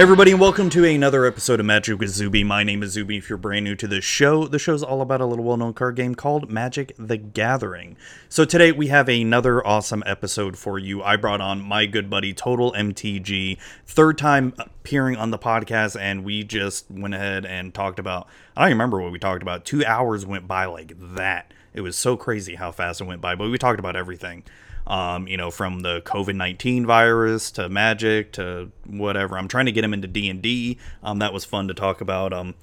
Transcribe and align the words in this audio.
everybody, 0.00 0.30
and 0.30 0.40
welcome 0.40 0.70
to 0.70 0.82
another 0.82 1.26
episode 1.26 1.60
of 1.60 1.66
Magic 1.66 1.98
with 1.98 2.08
Zuby. 2.08 2.42
My 2.42 2.64
name 2.64 2.82
is 2.82 2.92
Zuby. 2.92 3.18
If 3.18 3.28
you're 3.28 3.36
brand 3.36 3.66
new 3.66 3.76
to 3.76 3.86
this 3.86 4.02
show, 4.02 4.46
the 4.46 4.58
show's 4.58 4.82
all 4.82 5.02
about 5.02 5.20
a 5.20 5.26
little 5.26 5.44
well 5.44 5.58
known 5.58 5.74
card 5.74 5.96
game 5.96 6.14
called 6.14 6.50
Magic 6.50 6.94
the 6.98 7.18
Gathering. 7.18 7.98
So 8.30 8.46
today 8.46 8.72
we 8.72 8.86
have 8.86 9.10
another 9.10 9.64
awesome 9.64 10.02
episode 10.06 10.56
for 10.56 10.78
you. 10.78 11.02
I 11.02 11.16
brought 11.16 11.42
on 11.42 11.60
my 11.60 11.84
good 11.84 12.08
buddy 12.08 12.32
Total 12.32 12.72
MTG, 12.72 13.58
third 13.84 14.16
time 14.16 14.54
appearing 14.56 15.16
on 15.16 15.32
the 15.32 15.38
podcast, 15.38 16.00
and 16.00 16.24
we 16.24 16.44
just 16.44 16.90
went 16.90 17.12
ahead 17.12 17.44
and 17.44 17.74
talked 17.74 17.98
about, 17.98 18.26
I 18.56 18.62
don't 18.62 18.70
remember 18.70 19.02
what 19.02 19.12
we 19.12 19.18
talked 19.18 19.42
about. 19.42 19.66
Two 19.66 19.84
hours 19.84 20.24
went 20.24 20.48
by 20.48 20.64
like 20.64 20.94
that. 21.14 21.52
It 21.74 21.82
was 21.82 21.98
so 21.98 22.16
crazy 22.16 22.54
how 22.54 22.72
fast 22.72 23.02
it 23.02 23.04
went 23.04 23.20
by, 23.20 23.34
but 23.34 23.50
we 23.50 23.58
talked 23.58 23.78
about 23.78 23.96
everything 23.96 24.44
um, 24.90 25.28
you 25.28 25.36
know, 25.36 25.50
from 25.52 25.80
the 25.80 26.02
COVID 26.02 26.34
nineteen 26.34 26.84
virus 26.84 27.52
to 27.52 27.68
Magic 27.68 28.32
to 28.32 28.72
whatever. 28.84 29.38
I'm 29.38 29.48
trying 29.48 29.66
to 29.66 29.72
get 29.72 29.84
him 29.84 29.94
into 29.94 30.08
D 30.08 30.28
and 30.28 30.42
D. 30.42 30.78
Um, 31.02 31.20
that 31.20 31.32
was 31.32 31.44
fun 31.44 31.68
to 31.68 31.74
talk 31.74 32.00
about. 32.00 32.32
Um, 32.32 32.54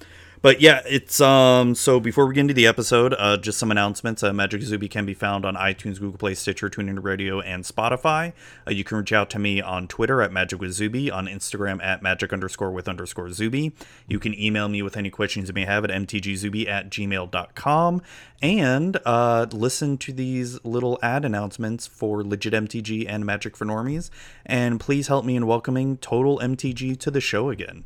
but 0.47 0.61
yeah, 0.61 0.81
it's 0.85 1.19
um. 1.19 1.75
So 1.75 1.99
before 1.99 2.25
we 2.25 2.33
get 2.33 2.39
into 2.39 2.53
the 2.53 2.67
episode, 2.67 3.13
uh, 3.19 3.35
just 3.35 3.57
some 3.57 3.69
announcements. 3.69 4.23
Uh, 4.23 4.31
Magic 4.31 4.61
Zuby 4.61 4.87
can 4.87 5.05
be 5.05 5.13
found 5.13 5.43
on 5.43 5.55
iTunes, 5.55 5.99
Google 5.99 6.17
Play, 6.17 6.35
Stitcher, 6.35 6.69
TuneIn 6.69 7.03
Radio, 7.03 7.41
and 7.41 7.65
Spotify. 7.65 8.31
Uh, 8.65 8.71
you 8.71 8.85
can 8.85 8.97
reach 8.97 9.11
out 9.11 9.29
to 9.31 9.39
me 9.39 9.59
on 9.59 9.89
Twitter 9.89 10.21
at 10.21 10.31
Magic 10.31 10.61
with 10.61 10.71
Zuby, 10.71 11.11
on 11.11 11.27
Instagram 11.27 11.83
at 11.83 12.01
Magic 12.01 12.31
underscore 12.31 12.71
with 12.71 12.87
underscore 12.87 13.29
Zuby. 13.29 13.73
You 14.07 14.19
can 14.19 14.33
email 14.39 14.69
me 14.69 14.81
with 14.81 14.95
any 14.95 15.09
questions 15.09 15.49
you 15.49 15.53
may 15.53 15.65
have 15.65 15.83
at 15.83 15.89
mtgzuby 15.89 16.65
at 16.65 16.89
gmail.com. 16.89 18.01
And 18.41 18.97
uh, 19.05 19.47
listen 19.51 19.97
to 19.97 20.13
these 20.13 20.63
little 20.63 20.97
ad 21.03 21.25
announcements 21.25 21.87
for 21.87 22.23
Legit 22.23 22.53
MTG 22.53 23.05
and 23.05 23.25
Magic 23.25 23.57
for 23.57 23.65
Normies. 23.65 24.11
And 24.45 24.79
please 24.79 25.09
help 25.09 25.25
me 25.25 25.35
in 25.35 25.45
welcoming 25.45 25.97
Total 25.97 26.39
MTG 26.39 26.97
to 26.99 27.11
the 27.11 27.19
show 27.19 27.49
again. 27.49 27.83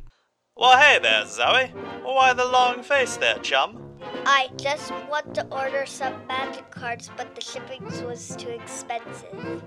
Well, 0.62 0.78
hey 0.78 0.98
there, 1.02 1.26
Zoe. 1.26 1.66
Why 2.04 2.32
the 2.34 2.44
long 2.44 2.84
face 2.84 3.16
there, 3.16 3.38
chum? 3.38 3.82
I 4.24 4.48
just 4.56 4.92
want 5.10 5.34
to 5.34 5.44
order 5.48 5.84
some 5.86 6.24
magic 6.28 6.70
cards, 6.70 7.10
but 7.16 7.34
the 7.34 7.40
shipping 7.40 7.82
was 8.06 8.36
too 8.36 8.50
expensive. 8.50 9.64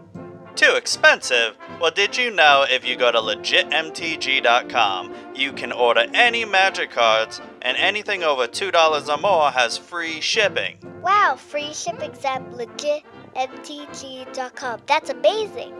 Too 0.55 0.73
expensive? 0.73 1.57
Well, 1.81 1.91
did 1.91 2.16
you 2.16 2.31
know 2.31 2.66
if 2.69 2.88
you 2.88 2.95
go 2.95 3.11
to 3.11 3.17
legitmtg.com, 3.17 5.13
you 5.35 5.51
can 5.51 5.73
order 5.73 6.05
any 6.13 6.45
magic 6.45 6.91
cards, 6.91 7.41
and 7.61 7.75
anything 7.75 8.23
over 8.23 8.47
$2 8.47 9.09
or 9.09 9.17
more 9.17 9.51
has 9.51 9.77
free 9.77 10.21
shipping? 10.21 10.77
Wow, 11.01 11.35
free 11.38 11.73
shipping's 11.73 12.23
at 12.23 12.41
legitmtg.com. 12.51 14.81
That's 14.85 15.09
amazing. 15.09 15.73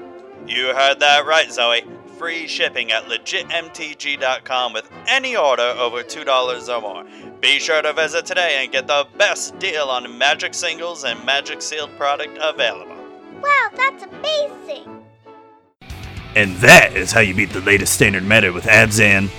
You 0.46 0.74
heard 0.76 1.00
that 1.00 1.26
right, 1.26 1.50
Zoe. 1.50 1.86
Free 2.18 2.48
shipping 2.48 2.94
at 2.94 3.06
legitmtg.com 3.06 4.72
with 4.72 4.90
any 5.06 5.36
order 5.36 5.76
over 5.78 6.02
$2 6.02 6.70
or 6.70 6.82
more. 6.82 7.04
Be 7.42 7.60
sure 7.60 7.82
to 7.82 7.92
visit 7.92 8.26
today 8.26 8.64
and 8.64 8.72
get 8.72 8.88
the 8.88 9.06
best 9.18 9.60
deal 9.60 9.90
on 9.90 10.18
Magic 10.18 10.54
singles 10.54 11.04
and 11.04 11.24
Magic 11.26 11.62
sealed 11.62 11.90
product 11.98 12.38
available. 12.40 12.96
Wow, 13.42 13.70
that's 13.76 14.06
amazing. 14.06 15.04
And 16.36 16.56
that 16.58 16.94
is 16.96 17.12
how 17.12 17.20
you 17.20 17.36
beat 17.36 17.50
the 17.50 17.60
latest 17.60 17.94
standard 17.94 18.24
meta 18.24 18.54
with 18.54 18.64
Abzan. 18.64 19.30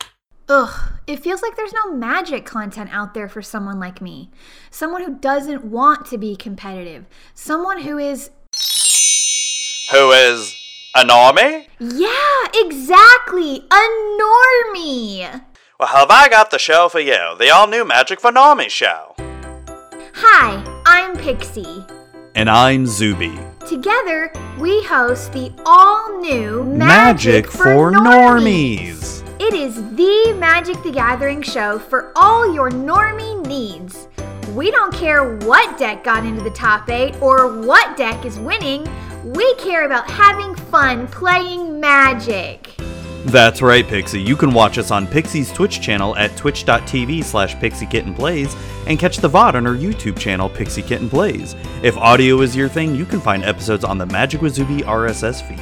Ugh, 0.50 0.92
it 1.06 1.20
feels 1.20 1.40
like 1.40 1.56
there's 1.56 1.72
no 1.72 1.94
magic 1.94 2.44
content 2.44 2.90
out 2.92 3.14
there 3.14 3.28
for 3.28 3.40
someone 3.40 3.80
like 3.80 4.02
me. 4.02 4.30
Someone 4.70 5.02
who 5.02 5.14
doesn't 5.14 5.64
want 5.64 6.04
to 6.06 6.18
be 6.18 6.36
competitive. 6.36 7.06
Someone 7.32 7.80
who 7.80 7.96
is. 7.96 8.30
Who 9.92 10.10
is 10.10 10.54
a 10.96 11.04
normie? 11.04 11.66
Yeah, 11.78 12.44
exactly! 12.54 13.62
A 13.70 13.82
normie! 14.18 15.42
Well, 15.78 15.88
have 15.88 16.10
I 16.10 16.26
got 16.30 16.50
the 16.50 16.58
show 16.58 16.88
for 16.88 17.00
you? 17.00 17.36
The 17.38 17.50
all 17.50 17.66
new 17.66 17.84
Magic 17.84 18.18
for 18.18 18.32
Normies 18.32 18.70
show. 18.70 19.14
Hi, 20.14 20.64
I'm 20.86 21.14
Pixie. 21.18 21.84
And 22.34 22.48
I'm 22.48 22.86
Zuby. 22.86 23.38
Together, 23.68 24.32
we 24.58 24.82
host 24.84 25.34
the 25.34 25.52
all 25.66 26.18
new 26.18 26.64
Magic, 26.64 27.46
for, 27.50 27.92
normies. 27.92 29.22
It 29.38 29.52
is 29.52 29.74
the 29.96 30.34
Magic 30.38 30.82
the 30.82 30.92
Gathering 30.92 31.42
show 31.42 31.78
for 31.78 32.10
all 32.16 32.54
your 32.54 32.70
normie 32.70 33.46
needs. 33.46 34.08
We 34.54 34.70
don't 34.70 34.94
care 34.94 35.36
what 35.40 35.76
deck 35.76 36.04
got 36.04 36.24
into 36.24 36.42
the 36.42 36.50
top 36.50 36.88
8 36.88 37.20
or 37.20 37.60
what 37.60 37.98
deck 37.98 38.24
is 38.24 38.38
winning, 38.38 38.88
we 39.34 39.54
care 39.56 39.84
about 39.86 40.08
having 40.08 40.54
fun 40.54 41.08
playing 41.08 41.80
Magic. 41.80 42.74
That's 43.24 43.60
right, 43.60 43.84
Pixie. 43.84 44.20
You 44.20 44.36
can 44.36 44.52
watch 44.52 44.78
us 44.78 44.92
on 44.92 45.08
Pixie's 45.08 45.52
Twitch 45.52 45.80
channel 45.80 46.14
at 46.16 46.36
twitch.tv 46.36 47.24
slash 47.24 47.56
pixiekittenplays 47.56 48.56
and 48.86 49.00
catch 49.00 49.16
the 49.16 49.28
VOD 49.28 49.54
on 49.54 49.66
our 49.66 49.74
YouTube 49.74 50.16
channel, 50.16 50.48
Pixie 50.48 50.82
Kitten 50.82 51.10
Plays. 51.10 51.56
If 51.82 51.96
audio 51.96 52.40
is 52.42 52.54
your 52.54 52.68
thing, 52.68 52.94
you 52.94 53.04
can 53.04 53.20
find 53.20 53.42
episodes 53.42 53.82
on 53.82 53.98
the 53.98 54.06
Magic 54.06 54.42
with 54.42 54.54
Zuby 54.54 54.82
RSS 54.82 55.42
feed. 55.42 55.60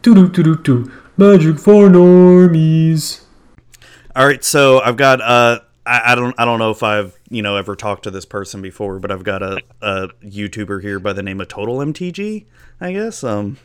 Doo 0.00 0.14
doo 0.14 0.28
doo 0.30 0.56
doo 0.56 0.90
Magic 1.18 1.58
for 1.58 1.90
normies. 1.90 3.20
All 4.16 4.26
right, 4.26 4.42
so 4.42 4.80
I've 4.80 4.96
got 4.96 5.20
uh 5.20 5.60
I, 5.84 6.12
I 6.12 6.14
don't 6.14 6.34
I 6.38 6.46
don't 6.46 6.58
know 6.58 6.70
if 6.70 6.82
I've 6.82 7.18
you 7.32 7.42
know 7.42 7.56
ever 7.56 7.74
talked 7.74 8.04
to 8.04 8.10
this 8.10 8.24
person 8.24 8.60
before, 8.62 8.98
but 8.98 9.10
I've 9.10 9.24
got 9.24 9.42
a, 9.42 9.62
a 9.80 10.08
YouTuber 10.22 10.82
here 10.82 11.00
by 11.00 11.12
the 11.12 11.22
name 11.22 11.40
of 11.40 11.48
Total 11.48 11.78
MTG. 11.78 12.44
I 12.80 12.92
guess. 12.92 13.24
Um, 13.24 13.56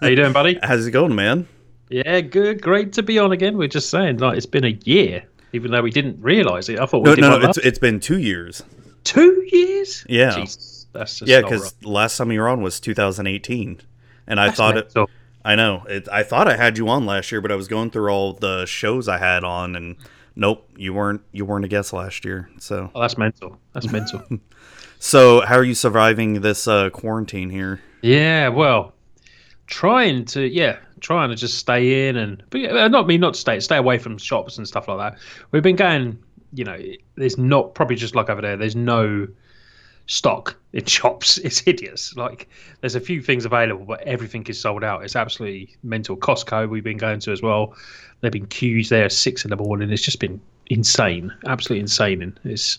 how 0.00 0.08
you 0.08 0.16
doing, 0.16 0.32
buddy? 0.32 0.58
How's 0.62 0.86
it 0.86 0.90
going, 0.90 1.14
man? 1.14 1.48
Yeah, 1.88 2.20
good. 2.20 2.60
Great 2.60 2.92
to 2.94 3.02
be 3.02 3.18
on 3.18 3.32
again. 3.32 3.56
We're 3.56 3.68
just 3.68 3.90
saying, 3.90 4.18
like, 4.18 4.36
it's 4.36 4.46
been 4.46 4.64
a 4.64 4.78
year, 4.84 5.24
even 5.52 5.70
though 5.70 5.82
we 5.82 5.90
didn't 5.90 6.20
realize 6.20 6.68
it. 6.68 6.78
I 6.78 6.86
thought 6.86 7.04
we 7.04 7.10
no, 7.10 7.14
did 7.14 7.20
no, 7.22 7.38
no. 7.38 7.48
It's 7.48 7.58
it's 7.58 7.78
been 7.78 8.00
two 8.00 8.18
years. 8.18 8.62
two 9.04 9.46
years. 9.50 10.04
Yeah. 10.08 10.34
Jesus, 10.34 10.86
that's 10.92 11.18
just 11.18 11.30
Yeah, 11.30 11.40
because 11.40 11.74
last 11.84 12.16
time 12.16 12.32
you 12.32 12.40
were 12.40 12.48
on 12.48 12.60
was 12.60 12.80
2018, 12.80 13.80
and 14.26 14.40
I 14.40 14.46
That's 14.46 14.56
thought 14.56 14.76
it. 14.76 14.86
mental. 14.86 15.10
I 15.44 15.54
know. 15.54 15.84
It, 15.88 16.08
I 16.10 16.24
thought 16.24 16.48
I 16.48 16.56
had 16.56 16.76
you 16.76 16.88
on 16.88 17.06
last 17.06 17.30
year, 17.30 17.40
but 17.40 17.52
I 17.52 17.54
was 17.54 17.68
going 17.68 17.92
through 17.92 18.10
all 18.10 18.32
the 18.32 18.66
shows 18.66 19.06
I 19.06 19.18
had 19.18 19.44
on, 19.44 19.76
and 19.76 19.94
nope, 20.36 20.68
you 20.76 20.94
weren't. 20.94 21.22
You 21.32 21.44
weren't 21.44 21.64
a 21.64 21.68
guest 21.68 21.92
last 21.92 22.24
year. 22.24 22.48
So, 22.58 22.90
Oh, 22.94 23.00
that's 23.00 23.18
mental. 23.18 23.58
That's 23.72 23.90
mental. 23.90 24.22
so 24.98 25.40
how 25.40 25.56
are 25.56 25.64
you 25.64 25.74
surviving 25.74 26.40
this 26.42 26.68
uh, 26.68 26.90
quarantine 26.90 27.50
here? 27.50 27.80
yeah, 28.02 28.48
well, 28.48 28.92
trying 29.66 30.24
to 30.26 30.46
yeah, 30.46 30.78
trying 31.00 31.30
to 31.30 31.36
just 31.36 31.58
stay 31.58 32.08
in 32.08 32.16
and 32.16 32.42
but 32.50 32.60
yeah, 32.60 32.86
not 32.88 33.06
me 33.06 33.18
not 33.18 33.34
to 33.34 33.40
stay 33.40 33.58
stay 33.60 33.76
away 33.76 33.98
from 33.98 34.16
shops 34.18 34.58
and 34.58 34.68
stuff 34.68 34.86
like 34.88 34.98
that. 34.98 35.18
We've 35.50 35.62
been 35.62 35.76
going, 35.76 36.18
you 36.52 36.64
know, 36.64 36.78
there's 37.16 37.36
not 37.38 37.74
probably 37.74 37.96
just 37.96 38.14
like 38.14 38.30
over 38.30 38.40
there. 38.42 38.56
There's 38.56 38.76
no 38.76 39.26
stock 40.06 40.56
in 40.76 40.84
shops. 40.84 41.38
It's 41.44 41.58
hideous. 41.58 42.14
Like 42.16 42.48
there's 42.80 42.94
a 42.94 43.00
few 43.00 43.20
things 43.22 43.44
available, 43.44 43.84
but 43.84 44.00
everything 44.02 44.44
is 44.46 44.60
sold 44.60 44.84
out. 44.84 45.02
It's 45.04 45.16
absolutely 45.16 45.76
mental. 45.82 46.16
Costco 46.16 46.68
we've 46.68 46.84
been 46.84 46.98
going 46.98 47.20
to 47.20 47.32
as 47.32 47.42
well. 47.42 47.74
There've 48.20 48.32
been 48.32 48.46
queues 48.46 48.88
there 48.88 49.04
at 49.06 49.12
six 49.12 49.44
in 49.44 49.50
the 49.50 49.56
morning. 49.56 49.90
It's 49.90 50.02
just 50.02 50.20
been 50.20 50.40
insane, 50.66 51.32
absolutely 51.46 51.80
insane. 51.80 52.22
And 52.22 52.38
it's 52.44 52.78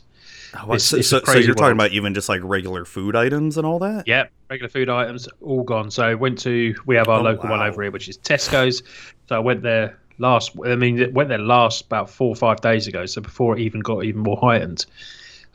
It's- 0.54 0.84
so, 0.86 0.98
it's 0.98 1.10
so, 1.10 1.20
you're 1.38 1.54
talking 1.56 1.74
about 1.74 1.92
even 1.92 2.14
just 2.14 2.30
like 2.30 2.42
regular 2.44 2.86
food 2.86 3.16
items 3.16 3.58
and 3.58 3.66
all 3.68 3.80
that? 3.80 4.08
yeah, 4.08 4.26
regular 4.50 4.70
food 4.70 4.90
items 4.90 5.28
all 5.42 5.64
gone. 5.64 5.92
So 5.92 6.16
went 6.16 6.40
to 6.40 6.74
we 6.86 6.96
have 6.96 7.10
our 7.10 7.20
Oh, 7.20 7.24
local 7.24 7.50
one 7.50 7.62
over 7.62 7.82
here, 7.84 7.92
which 7.92 8.08
is 8.10 8.18
Tesco's. 8.18 8.82
So 9.28 9.36
I 9.36 9.40
went 9.40 9.62
there 9.62 10.00
last. 10.20 10.52
I 10.66 10.76
mean, 10.76 11.00
it 11.00 11.14
went 11.14 11.30
there 11.30 11.38
last 11.38 11.86
about 11.86 12.10
four 12.10 12.30
or 12.30 12.36
five 12.36 12.62
days 12.62 12.88
ago. 12.88 13.06
So 13.06 13.22
before 13.22 13.58
it 13.58 13.62
even 13.62 13.82
got 13.82 14.04
even 14.06 14.22
more 14.22 14.38
heightened. 14.38 14.86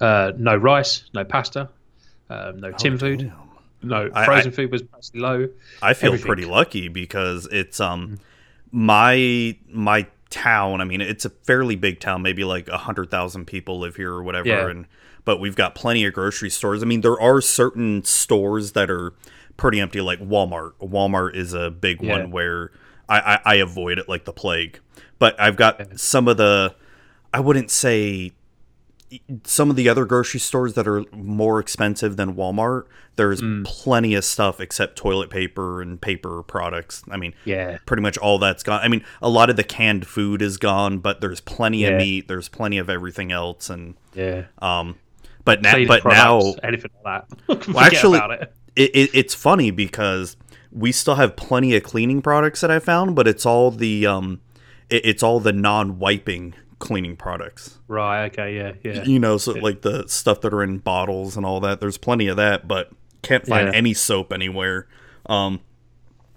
Uh, 0.00 0.32
no 0.36 0.56
rice, 0.56 1.04
no 1.14 1.22
pasta, 1.24 1.68
um, 2.32 2.60
no 2.60 2.72
tin 2.72 2.98
food, 2.98 3.18
Damn. 3.20 3.32
no 3.88 4.10
I- 4.14 4.24
frozen 4.24 4.52
food 4.52 4.70
was 4.72 4.82
pretty 4.82 5.18
low. 5.18 5.48
I 5.82 5.94
feel 5.94 6.08
everything. 6.08 6.26
pretty 6.26 6.44
lucky 6.46 6.88
because 6.88 7.46
it's 7.50 7.80
um 7.80 8.18
my 8.70 9.56
my 9.68 10.06
town. 10.30 10.80
I 10.80 10.84
mean, 10.84 11.00
it's 11.00 11.24
a 11.24 11.30
fairly 11.30 11.76
big 11.76 12.00
town. 12.00 12.22
Maybe 12.22 12.44
like 12.44 12.68
a 12.68 12.78
hundred 12.78 13.10
thousand 13.10 13.46
people 13.46 13.78
live 13.78 13.96
here 13.96 14.12
or 14.12 14.22
whatever. 14.22 14.48
Yeah. 14.48 14.68
And 14.68 14.86
but 15.24 15.38
we've 15.38 15.56
got 15.56 15.74
plenty 15.74 16.04
of 16.04 16.12
grocery 16.14 16.50
stores. 16.50 16.82
I 16.82 16.86
mean, 16.86 17.00
there 17.02 17.20
are 17.20 17.40
certain 17.40 18.02
stores 18.04 18.72
that 18.72 18.90
are 18.90 19.12
pretty 19.56 19.78
empty, 19.80 20.00
like 20.00 20.18
Walmart. 20.20 20.72
Walmart 20.80 21.36
is 21.36 21.52
a 21.54 21.70
big 21.70 22.02
Yeah. 22.02 22.18
one 22.18 22.30
where 22.30 22.72
I, 23.08 23.20
I 23.20 23.40
I 23.44 23.54
avoid 23.56 23.98
it 23.98 24.08
like 24.08 24.24
the 24.24 24.32
plague. 24.32 24.80
But 25.18 25.38
I've 25.40 25.56
got 25.56 26.00
some 26.00 26.26
of 26.28 26.36
the 26.38 26.74
I 27.32 27.40
wouldn't 27.40 27.70
say 27.70 28.32
some 29.44 29.70
of 29.70 29.76
the 29.76 29.88
other 29.88 30.04
grocery 30.04 30.40
stores 30.40 30.74
that 30.74 30.86
are 30.88 31.04
more 31.12 31.58
expensive 31.60 32.16
than 32.16 32.34
Walmart, 32.34 32.84
there's 33.16 33.40
Mm. 33.40 33.64
plenty 33.64 34.14
of 34.14 34.24
stuff 34.24 34.60
except 34.60 34.96
toilet 34.96 35.28
paper 35.30 35.82
and 35.82 36.00
paper 36.00 36.42
products. 36.42 37.02
I 37.10 37.16
mean, 37.16 37.34
Yeah, 37.44 37.78
pretty 37.86 38.02
much 38.02 38.16
all 38.18 38.38
that's 38.38 38.62
gone. 38.62 38.80
I 38.82 38.88
mean, 38.88 39.04
a 39.20 39.28
lot 39.28 39.50
of 39.50 39.56
the 39.56 39.64
canned 39.64 40.06
food 40.06 40.40
is 40.42 40.56
gone, 40.56 40.98
but 40.98 41.20
there's 41.20 41.40
plenty 41.40 41.84
of 41.84 41.94
meat, 41.94 42.28
there's 42.28 42.48
plenty 42.48 42.78
of 42.78 42.88
everything 42.88 43.32
else 43.32 43.68
and 43.70 43.94
yeah. 44.14 44.44
um 44.60 44.96
but 45.44 45.60
now 45.62 45.74
but 45.86 46.04
now 46.04 46.40
anything 46.62 46.90
like 47.04 47.24
that. 47.48 47.62
Forget 47.64 47.76
actually- 47.92 48.18
it. 48.18 48.54
it, 48.76 48.90
it, 48.94 49.10
it's 49.12 49.34
funny 49.34 49.70
because 49.70 50.36
we 50.70 50.90
still 50.92 51.16
have 51.16 51.36
plenty 51.36 51.74
of 51.76 51.82
cleaning 51.82 52.22
products 52.22 52.62
that 52.62 52.70
I 52.70 52.78
found, 52.78 53.14
but 53.14 53.28
it's 53.28 53.44
all 53.44 53.70
the 53.70 54.06
um 54.06 54.40
it, 54.88 55.04
it's 55.04 55.22
all 55.22 55.38
the 55.40 55.52
non-wiping 55.52 56.54
cleaning 56.82 57.16
products. 57.16 57.78
Right. 57.88 58.26
Okay. 58.26 58.56
Yeah. 58.56 58.72
Yeah. 58.82 59.04
You 59.04 59.18
know, 59.18 59.38
so 59.38 59.52
like 59.52 59.80
the 59.82 60.06
stuff 60.08 60.42
that 60.42 60.52
are 60.52 60.62
in 60.62 60.78
bottles 60.78 61.36
and 61.36 61.46
all 61.46 61.60
that. 61.60 61.80
There's 61.80 61.96
plenty 61.96 62.26
of 62.26 62.36
that, 62.36 62.68
but 62.68 62.90
can't 63.22 63.46
find 63.46 63.68
Yeah. 63.68 63.74
any 63.74 63.94
soap 63.94 64.32
anywhere. 64.32 64.86
Um, 65.26 65.60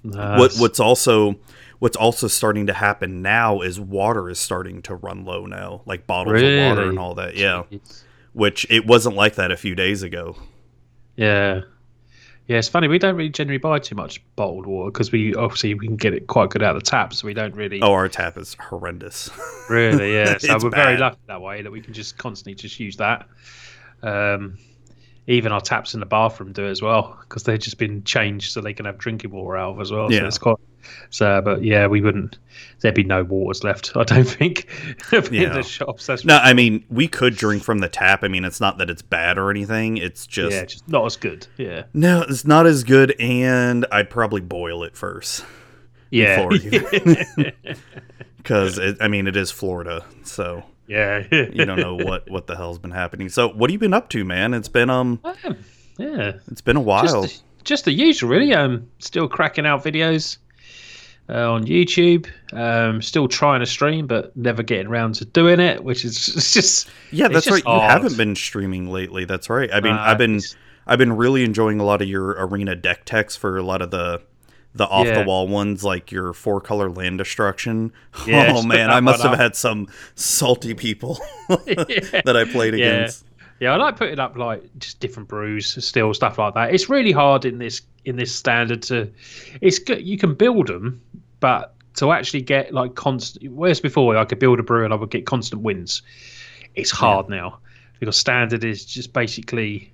Nah, 0.03 0.37
what 0.37 0.53
what's 0.57 0.79
also 0.79 1.35
what's 1.79 1.97
also 1.97 2.27
starting 2.27 2.67
to 2.67 2.73
happen 2.73 3.23
now 3.23 3.61
is 3.61 3.79
water 3.79 4.29
is 4.29 4.37
starting 4.39 4.83
to 4.83 4.93
run 4.95 5.25
low 5.25 5.47
now, 5.47 5.81
like 5.87 6.05
bottles 6.05 6.39
of 6.41 6.43
water 6.43 6.87
and 6.89 6.99
all 6.99 7.15
that. 7.15 7.35
Yeah, 7.35 7.63
it's- 7.71 8.03
which 8.33 8.67
it 8.69 8.85
wasn't 8.85 9.15
like 9.15 9.33
that 9.35 9.51
a 9.51 9.57
few 9.57 9.73
days 9.73 10.03
ago. 10.03 10.35
Yeah. 11.15 11.61
Yeah, 12.47 12.57
it's 12.57 12.69
funny. 12.69 12.87
We 12.87 12.99
don't 12.99 13.15
really 13.15 13.29
generally 13.29 13.57
buy 13.57 13.79
too 13.79 13.95
much 13.95 14.21
bottled 14.35 14.67
water 14.67 14.91
because 14.91 15.11
we 15.11 15.33
obviously 15.33 15.73
we 15.73 15.87
can 15.87 15.95
get 15.95 16.13
it 16.13 16.27
quite 16.27 16.51
good 16.51 16.61
out 16.61 16.75
of 16.75 16.83
the 16.83 16.89
tap, 16.89 17.13
so 17.13 17.25
we 17.25 17.33
don't 17.33 17.55
really 17.55 17.81
Oh, 17.81 17.91
our 17.93 18.07
tap 18.07 18.37
is 18.37 18.55
horrendous. 18.59 19.29
really. 19.69 20.13
Yeah, 20.13 20.37
so 20.39 20.57
we're 20.61 20.69
very 20.69 20.97
lucky 20.97 21.17
that 21.27 21.41
way 21.41 21.63
that 21.63 21.71
we 21.71 21.81
can 21.81 21.93
just 21.93 22.17
constantly 22.17 22.53
just 22.53 22.79
use 22.79 22.97
that. 22.97 23.27
Um, 24.03 24.59
even 25.27 25.51
our 25.51 25.61
taps 25.61 25.95
in 25.95 25.99
the 25.99 26.05
bathroom 26.05 26.53
do 26.53 26.67
as 26.67 26.83
well 26.83 27.17
because 27.21 27.43
they've 27.43 27.59
just 27.59 27.79
been 27.79 28.03
changed 28.03 28.51
so 28.51 28.61
they 28.61 28.73
can 28.73 28.85
have 28.85 28.99
drinking 28.99 29.31
water 29.31 29.57
out 29.57 29.73
of 29.73 29.81
as 29.81 29.91
well. 29.91 30.11
Yeah. 30.11 30.19
So 30.19 30.27
it's 30.27 30.37
quite. 30.37 30.57
So, 31.09 31.41
but 31.41 31.63
yeah, 31.63 31.87
we 31.87 32.01
wouldn't. 32.01 32.37
There'd 32.81 32.95
be 32.95 33.03
no 33.03 33.23
waters 33.23 33.63
left. 33.63 33.91
I 33.95 34.03
don't 34.03 34.23
think 34.25 34.67
in 35.11 35.33
Yeah. 35.33 35.49
the 35.53 35.63
shops. 35.63 36.05
That's 36.05 36.25
no, 36.25 36.37
I 36.37 36.53
mean 36.53 36.83
we 36.89 37.07
could 37.07 37.35
drink 37.35 37.63
from 37.63 37.79
the 37.79 37.89
tap. 37.89 38.23
I 38.23 38.27
mean 38.27 38.45
it's 38.45 38.59
not 38.61 38.77
that 38.79 38.89
it's 38.89 39.01
bad 39.01 39.37
or 39.37 39.49
anything. 39.49 39.97
It's 39.97 40.27
just 40.27 40.53
yeah, 40.55 40.65
just 40.65 40.87
not 40.87 41.05
as 41.05 41.15
good. 41.17 41.47
Yeah, 41.57 41.83
no, 41.93 42.23
it's 42.27 42.45
not 42.45 42.65
as 42.65 42.83
good, 42.83 43.15
and 43.19 43.85
I'd 43.91 44.09
probably 44.09 44.41
boil 44.41 44.83
it 44.83 44.95
first 44.95 45.43
yeah, 46.11 46.47
because 48.37 48.79
I 49.01 49.07
mean 49.07 49.27
it 49.27 49.35
is 49.35 49.51
Florida, 49.51 50.05
so 50.23 50.63
yeah. 50.87 51.23
you 51.31 51.65
don't 51.65 51.79
know 51.79 51.95
what 51.95 52.29
what 52.29 52.47
the 52.47 52.55
hell's 52.55 52.79
been 52.79 52.91
happening. 52.91 53.29
So 53.29 53.49
what 53.49 53.69
have 53.69 53.73
you 53.73 53.79
been 53.79 53.93
up 53.93 54.09
to, 54.09 54.23
man? 54.23 54.53
It's 54.53 54.67
been 54.67 54.89
um, 54.89 55.19
Um, 55.23 55.57
yeah, 55.97 56.33
it's 56.51 56.61
been 56.61 56.77
a 56.77 56.81
while. 56.81 57.23
just, 57.23 57.43
just 57.63 57.85
the 57.85 57.91
usual, 57.93 58.29
really. 58.29 58.53
Um, 58.53 58.87
still 58.99 59.27
cracking 59.27 59.65
out 59.65 59.83
videos 59.83 60.37
uh, 61.29 61.51
on 61.51 61.65
YouTube. 61.65 62.27
Um, 62.53 63.01
still 63.01 63.27
trying 63.27 63.59
to 63.61 63.65
stream, 63.65 64.07
but 64.07 64.35
never 64.37 64.63
getting 64.63 64.87
around 64.87 65.15
to 65.15 65.25
doing 65.25 65.59
it, 65.59 65.83
which 65.83 66.05
is 66.05 66.27
it's 66.35 66.53
just 66.53 66.89
Yeah, 67.11 67.27
that's 67.27 67.47
right. 67.49 67.63
just 67.63 67.67
You 67.67 67.79
haven't 67.79 68.17
been 68.17 68.35
streaming 68.35 68.89
lately. 68.89 69.25
That's 69.25 69.49
right. 69.49 69.69
I 69.73 69.81
mean, 69.81 69.95
Nah, 69.95 70.03
I've 70.05 70.17
been 70.17 70.39
I've 70.87 70.99
been 70.99 71.13
really 71.13 71.43
enjoying 71.43 71.79
a 71.79 71.83
lot 71.83 72.01
of 72.01 72.07
your 72.07 72.31
arena 72.37 72.75
deck 72.75 73.05
techs 73.05 73.35
for 73.35 73.57
a 73.57 73.63
lot 73.63 73.81
of 73.81 73.91
the 73.91 74.21
the 74.75 74.85
off 74.87 75.07
the 75.07 75.23
wall 75.23 75.47
ones, 75.47 75.83
like 75.85 76.11
your 76.11 76.33
four 76.33 76.59
color 76.59 76.89
land 76.89 77.17
destruction. 77.17 77.91
Yeah, 78.27 78.51
oh 78.55 78.61
man, 78.63 78.89
I 78.91 78.99
must 79.01 79.23
have 79.23 79.31
up. 79.33 79.39
had 79.39 79.55
some 79.55 79.87
salty 80.15 80.73
people 80.73 81.17
that 81.49 82.35
I 82.35 82.43
played 82.51 82.75
Yeah. 82.75 82.85
against. 82.85 83.25
Yeah, 83.61 83.71
I 83.71 83.77
like 83.77 83.95
putting 83.95 84.19
up 84.19 84.35
like 84.35 84.63
just 84.79 84.99
different 84.99 85.29
brews, 85.29 85.81
still 85.83 86.13
stuff 86.13 86.37
like 86.37 86.53
that. 86.55 86.73
It's 86.73 86.89
really 86.89 87.13
hard 87.13 87.45
in 87.45 87.57
this 87.57 87.81
in 88.03 88.17
this 88.17 88.35
standard 88.35 88.81
to. 88.83 89.09
It's 89.61 89.79
good. 89.79 90.05
You 90.05 90.17
can 90.17 90.33
build 90.33 90.67
them, 90.67 91.01
but 91.39 91.75
to 91.95 92.11
actually 92.11 92.41
get 92.41 92.73
like 92.73 92.95
constant. 92.95 93.51
Whereas 93.51 93.79
before, 93.79 94.17
I 94.17 94.25
could 94.25 94.39
build 94.39 94.59
a 94.59 94.63
brew 94.63 94.83
and 94.83 94.93
I 94.93 94.97
would 94.97 95.11
get 95.11 95.25
constant 95.25 95.61
wins. 95.61 96.01
It's 96.75 96.91
hard 96.91 97.29
now 97.29 97.59
because 97.99 98.17
standard 98.17 98.63
is 98.63 98.85
just 98.85 99.13
basically, 99.13 99.93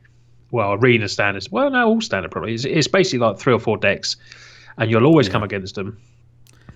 well, 0.49 0.73
arena 0.73 1.07
standards. 1.07 1.51
Well, 1.51 1.69
no, 1.69 1.87
all 1.87 2.01
standard 2.01 2.31
probably. 2.31 2.53
It's, 2.53 2.65
it's 2.65 2.87
basically 2.87 3.19
like 3.19 3.39
three 3.39 3.53
or 3.53 3.59
four 3.59 3.77
decks, 3.77 4.15
and 4.77 4.89
you'll 4.89 5.05
always 5.05 5.29
come 5.29 5.43
against 5.43 5.75
them. 5.75 5.99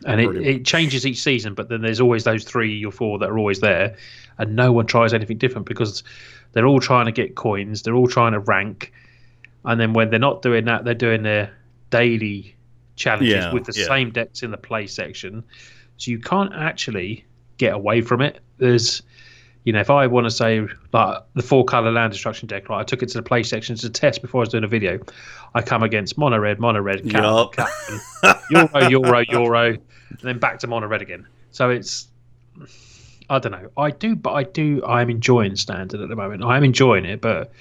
And 0.05 0.21
it, 0.21 0.35
it 0.35 0.65
changes 0.65 1.07
each 1.07 1.23
season, 1.23 1.55
but 1.55 1.69
then 1.69 1.81
there's 1.81 1.99
always 1.99 2.25
those 2.25 2.43
three 2.43 2.85
or 2.85 2.91
four 2.91 3.17
that 3.19 3.29
are 3.29 3.39
always 3.39 3.59
there, 3.59 3.95
and 4.37 4.55
no 4.55 4.71
one 4.71 4.85
tries 4.85 5.13
anything 5.13 5.39
different 5.39 5.65
because 5.65 6.03
they're 6.51 6.67
all 6.67 6.79
trying 6.79 7.05
to 7.05 7.11
get 7.11 7.35
coins, 7.35 7.81
they're 7.81 7.95
all 7.95 8.07
trying 8.07 8.33
to 8.33 8.39
rank, 8.39 8.93
and 9.63 9.79
then 9.79 9.93
when 9.93 10.11
they're 10.11 10.19
not 10.19 10.43
doing 10.43 10.65
that, 10.65 10.85
they're 10.85 10.93
doing 10.93 11.23
their 11.23 11.51
daily 11.89 12.54
challenges 12.95 13.33
Yeah, 13.33 13.53
with 13.53 13.65
the 13.65 13.73
yeah. 13.77 13.87
same 13.87 14.11
decks 14.11 14.43
in 14.43 14.51
the 14.51 14.57
play 14.57 14.87
section. 14.87 15.43
So 15.97 16.11
you 16.11 16.19
can't 16.19 16.53
actually 16.53 17.25
get 17.57 17.73
away 17.73 18.01
from 18.01 18.21
it. 18.21 18.39
There's, 18.57 19.01
you 19.63 19.73
know, 19.73 19.79
if 19.79 19.89
I 19.89 20.07
want 20.07 20.25
to 20.25 20.31
say 20.31 20.65
like 20.91 21.23
the 21.33 21.41
four 21.41 21.65
color 21.65 21.91
land 21.91 22.11
destruction 22.13 22.47
deck, 22.47 22.69
right, 22.69 22.79
I 22.79 22.83
took 22.83 23.01
it 23.03 23.09
to 23.09 23.17
the 23.17 23.23
play 23.23 23.43
section 23.43 23.75
to 23.77 23.89
test 23.89 24.21
before 24.21 24.41
I 24.41 24.43
was 24.43 24.49
doing 24.49 24.63
a 24.63 24.67
video. 24.67 24.99
I 25.53 25.61
come 25.61 25.83
against 25.83 26.17
mono 26.17 26.37
red, 26.37 26.59
mono 26.59 26.81
red, 26.81 27.03
captain, 27.09 27.23
Yup. 27.23 27.53
captain, 27.53 27.99
euro, 28.49 28.89
euro, 28.89 29.23
euro, 29.29 29.65
and 29.69 30.19
then 30.21 30.39
back 30.39 30.59
to 30.59 30.67
mono 30.67 30.87
red 30.87 31.01
again. 31.01 31.25
So 31.51 31.69
it's 31.69 32.07
I 33.29 33.39
don't 33.39 33.51
know. 33.53 33.69
I 33.77 33.89
do, 33.91 34.15
but 34.15 34.33
I 34.33 34.43
do. 34.43 34.85
I'm 34.85 35.09
enjoying 35.09 35.55
standard 35.55 35.99
at 36.01 36.09
the 36.09 36.15
moment. 36.15 36.43
I'm 36.43 36.63
enjoying 36.63 37.05
it, 37.05 37.21
but 37.21 37.51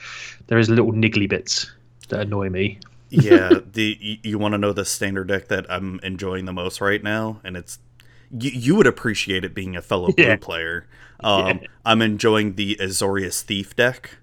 there 0.49 0.59
is 0.59 0.69
little 0.69 0.93
niggly 0.93 1.29
bits 1.29 1.71
that 2.09 2.21
annoy 2.21 2.51
me. 2.51 2.79
Yeah, 3.23 3.51
the 3.73 3.97
you, 4.01 4.19
you 4.23 4.39
want 4.39 4.53
to 4.53 4.59
know 4.59 4.73
the 4.73 4.85
standard 4.85 5.29
deck 5.29 5.49
that 5.49 5.67
I'm 5.69 6.01
enjoying 6.03 6.45
the 6.45 6.53
most 6.53 6.81
right 6.81 7.03
now, 7.03 7.41
and 7.45 7.57
it's 7.57 7.79
you, 8.31 8.51
you 8.51 8.75
would 8.77 8.87
appreciate 8.87 9.45
it 9.45 9.55
being 9.55 9.77
a 9.77 9.83
fellow 9.83 10.13
blue 10.13 10.37
player. 10.39 10.87
Um, 11.21 11.61
I'm 11.85 12.03
enjoying 12.03 12.57
the 12.57 12.77
Azorius 12.81 13.43
Thief 13.43 13.75
deck, 13.77 14.19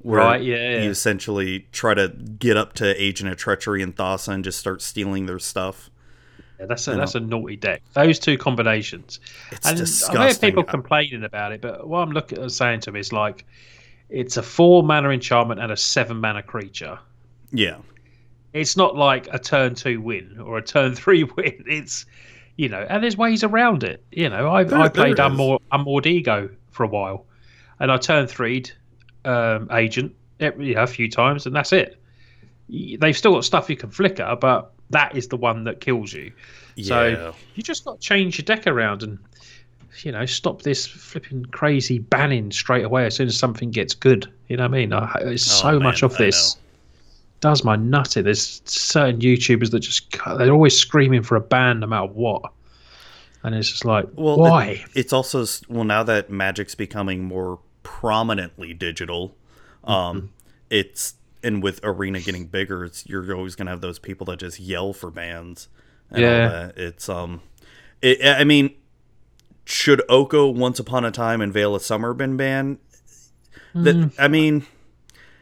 where 0.00 0.20
Right, 0.20 0.42
yeah, 0.42 0.56
yeah. 0.56 0.82
you 0.82 0.90
essentially 0.90 1.66
try 1.72 1.94
to 1.94 2.08
get 2.08 2.56
up 2.56 2.72
to 2.74 3.02
Agent 3.02 3.30
of 3.30 3.36
Treachery 3.38 3.82
and 3.82 3.94
Thassa 3.94 4.32
and 4.32 4.44
just 4.44 4.58
start 4.58 4.82
stealing 4.82 5.26
their 5.26 5.38
stuff. 5.38 5.90
Yeah, 6.58 6.66
that's 6.66 6.86
a, 6.88 6.94
that's 6.94 7.14
a 7.14 7.20
naughty 7.20 7.56
deck. 7.56 7.82
Those 7.94 8.18
two 8.18 8.36
combinations. 8.38 9.20
It's 9.50 9.66
and 9.66 9.76
disgusting. 9.76 10.16
I 10.20 10.26
hear 10.26 10.34
people 10.34 10.64
complaining 10.64 11.24
about 11.24 11.52
it, 11.52 11.60
but 11.60 11.86
what 11.88 12.00
I'm 12.00 12.12
looking 12.12 12.38
at 12.38 12.50
saying 12.50 12.80
to 12.80 12.86
them 12.86 12.96
is 12.96 13.12
like, 13.12 13.44
it's 14.10 14.36
a 14.36 14.42
four 14.42 14.82
mana 14.82 15.10
enchantment 15.10 15.60
and 15.60 15.72
a 15.72 15.76
seven 15.76 16.18
mana 16.18 16.42
creature. 16.42 16.98
yeah, 17.50 17.78
It's 18.52 18.76
not 18.76 18.96
like 18.96 19.28
a 19.32 19.38
turn 19.38 19.74
two 19.74 20.00
win 20.00 20.38
or 20.40 20.58
a 20.58 20.62
turn 20.62 20.94
three 21.02 21.24
win. 21.24 21.64
It's 21.66 22.06
you 22.56 22.68
know, 22.68 22.86
and 22.88 23.02
there's 23.02 23.16
ways 23.16 23.42
around 23.44 23.82
it. 23.82 24.04
You 24.12 24.28
know, 24.28 24.50
I 24.50 24.64
There- 24.64 24.78
I 24.78 24.88
played. 24.88 25.18
Unmoored, 25.18 25.62
Unmoored 25.72 26.06
Ego 26.06 26.50
for 26.70 26.84
a 26.84 26.88
while, 26.88 27.26
and 27.80 27.90
I 27.90 27.96
turned 27.96 28.28
three'd 28.30 28.70
um, 29.24 29.68
agent 29.72 30.14
every, 30.40 30.68
you 30.68 30.74
know, 30.74 30.82
a 30.82 30.86
few 30.86 31.10
times, 31.10 31.46
and 31.46 31.54
that's 31.56 31.72
it. 31.72 31.98
They've 32.68 33.16
still 33.16 33.32
got 33.32 33.44
stuff 33.44 33.68
you 33.70 33.76
can 33.76 33.90
flicker, 33.90 34.36
but 34.40 34.72
that 34.90 35.16
is 35.16 35.28
the 35.28 35.36
one 35.36 35.64
that 35.64 35.80
kills 35.80 36.12
you. 36.12 36.32
So 36.84 37.34
you 37.54 37.62
just 37.62 37.84
got 37.84 38.00
to 38.00 38.06
change 38.06 38.38
your 38.38 38.44
deck 38.44 38.66
around 38.66 39.02
and 39.02 39.18
you 40.02 40.10
know 40.12 40.24
stop 40.24 40.62
this 40.62 40.86
flipping 40.86 41.44
crazy 41.46 41.98
banning 41.98 42.50
straight 42.50 42.84
away 42.84 43.04
as 43.04 43.14
soon 43.16 43.28
as 43.28 43.36
something 43.36 43.70
gets 43.70 43.94
good. 43.94 44.30
You 44.48 44.56
know 44.56 44.64
what 44.64 44.74
I 44.74 44.78
mean? 44.78 44.92
I, 44.92 45.12
it's 45.20 45.50
Oh, 45.64 45.72
so 45.72 45.80
much 45.80 46.02
of 46.02 46.16
this 46.16 46.56
does 47.42 47.62
my 47.64 47.76
nut 47.76 48.16
in. 48.16 48.24
There's 48.24 48.62
certain 48.64 49.20
YouTubers 49.20 49.70
that 49.72 49.80
just 49.80 50.10
they're 50.38 50.50
always 50.52 50.76
screaming 50.78 51.22
for 51.22 51.36
a 51.36 51.40
ban 51.40 51.80
no 51.80 51.86
matter 51.86 52.06
what, 52.06 52.50
and 53.42 53.54
it's 53.54 53.68
just 53.70 53.84
like 53.84 54.06
Well, 54.14 54.38
why? 54.38 54.64
it- 54.66 54.80
it's 54.94 55.12
also 55.12 55.44
well 55.68 55.84
now 55.84 56.02
that 56.04 56.30
Magic's 56.30 56.74
becoming 56.74 57.24
more 57.24 57.58
prominently 57.82 58.72
digital. 58.72 59.36
Um, 59.84 60.16
Mm-hmm. 60.16 60.26
it's 60.70 61.14
and 61.44 61.62
with 61.62 61.80
Arena 61.82 62.20
getting 62.20 62.46
bigger, 62.46 62.84
it's 62.84 63.04
you're 63.06 63.34
always 63.34 63.54
gonna 63.56 63.70
have 63.72 63.80
those 63.82 63.98
people 63.98 64.24
that 64.26 64.38
just 64.38 64.58
yell 64.60 64.92
for 64.92 65.10
bans. 65.10 65.68
And 66.10 66.20
Yeah. 66.20 66.42
all 66.44 66.48
that. 66.50 66.78
It's 66.78 67.08
um, 67.08 67.40
it, 68.00 68.24
I 68.24 68.44
mean, 68.44 68.74
should 69.64 70.02
Oko 70.08 70.48
Once 70.48 70.78
Upon 70.78 71.04
a 71.04 71.10
Time 71.10 71.40
and 71.40 71.52
Veil 71.52 71.74
of 71.74 71.82
Summer 71.82 72.14
been 72.14 72.36
banned? 72.36 72.78
That 73.74 73.96
Mm. 73.96 74.12
I 74.18 74.28
mean, 74.28 74.66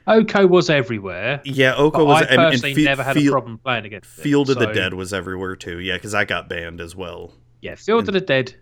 Oko 0.07 0.47
was 0.47 0.71
everywhere. 0.71 1.41
yeah, 1.45 1.75
Oko 1.77 2.05
was. 2.05 2.23
I 2.23 2.25
and- 2.27 2.31
and 2.41 2.51
personally 2.53 2.75
Fe- 2.75 2.85
never 2.85 3.03
had 3.03 3.17
a 3.17 3.29
problem 3.31 3.59
playing 3.59 3.85
against. 3.85 4.09
Field 4.11 4.51
of 4.51 4.59
the 4.59 4.67
Dead 4.73 4.95
was 4.95 5.13
everywhere 5.13 5.57
too. 5.57 5.79
Yeah, 5.79 5.95
because 5.95 6.15
I 6.15 6.25
got 6.25 6.49
banned 6.49 6.81
as 6.81 6.97
well. 6.97 7.35
Yeah, 7.61 7.75
Field 7.75 8.09
of 8.09 8.15
the 8.15 8.21
Dead, 8.21 8.55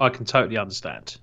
I 0.00 0.08
can 0.08 0.24
totally 0.24 0.56
understand. 0.56 1.18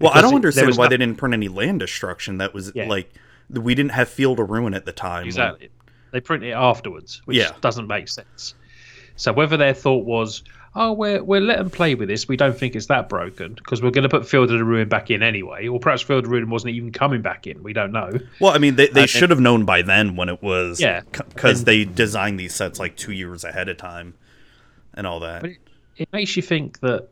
Well, 0.00 0.12
I 0.14 0.20
don't 0.22 0.34
understand 0.34 0.76
why 0.76 0.86
no- 0.86 0.90
they 0.90 0.96
didn't 0.96 1.16
print 1.16 1.34
any 1.34 1.48
land 1.48 1.80
destruction. 1.80 2.38
That 2.38 2.52
was 2.54 2.72
Yeah. 2.74 2.88
like 2.88 3.12
we 3.50 3.74
didn't 3.74 3.92
have 3.92 4.08
Field 4.08 4.40
of 4.40 4.50
Ruin 4.50 4.74
at 4.74 4.84
the 4.86 4.92
time. 4.92 5.24
Exactly. 5.26 5.68
They 6.12 6.20
print 6.20 6.42
it 6.44 6.50
afterwards, 6.52 7.22
which 7.24 7.36
Yeah. 7.36 7.50
doesn't 7.60 7.86
make 7.86 8.08
sense. 8.08 8.54
So 9.16 9.32
whether 9.32 9.56
their 9.56 9.74
thought 9.74 10.04
was, 10.04 10.42
oh, 10.74 10.92
we're 10.92 11.22
we're 11.22 11.40
letting 11.40 11.64
them 11.64 11.70
play 11.70 11.94
with 11.94 12.08
this, 12.08 12.28
we 12.28 12.36
don't 12.36 12.56
think 12.56 12.76
it's 12.76 12.86
that 12.86 13.08
broken 13.08 13.54
because 13.54 13.82
we're 13.82 13.90
going 13.90 14.02
to 14.02 14.08
put 14.08 14.28
Field 14.28 14.50
of 14.50 14.58
the 14.58 14.64
Ruin 14.64 14.88
back 14.88 15.10
in 15.10 15.22
anyway, 15.22 15.66
or 15.66 15.80
perhaps 15.80 16.02
Field 16.02 16.18
of 16.18 16.24
the 16.24 16.30
Ruin 16.30 16.48
wasn't 16.50 16.74
even 16.74 16.92
coming 16.92 17.22
back 17.22 17.46
in. 17.46 17.62
We 17.62 17.72
don't 17.72 17.92
know. 17.92 18.10
Well, 18.40 18.52
I 18.52 18.58
mean, 18.58 18.76
they, 18.76 18.88
they 18.88 19.04
Uh, 19.04 19.06
should 19.06 19.30
have 19.30 19.40
known 19.40 19.64
by 19.64 19.82
then 19.82 20.16
when 20.16 20.28
it 20.28 20.42
was. 20.42 20.80
Yeah. 20.80 21.02
Because 21.10 21.64
they 21.64 21.84
designed 21.84 22.38
these 22.38 22.54
sets 22.54 22.78
like 22.78 22.96
two 22.96 23.12
years 23.12 23.44
ahead 23.44 23.68
of 23.68 23.76
time 23.76 24.14
and 24.94 25.06
all 25.06 25.20
that. 25.20 25.42
But 25.42 25.50
it, 25.50 25.58
it 25.96 26.08
makes 26.12 26.36
you 26.36 26.42
think 26.42 26.80
that 26.80 27.08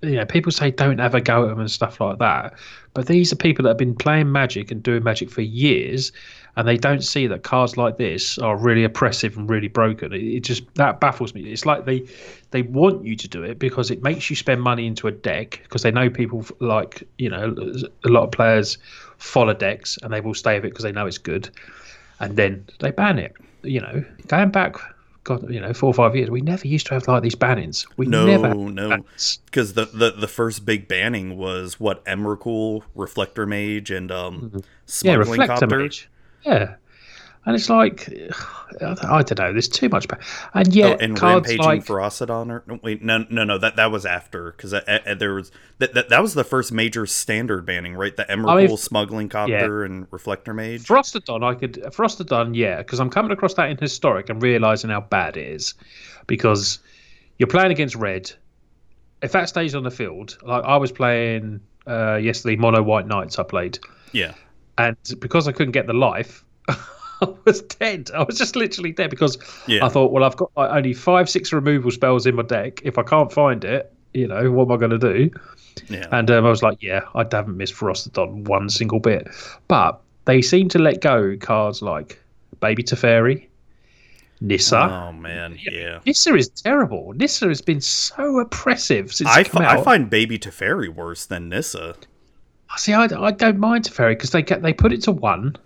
you 0.00 0.12
know 0.12 0.24
people 0.24 0.52
say 0.52 0.70
don't 0.70 1.00
ever 1.00 1.20
go 1.20 1.44
at 1.44 1.48
them 1.48 1.60
and 1.60 1.70
stuff 1.70 2.00
like 2.00 2.18
that, 2.18 2.54
but 2.94 3.06
these 3.06 3.32
are 3.32 3.36
people 3.36 3.64
that 3.64 3.70
have 3.70 3.78
been 3.78 3.96
playing 3.96 4.30
Magic 4.30 4.70
and 4.70 4.82
doing 4.82 5.02
Magic 5.02 5.28
for 5.30 5.42
years, 5.42 6.12
and 6.58 6.66
they 6.66 6.76
don't 6.76 7.04
see 7.04 7.28
that 7.28 7.44
cards 7.44 7.76
like 7.76 7.98
this 7.98 8.36
are 8.38 8.56
really 8.56 8.82
oppressive 8.82 9.36
and 9.36 9.48
really 9.48 9.68
broken. 9.68 10.12
It, 10.12 10.22
it 10.22 10.40
just 10.40 10.64
that 10.74 10.98
baffles 10.98 11.32
me. 11.32 11.42
It's 11.52 11.64
like 11.64 11.84
they 11.84 12.04
they 12.50 12.62
want 12.62 13.04
you 13.04 13.14
to 13.14 13.28
do 13.28 13.44
it 13.44 13.60
because 13.60 13.92
it 13.92 14.02
makes 14.02 14.28
you 14.28 14.34
spend 14.34 14.60
money 14.60 14.84
into 14.88 15.06
a 15.06 15.12
deck 15.12 15.60
because 15.62 15.82
they 15.82 15.92
know 15.92 16.10
people 16.10 16.44
like 16.58 17.04
you 17.16 17.30
know 17.30 17.54
a 18.04 18.08
lot 18.08 18.24
of 18.24 18.32
players 18.32 18.76
follow 19.18 19.54
decks 19.54 19.98
and 20.02 20.12
they 20.12 20.20
will 20.20 20.34
stay 20.34 20.56
with 20.56 20.64
it 20.64 20.70
because 20.70 20.82
they 20.82 20.90
know 20.90 21.06
it's 21.06 21.16
good, 21.16 21.48
and 22.18 22.36
then 22.36 22.66
they 22.80 22.90
ban 22.90 23.20
it. 23.20 23.34
You 23.62 23.80
know, 23.80 24.04
going 24.26 24.50
back. 24.50 24.74
God, 25.24 25.50
you 25.50 25.60
know, 25.60 25.74
four 25.74 25.88
or 25.90 25.94
five 25.94 26.16
years, 26.16 26.30
we 26.30 26.40
never 26.40 26.66
used 26.66 26.86
to 26.86 26.94
have 26.94 27.06
like 27.06 27.22
these 27.22 27.34
bannings. 27.34 27.86
We 27.98 28.06
No, 28.06 28.24
never 28.24 28.54
no. 28.54 29.04
because 29.44 29.74
the, 29.74 29.84
the 29.84 30.12
the 30.12 30.28
first 30.28 30.64
big 30.64 30.88
banning 30.88 31.36
was 31.36 31.78
what 31.78 32.02
Emrakul, 32.06 32.82
Reflector 32.94 33.44
Mage, 33.44 33.90
and 33.90 34.10
um, 34.10 34.50
Yeah, 34.54 34.60
Smuggling 34.86 35.18
reflector 35.18 35.66
Copter. 35.66 35.78
mage. 35.78 36.08
Yeah, 36.44 36.74
and 37.46 37.56
it's 37.56 37.68
like 37.68 38.08
I 38.80 39.22
don't 39.22 39.38
know. 39.38 39.52
There's 39.52 39.68
too 39.68 39.88
much, 39.88 40.06
ba- 40.08 40.18
and 40.54 40.68
Oh, 40.68 40.72
yet 40.72 41.00
and 41.00 41.16
cards 41.16 41.48
Rampaging 41.48 41.64
like 41.64 41.84
Ferocidon. 41.84 42.50
Or, 42.50 42.62
no, 42.66 42.78
wait, 42.82 43.02
no, 43.02 43.24
no, 43.30 43.44
no. 43.44 43.58
That 43.58 43.76
that 43.76 43.90
was 43.90 44.04
after 44.04 44.52
because 44.52 44.70
there 44.70 45.34
was 45.34 45.50
that, 45.78 45.94
that 45.94 46.10
that 46.10 46.22
was 46.22 46.34
the 46.34 46.44
first 46.44 46.72
major 46.72 47.06
standard 47.06 47.64
banning, 47.64 47.94
right? 47.94 48.14
The 48.16 48.24
Emrakul, 48.24 48.68
mean, 48.68 48.76
Smuggling 48.76 49.28
Copter, 49.28 49.84
and 49.84 50.06
Reflector 50.10 50.54
Mage. 50.54 50.84
Ferocidon. 50.86 51.42
I 51.42 51.54
could 51.54 51.74
Ferocidon, 51.74 52.54
yeah, 52.54 52.78
because 52.78 53.00
I'm 53.00 53.10
coming 53.10 53.32
across 53.32 53.54
that 53.54 53.70
in 53.70 53.78
historic 53.78 54.28
and 54.28 54.42
realizing 54.42 54.90
how 54.90 55.00
bad 55.00 55.36
it 55.36 55.46
is, 55.46 55.74
because 56.26 56.78
you're 57.38 57.46
playing 57.46 57.72
against 57.72 57.94
red. 57.94 58.30
If 59.22 59.32
that 59.32 59.48
stays 59.48 59.74
on 59.74 59.82
the 59.82 59.90
field, 59.90 60.38
like 60.42 60.64
I 60.64 60.76
was 60.76 60.92
playing 60.92 61.60
uh, 61.86 62.16
yesterday, 62.16 62.56
mono 62.56 62.82
white 62.82 63.06
knights. 63.06 63.38
I 63.38 63.42
played, 63.42 63.78
yeah, 64.12 64.34
and 64.78 64.96
because 65.20 65.46
I 65.48 65.52
couldn't 65.52 65.72
get 65.72 65.86
the 65.86 65.92
life. 65.92 66.44
I 66.68 67.28
was 67.44 67.62
dead. 67.62 68.10
I 68.14 68.22
was 68.22 68.38
just 68.38 68.54
literally 68.56 68.92
dead 68.92 69.10
because 69.10 69.36
Yeah. 69.66 69.84
I 69.84 69.88
thought, 69.88 70.12
well, 70.12 70.22
I've 70.24 70.36
got 70.36 70.50
like, 70.56 70.70
only 70.70 70.94
five, 70.94 71.28
six 71.28 71.52
removal 71.52 71.90
spells 71.90 72.26
in 72.26 72.36
my 72.36 72.42
deck. 72.44 72.80
If 72.84 72.96
I 72.96 73.02
can't 73.02 73.32
find 73.32 73.64
it, 73.64 73.92
you 74.14 74.26
know, 74.28 74.50
what 74.52 74.66
am 74.66 74.72
I 74.72 74.76
going 74.76 74.98
to 74.98 74.98
do? 74.98 75.30
yeah. 75.88 76.06
And 76.12 76.30
um, 76.30 76.46
I 76.46 76.48
was 76.48 76.62
like, 76.62 76.80
yeah, 76.80 77.00
I 77.14 77.24
haven't 77.30 77.56
missed 77.56 77.74
Ferocidon 77.74 78.46
one 78.48 78.68
single 78.70 79.00
bit. 79.00 79.26
But 79.66 80.00
they 80.26 80.40
seem 80.42 80.68
to 80.70 80.78
let 80.78 81.00
go 81.00 81.36
cards 81.40 81.82
like 81.82 82.20
Baby 82.60 82.84
Teferi, 82.84 83.46
Nissa. 84.40 84.78
oh 85.08 85.12
man, 85.12 85.58
yeah. 85.60 85.98
Nissa 86.06 86.34
is 86.36 86.48
terrible. 86.48 87.12
Nissa 87.16 87.48
has 87.48 87.60
been 87.60 87.80
so 87.80 88.38
oppressive 88.38 89.12
since 89.12 89.28
I, 89.28 89.40
it's 89.40 89.50
come 89.50 89.62
fi- 89.62 89.68
out. 89.68 89.78
I 89.78 89.82
find 89.82 90.08
Baby 90.08 90.38
Teferi 90.38 90.88
worse 90.88 91.26
than 91.26 91.48
Nissa. 91.48 91.96
See, 92.76 92.92
I, 92.92 93.04
I 93.04 93.30
don't 93.32 93.58
mind 93.58 93.84
Teferi 93.84 94.10
because 94.12 94.30
they 94.30 94.42
get 94.42 94.62
they 94.62 94.72
put 94.72 94.92
it 94.92 95.02
to 95.02 95.12
one. 95.12 95.56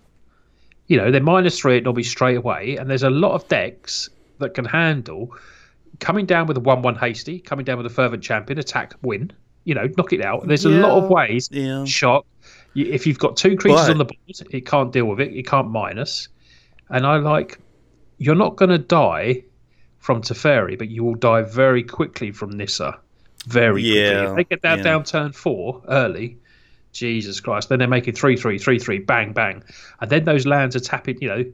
You 0.87 0.97
know, 0.97 1.11
they're 1.11 1.21
minus 1.21 1.59
three, 1.59 1.77
it'll 1.77 1.93
be 1.93 2.03
straight 2.03 2.37
away. 2.37 2.77
And 2.77 2.89
there's 2.89 3.03
a 3.03 3.09
lot 3.09 3.33
of 3.33 3.47
decks 3.47 4.09
that 4.39 4.53
can 4.53 4.65
handle 4.65 5.35
coming 5.99 6.25
down 6.25 6.47
with 6.47 6.57
a 6.57 6.59
1 6.59 6.81
1 6.81 6.95
hasty, 6.95 7.39
coming 7.39 7.63
down 7.65 7.77
with 7.77 7.85
a 7.85 7.89
fervent 7.89 8.23
champion, 8.23 8.59
attack, 8.59 8.93
win. 9.01 9.31
You 9.65 9.75
know, 9.75 9.87
knock 9.97 10.11
it 10.11 10.21
out. 10.21 10.45
There's 10.47 10.65
a 10.65 10.69
lot 10.69 11.01
of 11.03 11.09
ways. 11.09 11.47
yeah. 11.51 11.85
Shock. 11.85 12.25
If 12.75 13.05
you've 13.07 13.19
got 13.19 13.37
two 13.37 13.55
creatures 13.55 13.81
But- 13.81 13.91
on 13.91 13.97
the 13.99 14.05
board, 14.05 14.47
it 14.51 14.65
can't 14.65 14.91
deal 14.91 15.05
with 15.05 15.19
it. 15.21 15.33
It 15.33 15.47
can't 15.47 15.69
minus. 15.69 16.27
And 16.89 17.05
I 17.05 17.17
like, 17.17 17.59
you're 18.17 18.35
not 18.35 18.55
going 18.57 18.71
to 18.71 18.77
die 18.77 19.43
from 19.99 20.21
Teferi, 20.21 20.77
but 20.77 20.89
you 20.89 21.03
will 21.03 21.15
die 21.15 21.43
very 21.43 21.81
quickly 21.83 22.31
from 22.31 22.49
Nissa. 22.51 22.99
Very 23.47 23.73
quickly. 23.83 23.99
Yeah, 24.01 24.29
If 24.31 24.35
they 24.35 24.43
get 24.43 24.61
that 24.63 24.79
yeah. 24.79 24.83
down 24.83 25.03
turn 25.05 25.31
four 25.31 25.81
early, 25.87 26.37
Jesus 26.93 27.39
Christ. 27.41 27.67
Then 27.69 27.79
they're 27.79 27.87
making 27.87 28.15
3 28.15 28.37
3, 28.37 28.57
3 28.57 28.79
3, 28.79 28.99
bang, 28.99 29.33
bang. 29.33 29.63
And 29.99 30.09
then 30.09 30.23
those 30.23 30.45
lands 30.45 30.75
are 30.75 30.79
tapping, 30.79 31.21
you 31.21 31.27
know, 31.27 31.45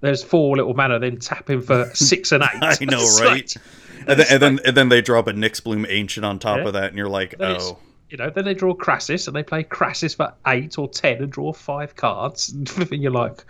there's 0.00 0.22
four 0.22 0.56
little 0.56 0.74
mana, 0.74 0.98
then 0.98 1.18
tapping 1.18 1.60
for 1.62 1.90
six 1.94 2.30
and 2.32 2.42
eight. 2.44 2.62
I 2.62 2.76
know, 2.84 3.04
right? 3.20 3.54
like- 3.56 4.08
And 4.08 4.18
then, 4.20 4.26
and 4.30 4.42
then 4.42 4.60
and 4.64 4.76
then 4.76 4.88
they 4.88 5.00
drop 5.00 5.26
a 5.28 5.32
Nyxbloom 5.32 5.86
Ancient 5.88 6.24
on 6.26 6.38
top 6.38 6.58
Yeah. 6.58 6.66
of 6.66 6.72
that, 6.74 6.84
and 6.88 6.96
you're 6.96 7.08
like, 7.08 7.34
oh, 7.40 7.78
you 8.10 8.16
know, 8.18 8.28
then 8.30 8.44
they 8.44 8.52
draw 8.54 8.74
Krasis 8.74 9.26
and 9.28 9.34
they 9.36 9.42
play 9.44 9.64
Krasis 9.64 10.16
for 10.16 10.34
eight 10.46 10.76
or 10.78 10.88
ten 10.88 11.22
and 11.22 11.30
draw 11.32 11.52
five 11.52 11.94
cards. 11.96 12.48
and 12.78 12.90
you're 13.02 13.12
like, 13.12 13.44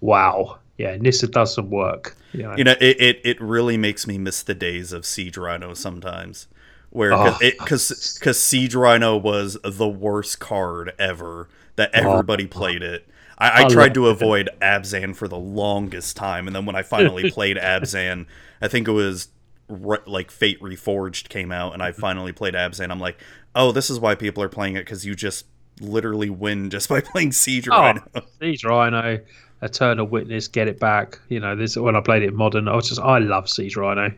wow. 0.00 0.58
Yeah, 0.78 0.96
Nissa 0.96 1.26
does 1.26 1.54
some 1.54 1.70
work. 1.70 2.16
You 2.32 2.42
know, 2.42 2.54
you 2.56 2.64
know, 2.64 2.74
it, 2.80 3.00
it, 3.00 3.20
it 3.24 3.40
really 3.40 3.78
makes 3.78 4.06
me 4.06 4.18
miss 4.18 4.42
the 4.42 4.54
days 4.54 4.92
of 4.92 5.06
Siege 5.06 5.38
Rhino 5.38 5.72
sometimes, 5.72 6.48
where 6.96 7.12
Oh. 7.12 7.36
because 7.40 8.16
because 8.18 8.42
Siege 8.42 8.74
Rhino 8.74 9.16
was 9.16 9.58
the 9.62 9.88
worst 9.88 10.40
card 10.40 10.94
ever 10.98 11.48
that 11.76 11.90
everybody 11.92 12.46
played 12.46 12.82
it. 12.82 13.06
I, 13.38 13.64
I 13.64 13.68
tried 13.68 13.92
to 13.94 14.06
avoid 14.06 14.48
Abzan 14.62 15.14
for 15.14 15.28
the 15.28 15.36
longest 15.36 16.16
time, 16.16 16.46
and 16.46 16.56
then 16.56 16.64
when 16.64 16.74
I 16.74 16.82
finally 16.82 17.30
played 17.36 17.58
Abzan, 17.58 18.24
I 18.62 18.68
think 18.68 18.88
it 18.88 18.92
was 18.92 19.28
re- 19.68 19.98
like 20.06 20.30
Fate 20.30 20.58
Reforged 20.60 21.28
came 21.28 21.52
out, 21.52 21.74
and 21.74 21.82
I 21.82 21.90
mm-hmm. 21.90 22.00
finally 22.00 22.32
played 22.32 22.54
Abzan. 22.54 22.90
I'm 22.90 22.98
like, 22.98 23.20
oh, 23.54 23.72
this 23.72 23.90
is 23.90 24.00
why 24.00 24.14
people 24.14 24.42
are 24.42 24.48
playing 24.48 24.76
it 24.76 24.86
because 24.86 25.04
you 25.04 25.14
just 25.14 25.44
literally 25.82 26.30
win 26.30 26.70
just 26.70 26.88
by 26.90 27.02
playing 27.02 27.32
Siege 27.32 27.68
Oh, 27.68 27.78
Rhino. 27.78 28.02
Siege 28.40 28.64
Rhino, 28.64 29.20
Eternal 29.60 30.06
Witness, 30.06 30.48
Get 30.48 30.66
It 30.68 30.80
Back. 30.80 31.20
You 31.28 31.40
know, 31.40 31.54
this 31.54 31.76
when 31.76 31.94
I 31.94 32.00
played 32.00 32.22
it 32.22 32.28
in 32.28 32.36
Modern, 32.36 32.68
I 32.68 32.74
was 32.74 32.88
just, 32.88 33.02
I 33.02 33.18
love 33.18 33.50
Siege 33.50 33.76
Rhino. 33.76 34.12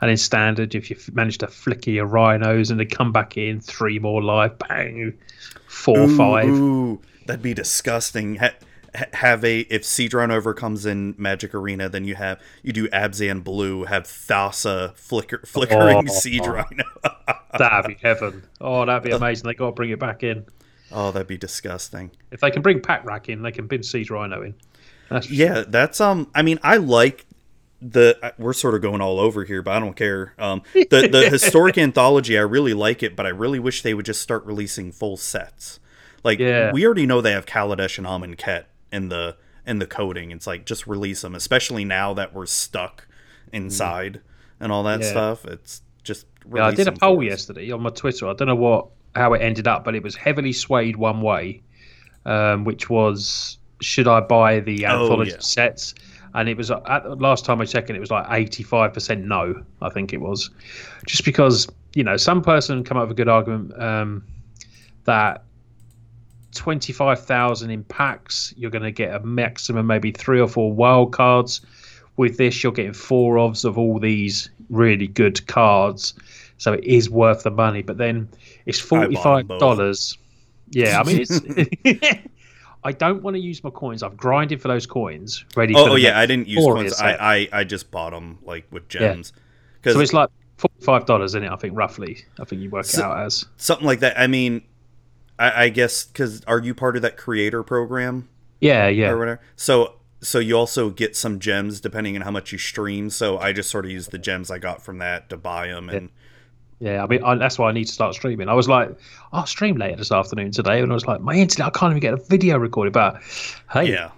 And 0.00 0.10
in 0.10 0.16
Standard, 0.16 0.74
if 0.74 0.90
you 0.90 0.96
manage 1.12 1.38
to 1.38 1.46
flicker 1.46 1.90
your 1.90 2.06
rhinos 2.06 2.70
and 2.70 2.78
they 2.78 2.84
come 2.84 3.12
back 3.12 3.36
in, 3.36 3.60
three 3.60 3.98
more 3.98 4.22
life, 4.22 4.52
bang, 4.68 5.14
four, 5.66 5.98
Ooh, 6.00 6.16
five. 6.16 6.48
Ooh, 6.48 7.00
that'd 7.26 7.42
be 7.42 7.54
disgusting. 7.54 8.36
Ha- 8.36 8.50
ha- 8.94 9.04
have 9.12 9.44
a 9.44 9.60
if 9.70 9.84
Siege 9.84 10.12
Rhino 10.14 10.34
over 10.34 10.52
comes 10.52 10.84
in 10.84 11.14
Magic 11.16 11.54
Arena, 11.54 11.88
then 11.88 12.04
you 12.04 12.14
have 12.16 12.40
you 12.62 12.72
do 12.72 12.88
Abzan 12.88 13.42
Blue, 13.44 13.84
have 13.84 14.02
Thassa 14.04 14.94
flicker 14.96 15.40
flickering 15.46 16.08
Oh. 16.08 16.52
Rhino. 16.52 16.84
That'd 17.58 17.86
be 17.88 17.96
heaven. 18.02 18.42
Oh, 18.60 18.84
that'd 18.84 19.04
be 19.04 19.12
amazing. 19.12 19.46
They 19.46 19.54
got 19.54 19.66
to 19.66 19.72
bring 19.72 19.90
it 19.90 20.00
back 20.00 20.22
in. 20.24 20.44
oh, 20.90 21.12
that'd 21.12 21.28
be 21.28 21.38
disgusting. 21.38 22.10
If 22.32 22.40
they 22.40 22.50
can 22.50 22.62
bring 22.62 22.80
Pack 22.80 23.04
Rat 23.04 23.28
in, 23.28 23.42
they 23.42 23.52
can 23.52 23.68
bring 23.68 23.84
Siege 23.84 24.10
Rhino 24.10 24.42
in. 24.42 24.54
That's 25.08 25.30
Yeah, 25.30 25.62
that's 25.68 26.00
um. 26.00 26.28
I 26.34 26.42
mean, 26.42 26.58
I 26.64 26.78
like 26.78 27.26
the. 27.90 28.34
We're 28.38 28.52
sort 28.54 28.74
of 28.74 28.82
going 28.82 29.00
all 29.00 29.20
over 29.20 29.44
here, 29.44 29.60
but 29.62 29.72
I 29.72 29.80
don't 29.80 29.94
care. 29.96 30.34
Um, 30.38 30.62
the 30.72 31.08
the 31.10 31.28
historic 31.32 31.76
anthology, 31.78 32.38
I 32.38 32.42
really 32.42 32.74
like 32.74 33.02
it, 33.02 33.14
but 33.16 33.26
I 33.26 33.30
really 33.30 33.58
wish 33.58 33.82
they 33.82 33.94
would 33.94 34.06
just 34.06 34.20
start 34.22 34.44
releasing 34.46 34.90
full 34.92 35.16
sets. 35.16 35.80
Like 36.22 36.38
Yeah. 36.38 36.72
we 36.72 36.86
already 36.86 37.04
know 37.06 37.20
they 37.20 37.32
have 37.32 37.46
Kaladesh 37.46 37.98
and 37.98 38.06
Amonkhet 38.06 38.64
in 38.90 39.08
the 39.10 39.36
in 39.66 39.78
the 39.78 39.86
coding. 39.86 40.30
It's 40.30 40.46
like 40.46 40.64
just 40.66 40.86
release 40.86 41.20
them, 41.22 41.34
especially 41.34 41.84
now 41.84 42.14
that 42.14 42.32
we're 42.34 42.46
stuck 42.46 43.06
inside 43.52 44.20
and 44.60 44.72
all 44.72 44.82
that 44.84 45.00
Yeah. 45.00 45.10
stuff. 45.10 45.44
It's 45.44 45.82
just 46.02 46.26
Yeah, 46.54 46.66
I 46.66 46.70
did 46.72 46.88
a 46.88 46.92
poll 46.92 47.22
yesterday 47.22 47.70
on 47.70 47.82
my 47.82 47.90
Twitter. 47.90 48.26
I 48.28 48.34
don't 48.34 48.48
know 48.48 48.54
what 48.56 48.88
how 49.14 49.32
it 49.34 49.42
ended 49.42 49.68
up, 49.68 49.84
but 49.84 49.94
it 49.94 50.02
was 50.02 50.16
heavily 50.16 50.52
swayed 50.52 50.96
one 50.96 51.20
way, 51.20 51.62
um, 52.26 52.64
which 52.64 52.88
was 52.90 53.58
should 53.80 54.08
I 54.08 54.20
buy 54.20 54.60
the 54.60 54.86
Oh, 54.86 55.02
anthology 55.02 55.32
yeah. 55.32 55.36
sets? 55.40 55.94
And 56.34 56.48
it 56.48 56.56
was 56.56 56.70
uh, 56.70 56.80
at 56.86 57.04
the 57.04 57.14
last 57.14 57.44
time 57.44 57.60
I 57.60 57.64
checked, 57.64 57.90
it 57.90 58.00
was 58.00 58.10
like 58.10 58.26
eighty 58.30 58.62
five 58.62 58.92
percent 58.92 59.24
no. 59.24 59.62
I 59.80 59.88
think 59.88 60.12
it 60.12 60.20
was, 60.20 60.50
just 61.06 61.24
because 61.24 61.68
you 61.94 62.02
know 62.02 62.16
some 62.16 62.42
person 62.42 62.82
come 62.82 62.96
up 62.96 63.08
with 63.08 63.12
a 63.12 63.14
good 63.14 63.28
argument 63.28 63.80
um, 63.80 64.24
that 65.04 65.44
twenty 66.52 66.92
five 66.92 67.24
thousand 67.24 67.70
in 67.70 67.84
packs, 67.84 68.52
you're 68.56 68.70
going 68.70 68.82
to 68.82 68.90
get 68.90 69.14
a 69.14 69.20
maximum 69.20 69.86
maybe 69.86 70.10
three 70.10 70.40
or 70.40 70.48
four 70.48 70.72
wild 70.72 71.12
cards. 71.12 71.60
With 72.16 72.36
this, 72.36 72.62
you're 72.62 72.72
getting 72.72 72.92
four 72.92 73.36
ofs 73.36 73.64
of 73.64 73.76
all 73.76 73.98
these 73.98 74.48
really 74.70 75.08
good 75.08 75.44
cards, 75.46 76.14
so 76.58 76.72
it 76.72 76.84
is 76.84 77.10
worth 77.10 77.42
the 77.42 77.50
money. 77.50 77.82
But 77.82 77.98
then 77.98 78.28
it's 78.66 78.80
I 78.80 78.82
bought 78.82 78.88
forty 78.88 79.14
them 79.14 79.22
five 79.22 79.48
both. 79.48 79.60
dollars. 79.60 80.18
Yeah, 80.70 81.00
I 81.00 81.04
mean 81.04 81.20
it's. 81.20 81.40
I 82.84 82.92
don't 82.92 83.22
want 83.22 83.34
to 83.34 83.40
use 83.40 83.64
my 83.64 83.70
coins. 83.70 84.02
I've 84.02 84.16
grinded 84.16 84.60
for 84.60 84.68
those 84.68 84.86
coins, 84.86 85.44
ready. 85.56 85.74
Oh, 85.74 85.84
for 85.84 85.90
Oh, 85.90 85.92
oh 85.94 85.96
yeah, 85.96 86.18
I 86.18 86.26
didn't 86.26 86.48
use 86.48 86.64
coins. 86.64 87.00
I, 87.00 87.12
I 87.14 87.48
I 87.60 87.64
just 87.64 87.90
bought 87.90 88.10
them 88.10 88.38
like 88.42 88.66
with 88.70 88.88
gems. 88.88 89.32
Because 89.80 89.94
So 89.94 90.00
it's 90.00 90.12
like 90.12 90.28
forty-five 90.58 91.06
dollars 91.06 91.34
in 91.34 91.44
it. 91.44 91.50
I 91.50 91.56
think 91.56 91.76
roughly. 91.76 92.24
I 92.38 92.44
think 92.44 92.60
you 92.62 92.70
work 92.70 92.86
it 92.86 92.98
out 92.98 93.18
as. 93.26 93.46
something 93.56 93.86
like 93.86 94.00
that. 94.00 94.18
I 94.18 94.26
mean, 94.26 94.62
I, 95.38 95.64
I 95.64 95.68
guess 95.70 96.04
because 96.04 96.44
are 96.44 96.60
you 96.60 96.74
part 96.74 96.96
of 96.96 97.02
that 97.02 97.16
creator 97.16 97.62
program 97.62 98.28
Yeah, 98.60 98.88
yeah. 98.88 99.08
or 99.08 99.12
yeah. 99.12 99.18
whatever? 99.18 99.40
So 99.56 99.94
so 100.20 100.38
you 100.38 100.56
also 100.56 100.90
get 100.90 101.16
some 101.16 101.38
gems 101.38 101.80
depending 101.80 102.16
on 102.16 102.22
how 102.22 102.30
much 102.30 102.52
you 102.52 102.58
stream. 102.58 103.10
So 103.10 103.38
I 103.38 103.52
just 103.52 103.70
sort 103.70 103.84
of 103.84 103.90
use 103.90 104.08
the 104.08 104.18
gems 104.18 104.50
I 104.50 104.58
got 104.58 104.82
from 104.82 104.98
that 104.98 105.28
to 105.30 105.36
buy 105.36 105.68
them, 105.68 105.88
and 105.88 106.08
Yeah, 106.08 106.23
I 106.82 107.06
mean 107.06 107.22
I, 107.24 107.34
that's 107.36 107.58
why 107.58 107.68
I 107.68 107.72
need 107.72 107.86
to 107.86 107.92
start 107.92 108.14
streaming. 108.14 108.48
I 108.48 108.54
was 108.54 108.68
like, 108.68 108.90
I'll 109.32 109.46
stream 109.46 109.76
later 109.76 109.96
this 109.96 110.12
afternoon 110.12 110.50
today, 110.50 110.80
and 110.80 110.90
I 110.90 110.94
was 110.94 111.06
like, 111.06 111.20
my 111.20 111.34
internet, 111.34 111.68
I 111.74 111.78
can't 111.78 111.90
even 111.92 112.00
get 112.00 112.14
a 112.14 112.16
video 112.16 112.58
recorded. 112.58 112.92
But 112.92 113.22
hey, 113.72 113.90
yeah, 113.92 114.10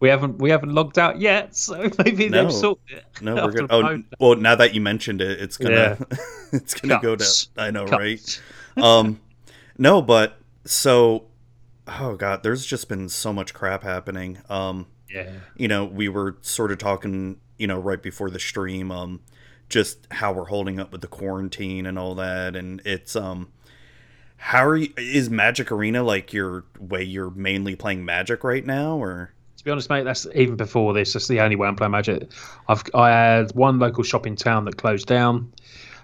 we 0.00 0.08
haven't 0.08 0.38
we 0.38 0.50
haven't 0.50 0.72
logged 0.74 0.98
out 0.98 1.20
yet, 1.20 1.54
so 1.64 1.90
maybe 2.04 2.28
No. 2.28 2.44
they've 2.44 2.52
sorted 2.52 2.98
it. 2.98 3.04
no, 3.22 3.34
we're 3.36 3.42
after 3.48 3.60
good. 3.66 3.70
a 3.70 3.74
Oh 3.74 4.02
well, 4.20 4.36
now 4.36 4.54
that 4.54 4.74
you 4.74 4.80
mentioned 4.80 5.20
it, 5.20 5.40
it's 5.40 5.56
gonna 5.56 5.98
it's 6.52 6.74
gonna 6.74 7.00
go 7.02 7.16
Cuts. 7.16 7.46
down. 7.46 7.66
I 7.66 7.70
know, 7.70 7.86
Cuts. 7.86 8.40
right? 8.76 8.84
Um, 8.84 9.20
no, 9.78 10.00
but 10.02 10.38
so 10.64 11.24
oh 11.88 12.16
god, 12.16 12.42
there's 12.42 12.64
just 12.66 12.88
been 12.88 13.08
so 13.08 13.32
much 13.32 13.54
crap 13.54 13.82
happening. 13.82 14.38
Um, 14.48 14.86
Yeah. 15.10 15.30
you 15.56 15.68
know, 15.68 15.84
we 15.84 16.08
were 16.08 16.36
sort 16.40 16.72
of 16.72 16.78
talking, 16.78 17.40
you 17.58 17.66
know, 17.66 17.78
right 17.78 18.02
before 18.02 18.28
the 18.30 18.40
stream, 18.40 18.90
um, 18.90 19.20
just 19.68 20.06
how 20.10 20.32
we're 20.32 20.44
holding 20.46 20.78
up 20.80 20.92
with 20.92 21.00
the 21.00 21.06
quarantine 21.08 21.86
and 21.86 21.98
all 21.98 22.14
that, 22.16 22.54
and 22.56 22.80
it's 22.84 23.16
um, 23.16 23.48
how 24.36 24.64
are 24.66 24.76
you? 24.76 24.92
Is 24.96 25.28
Magic 25.30 25.72
Arena 25.72 26.02
like 26.02 26.32
your 26.32 26.64
way 26.78 27.02
you're 27.02 27.30
mainly 27.30 27.74
playing 27.76 28.04
Magic 28.04 28.44
right 28.44 28.64
now, 28.64 28.96
or? 28.96 29.32
To 29.56 29.64
be 29.64 29.70
honest, 29.70 29.88
mate, 29.90 30.04
that's 30.04 30.26
even 30.34 30.56
before 30.56 30.92
this. 30.92 31.12
That's 31.14 31.26
the 31.28 31.40
only 31.40 31.56
way 31.56 31.66
I'm 31.66 31.74
playing 31.76 31.92
Magic. 31.92 32.30
I've 32.68 32.84
I 32.94 33.08
had 33.08 33.52
one 33.54 33.78
local 33.78 34.04
shop 34.04 34.26
in 34.26 34.36
town 34.36 34.64
that 34.66 34.76
closed 34.76 35.06
down. 35.06 35.52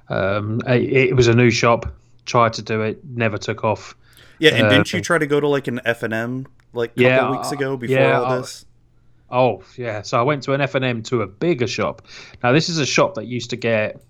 Um, 0.08 0.60
it, 0.66 0.82
it 1.10 1.16
was 1.16 1.28
a 1.28 1.34
new 1.34 1.50
shop. 1.50 1.86
Tried 2.24 2.52
to 2.54 2.62
do 2.62 2.82
it, 2.82 3.04
never 3.04 3.36
took 3.38 3.64
off. 3.64 3.96
Yeah, 4.38 4.54
and 4.54 4.66
Uh, 4.66 4.70
didn't 4.70 4.92
you 4.92 5.00
try 5.00 5.18
to 5.18 5.26
go 5.26 5.38
to 5.40 5.46
like 5.48 5.68
an 5.68 5.80
F 5.84 6.02
and 6.02 6.12
M 6.14 6.46
like 6.72 6.90
a 6.92 6.94
couple 6.94 7.04
Yeah, 7.04 7.30
weeks 7.30 7.52
uh, 7.52 7.56
ago 7.56 7.76
before 7.76 7.96
yeah, 7.96 8.18
all 8.20 8.26
I- 8.26 8.38
this? 8.38 8.64
Oh 9.32 9.62
yeah, 9.76 10.02
so 10.02 10.18
I 10.20 10.22
went 10.22 10.42
to 10.44 10.52
an 10.52 10.60
F 10.60 10.74
and 10.74 10.84
M 10.84 11.02
to 11.04 11.22
a 11.22 11.26
bigger 11.26 11.66
shop. 11.66 12.02
Now 12.42 12.52
this 12.52 12.68
is 12.68 12.78
a 12.78 12.86
shop 12.86 13.14
that 13.14 13.26
used 13.26 13.50
to 13.50 13.56
get 13.56 14.00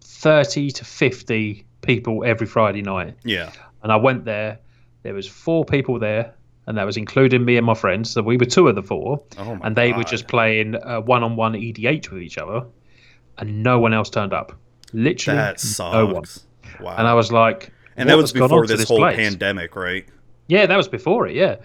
thirty 0.00 0.70
to 0.70 0.84
fifty 0.84 1.64
people 1.80 2.24
every 2.24 2.46
Friday 2.46 2.82
night, 2.82 3.16
Yeah, 3.24 3.50
and 3.82 3.90
I 3.90 3.96
went 3.96 4.24
there. 4.24 4.58
There 5.02 5.14
was 5.14 5.26
four 5.26 5.64
people 5.64 5.98
there, 5.98 6.34
and 6.66 6.78
that 6.78 6.84
was 6.84 6.96
including 6.96 7.44
me 7.44 7.56
and 7.56 7.66
my 7.66 7.74
friends. 7.74 8.10
So 8.10 8.22
we 8.22 8.36
were 8.36 8.46
two 8.46 8.68
of 8.68 8.74
the 8.74 8.82
four, 8.82 9.22
Oh 9.38 9.58
and 9.62 9.76
they 9.76 9.92
were 9.92 10.04
just 10.04 10.28
playing 10.28 10.76
uh, 10.76 11.00
one-on-one 11.00 11.52
EDH 11.54 12.10
with 12.10 12.22
each 12.22 12.38
other, 12.38 12.64
and 13.38 13.62
no 13.62 13.78
one 13.78 13.92
else 13.94 14.10
turned 14.10 14.32
up. 14.32 14.52
Literally, 14.92 15.38
that 15.38 15.60
sucks. 15.60 15.92
no 15.94 16.06
one. 16.06 16.24
Wow. 16.80 16.96
And 16.96 17.06
I 17.06 17.14
was 17.14 17.30
like, 17.32 17.72
and 17.96 18.08
that 18.08 18.16
was 18.16 18.32
before 18.32 18.60
on 18.62 18.66
to 18.66 18.76
this, 18.76 18.88
whole 18.88 18.98
place?" 18.98 19.16
pandemic, 19.16 19.76
right? 19.76 20.06
Yeah, 20.48 20.66
that 20.66 20.76
was 20.76 20.88
before 20.88 21.26
it. 21.26 21.34
Yeah, 21.34 21.56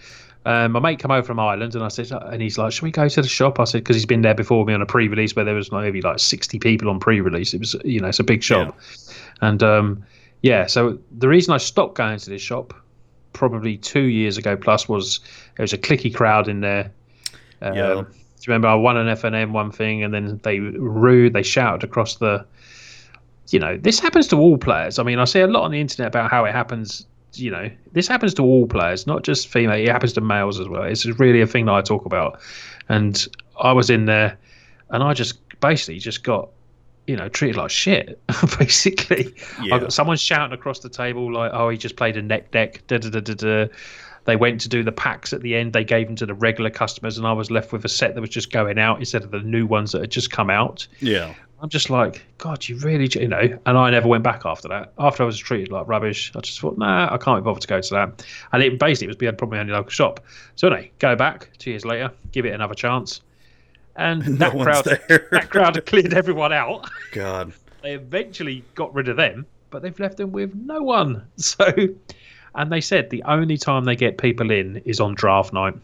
um, 0.46 0.72
my 0.72 0.80
mate 0.80 1.00
come 1.00 1.12
over 1.12 1.26
from 1.26 1.40
Ireland, 1.40 1.76
and 1.76 1.84
I 1.84 1.90
said, 1.90 2.12
and 2.12 2.42
he's 2.42 2.58
like, 2.58 2.72
"Should 2.72 2.84
we 2.84 2.92
go 2.92 3.10
to 3.10 3.22
the 3.22 3.28
shop?" 3.28 3.60
I 3.60 3.66
said, 3.66 3.80
because 3.80 3.96
he's 3.96 4.06
been 4.06 4.22
there 4.22 4.34
before 4.34 4.64
me 4.66 4.74
on 4.74 4.82
a 4.82 4.86
pre-release 4.86 5.36
where 5.36 5.44
there 5.44 5.56
was 5.56 5.72
maybe 5.72 6.02
like 6.02 6.20
sixty 6.20 6.60
people 6.60 6.90
on 6.90 7.00
pre-release. 7.00 7.54
It 7.54 7.60
was, 7.60 7.76
you 7.84 8.00
know, 8.00 8.08
it's 8.08 8.20
a 8.20 8.24
big 8.24 8.42
shop, 8.42 8.78
and 9.42 9.62
um, 9.62 10.04
yeah. 10.42 10.66
So 10.66 10.98
the 11.18 11.28
reason 11.28 11.54
I 11.54 11.58
stopped 11.58 11.96
going 11.96 12.20
to 12.20 12.30
this 12.30 12.42
shop, 12.42 12.74
probably 13.34 13.78
two 13.78 14.04
years 14.04 14.38
ago 14.38 14.56
plus, 14.56 14.88
was 14.88 15.20
there 15.58 15.64
was 15.64 15.74
a 15.74 15.78
clicky 15.78 16.14
crowd 16.14 16.48
in 16.48 16.62
there. 16.62 16.92
Um, 17.62 17.76
Yeah. 17.76 18.04
Do 18.40 18.44
you 18.48 18.54
remember 18.54 18.70
I 18.70 18.76
won 18.76 18.96
an 18.96 19.08
FNM 19.18 19.52
one 19.52 19.72
thing, 19.72 20.02
and 20.04 20.14
then 20.14 20.40
they 20.44 20.60
rude, 20.60 21.34
they 21.34 21.44
shouted 21.44 21.84
across 21.84 22.16
the. 22.16 22.46
You 23.50 23.60
know, 23.60 23.78
this 23.78 24.00
happens 24.00 24.28
to 24.28 24.38
all 24.38 24.58
players. 24.58 25.00
I 25.00 25.04
mean, 25.04 25.20
I 25.20 25.26
see 25.26 25.40
a 25.40 25.48
lot 25.48 25.64
on 25.64 25.72
the 25.72 25.82
internet 25.82 26.08
about 26.08 26.30
how 26.30 26.46
it 26.46 26.54
happens 26.54 27.08
you 27.34 27.52
know, 27.52 27.70
this 27.92 28.08
happens 28.08 28.34
to 28.36 28.44
all 28.44 28.68
players, 28.68 29.06
not 29.08 29.24
just 29.24 29.48
female. 29.48 29.78
It 29.78 29.88
happens 29.90 30.14
to 30.14 30.22
males 30.22 30.60
as 30.60 30.68
well. 30.68 30.84
It's 30.84 31.06
really 31.06 31.42
a 31.42 31.48
thing 31.48 31.66
that 31.66 31.74
I 31.74 31.82
talk 31.82 32.06
about. 32.06 32.40
And 32.88 33.28
I 33.60 33.72
was 33.72 33.90
in 33.90 34.06
there, 34.06 34.38
and 34.90 35.04
I 35.04 35.14
just 35.14 35.40
basically 35.60 36.00
just 36.00 36.24
got, 36.24 36.50
you 37.08 37.16
know, 37.16 37.30
treated 37.30 37.58
like 37.58 37.70
shit. 37.70 38.20
basically, 38.60 39.34
Yeah. 39.62 39.76
I 39.76 39.80
got 39.80 39.94
someone 39.94 40.18
shouting 40.18 40.54
across 40.58 40.80
the 40.80 40.90
table 40.90 41.32
like, 41.32 41.52
"Oh, 41.54 41.70
he 41.70 41.78
just 41.78 41.96
played 41.96 42.18
a 42.18 42.22
net 42.22 42.52
deck." 42.52 42.86
Da 42.88 42.98
da 42.98 43.10
da 43.10 43.20
da 43.20 43.34
da. 43.34 43.68
They 44.30 44.36
went 44.36 44.62
to 44.62 44.70
do 44.70 44.84
the 44.84 44.92
packs 44.92 45.34
at 45.34 45.42
the 45.42 45.56
end. 45.56 45.74
They 45.74 45.84
gave 45.84 46.06
them 46.06 46.16
to 46.18 46.26
the 46.28 46.36
regular 46.36 46.70
customers, 46.70 47.18
and 47.18 47.26
I 47.26 47.34
was 47.34 47.50
left 47.50 47.72
with 47.72 47.84
a 47.84 47.90
set 47.90 48.14
that 48.14 48.22
was 48.22 48.30
just 48.30 48.52
going 48.52 48.78
out 48.78 49.00
instead 49.00 49.24
of 49.24 49.32
the 49.32 49.40
new 49.40 49.66
ones 49.66 49.92
that 49.94 50.02
had 50.02 50.12
just 50.12 50.30
come 50.30 50.52
out. 50.52 50.88
Yeah. 51.00 51.34
I'm 51.62 51.70
just 51.70 51.90
like, 51.90 52.24
God, 52.38 52.68
you 52.70 52.78
really, 52.78 53.10
you 53.12 53.28
know. 53.28 53.58
And 53.66 53.76
I 53.76 53.90
never 53.90 54.08
went 54.08 54.24
back 54.24 54.46
after 54.46 54.68
that. 54.68 54.94
After 55.00 55.24
I 55.24 55.26
was 55.26 55.40
treated 55.40 55.72
like 55.72 55.88
rubbish, 55.88 56.32
I 56.36 56.42
just 56.42 56.60
thought, 56.60 56.78
nah, 56.78 57.12
I 57.12 57.18
can't 57.18 57.44
be 57.44 57.46
bothered 57.46 57.64
to 57.64 57.68
go 57.68 57.82
to 57.82 57.94
that. 57.96 58.24
And 58.52 58.62
it 58.62 58.78
basically 58.78 59.08
was 59.08 59.18
being 59.18 59.36
probably 59.36 59.58
only 59.58 59.74
local 59.74 59.90
shop. 59.90 60.24
So 60.56 60.68
anyway, 60.68 60.92
go 61.00 61.16
back 61.16 61.50
two 61.58 61.72
years 61.72 61.84
later, 61.84 62.12
give 62.32 62.46
it 62.46 62.54
another 62.54 62.76
chance, 62.76 63.22
and 63.96 64.22
that 64.38 64.52
crowd, 64.52 64.86
that 64.86 65.50
crowd 65.50 65.74
had 65.74 65.88
cleared 65.88 66.14
everyone 66.14 66.54
out. 66.54 66.88
God. 67.14 67.52
They 67.82 67.94
eventually 67.94 68.64
got 68.76 68.94
rid 68.94 69.10
of 69.10 69.18
them, 69.18 69.48
but 69.72 69.82
they've 69.82 70.00
left 70.00 70.18
them 70.18 70.32
with 70.32 70.54
no 70.54 70.84
one. 70.84 71.26
So, 71.38 71.66
and 72.56 72.72
they 72.72 72.82
said 72.82 73.10
the 73.10 73.24
only 73.24 73.58
time 73.58 73.86
they 73.86 73.96
get 73.96 74.18
people 74.18 74.52
in 74.52 74.78
is 74.86 75.00
on 75.00 75.16
draft 75.16 75.54
night. 75.54 75.76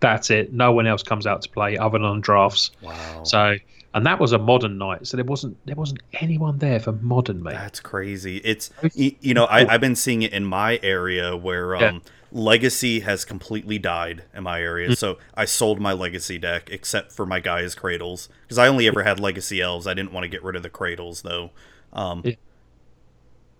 That's 0.00 0.30
it. 0.30 0.52
No 0.52 0.72
one 0.72 0.86
else 0.86 1.02
comes 1.02 1.26
out 1.26 1.42
to 1.42 1.48
play 1.48 1.78
other 1.78 1.98
than 1.98 2.06
on 2.06 2.20
drafts. 2.20 2.72
Wow. 2.82 3.22
So, 3.22 3.56
and 3.94 4.04
that 4.04 4.18
was 4.18 4.32
a 4.32 4.38
modern 4.38 4.78
night, 4.78 5.06
so 5.06 5.16
there 5.16 5.24
wasn't 5.24 5.56
there 5.64 5.76
wasn't 5.76 6.00
anyone 6.14 6.58
there 6.58 6.80
for 6.80 6.92
modern, 6.92 7.42
mate. 7.42 7.52
That's 7.52 7.80
crazy. 7.80 8.38
It's 8.38 8.70
you, 8.94 9.32
know 9.32 9.44
I, 9.44 9.72
I've 9.72 9.80
been 9.80 9.96
seeing 9.96 10.22
it 10.22 10.32
in 10.32 10.44
my 10.44 10.80
area 10.82 11.36
where 11.36 11.76
um, 11.76 11.82
Yeah. 11.82 11.98
Legacy 12.32 13.00
has 13.00 13.24
completely 13.24 13.78
died 13.78 14.24
in 14.34 14.42
my 14.42 14.60
area. 14.60 14.90
Mm. 14.90 14.96
So 14.96 15.18
I 15.34 15.44
sold 15.44 15.80
my 15.80 15.92
Legacy 15.92 16.36
deck 16.38 16.68
except 16.70 17.12
for 17.12 17.24
my 17.24 17.40
guys 17.40 17.74
Cradles 17.74 18.28
because 18.42 18.58
I 18.58 18.66
only 18.66 18.88
ever 18.88 19.04
had 19.04 19.20
Legacy 19.20 19.60
Elves. 19.62 19.86
I 19.86 19.94
didn't 19.94 20.12
want 20.12 20.24
to 20.24 20.28
get 20.28 20.42
rid 20.42 20.56
of 20.56 20.62
the 20.62 20.70
Cradles 20.70 21.22
though. 21.22 21.50
Um, 21.92 22.22
Yeah. 22.24 22.34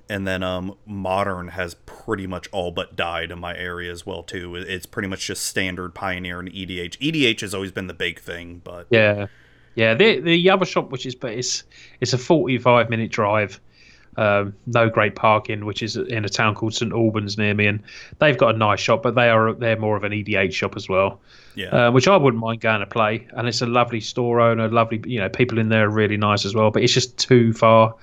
And 0.08 0.26
then 0.26 0.42
um, 0.42 0.76
Modern 0.86 1.48
has 1.48 1.74
pretty 1.74 2.26
much 2.26 2.48
all 2.52 2.70
but 2.70 2.94
died 2.94 3.32
in 3.32 3.40
my 3.40 3.56
area 3.56 3.90
as 3.90 4.06
well 4.06 4.22
too. 4.22 4.54
It's 4.54 4.86
pretty 4.86 5.08
much 5.08 5.26
just 5.26 5.44
standard 5.44 5.94
Pioneer 5.94 6.38
and 6.38 6.48
EDH. 6.48 6.98
EDH 6.98 7.40
has 7.40 7.54
always 7.54 7.72
been 7.72 7.88
the 7.88 7.94
big 7.94 8.20
thing, 8.20 8.60
but 8.62 8.86
Yeah, 8.90 9.26
yeah. 9.74 9.94
The 9.94 10.20
the 10.20 10.50
other 10.50 10.64
shop, 10.64 10.90
which 10.90 11.06
is 11.06 11.16
but 11.16 11.32
it's 11.32 11.64
it's 12.00 12.12
a 12.12 12.18
forty 12.18 12.58
five 12.58 12.88
minute 12.88 13.10
drive. 13.10 13.60
Um, 14.18 14.54
no 14.66 14.88
great 14.88 15.14
parking, 15.14 15.66
which 15.66 15.82
is 15.82 15.96
in 15.96 16.24
a 16.24 16.28
town 16.28 16.54
called 16.54 16.72
St 16.72 16.90
Albans 16.90 17.36
near 17.36 17.52
me, 17.52 17.66
and 17.66 17.82
they've 18.18 18.38
got 18.38 18.54
a 18.54 18.58
nice 18.58 18.80
shop, 18.80 19.02
but 19.02 19.14
they 19.14 19.28
are 19.28 19.52
they're 19.52 19.78
more 19.78 19.94
of 19.96 20.04
an 20.04 20.12
EDH 20.12 20.54
shop 20.54 20.74
as 20.74 20.88
well, 20.88 21.20
yeah. 21.54 21.88
uh, 21.88 21.90
which 21.90 22.08
I 22.08 22.16
wouldn't 22.16 22.40
mind 22.40 22.62
going 22.62 22.80
to 22.80 22.86
play. 22.86 23.26
And 23.32 23.46
it's 23.46 23.60
a 23.60 23.66
lovely 23.66 24.00
store 24.00 24.40
owner, 24.40 24.68
lovely 24.70 25.02
you 25.04 25.20
know 25.20 25.28
people 25.28 25.58
in 25.58 25.68
there 25.68 25.86
are 25.86 25.90
really 25.90 26.16
nice 26.16 26.46
as 26.46 26.54
well, 26.54 26.70
but 26.70 26.82
it's 26.82 26.94
just 26.94 27.18
too 27.18 27.52
far 27.52 27.94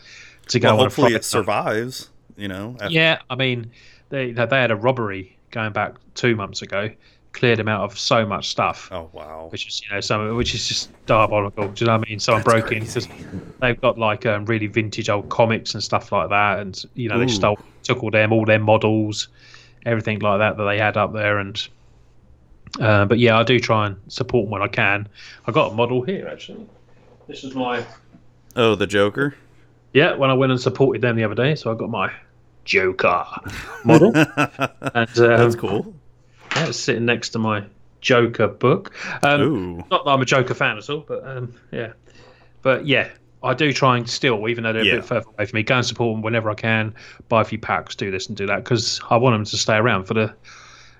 to 0.47 0.59
go. 0.59 0.69
well, 0.69 0.73
on 0.75 0.79
hopefully 0.85 1.05
Friday 1.05 1.15
it 1.17 1.25
survives. 1.25 2.09
You 2.37 2.47
know. 2.47 2.75
after- 2.79 2.93
Yeah, 2.93 3.19
I 3.29 3.35
mean, 3.35 3.71
they 4.09 4.31
they 4.31 4.45
had 4.59 4.71
a 4.71 4.75
robbery 4.75 5.37
going 5.51 5.71
back 5.73 5.93
two 6.15 6.35
months 6.35 6.61
ago, 6.63 6.89
cleared 7.31 7.59
them 7.59 7.67
out 7.67 7.81
of 7.81 7.97
so 7.97 8.25
much 8.25 8.49
stuff 8.49 8.89
Oh 8.91 9.09
wow. 9.13 9.47
which 9.51 9.67
is 9.67 9.81
you 9.83 9.89
know 9.93 10.01
some 10.01 10.35
which 10.35 10.53
is 10.55 10.67
just 10.67 10.89
diabolical. 11.05 11.67
Do 11.69 11.83
you 11.83 11.87
know 11.87 11.97
what 11.97 12.07
I 12.07 12.09
mean? 12.09 12.19
Someone 12.19 12.43
That's 12.43 12.53
broke 12.61 12.71
in 12.71 12.79
because 12.85 13.07
they've 13.61 13.79
got 13.79 13.97
like 13.99 14.25
um, 14.25 14.45
really 14.45 14.67
vintage 14.67 15.09
old 15.09 15.29
comics 15.29 15.73
and 15.75 15.83
stuff 15.83 16.11
like 16.11 16.29
that, 16.29 16.59
and 16.59 16.83
you 16.95 17.07
know 17.09 17.19
they 17.19 17.27
stole 17.27 17.59
took 17.83 18.01
all 18.03 18.09
them 18.11 18.31
all 18.33 18.45
their 18.45 18.59
models, 18.59 19.27
everything 19.85 20.19
like 20.19 20.39
that 20.39 20.57
that 20.57 20.63
they 20.65 20.77
had 20.79 20.97
up 20.97 21.13
there, 21.13 21.37
and 21.37 21.67
uh, 22.79 23.05
but 23.05 23.19
yeah, 23.19 23.37
I 23.37 23.43
do 23.43 23.59
try 23.59 23.85
and 23.87 23.97
support 24.07 24.45
them 24.45 24.51
when 24.51 24.61
I 24.63 24.67
can. 24.67 25.07
I 25.45 25.51
got 25.51 25.71
a 25.71 25.75
model 25.75 26.01
here 26.01 26.27
actually. 26.27 26.65
This 27.27 27.43
is 27.43 27.53
my 27.53 27.85
Oh, 28.55 28.73
the 28.75 28.87
Joker. 28.87 29.35
Yeah 29.93 30.15
when 30.15 30.29
I 30.29 30.33
went 30.33 30.51
and 30.51 30.59
supported 30.59 31.01
them 31.01 31.15
the 31.15 31.23
other 31.23 31.35
day, 31.35 31.55
so 31.55 31.71
I 31.71 31.75
got 31.75 31.89
my 31.89 32.11
Joker 32.65 33.25
model, 33.83 34.11
and 34.15 34.27
um, 34.95 35.05
That's 35.15 35.55
cool. 35.55 35.93
yeah, 36.55 36.67
it's 36.67 36.79
sitting 36.79 37.05
next 37.05 37.29
to 37.29 37.39
my 37.39 37.63
Joker 38.01 38.47
book. 38.47 38.93
Um, 39.23 39.41
Ooh. 39.41 39.75
not 39.91 40.05
that 40.05 40.11
I'm 40.11 40.21
a 40.21 40.25
Joker 40.25 40.53
fan 40.53 40.77
at 40.77 40.89
all, 40.89 41.03
but 41.07 41.25
um, 41.27 41.53
yeah, 41.71 41.93
but 42.61 42.85
yeah, 42.85 43.09
I 43.43 43.53
do 43.53 43.73
try 43.73 43.97
and 43.97 44.09
still, 44.09 44.47
even 44.47 44.63
though 44.63 44.71
they're 44.73 44.83
Yeah. 44.85 44.93
a 44.93 44.95
bit 44.97 45.05
further 45.05 45.25
away 45.37 45.45
from 45.45 45.57
me, 45.57 45.63
go 45.63 45.75
and 45.75 45.85
support 45.85 46.15
them 46.15 46.21
whenever 46.21 46.49
I 46.49 46.53
can. 46.55 46.95
Buy 47.27 47.41
a 47.41 47.45
few 47.45 47.57
packs, 47.59 47.95
do 47.95 48.09
this 48.11 48.27
and 48.27 48.37
do 48.37 48.45
that 48.47 48.63
because 48.63 49.01
I 49.09 49.17
want 49.17 49.33
them 49.35 49.43
to 49.45 49.57
stay 49.57 49.75
around 49.75 50.05
for 50.05 50.13
the, 50.13 50.33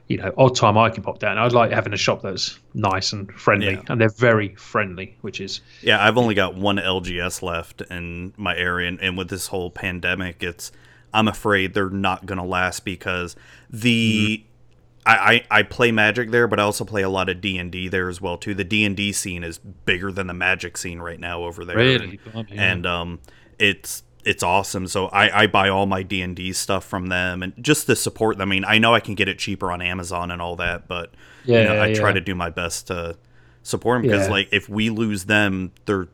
you 0.08 0.18
know, 0.18 0.34
odd 0.38 0.56
time 0.56 0.78
I 0.78 0.90
can 0.90 1.02
pop 1.04 1.20
down. 1.20 1.38
I'd 1.38 1.54
like 1.54 1.72
having 1.72 1.94
a 1.94 1.98
shop 1.98 2.22
that's 2.22 2.60
nice 2.74 3.14
and 3.14 3.32
friendly, 3.34 3.74
Yeah. 3.74 3.82
and 3.88 4.00
they're 4.02 4.10
very 4.10 4.54
friendly, 4.56 5.16
which 5.22 5.40
is 5.40 5.62
Yeah, 5.82 6.04
I've 6.06 6.18
only 6.18 6.36
got 6.36 6.56
one 6.56 6.78
LGS 6.78 7.42
left 7.42 7.82
in 7.90 8.34
my 8.38 8.56
area, 8.56 8.88
and, 8.90 9.00
and 9.02 9.18
with 9.18 9.30
this 9.30 9.48
whole 9.48 9.72
pandemic, 9.72 10.44
it's 10.44 10.72
I'm 11.14 11.28
afraid 11.28 11.74
they're 11.74 11.90
not 11.90 12.26
gonna 12.26 12.46
last 12.46 12.84
because 12.86 13.36
the 13.70 14.38
Mm-hmm. 14.40 14.50
I, 15.06 15.44
I 15.52 15.60
I 15.60 15.64
play 15.64 15.92
Magic 15.92 16.32
there, 16.32 16.48
but 16.48 16.62
I 16.62 16.64
also 16.64 16.86
play 16.86 17.02
a 17.02 17.10
lot 17.10 17.28
of 17.28 17.42
D 17.42 17.58
and 17.58 17.70
D 17.70 17.90
there 17.90 18.08
as 18.08 18.22
well 18.22 18.38
too. 18.38 18.54
The 18.54 18.64
D 18.64 18.86
and 18.86 18.96
D 18.96 19.12
scene 19.12 19.44
is 19.44 19.58
bigger 19.58 20.14
than 20.14 20.28
the 20.28 20.34
Magic 20.34 20.78
scene 20.78 21.00
right 21.00 21.20
now 21.20 21.44
over 21.44 21.66
there, 21.66 21.76
really, 21.76 22.20
and, 22.34 22.48
and 22.52 22.86
um, 22.86 23.20
it's 23.60 24.04
it's 24.26 24.44
awesome. 24.44 24.88
So 24.88 25.08
I, 25.08 25.44
I 25.44 25.48
buy 25.48 25.70
all 25.70 25.86
my 25.86 26.04
D 26.04 26.22
and 26.22 26.36
D 26.36 26.54
stuff 26.54 26.86
from 26.86 27.08
them, 27.08 27.44
and 27.44 27.54
just 27.62 27.88
to 27.88 27.96
support 27.96 28.38
them. 28.38 28.50
I 28.50 28.56
mean, 28.56 28.66
I 28.66 28.78
know 28.78 28.94
I 28.94 29.00
can 29.00 29.16
get 29.16 29.28
it 29.28 29.40
cheaper 29.40 29.72
on 29.72 29.82
Amazon 29.82 30.32
and 30.32 30.42
all 30.42 30.56
that, 30.58 30.88
but 30.88 31.14
yeah, 31.46 31.62
you 31.62 31.66
know, 31.66 31.82
I 31.82 31.94
try 31.94 32.10
yeah. 32.10 32.16
to 32.16 32.22
do 32.22 32.36
my 32.36 32.50
best 32.50 32.88
to 32.88 33.18
support 33.64 34.02
them 34.02 34.10
because 34.10 34.28
Yeah. 34.28 34.34
like 34.34 34.50
if 34.52 34.70
we 34.70 34.90
lose 34.90 35.26
them, 35.26 35.72
they're 35.86 36.08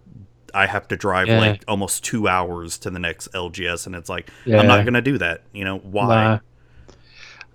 I 0.54 0.66
have 0.66 0.88
to 0.88 0.98
drive 0.98 1.28
like 1.28 1.64
almost 1.68 2.04
two 2.04 2.28
hours 2.28 2.78
to 2.80 2.90
the 2.90 3.00
next 3.00 3.32
LGS, 3.34 3.86
and 3.86 3.96
it's 3.96 4.10
like. 4.10 4.30
I'm 4.48 4.68
not 4.68 4.84
gonna 4.86 5.02
do 5.02 5.18
that. 5.20 5.44
You 5.54 5.64
know 5.66 5.78
why? 5.78 6.08
No. 6.36 6.40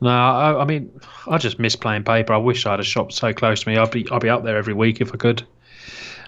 No, 0.00 0.10
I, 0.10 0.60
I 0.60 0.64
mean, 0.64 0.90
I 1.28 1.38
just 1.38 1.58
miss 1.58 1.76
playing 1.76 2.04
paper. 2.04 2.34
I 2.34 2.36
wish 2.36 2.66
I 2.66 2.72
had 2.72 2.80
a 2.80 2.84
shop 2.84 3.10
so 3.10 3.32
close 3.32 3.62
to 3.62 3.68
me. 3.68 3.78
I'd 3.78 3.90
be, 3.90 4.06
I'd 4.10 4.20
be 4.20 4.28
up 4.28 4.44
there 4.44 4.56
every 4.56 4.74
week 4.74 5.00
if 5.00 5.14
I 5.14 5.16
could. 5.16 5.46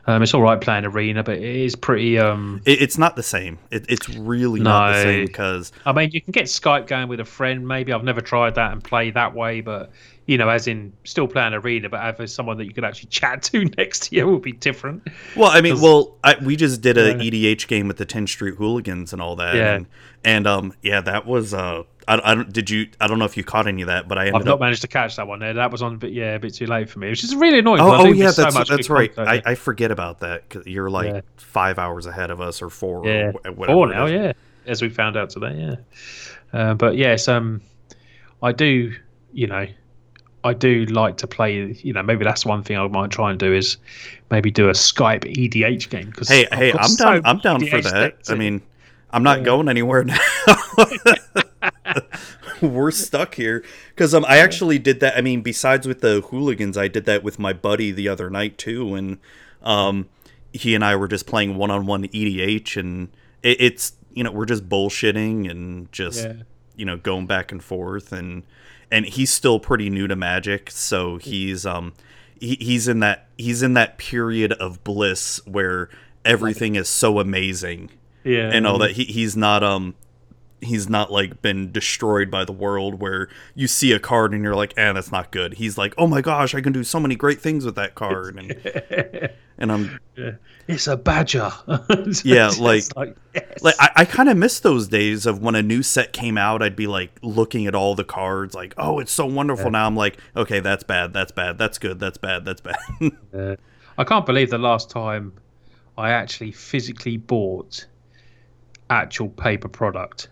Um, 0.08 0.22
it's 0.22 0.32
all 0.34 0.42
right 0.42 0.60
playing 0.60 0.84
arena, 0.84 1.22
but 1.24 1.38
it 1.38 1.42
is 1.42 1.74
pretty. 1.74 2.18
Um, 2.18 2.62
It, 2.64 2.80
it's 2.82 2.96
not 2.96 3.16
the 3.16 3.22
same. 3.24 3.58
It, 3.70 3.86
it's 3.88 4.08
really 4.08 4.60
not 4.60 4.88
the 4.92 4.94
No. 4.94 5.02
same 5.02 5.26
because 5.26 5.72
I 5.84 5.92
mean, 5.92 6.10
you 6.12 6.20
can 6.20 6.30
get 6.32 6.44
Skype 6.44 6.86
going 6.86 7.08
with 7.08 7.18
a 7.20 7.24
friend. 7.24 7.66
Maybe 7.66 7.92
I've 7.92 8.04
never 8.04 8.20
tried 8.20 8.54
that 8.54 8.72
and 8.72 8.82
play 8.84 9.10
that 9.10 9.34
way, 9.34 9.60
but 9.62 9.90
you 10.26 10.38
know, 10.38 10.48
as 10.48 10.66
in 10.66 10.92
still 11.04 11.26
playing 11.28 11.54
arena, 11.54 11.88
but 11.88 12.00
having 12.00 12.26
someone 12.26 12.56
that 12.58 12.64
you 12.66 12.72
could 12.72 12.84
actually 12.84 13.08
chat 13.10 13.42
to 13.44 13.64
next 13.76 14.08
to 14.08 14.16
you 14.16 14.26
will 14.26 14.38
be 14.38 14.52
different. 14.52 15.06
Well, 15.36 15.50
I 15.50 15.60
mean, 15.60 15.80
well, 15.80 16.16
I, 16.24 16.36
we 16.42 16.56
just 16.56 16.80
did 16.80 16.98
a 16.98 17.10
Yeah. 17.24 17.30
EDH 17.30 17.66
game 17.68 17.88
with 17.88 17.96
the 17.96 18.06
10th 18.06 18.28
Street 18.30 18.54
Hooligans 18.56 19.12
and 19.12 19.20
all 19.22 19.36
that. 19.36 19.54
Yeah. 19.54 19.74
And, 19.74 19.86
and 20.24 20.46
um, 20.46 20.72
yeah, 20.82 21.00
that 21.00 21.26
was 21.26 21.54
uh, 21.54 21.82
I, 22.08 22.20
I 22.32 22.34
don't 22.34 22.52
did 22.52 22.70
you 22.70 22.88
I 23.00 23.06
don't 23.08 23.18
know 23.18 23.24
if 23.24 23.36
you 23.36 23.42
caught 23.44 23.66
any 23.66 23.82
of 23.82 23.88
that, 23.88 24.06
but 24.08 24.16
I 24.18 24.26
ended 24.26 24.36
I've 24.42 24.44
not 24.46 24.54
up. 24.54 24.60
managed 24.60 24.82
to 24.82 24.88
catch 24.88 25.16
that 25.16 25.26
one 25.26 25.40
there. 25.40 25.54
That 25.54 25.72
was 25.72 25.82
on, 25.82 25.96
but 25.98 26.12
yeah, 26.12 26.34
a 26.34 26.38
bit 26.38 26.54
too 26.54 26.66
late 26.66 26.88
for 26.88 26.98
me, 27.00 27.08
which 27.08 27.24
is 27.24 27.34
really 27.34 27.58
annoying. 27.58 27.80
Oh, 27.80 27.94
oh 27.96 28.06
yeah, 28.12 28.26
miss 28.26 28.36
so 28.36 28.42
that's 28.44 28.68
that's 28.68 28.88
right. 28.90 29.12
I, 29.18 29.42
I 29.44 29.54
forget 29.56 29.90
about 29.90 30.20
that. 30.20 30.48
'cause 30.48 30.66
you're 30.66 30.88
like 30.90 31.06
Yeah. 31.12 31.20
five 31.36 31.78
hours 31.78 32.06
ahead 32.06 32.30
of 32.30 32.40
us 32.40 32.62
or 32.62 32.70
four. 32.70 33.04
yeah, 33.06 33.32
or 33.44 33.52
whatever 33.52 33.66
four 33.76 33.88
now, 33.88 34.06
yeah, 34.06 34.32
as 34.66 34.82
we 34.82 34.88
found 34.88 35.16
out 35.16 35.30
today, 35.30 35.54
yeah. 35.58 35.76
Uh, 36.58 36.74
but 36.74 36.96
yes, 36.96 37.26
um, 37.28 37.60
I 38.42 38.52
do, 38.52 38.94
you 39.32 39.46
know, 39.48 39.66
I 40.44 40.54
do 40.54 40.84
like 40.86 41.16
to 41.18 41.26
play. 41.26 41.72
You 41.82 41.92
know, 41.92 42.04
maybe 42.04 42.24
that's 42.24 42.46
one 42.46 42.62
thing 42.62 42.76
I 42.78 42.86
might 42.86 43.10
try 43.10 43.30
and 43.30 43.38
do 43.40 43.52
is 43.52 43.78
maybe 44.30 44.52
do 44.52 44.68
a 44.68 44.72
Skype 44.72 45.24
EDH 45.24 45.90
game. 45.90 46.12
Cause 46.12 46.28
Hey, 46.28 46.46
I've 46.52 46.58
hey, 46.58 46.72
I'm 46.72 46.88
so 46.88 47.04
down. 47.14 47.22
I'm 47.24 47.38
down 47.40 47.66
for 47.66 47.80
that. 47.80 48.18
I 48.28 48.34
mean, 48.36 48.62
I'm 49.10 49.24
not 49.24 49.38
Yeah. 49.38 49.44
going 49.44 49.68
anywhere 49.68 50.04
now. 50.04 50.18
We're 52.62 52.90
stuck 52.90 53.34
here 53.34 53.64
because 53.90 54.14
um, 54.14 54.24
I 54.26 54.38
actually 54.38 54.78
did 54.78 55.00
that. 55.00 55.16
I 55.16 55.20
mean, 55.20 55.42
besides 55.42 55.86
with 55.86 56.00
the 56.00 56.20
hooligans, 56.22 56.76
I 56.76 56.88
did 56.88 57.04
that 57.06 57.22
with 57.22 57.38
my 57.38 57.52
buddy 57.52 57.90
the 57.92 58.08
other 58.08 58.30
night 58.30 58.58
too, 58.58 58.94
and 58.94 59.18
um, 59.62 60.08
he 60.52 60.74
and 60.74 60.84
I 60.84 60.96
were 60.96 61.08
just 61.08 61.26
playing 61.26 61.56
one-on-one 61.56 62.04
EDH, 62.08 62.76
and 62.76 63.08
it, 63.42 63.60
it's 63.60 63.92
you 64.12 64.24
know 64.24 64.32
we're 64.32 64.46
just 64.46 64.68
bullshitting 64.68 65.50
and 65.50 65.90
just 65.92 66.24
Yeah. 66.24 66.32
you 66.76 66.84
know 66.84 66.96
going 66.96 67.26
back 67.26 67.52
and 67.52 67.62
forth, 67.62 68.12
and 68.12 68.42
and 68.90 69.06
he's 69.06 69.32
still 69.32 69.58
pretty 69.58 69.90
new 69.90 70.06
to 70.06 70.16
Magic, 70.16 70.70
so 70.70 71.16
he's 71.16 71.66
um 71.66 71.92
he, 72.38 72.56
he's 72.60 72.88
in 72.88 73.00
that 73.00 73.28
he's 73.36 73.62
in 73.62 73.74
that 73.74 73.98
period 73.98 74.52
of 74.52 74.82
bliss 74.84 75.40
where 75.46 75.88
everything 76.24 76.74
is 76.74 76.88
so 76.88 77.18
amazing 77.20 77.90
yeah, 78.24 78.50
and 78.52 78.66
all 78.66 78.78
that 78.78 78.92
he, 78.92 79.04
he's 79.04 79.36
not 79.36 79.62
um 79.62 79.94
he's 80.62 80.88
not 80.88 81.12
like 81.12 81.42
been 81.42 81.70
destroyed 81.70 82.30
by 82.30 82.44
the 82.44 82.52
world 82.52 83.00
where 83.00 83.28
you 83.54 83.66
see 83.68 83.92
a 83.92 83.98
card 84.00 84.32
and 84.32 84.42
you're 84.42 84.54
like 84.54 84.72
eh 84.78 84.92
that's 84.92 85.12
not 85.12 85.30
good. 85.30 85.54
He's 85.54 85.76
like 85.76 85.94
oh 85.98 86.06
my 86.06 86.20
gosh 86.22 86.54
i 86.54 86.60
can 86.60 86.72
do 86.72 86.82
so 86.82 86.98
many 86.98 87.14
great 87.14 87.40
things 87.40 87.64
with 87.64 87.74
that 87.74 87.94
card. 87.94 88.36
And 88.36 89.30
and 89.58 89.70
i'm 89.72 89.98
It's 90.66 90.86
a 90.86 90.96
badger. 90.96 91.52
Yeah, 92.24 92.48
just 92.48 92.60
like- 92.60 93.16
yes. 93.34 93.62
like 93.62 93.74
i, 93.78 93.90
I 93.96 94.04
kind 94.06 94.28
of 94.28 94.36
miss 94.36 94.60
those 94.60 94.88
days 94.88 95.26
of 95.26 95.40
when 95.42 95.54
a 95.54 95.62
new 95.62 95.82
set 95.82 96.12
came 96.14 96.38
out 96.38 96.62
i'd 96.62 96.74
be 96.76 96.86
like 96.86 97.10
looking 97.22 97.66
at 97.66 97.74
all 97.74 97.94
the 97.94 98.04
cards 98.04 98.54
like 98.54 98.72
oh 98.78 98.98
it's 98.98 99.12
so 99.12 99.26
wonderful. 99.26 99.70
Now 99.70 99.86
i'm 99.86 99.94
like 99.96 100.18
okay 100.34 100.60
that's 100.60 100.84
bad 100.84 101.12
that's 101.12 101.32
bad 101.32 101.58
that's 101.58 101.78
good 101.78 102.00
that's 102.00 102.18
bad 102.18 102.44
that's 102.44 102.60
bad. 102.62 102.76
Uh, 103.34 103.56
I 103.98 104.04
can't 104.04 104.24
believe 104.26 104.50
the 104.50 104.58
last 104.58 104.90
time 104.90 105.32
I 105.98 106.10
actually 106.10 106.52
physically 106.52 107.16
bought 107.18 107.86
actual 108.90 109.28
paper 109.30 109.68
product. 109.68 110.28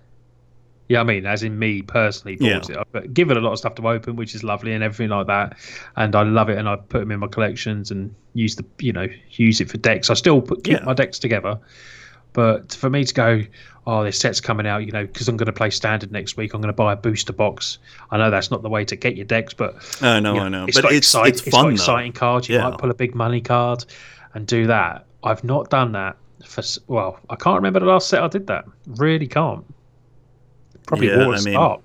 Yeah, 0.88 1.00
I 1.00 1.04
mean, 1.04 1.24
as 1.24 1.42
in 1.42 1.58
me 1.58 1.80
personally 1.82 2.36
bought 2.36 2.68
Yeah. 2.68 2.80
it. 2.80 2.86
I've 2.94 3.04
uh, 3.04 3.06
given 3.12 3.36
a 3.36 3.40
lot 3.40 3.52
of 3.52 3.58
stuff 3.58 3.74
to 3.76 3.88
open, 3.88 4.16
which 4.16 4.34
is 4.34 4.44
lovely 4.44 4.72
and 4.74 4.84
everything 4.84 5.08
like 5.08 5.26
that, 5.28 5.56
and 5.96 6.14
I 6.14 6.22
love 6.24 6.50
it. 6.50 6.58
And 6.58 6.68
I 6.68 6.76
put 6.76 6.98
them 7.00 7.10
in 7.10 7.20
my 7.20 7.26
collections 7.26 7.90
and 7.90 8.14
use 8.34 8.56
the, 8.56 8.64
you 8.80 8.92
know, 8.92 9.06
use 9.30 9.60
it 9.62 9.70
for 9.70 9.78
decks. 9.78 10.10
I 10.10 10.14
still 10.14 10.42
put 10.42 10.62
keep 10.64 10.78
Yeah. 10.80 10.84
my 10.84 10.92
decks 10.92 11.18
together, 11.18 11.58
but 12.34 12.74
for 12.74 12.90
me 12.90 13.04
to 13.04 13.14
go, 13.14 13.42
oh, 13.86 14.02
this 14.04 14.18
set's 14.18 14.40
coming 14.40 14.66
out, 14.66 14.84
you 14.84 14.92
know, 14.92 15.06
because 15.06 15.28
I'm 15.28 15.36
going 15.36 15.46
to 15.46 15.52
play 15.52 15.70
standard 15.70 16.10
next 16.12 16.36
week. 16.36 16.52
I'm 16.54 16.60
going 16.60 16.68
to 16.72 16.76
buy 16.76 16.92
a 16.92 16.96
booster 16.96 17.32
box. 17.32 17.78
I 18.10 18.18
know 18.18 18.30
that's 18.30 18.50
not 18.50 18.62
the 18.62 18.68
way 18.70 18.84
to 18.86 18.96
get 18.96 19.14
your 19.16 19.26
decks, 19.26 19.52
but 19.54 19.76
i 20.02 20.20
know 20.20 20.34
you 20.34 20.40
i 20.40 20.48
know 20.48 20.64
it's 20.66 20.80
but 20.80 20.90
it's 20.92 21.06
excite- 21.06 21.28
it's 21.28 21.42
it's 21.46 21.50
fun 21.56 21.64
though 21.66 21.70
exciting 21.72 22.12
cards. 22.12 22.48
You 22.48 22.56
Yeah. 22.56 22.68
might 22.70 22.78
pull 22.78 22.90
a 22.90 22.94
big 22.94 23.14
money 23.14 23.40
card 23.40 23.84
and 24.34 24.46
do 24.46 24.66
that. 24.66 25.06
I've 25.22 25.44
not 25.44 25.70
done 25.70 25.92
that 25.92 26.16
for 26.44 26.62
well. 26.88 27.18
I 27.30 27.36
can't 27.36 27.56
remember 27.56 27.80
the 27.80 27.86
last 27.86 28.08
set 28.08 28.22
I 28.22 28.28
did 28.28 28.46
that. 28.48 28.64
Really 28.86 29.26
can't. 29.26 29.64
Probably 30.86 31.08
Yeah, 31.08 31.28
I 31.28 31.40
mean. 31.42 31.80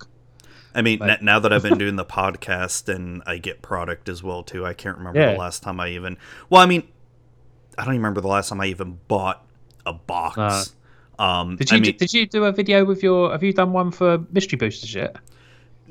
I 0.76 0.82
mean, 0.82 1.00
Like- 1.00 1.20
n- 1.20 1.26
now 1.26 1.40
that 1.40 1.52
I've 1.52 1.64
been 1.64 1.78
doing 1.86 1.96
the 1.96 2.06
podcast 2.06 2.94
and 2.94 3.24
I 3.26 3.38
get 3.38 3.62
product 3.62 4.08
as 4.10 4.22
well 4.22 4.44
too, 4.44 4.66
I 4.66 4.74
can't 4.74 4.98
remember 4.98 5.20
Yeah. 5.20 5.32
the 5.34 5.38
last 5.40 5.64
time 5.64 5.80
I 5.80 5.90
even. 5.90 6.18
Well, 6.50 6.62
I 6.62 6.66
mean, 6.66 6.84
I 7.78 7.86
don't 7.86 7.94
even 7.96 8.02
remember 8.02 8.22
the 8.22 8.28
last 8.28 8.50
time 8.50 8.62
I 8.62 8.68
even 8.68 9.00
bought 9.08 9.46
a 9.86 9.94
box. 9.94 10.76
um, 11.18 11.56
Did 11.56 11.72
you 11.72 11.78
I 11.78 11.80
mean, 11.80 11.98
did 11.98 12.14
you 12.14 12.28
do 12.28 12.46
a 12.46 12.52
video 12.52 12.86
with 12.86 13.02
your? 13.04 13.32
Have 13.32 13.42
you 13.44 13.52
done 13.54 13.74
one 13.74 13.92
for 13.92 14.20
mystery 14.32 14.58
boosters 14.58 14.94
yet? 14.94 15.16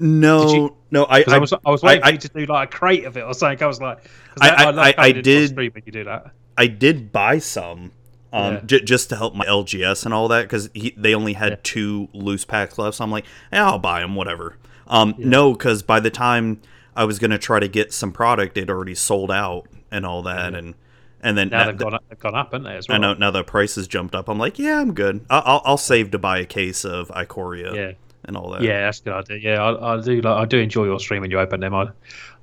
no, 0.00 0.52
you- 0.54 0.76
no, 0.92 1.04
I, 1.06 1.18
I, 1.20 1.24
I, 1.32 1.38
was 1.38 1.52
I 1.52 1.58
was 1.70 1.82
waiting 1.82 2.04
I- 2.04 2.06
for 2.08 2.12
you 2.12 2.18
to 2.18 2.28
do 2.28 2.46
like 2.46 2.72
a 2.72 2.76
crate 2.78 3.04
of 3.04 3.16
it 3.16 3.22
or 3.22 3.34
something. 3.34 3.60
I 3.62 3.66
was 3.66 3.80
like, 3.80 3.98
I- 4.40 4.48
I- 4.70 4.94
I- 4.96 5.12
did- 5.12 5.56
when 5.56 5.72
you 5.84 5.92
do 5.92 6.04
that. 6.04 6.30
I 6.56 6.66
did 6.68 7.10
buy 7.12 7.38
some. 7.38 7.90
Um, 8.32 8.54
Yeah. 8.54 8.60
j- 8.66 8.80
just 8.84 9.08
to 9.10 9.16
help 9.16 9.34
my 9.34 9.46
LGS 9.46 10.04
and 10.04 10.12
all 10.12 10.28
that 10.28 10.42
because 10.42 10.68
they 10.96 11.14
only 11.14 11.32
had 11.32 11.50
Yeah. 11.52 11.56
two 11.62 12.08
loose 12.12 12.44
packs 12.44 12.76
left. 12.78 12.96
So 12.98 13.04
I'm 13.04 13.10
like, 13.10 13.24
yeah, 13.52 13.66
I'll 13.66 13.78
buy 13.78 14.00
them, 14.00 14.14
whatever. 14.14 14.56
Um, 14.86 15.14
no, 15.18 15.52
because 15.52 15.82
by 15.82 16.00
the 16.00 16.10
time 16.10 16.60
I 16.96 17.04
was 17.04 17.18
gonna 17.18 17.38
try 17.38 17.58
to 17.60 17.68
get 17.68 17.92
some 17.92 18.12
product, 18.12 18.58
it 18.58 18.68
already 18.68 18.94
sold 18.94 19.30
out 19.30 19.64
and 19.90 20.04
all 20.04 20.22
that, 20.22 20.54
and 20.54 20.74
and 21.22 21.36
then 21.36 21.48
Now 21.48 21.58
that- 21.58 21.66
they've 21.72 21.76
gone 21.78 21.94
up, 21.94 22.04
they've 22.08 22.18
gone 22.18 22.34
up, 22.34 22.52
haven't 22.52 22.62
they? 22.64 22.76
As 22.76 22.86
well. 22.88 22.96
I 22.96 22.98
know 23.00 23.14
now 23.14 23.30
the 23.30 23.42
prices 23.42 23.88
jumped 23.88 24.14
up. 24.14 24.28
I'm 24.28 24.38
like, 24.38 24.58
yeah, 24.58 24.80
I'm 24.80 24.92
good. 24.94 25.24
I'll, 25.30 25.42
I'll, 25.44 25.62
I'll 25.64 25.76
save 25.78 26.10
to 26.12 26.18
buy 26.18 26.38
a 26.38 26.44
case 26.44 26.84
of 26.84 27.08
Ikoria. 27.08 27.74
Yeah. 27.74 27.92
and 28.24 28.36
all 28.36 28.50
that. 28.50 28.60
Yeah, 28.62 28.82
that's 28.82 29.00
a 29.00 29.04
good 29.04 29.12
idea. 29.14 29.38
Yeah, 29.54 29.62
I, 29.62 29.94
I 29.96 30.00
do. 30.02 30.20
Like, 30.20 30.42
I 30.42 30.44
do 30.44 30.58
enjoy 30.58 30.84
your 30.84 31.00
stream 31.00 31.22
when 31.22 31.30
you 31.30 31.40
open 31.40 31.60
them. 31.60 31.74
I 31.74 31.86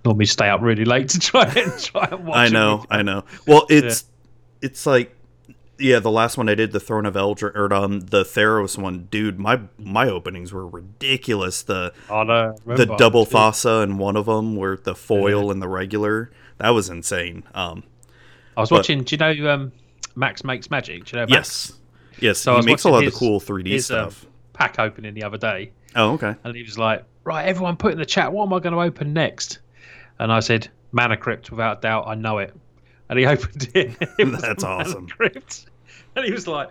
normally 0.04 0.26
stay 0.26 0.50
up 0.50 0.62
really 0.62 0.84
late 0.84 1.10
to 1.10 1.19
try 1.19 1.43
and 1.56 1.80
try 1.80 2.08
and 2.12 2.26
watch. 2.26 2.38
I 2.38 2.50
know, 2.50 2.84
I 2.89 3.02
know. 3.04 3.24
Well, 3.48 3.65
it's 3.69 4.06
it's 4.62 4.86
like 4.86 5.14
yeah, 5.77 5.99
the 5.99 6.11
last 6.11 6.38
one 6.38 6.47
I 6.49 6.55
did, 6.55 6.71
the 6.71 6.79
Throne 6.79 7.05
of 7.05 7.15
Eldraine 7.15 7.55
or 7.55 7.73
um 7.73 7.99
the 8.01 8.23
Theros 8.23 8.77
one, 8.77 9.07
dude. 9.11 9.39
My 9.39 9.61
my 9.77 10.07
openings 10.07 10.53
were 10.53 10.67
ridiculous. 10.67 11.63
The. 11.63 11.93
I 12.09 12.23
the 12.65 12.95
double 12.97 13.25
Thassa 13.25 13.83
and 13.83 13.99
one 13.99 14.15
of 14.15 14.25
them 14.25 14.55
were 14.55 14.77
the 14.77 14.95
foil 14.95 15.51
and 15.51 15.61
the 15.61 15.67
regular. 15.67 16.31
That 16.57 16.69
was 16.69 16.89
insane. 16.89 17.43
Um, 17.53 17.83
I 18.55 18.61
was 18.61 18.69
but- 18.69 18.77
watching. 18.77 19.03
Do 19.03 19.15
you 19.15 19.43
know 19.43 19.51
um, 19.51 19.71
Max 20.15 20.43
makes 20.43 20.69
magic? 20.71 21.05
Do 21.05 21.17
you 21.17 21.21
know 21.21 21.27
Max? 21.29 21.73
yes, 22.11 22.21
yes, 22.21 22.38
So 22.39 22.55
he 22.59 22.65
makes 22.65 22.85
a 22.85 22.89
lot 22.89 23.03
of 23.05 23.11
the 23.13 23.17
cool 23.17 23.41
3D 23.41 23.67
his, 23.67 23.91
um, 23.91 24.11
stuff. 24.11 24.25
pack 24.53 24.79
opening 24.79 25.13
the 25.13 25.23
other 25.23 25.38
day, 25.38 25.71
oh, 25.95 26.13
okay. 26.13 26.35
and 26.45 26.55
he 26.55 26.63
was 26.63 26.77
like, 26.77 27.03
"Right, 27.25 27.45
everyone, 27.45 27.75
put 27.75 27.91
in 27.91 27.97
the 27.97 28.05
chat. 28.05 28.31
What 28.31 28.45
am 28.45 28.53
I 28.53 28.59
going 28.59 28.73
to 28.73 28.79
open 28.81 29.11
next?" 29.11 29.59
And 30.19 30.31
I 30.31 30.39
said, 30.39 30.69
"Mana 30.93 31.17
Crypt, 31.17 31.51
without 31.51 31.81
doubt. 31.81 32.05
I 32.07 32.15
know 32.15 32.38
it." 32.38 32.55
And 33.10 33.20
he 33.20 33.26
opened 33.26 33.70
it. 33.74 33.96
it 34.20 34.26
That's 34.41 34.63
awesome. 34.63 35.08
Crypt. 35.08 35.68
And 36.15 36.26
he 36.26 36.32
was 36.32 36.48
like, 36.48 36.70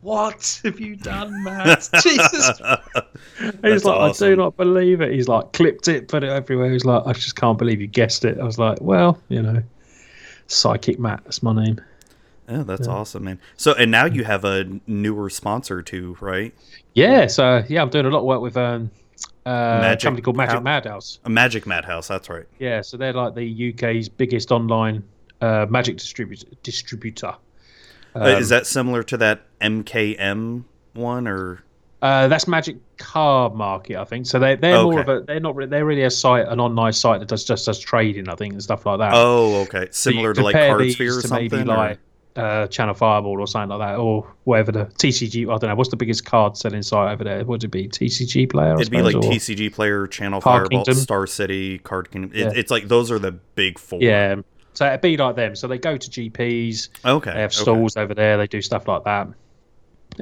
"What 0.00 0.60
have 0.64 0.80
you 0.80 0.96
done, 0.96 1.44
Matt? 1.44 1.88
Jesus!" 2.02 2.60
He's 3.38 3.52
That's 3.62 3.84
like, 3.84 4.00
"I 4.00 4.12
do 4.12 4.36
not 4.36 4.56
believe 4.56 5.00
it." 5.00 5.12
He's 5.12 5.28
like, 5.28 5.52
clipped 5.52 5.88
it, 5.88 6.08
put 6.08 6.24
it 6.24 6.30
everywhere. 6.30 6.70
He's 6.70 6.84
like, 6.84 7.06
"I 7.06 7.12
just 7.12 7.36
can't 7.36 7.58
believe 7.58 7.80
you 7.80 7.86
guessed 7.86 8.24
it." 8.24 8.38
I 8.38 8.44
was 8.44 8.58
like, 8.58 8.80
"Well, 8.80 9.18
you 9.28 9.42
know." 9.42 9.62
Psychic 10.50 10.98
Matt, 10.98 11.22
that's 11.24 11.42
my 11.42 11.54
name. 11.54 11.80
Yeah, 12.48 12.64
that's 12.64 12.88
awesome, 12.88 13.24
man. 13.24 13.38
So, 13.56 13.74
and 13.74 13.92
now 13.92 14.06
you 14.06 14.24
have 14.24 14.44
a 14.44 14.64
newer 14.88 15.30
sponsor 15.30 15.82
too, 15.82 16.16
right? 16.20 16.52
Yeah, 16.94 17.28
so 17.28 17.62
yeah, 17.68 17.80
I'm 17.80 17.90
doing 17.90 18.06
a 18.06 18.10
lot 18.10 18.18
of 18.20 18.24
work 18.24 18.40
with 18.40 18.56
um, 18.56 18.90
uh, 19.46 19.80
a 19.84 19.96
company 19.96 20.22
called 20.22 20.36
Magic 20.36 20.54
How- 20.54 20.60
Madhouse. 20.60 21.20
A 21.24 21.30
Magic 21.30 21.66
Madhouse. 21.66 22.08
That's 22.08 22.28
right. 22.28 22.46
Yeah, 22.58 22.80
so 22.80 22.96
they're 22.96 23.12
like 23.12 23.36
the 23.36 23.72
UK's 23.72 24.08
biggest 24.08 24.50
online 24.50 25.04
uh, 25.40 25.66
magic 25.70 25.96
distributor. 25.98 26.46
distributor. 26.62 27.34
Uh, 28.14 28.24
is 28.40 28.48
that 28.48 28.66
similar 28.66 29.02
to 29.04 29.16
that 29.18 29.42
MKM 29.60 30.64
one, 30.94 31.28
or 31.28 31.62
Uh, 32.02 32.28
that's 32.28 32.48
Magic 32.48 32.76
Card 32.98 33.54
Market, 33.54 33.96
I 33.96 34.04
think. 34.04 34.26
So 34.26 34.38
they 34.38 34.56
they're 34.56 34.82
more 34.82 35.00
of 35.00 35.08
a 35.08 35.20
they're 35.20 35.38
not 35.40 35.54
re- 35.54 35.66
they're 35.66 35.84
really 35.84 36.02
a 36.02 36.10
site, 36.10 36.48
an 36.48 36.58
online 36.60 36.92
site 36.92 37.20
that 37.20 37.28
does 37.28 37.44
just 37.44 37.66
does 37.66 37.78
trading, 37.78 38.28
I 38.28 38.34
think, 38.34 38.54
and 38.54 38.62
stuff 38.62 38.84
like 38.86 38.98
that. 38.98 39.12
oh, 39.14 39.62
okay, 39.62 39.86
So 39.90 40.10
similar 40.10 40.32
to 40.34 40.42
like 40.42 40.54
compare 40.54 40.76
Card 40.78 40.90
Sphere 40.92 41.18
or 41.18 41.20
something? 41.22 41.50
maybe 41.50 41.70
or- 41.70 41.76
like 41.76 41.98
uh, 42.36 42.66
Channel 42.68 42.94
Fireball 42.94 43.40
or 43.40 43.46
something 43.46 43.76
like 43.76 43.88
that, 43.88 43.98
or 43.98 44.26
whatever 44.44 44.72
the 44.72 44.84
TCG. 44.86 45.42
I 45.44 45.58
don't 45.58 45.68
know 45.68 45.74
what's 45.74 45.90
the 45.90 45.96
biggest 45.96 46.24
card 46.24 46.56
selling 46.56 46.82
site 46.82 47.12
over 47.12 47.22
there. 47.24 47.44
Would 47.44 47.64
it 47.64 47.68
be 47.68 47.86
TCG 47.88 48.48
Player? 48.50 48.74
It'd 48.80 48.90
be 48.90 49.02
like 49.02 49.12
suppose, 49.12 49.30
TCG 49.30 49.72
Player, 49.72 50.06
Channel 50.06 50.40
Card 50.40 50.62
Fireball, 50.62 50.84
Kingdom. 50.84 50.94
Star 51.02 51.26
City, 51.26 51.78
Card 51.78 52.10
Kingdom. 52.10 52.30
It, 52.34 52.38
Yeah. 52.38 52.52
It's 52.54 52.70
like 52.70 52.88
those 52.88 53.10
are 53.10 53.18
the 53.18 53.32
big 53.32 53.78
four. 53.78 53.98
Yeah. 54.00 54.36
So 54.80 54.86
it'd 54.86 55.02
be 55.02 55.18
like 55.18 55.36
them. 55.36 55.54
So 55.56 55.68
they 55.68 55.76
go 55.76 55.98
to 55.98 56.10
GPs. 56.10 56.88
Okay. 57.04 57.34
They 57.34 57.40
have 57.42 57.50
okay. 57.50 57.60
stalls 57.60 57.98
over 57.98 58.14
there. 58.14 58.38
They 58.38 58.46
do 58.46 58.62
stuff 58.62 58.88
like 58.88 59.04
that. 59.04 59.28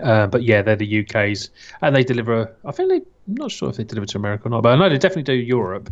Uh, 0.03 0.27
but 0.27 0.43
yeah, 0.43 0.63
they're 0.63 0.75
the 0.75 1.07
UK's, 1.07 1.51
and 1.81 1.95
they 1.95 2.03
deliver. 2.03 2.57
I 2.65 2.73
think 2.73 2.89
they. 2.89 2.97
I'm 2.97 3.35
not 3.35 3.53
sure 3.53 3.71
if 3.71 3.77
they 3.77 3.85
deliver 3.85 4.07
to 4.07 4.19
America 4.19 4.49
or 4.49 4.51
not, 4.51 4.65
but 4.65 4.73
I 4.73 4.77
know 4.77 4.89
they 4.89 4.99
definitely 4.99 5.23
do 5.23 5.35
Europe. 5.35 5.91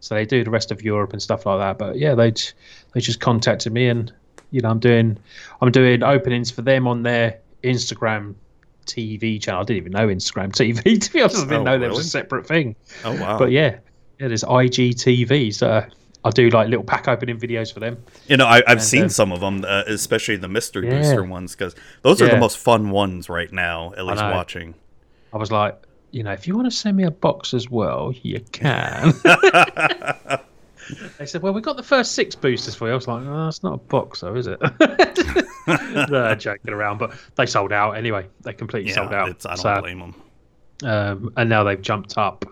So 0.00 0.16
they 0.16 0.24
do 0.24 0.42
the 0.42 0.50
rest 0.50 0.72
of 0.72 0.82
Europe 0.82 1.12
and 1.12 1.22
stuff 1.22 1.46
like 1.46 1.60
that. 1.60 1.78
But 1.78 1.96
yeah, 1.96 2.16
they 2.16 2.32
they 2.92 2.98
just 3.00 3.20
contacted 3.20 3.72
me 3.72 3.86
and 3.86 4.12
You 4.50 4.62
know, 4.62 4.70
I'm 4.70 4.80
doing 4.80 5.16
I'm 5.62 5.70
doing 5.70 6.02
openings 6.02 6.50
for 6.50 6.62
them 6.62 6.88
on 6.88 7.04
their 7.04 7.38
Instagram 7.62 8.34
TV 8.86 9.40
channel. 9.40 9.60
I 9.60 9.64
didn't 9.64 9.76
even 9.76 9.92
know 9.92 10.08
Instagram 10.08 10.50
TV 10.50 11.00
to 11.04 11.12
be 11.12 11.20
honest. 11.20 11.36
I 11.36 11.40
didn't 11.42 11.60
Oh, 11.60 11.62
know 11.62 11.78
there 11.78 11.90
was 11.90 12.00
a 12.00 12.02
separate 12.02 12.48
thing. 12.48 12.74
Oh 13.04 13.12
wow! 13.12 13.38
But 13.38 13.52
yeah, 13.52 13.78
yeah, 14.18 14.26
there's 14.26 14.42
IGTV. 14.42 15.54
So 15.54 15.84
I 16.28 16.30
do 16.30 16.48
like 16.50 16.68
little 16.68 16.84
pack 16.84 17.08
opening 17.08 17.38
videos 17.38 17.72
for 17.72 17.80
them. 17.80 18.02
you 18.26 18.36
know, 18.36 18.46
I, 18.46 18.58
I've 18.58 18.64
and, 18.78 18.82
seen 18.82 19.04
uh, 19.04 19.08
some 19.08 19.32
of 19.32 19.40
them, 19.40 19.64
uh, 19.66 19.82
especially 19.86 20.36
the 20.36 20.48
Mystery 20.48 20.86
Yeah. 20.88 20.98
Booster 21.00 21.24
ones, 21.24 21.54
because 21.56 21.74
those 22.02 22.22
are 22.22 22.28
the 22.28 22.38
most 22.38 22.58
fun 22.58 22.90
ones 22.90 23.28
right 23.28 23.52
now. 23.52 23.92
At 23.96 24.04
least 24.06 24.20
know. 24.22 24.30
watching. 24.30 24.74
I 25.32 25.36
was 25.38 25.50
like, 25.50 25.76
you 26.10 26.22
know, 26.22 26.32
if 26.32 26.46
you 26.46 26.54
want 26.54 26.66
to 26.66 26.70
send 26.70 26.96
me 26.96 27.04
a 27.04 27.10
box 27.10 27.52
as 27.52 27.68
well, 27.70 28.12
you 28.22 28.40
can. 28.52 29.12
they 31.18 31.26
said, 31.26 31.42
well, 31.42 31.52
we 31.52 31.60
got 31.60 31.76
the 31.76 31.82
first 31.82 32.12
six 32.12 32.34
boosters 32.34 32.74
for 32.74 32.86
you. 32.86 32.92
I 32.92 32.94
was 32.96 33.08
like, 33.08 33.22
oh, 33.26 33.48
it's 33.48 33.62
not 33.62 33.74
a 33.74 33.78
box, 33.78 34.20
though, 34.20 34.34
is 34.34 34.46
it? 34.46 34.58
They're 36.08 36.34
joking 36.36 36.72
around, 36.72 36.98
but 36.98 37.12
they 37.36 37.44
sold 37.46 37.72
out 37.72 37.92
anyway. 37.92 38.26
They 38.42 38.52
completely 38.54 38.92
sold 38.92 39.12
out. 39.12 39.28
it's, 39.28 39.44
I 39.44 39.50
don't 39.50 39.58
So, 39.58 39.80
blame 39.80 39.98
them. 40.00 40.14
um, 40.84 41.32
and 41.36 41.50
now 41.50 41.64
they've 41.64 41.80
jumped 41.82 42.16
up 42.16 42.44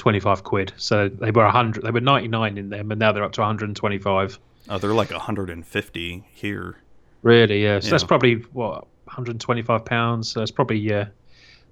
25 0.00 0.42
quid. 0.44 0.72
So 0.76 1.08
they 1.08 1.30
were 1.30 1.44
100, 1.44 1.84
they 1.84 1.90
were 1.90 2.00
99 2.00 2.58
in 2.58 2.70
them, 2.70 2.90
and 2.90 2.98
now 2.98 3.12
they're 3.12 3.22
up 3.22 3.32
to 3.32 3.42
125. 3.42 4.38
Oh, 4.68 4.78
they're 4.78 4.94
like 4.94 5.10
150 5.10 6.24
here. 6.34 6.76
Really, 7.22 7.62
yeah. 7.62 7.80
So 7.80 7.90
that's 7.90 8.04
probably 8.04 8.36
what 8.52 8.86
125 9.04 9.84
pounds. 9.84 10.30
So 10.30 10.40
it's 10.40 10.50
probably 10.50 10.78
yeah, 10.78 11.08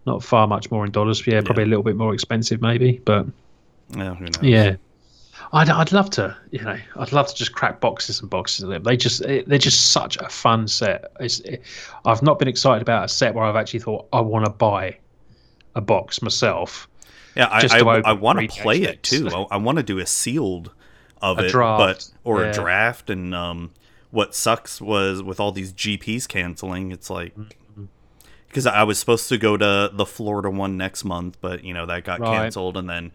not 0.07 0.23
far 0.23 0.47
much 0.47 0.71
more 0.71 0.85
in 0.85 0.93
dollars. 0.93 1.27
Yeah, 1.27 1.41
probably 1.41 1.64
a 1.64 1.67
little 1.67 1.83
bit 1.83 1.97
more 1.97 2.12
expensive 2.12 2.61
maybe, 2.61 3.01
but 3.05 3.27
Yeah, 3.97 4.14
who 4.14 4.25
knows? 4.25 4.43
yeah. 4.43 4.77
I'd, 5.53 5.71
I'd 5.71 5.93
love 5.93 6.11
to, 6.11 6.37
you 6.51 6.61
know, 6.61 6.77
I'd 6.97 7.12
love 7.12 7.29
to 7.29 7.35
just 7.35 7.55
crack 7.55 7.81
boxes 7.81 8.21
and 8.21 8.29
boxes 8.29 8.64
of 8.64 8.69
them. 8.69 8.83
They 8.83 8.99
just, 8.99 9.25
eh, 9.25 9.43
they're 9.47 9.57
just 9.57 9.93
such 9.93 10.19
a 10.19 10.29
fun 10.29 10.69
set. 10.69 11.11
It's, 11.21 11.41
it, 11.41 11.62
I've 12.05 12.23
not 12.23 12.38
been 12.38 12.49
excited 12.49 12.83
about 12.83 13.07
a 13.07 13.09
set 13.09 13.35
where 13.35 13.45
I've 13.45 13.57
actually 13.57 13.81
thought 13.81 14.07
I 14.12 14.21
want 14.21 14.45
to 14.45 14.51
buy 14.51 14.99
a 15.75 15.81
box 15.81 16.21
myself. 16.21 16.87
Yeah, 17.38 17.46
I 17.51 17.66
I, 17.70 18.01
I 18.11 18.12
want 18.12 18.40
to 18.40 18.48
play 18.48 18.83
it 18.83 19.03
too. 19.03 19.29
I, 19.29 19.46
I 19.53 19.57
want 19.57 19.79
to 19.79 19.83
do 19.85 19.98
a 19.98 20.07
sealed 20.07 20.72
of 21.22 21.38
A 21.38 21.46
it, 21.46 21.51
draft, 21.51 21.79
but 21.79 22.11
or 22.24 22.42
yeah. 22.42 22.48
a 22.48 22.53
draft. 22.53 23.09
And 23.11 23.35
um, 23.35 23.72
what 24.11 24.35
sucks 24.35 24.81
was 24.81 25.22
with 25.22 25.40
all 25.40 25.53
these 25.53 25.72
GPs 25.72 26.27
canceling. 26.29 26.92
It's 26.92 27.09
like 27.11 27.35
Mm-hmm. 27.37 27.85
because 28.48 28.66
I 28.66 28.83
was 28.83 28.98
supposed 28.98 29.29
to 29.29 29.38
go 29.38 29.57
to 29.57 29.90
the 29.92 30.07
Florida 30.07 30.51
one 30.51 30.77
next 30.77 31.05
month, 31.05 31.38
but 31.40 31.64
you 31.64 31.72
know 31.74 31.87
that 31.87 32.05
got 32.05 32.20
Right. 32.20 32.29
Mm. 32.31 32.35
canceled, 32.42 32.77
and 32.77 32.88
then 32.90 33.12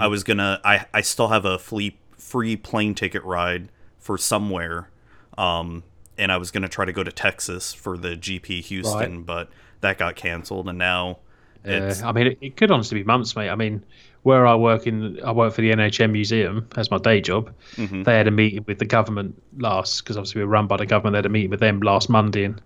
I 0.00 0.06
was 0.08 0.24
gonna. 0.24 0.60
I 0.64 0.86
I 0.92 1.00
still 1.02 1.28
have 1.28 1.44
a 1.44 1.58
free 1.58 1.96
free 2.16 2.56
plane 2.56 2.94
ticket 2.94 3.22
ride 3.24 3.68
for 3.98 4.16
somewhere. 4.18 4.90
Um, 5.38 5.82
and 6.18 6.32
I 6.32 6.38
was 6.38 6.50
gonna 6.50 6.68
try 6.68 6.84
to 6.86 6.92
go 6.92 7.04
to 7.04 7.12
Texas 7.12 7.74
for 7.74 7.98
the 7.98 8.16
GP 8.16 8.62
Houston, 8.64 9.22
but 9.22 9.50
that 9.82 9.98
got 9.98 10.16
canceled, 10.16 10.68
and 10.68 10.78
now 10.78 11.18
Yeah, 11.66 11.88
it's 11.88 12.02
I 12.02 12.12
mean, 12.12 12.28
it, 12.28 12.38
it 12.40 12.56
could 12.56 12.70
honestly 12.70 12.98
be 13.00 13.04
months, 13.04 13.34
mate. 13.36 13.50
I 13.50 13.54
mean, 13.54 13.82
where 14.22 14.46
I 14.46 14.54
work 14.54 14.86
in, 14.86 15.20
I 15.24 15.32
work 15.32 15.52
for 15.52 15.60
the 15.60 15.70
NHM 15.70 16.10
Museum 16.12 16.68
as 16.76 16.90
my 16.90 16.98
day 16.98 17.20
job. 17.20 17.52
Mhm. 17.76 18.04
They 18.04 18.14
had 18.16 18.26
a 18.26 18.30
meeting 18.30 18.64
with 18.66 18.78
the 18.78 18.84
government 18.84 19.40
last, 19.58 20.02
because 20.02 20.16
obviously 20.16 20.42
we're 20.42 20.48
run 20.48 20.66
by 20.66 20.76
the 20.76 20.86
government. 20.86 21.12
They 21.14 21.18
had 21.18 21.26
a 21.26 21.30
meeting 21.30 21.50
with 21.50 21.60
them 21.60 21.80
last 21.80 22.08
Monday, 22.08 22.44
and, 22.44 22.60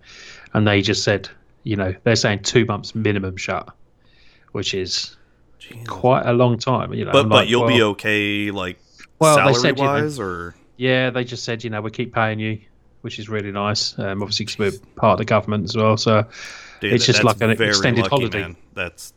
and 0.53 0.67
they 0.67 0.81
just 0.81 1.03
said, 1.03 1.29
you 1.63 1.75
know, 1.75 1.93
they're 2.03 2.15
saying 2.15 2.41
two 2.43 2.65
months 2.65 2.95
minimum 2.95 3.37
shut, 3.37 3.69
which 4.53 4.73
is 4.73 5.15
Jesus. 5.59 5.87
quite 5.87 6.25
a 6.25 6.33
long 6.33 6.57
time. 6.57 6.93
You 6.93 7.05
know, 7.05 7.11
But 7.11 7.29
but 7.29 7.35
like, 7.35 7.49
you'll 7.49 7.67
be 7.67 7.81
okay, 7.83 8.49
like 8.51 8.79
Well, 9.19 9.35
they 9.35 9.53
salary 9.53 9.55
said, 9.55 9.77
you 9.77 9.83
know, 9.83 9.91
wise, 9.91 10.19
or 10.19 10.55
Yeah, 10.77 11.11
they 11.11 11.23
just 11.23 11.43
said, 11.43 11.63
you 11.63 11.69
know, 11.69 11.81
we 11.81 11.91
keep 11.91 12.13
paying 12.13 12.39
you, 12.39 12.59
which 13.01 13.19
is 13.19 13.29
really 13.29 13.51
nice. 13.51 13.97
Um, 13.99 14.23
obviously, 14.23 14.45
because 14.45 14.57
we're 14.57 14.79
part 14.95 15.13
of 15.13 15.17
the 15.19 15.25
government 15.25 15.65
as 15.65 15.75
well. 15.77 15.95
So 15.97 16.25
Dude, 16.81 16.93
It's 16.93 17.05
just 17.05 17.23
like 17.23 17.39
an 17.41 17.55
very 17.55 17.69
extended 17.69 18.01
lucky, 18.01 18.09
holiday. 18.15 18.41
Man. 18.41 18.57
That's 18.73 19.13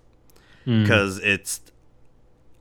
mm, 0.67 0.83
because 0.83 1.19
it's. 1.19 1.61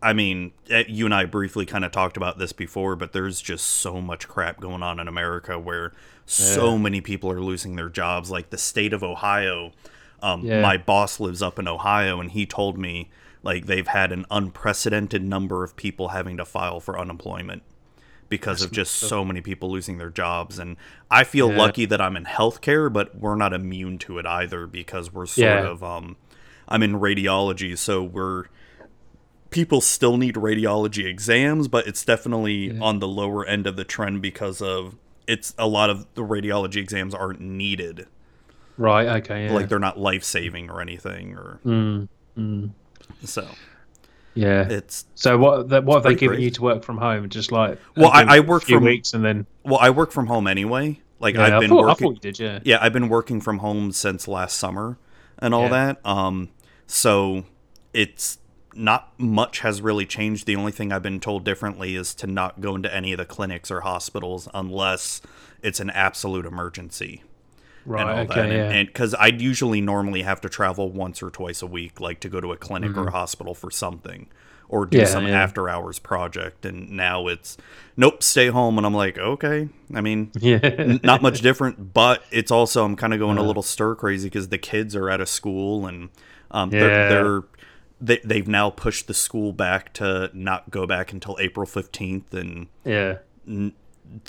I 0.01 0.11
mean, 0.13 0.51
eh, 0.69 0.83
you 0.87 1.05
and 1.05 1.13
I 1.13 1.25
briefly 1.25 1.65
kind 1.65 1.85
of 1.85 1.91
talked 1.91 2.17
about 2.17 2.37
this 2.37 2.51
before, 2.51 2.95
but 2.95 3.13
there's 3.13 3.39
just 3.41 3.65
so 3.65 4.01
much 4.01 4.27
crap 4.27 4.59
going 4.59 4.83
on 4.83 4.99
in 4.99 5.07
America 5.07 5.57
where 5.57 5.93
so 6.25 6.77
many 6.77 6.99
people 6.99 7.31
are 7.31 7.39
losing 7.39 7.75
their 7.77 7.89
jobs. 7.89 8.29
Like 8.31 8.49
the 8.49 8.57
state 8.57 8.91
of 8.91 9.01
Ohio, 9.03 9.71
um, 10.21 10.45
Yeah. 10.45 10.61
my 10.61 10.77
boss 10.77 11.19
lives 11.19 11.41
up 11.41 11.57
in 11.59 11.67
Ohio, 11.67 12.19
and 12.19 12.31
he 12.31 12.45
told 12.45 12.77
me 12.77 13.09
like 13.43 13.65
they've 13.65 13.87
had 13.87 14.11
an 14.11 14.25
unprecedented 14.31 15.23
number 15.23 15.63
of 15.63 15.75
people 15.75 16.09
having 16.09 16.35
to 16.37 16.45
file 16.45 16.79
for 16.79 16.97
unemployment 16.99 17.63
because 18.37 18.63
of 18.63 18.71
just 18.71 18.95
so 18.95 19.23
many 19.23 19.41
people 19.41 19.69
losing 19.69 19.99
their 19.99 20.09
jobs. 20.09 20.57
And 20.57 20.75
I 21.11 21.23
feel 21.23 21.49
Yeah. 21.51 21.57
lucky 21.59 21.85
that 21.85 22.01
I'm 22.01 22.17
in 22.17 22.25
healthcare, 22.25 22.91
but 22.91 23.15
we're 23.15 23.35
not 23.35 23.53
immune 23.53 23.99
to 23.99 24.17
it 24.17 24.25
either 24.25 24.65
because 24.65 25.13
we're 25.13 25.27
sort 25.27 25.47
Yeah. 25.63 25.67
of 25.69 25.83
um, 25.83 26.15
I'm 26.67 26.81
in 26.81 26.93
radiology, 26.93 27.77
so 27.77 28.01
we're 28.03 28.45
people 29.51 29.81
still 29.81 30.17
need 30.17 30.33
radiology 30.33 31.05
exams, 31.05 31.67
but 31.67 31.85
it's 31.85 32.03
definitely 32.03 32.75
on 32.79 32.97
the 32.99 33.07
lower 33.07 33.45
end 33.45 33.67
of 33.67 33.75
the 33.75 33.83
trend 33.83 34.19
because 34.21 34.61
of 34.63 34.95
it's 35.27 35.53
a 35.59 35.67
lot 35.67 35.91
of 35.91 36.07
the 36.15 36.23
radiology 36.23 36.77
exams 36.77 37.13
aren't 37.13 37.39
needed. 37.39 38.07
right, 38.77 39.07
okay, 39.21 39.45
yeah. 39.45 39.53
Like 39.53 39.69
they're 39.69 39.77
not 39.77 39.99
life 39.99 40.23
saving 40.23 40.71
or 40.71 40.81
anything 40.81 41.35
or 41.35 41.59
Mm, 41.63 42.07
mm, 42.35 42.71
so 43.23 43.47
yeah. 44.35 44.67
it's 44.69 45.05
So 45.15 45.37
what? 45.37 45.69
The, 45.69 45.81
what 45.81 45.95
have 45.95 46.03
they 46.03 46.15
given 46.15 46.39
you 46.41 46.49
to 46.51 46.61
work 46.61 46.83
from 46.83 46.97
home? 46.97 47.29
Just 47.29 47.51
like 47.51 47.79
Well, 47.95 48.11
I- 48.11 48.37
I 48.37 48.39
work 48.39 48.63
from- 48.63 48.83
weeks 48.85 49.13
and 49.13 49.23
then 49.23 49.45
well, 49.63 49.79
I 49.79 49.89
work 49.89 50.11
from 50.11 50.27
home 50.27 50.47
anyway. 50.47 50.99
Like 51.19 51.35
yeah, 51.35 51.43
I've 51.45 51.53
I, 51.53 51.59
been 51.59 51.69
thought, 51.69 51.83
I 51.83 51.87
working 51.87 52.07
thought 52.15 52.25
you 52.25 52.31
did, 52.31 52.39
yeah. 52.39 52.59
yeah, 52.63 52.77
I've 52.81 52.91
been 52.93 53.07
working 53.09 53.39
from 53.39 53.59
home 53.59 53.91
since 53.93 54.27
last 54.27 54.57
summer 54.57 54.97
and 55.39 55.53
all 55.53 55.63
Yeah. 55.63 55.93
that. 55.95 56.05
Um, 56.05 56.49
so 56.85 57.45
it's 57.93 58.39
not 58.75 59.13
much 59.17 59.59
has 59.59 59.81
really 59.81 60.05
changed. 60.05 60.45
The 60.47 60.55
only 60.55 60.71
thing 60.71 60.91
I've 60.91 61.03
been 61.03 61.19
told 61.19 61.43
differently 61.45 61.95
is 61.95 62.13
to 62.15 62.27
not 62.27 62.59
go 62.59 62.75
into 62.75 62.93
any 62.93 63.13
of 63.13 63.19
the 63.19 63.25
clinics 63.25 63.69
or 63.71 63.81
hospitals 63.81 64.49
unless 64.53 65.21
it's 65.61 65.79
an 65.79 65.89
absolute 65.91 66.45
emergency. 66.45 67.23
Right, 67.85 68.01
and 68.01 68.09
all 68.09 68.17
okay, 68.25 68.49
that. 68.49 68.51
yeah. 68.55 68.69
And 68.71 68.87
because 68.87 69.13
I'd 69.19 69.41
usually 69.41 69.81
normally 69.81 70.21
have 70.23 70.39
to 70.41 70.49
travel 70.49 70.89
once 70.91 71.21
or 71.21 71.29
twice 71.29 71.61
a 71.61 71.67
week, 71.67 71.99
like 71.99 72.19
to 72.21 72.29
go 72.29 72.39
to 72.41 72.51
a 72.51 72.57
clinic 72.57 72.95
or 72.97 73.07
a 73.07 73.11
hospital 73.11 73.53
for 73.53 73.69
something 73.71 74.27
or 74.69 74.85
do 74.85 74.97
Mm-hmm. 74.97 75.01
Yeah, 75.05 75.11
some 75.11 75.27
yeah. 75.27 75.41
after 75.43 75.67
hours 75.69 75.99
project. 75.99 76.65
And 76.65 76.91
now 76.91 77.27
it's 77.27 77.57
nope, 77.97 78.23
stay 78.23 78.47
home. 78.47 78.77
And 78.77 78.87
I'm 78.87 78.93
like, 78.93 79.17
okay. 79.17 79.67
I 79.93 80.01
mean, 80.01 80.31
yeah. 80.39 80.59
n- 80.63 80.99
not 81.03 81.21
much 81.21 81.41
different, 81.41 81.93
but 81.93 82.23
it's 82.31 82.51
also 82.51 82.85
I'm 82.85 82.95
kind 82.95 83.13
of 83.13 83.19
going 83.19 83.37
a 83.37 83.41
Uh. 83.43 83.45
little 83.45 83.63
stir 83.63 83.95
crazy 83.95 84.27
because 84.29 84.47
the 84.49 84.57
kids 84.57 84.95
are 84.95 85.09
out 85.09 85.19
of 85.21 85.27
school 85.29 85.85
and 85.85 86.09
um, 86.51 86.71
Yeah. 86.71 86.79
they're, 86.79 87.09
they're 87.09 87.41
they, 88.01 88.19
they've 88.23 88.47
now 88.47 88.69
pushed 88.69 89.07
the 89.07 89.13
school 89.13 89.53
back 89.53 89.93
to 89.93 90.29
not 90.33 90.69
go 90.71 90.85
back 90.87 91.13
until 91.13 91.37
April 91.39 91.65
15th 91.65 92.33
and 92.33 92.67
yeah. 92.83 93.17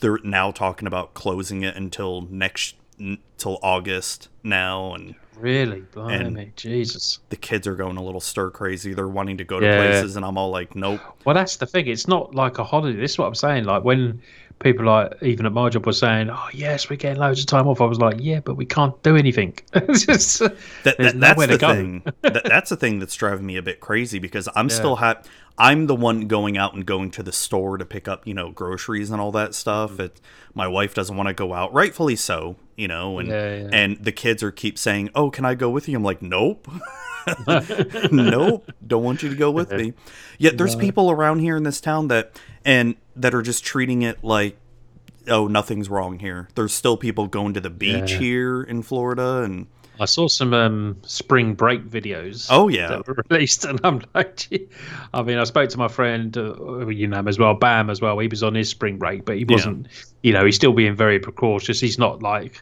they're 0.00 0.18
now 0.22 0.50
talking 0.50 0.86
about 0.86 1.14
closing 1.14 1.62
it 1.62 1.74
until 1.76 2.22
next 2.30 2.76
until 2.98 3.58
August 3.62 4.28
now 4.42 4.94
and 4.94 5.14
Really, 5.36 5.80
blimey, 5.92 6.52
Jesus. 6.54 7.18
the 7.28 7.36
kids 7.36 7.66
are 7.66 7.74
going 7.74 7.96
a 7.96 8.02
little 8.02 8.20
stir 8.20 8.50
crazy. 8.50 8.94
They're 8.94 9.08
wanting 9.08 9.38
to 9.38 9.44
go 9.44 9.58
to 9.58 9.66
Yeah. 9.66 9.76
places 9.76 10.14
and 10.16 10.24
I'm 10.24 10.38
all 10.38 10.50
like, 10.50 10.76
nope. 10.76 11.00
Well, 11.24 11.34
that's 11.34 11.56
the 11.56 11.66
thing. 11.66 11.88
It's 11.88 12.06
not 12.06 12.34
like 12.34 12.58
a 12.58 12.64
holiday. 12.64 12.98
This 13.00 13.12
is 13.12 13.18
what 13.18 13.26
I'm 13.26 13.34
saying. 13.34 13.64
Like 13.64 13.82
when 13.82 14.22
people 14.60 14.86
like 14.86 15.12
even 15.22 15.44
at 15.46 15.52
my 15.52 15.68
job 15.68 15.84
were 15.86 15.92
saying, 15.92 16.30
"Oh 16.30 16.48
yes, 16.52 16.88
we're 16.88 16.96
getting 16.96 17.20
loads 17.20 17.40
of 17.40 17.46
time 17.46 17.68
off," 17.68 17.80
I 17.80 17.84
was 17.86 17.98
like, 18.00 18.16
"Yeah, 18.20 18.40
but 18.40 18.54
we 18.56 18.64
can't 18.66 19.00
do 19.02 19.16
anything." 19.16 19.58
Just- 19.74 20.38
That, 20.40 20.56
There's 20.84 20.96
that 21.12 21.20
that's 21.20 21.36
nowhere 21.36 21.46
the 21.46 21.52
to 21.54 21.58
go. 21.58 21.74
thing. 21.74 22.02
that, 22.22 22.42
that's 22.44 22.70
the 22.70 22.76
thing 22.76 22.98
that's 22.98 23.14
driving 23.14 23.46
me 23.46 23.56
a 23.56 23.62
bit 23.62 23.80
crazy 23.80 24.18
because 24.18 24.48
I'm 24.54 24.68
still 24.70 24.96
ha- 24.96 25.20
I'm 25.58 25.86
the 25.86 25.94
one 25.94 26.26
going 26.26 26.58
out 26.58 26.74
and 26.74 26.84
going 26.84 27.10
to 27.12 27.22
the 27.22 27.30
store 27.32 27.78
to 27.78 27.84
pick 27.84 28.08
up, 28.08 28.26
you 28.26 28.34
know, 28.34 28.50
groceries 28.50 29.10
and 29.10 29.20
all 29.20 29.30
that 29.32 29.54
stuff. 29.54 29.92
Mm-hmm. 29.92 30.00
It, 30.02 30.20
my 30.54 30.66
wife 30.66 30.94
doesn't 30.94 31.16
want 31.16 31.28
to 31.28 31.34
go 31.34 31.52
out, 31.54 31.72
rightfully 31.72 32.16
so, 32.16 32.56
you 32.76 32.88
know, 32.88 33.18
and 33.18 33.28
Yeah, 33.28 33.54
yeah. 33.56 33.68
and 33.72 34.02
the 34.04 34.12
kids 34.12 34.42
are 34.42 34.50
keep 34.50 34.78
saying, 34.78 35.10
"Oh, 35.14 35.30
can 35.30 35.44
I 35.44 35.54
go 35.54 35.70
with 35.70 35.88
you?" 35.88 35.96
I'm 35.96 36.02
like, 36.04 36.22
"Nope." 36.22 36.68
nope, 38.12 38.70
don't 38.86 39.02
want 39.02 39.22
you 39.22 39.28
to 39.30 39.36
go 39.36 39.50
with 39.50 39.70
me. 39.72 39.92
Yet 40.38 40.58
there's 40.58 40.76
people 40.76 41.10
around 41.10 41.40
here 41.40 41.56
in 41.56 41.62
this 41.62 41.80
town 41.80 42.08
that 42.08 42.40
and 42.64 42.96
that 43.16 43.34
are 43.34 43.42
just 43.42 43.64
treating 43.64 44.02
it 44.02 44.22
like 44.22 44.56
oh, 45.28 45.46
nothing's 45.46 45.88
wrong 45.88 46.18
here. 46.18 46.48
There's 46.54 46.74
still 46.74 46.96
people 46.96 47.26
going 47.26 47.54
to 47.54 47.60
the 47.60 47.70
beach 47.70 48.12
Yeah. 48.12 48.18
here 48.18 48.62
in 48.62 48.82
Florida 48.82 49.42
and 49.42 49.66
I 50.00 50.06
saw 50.06 50.26
some 50.26 50.52
um, 50.52 50.96
spring 51.02 51.54
break 51.54 51.84
videos. 51.84 52.48
Oh, 52.50 52.66
yeah. 52.68 52.88
that 52.88 53.06
were 53.06 53.22
released, 53.30 53.64
and 53.64 53.80
I'm 53.84 54.02
like, 54.12 54.36
gee. 54.36 54.68
I 55.12 55.22
mean, 55.22 55.38
I 55.38 55.44
spoke 55.44 55.68
to 55.70 55.78
my 55.78 55.86
friend, 55.86 56.36
uh, 56.36 56.88
you 56.88 57.06
know 57.06 57.22
as 57.26 57.38
well, 57.38 57.54
Bam 57.54 57.90
as 57.90 58.00
well. 58.00 58.18
He 58.18 58.26
was 58.26 58.42
on 58.42 58.54
his 58.56 58.68
spring 58.68 58.98
break, 58.98 59.24
but 59.24 59.36
he 59.36 59.44
wasn't. 59.44 59.86
You 60.24 60.32
know, 60.32 60.44
he's 60.44 60.56
still 60.56 60.72
being 60.72 60.96
very 60.96 61.20
precautious. 61.20 61.78
He's 61.78 61.98
not 61.98 62.22
like. 62.22 62.60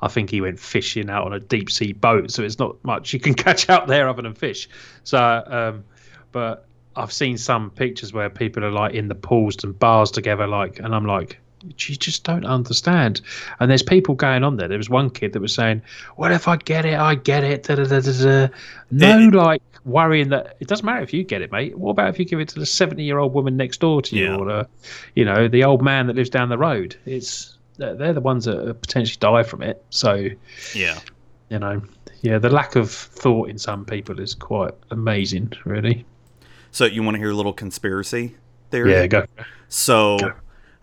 I 0.00 0.08
think 0.08 0.30
he 0.30 0.40
went 0.40 0.60
fishing 0.60 1.10
out 1.10 1.24
on 1.26 1.32
a 1.32 1.40
deep 1.40 1.70
sea 1.70 1.92
boat, 1.92 2.30
so 2.30 2.42
it's 2.42 2.58
not 2.58 2.76
much 2.84 3.12
you 3.12 3.20
can 3.20 3.34
catch 3.46 3.68
out 3.68 3.86
there 3.88 4.08
other 4.08 4.22
than 4.22 4.34
fish. 4.34 4.68
So, 5.04 5.18
um, 5.46 5.84
but 6.32 6.66
I've 6.96 7.12
seen 7.12 7.36
some 7.38 7.70
pictures 7.70 8.12
where 8.12 8.30
people 8.30 8.64
are 8.64 8.70
like 8.70 8.94
in 8.94 9.08
the 9.08 9.14
pools 9.14 9.62
and 9.64 9.78
bars 9.78 10.10
together, 10.10 10.46
like, 10.46 10.78
and 10.78 10.94
I'm 10.94 11.06
like, 11.06 11.38
you 11.64 11.96
just 11.96 12.22
don't 12.22 12.44
understand. 12.44 13.20
And 13.58 13.68
there's 13.68 13.82
people 13.82 14.14
going 14.14 14.44
on 14.44 14.56
there. 14.56 14.68
There 14.68 14.78
was 14.78 14.88
one 14.88 15.10
kid 15.10 15.32
that 15.32 15.40
was 15.40 15.52
saying, 15.52 15.82
"Well, 16.16 16.30
if 16.32 16.46
I 16.46 16.56
get 16.56 16.84
it, 16.86 16.96
I 16.96 17.16
get 17.16 17.42
it." 17.42 17.64
Da, 17.64 17.74
da, 17.74 17.82
da, 17.84 17.98
da, 18.00 18.12
da. 18.46 18.48
No, 18.92 19.18
It- 19.18 19.34
like 19.34 19.62
worrying 19.84 20.28
that 20.28 20.56
it 20.60 20.68
doesn't 20.68 20.86
matter 20.86 21.02
if 21.02 21.12
you 21.12 21.24
get 21.24 21.42
it, 21.42 21.50
mate. 21.50 21.76
What 21.76 21.90
about 21.90 22.10
if 22.10 22.18
you 22.20 22.24
give 22.26 22.38
it 22.38 22.48
to 22.50 22.60
the 22.60 22.66
seventy-year-old 22.66 23.34
woman 23.34 23.56
next 23.56 23.80
door 23.80 24.00
to 24.02 24.16
you, 24.16 24.24
Yeah. 24.26 24.36
or 24.36 24.44
the, 24.46 24.68
you 25.16 25.24
know, 25.24 25.48
the 25.48 25.64
old 25.64 25.82
man 25.82 26.06
that 26.06 26.14
lives 26.14 26.30
down 26.30 26.48
the 26.48 26.58
road? 26.58 26.94
It's 27.06 27.57
they're 27.78 27.94
they're 27.94 28.12
the 28.12 28.20
ones 28.20 28.44
that 28.44 28.80
potentially 28.80 29.16
die 29.18 29.42
from 29.42 29.62
it. 29.62 29.82
So 29.90 30.28
Yeah. 30.74 30.98
you 31.48 31.58
know, 31.58 31.82
yeah, 32.20 32.38
the 32.38 32.50
lack 32.50 32.76
of 32.76 32.90
thought 32.90 33.48
in 33.48 33.58
some 33.58 33.84
people 33.84 34.20
is 34.20 34.34
quite 34.34 34.74
amazing, 34.90 35.52
really. 35.64 36.04
So 36.70 36.84
you 36.84 37.02
want 37.02 37.14
to 37.14 37.18
hear 37.18 37.30
a 37.30 37.34
little 37.34 37.52
conspiracy 37.54 38.36
theory? 38.70 38.92
Yeah, 38.92 39.06
go. 39.06 39.24
So, 39.68 40.18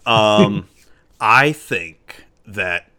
um, 0.06 0.68
I 1.20 1.52
think 1.52 2.26
that, 2.48 2.90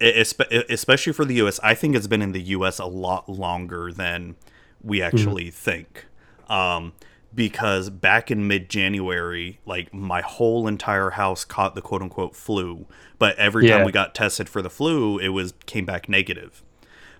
especially 0.00 1.12
for 1.12 1.24
the 1.24 1.34
U.S., 1.34 1.60
I 1.62 1.74
think 1.74 1.94
it's 1.94 2.06
been 2.06 2.22
in 2.22 2.32
the 2.32 2.40
U.S. 2.42 2.78
a 2.78 2.86
lot 2.86 3.28
longer 3.28 3.92
than 3.92 4.36
we 4.82 5.02
actually 5.02 5.50
think. 5.50 6.06
Um, 6.48 6.92
because 7.34 7.90
back 7.90 8.30
in 8.30 8.46
mid-January, 8.48 9.60
like 9.64 9.92
my 9.94 10.20
whole 10.20 10.66
entire 10.66 11.10
house 11.10 11.44
caught 11.44 11.74
the 11.74 11.82
quote-unquote 11.82 12.34
flu, 12.34 12.86
but 13.18 13.36
every 13.36 13.68
time 13.68 13.86
we 13.86 13.92
got 13.92 14.14
tested 14.14 14.48
for 14.48 14.62
the 14.62 14.70
flu, 14.70 15.18
it 15.18 15.28
was 15.28 15.54
came 15.66 15.84
back 15.84 16.08
negative. 16.08 16.62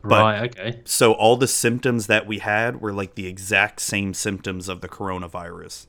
But- 0.03 0.23
right. 0.23 0.57
Okay. 0.59 0.81
So 0.85 1.12
all 1.12 1.37
the 1.37 1.46
symptoms 1.49 2.07
that 2.07 2.27
we 2.27 2.38
had 2.38 2.81
were 2.81 2.92
like 2.92 3.14
the 3.14 3.27
exact 3.27 3.81
same 3.81 4.14
symptoms 4.14 4.68
of 4.68 4.81
the 4.81 4.88
coronavirus. 4.88 5.87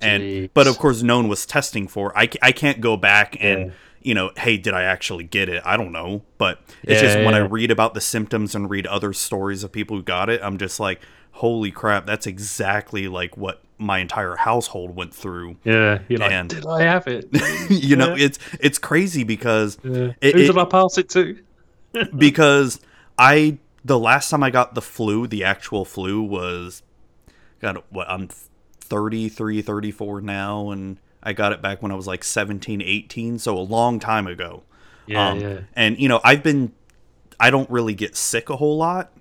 And 0.00 0.52
but 0.52 0.66
of 0.66 0.78
course 0.78 1.02
no 1.02 1.16
one 1.16 1.28
was 1.28 1.46
testing 1.46 1.88
for. 1.88 2.16
I, 2.16 2.28
I 2.42 2.52
can't 2.52 2.80
go 2.80 2.96
back 2.96 3.36
and 3.40 3.66
Yeah. 3.66 3.72
You 4.04 4.14
know, 4.14 4.30
hey, 4.36 4.56
did 4.56 4.74
I 4.74 4.82
actually 4.84 5.24
get 5.24 5.48
it? 5.48 5.62
I 5.64 5.76
don't 5.76 5.90
know, 5.90 6.22
but 6.38 6.60
it's 6.84 7.00
just 7.00 7.18
Yeah, 7.18 7.24
when 7.24 7.34
I 7.34 7.38
read 7.38 7.70
about 7.72 7.94
the 7.94 8.00
symptoms 8.00 8.54
and 8.54 8.70
read 8.70 8.86
other 8.86 9.12
stories 9.12 9.64
of 9.64 9.72
people 9.72 9.96
who 9.96 10.02
got 10.04 10.28
it, 10.30 10.40
I'm 10.42 10.58
just 10.58 10.78
like, 10.78 11.00
holy 11.32 11.70
crap, 11.72 12.06
that's 12.06 12.26
exactly 12.26 13.08
like 13.08 13.36
what 13.36 13.62
my 13.78 13.98
entire 13.98 14.36
household 14.36 14.94
went 14.94 15.12
through. 15.14 15.56
Yeah. 15.64 15.98
You're 16.08 16.20
like, 16.20 16.30
And- 16.30 16.48
did 16.50 16.64
I 16.66 16.82
have 16.82 17.08
it? 17.08 17.28
you 17.70 17.96
know, 17.96 18.14
Yeah. 18.14 18.26
it's 18.26 18.38
it's 18.60 18.78
crazy 18.78 19.24
because 19.24 19.78
Yeah. 19.82 20.12
it- 20.20 20.34
Who 20.36 20.42
it- 20.42 20.46
did 20.46 20.58
I 20.58 20.64
pass 20.64 20.96
it 20.98 21.08
to? 21.10 21.36
because 22.16 22.80
I 23.18 23.58
the 23.84 23.98
last 23.98 24.30
time 24.30 24.42
I 24.42 24.50
got 24.50 24.74
the 24.74 24.82
flu, 24.82 25.26
the 25.26 25.44
actual 25.44 25.84
flu 25.84 26.22
was 26.22 26.82
got 27.60 27.84
what 27.92 28.08
I'm 28.10 28.28
33, 28.80 29.62
34 29.62 30.20
now 30.20 30.70
and 30.70 30.98
I 31.24 31.32
got 31.32 31.52
it 31.52 31.62
back 31.62 31.82
when 31.82 31.90
I 31.90 31.94
was 31.94 32.06
like 32.06 32.22
17, 32.24 32.82
18, 32.82 33.38
so 33.38 33.56
a 33.56 33.60
long 33.60 33.98
time 33.98 34.26
ago. 34.26 34.62
Yeah. 35.06 35.28
um, 35.30 35.40
yeah. 35.40 35.60
And 35.74 35.98
you 35.98 36.08
know, 36.08 36.20
I've 36.24 36.42
been 36.42 36.72
I 37.40 37.50
don't 37.50 37.68
really 37.70 37.94
get 37.94 38.16
sick 38.16 38.48
a 38.50 38.56
whole 38.56 38.76
lot. 38.76 39.12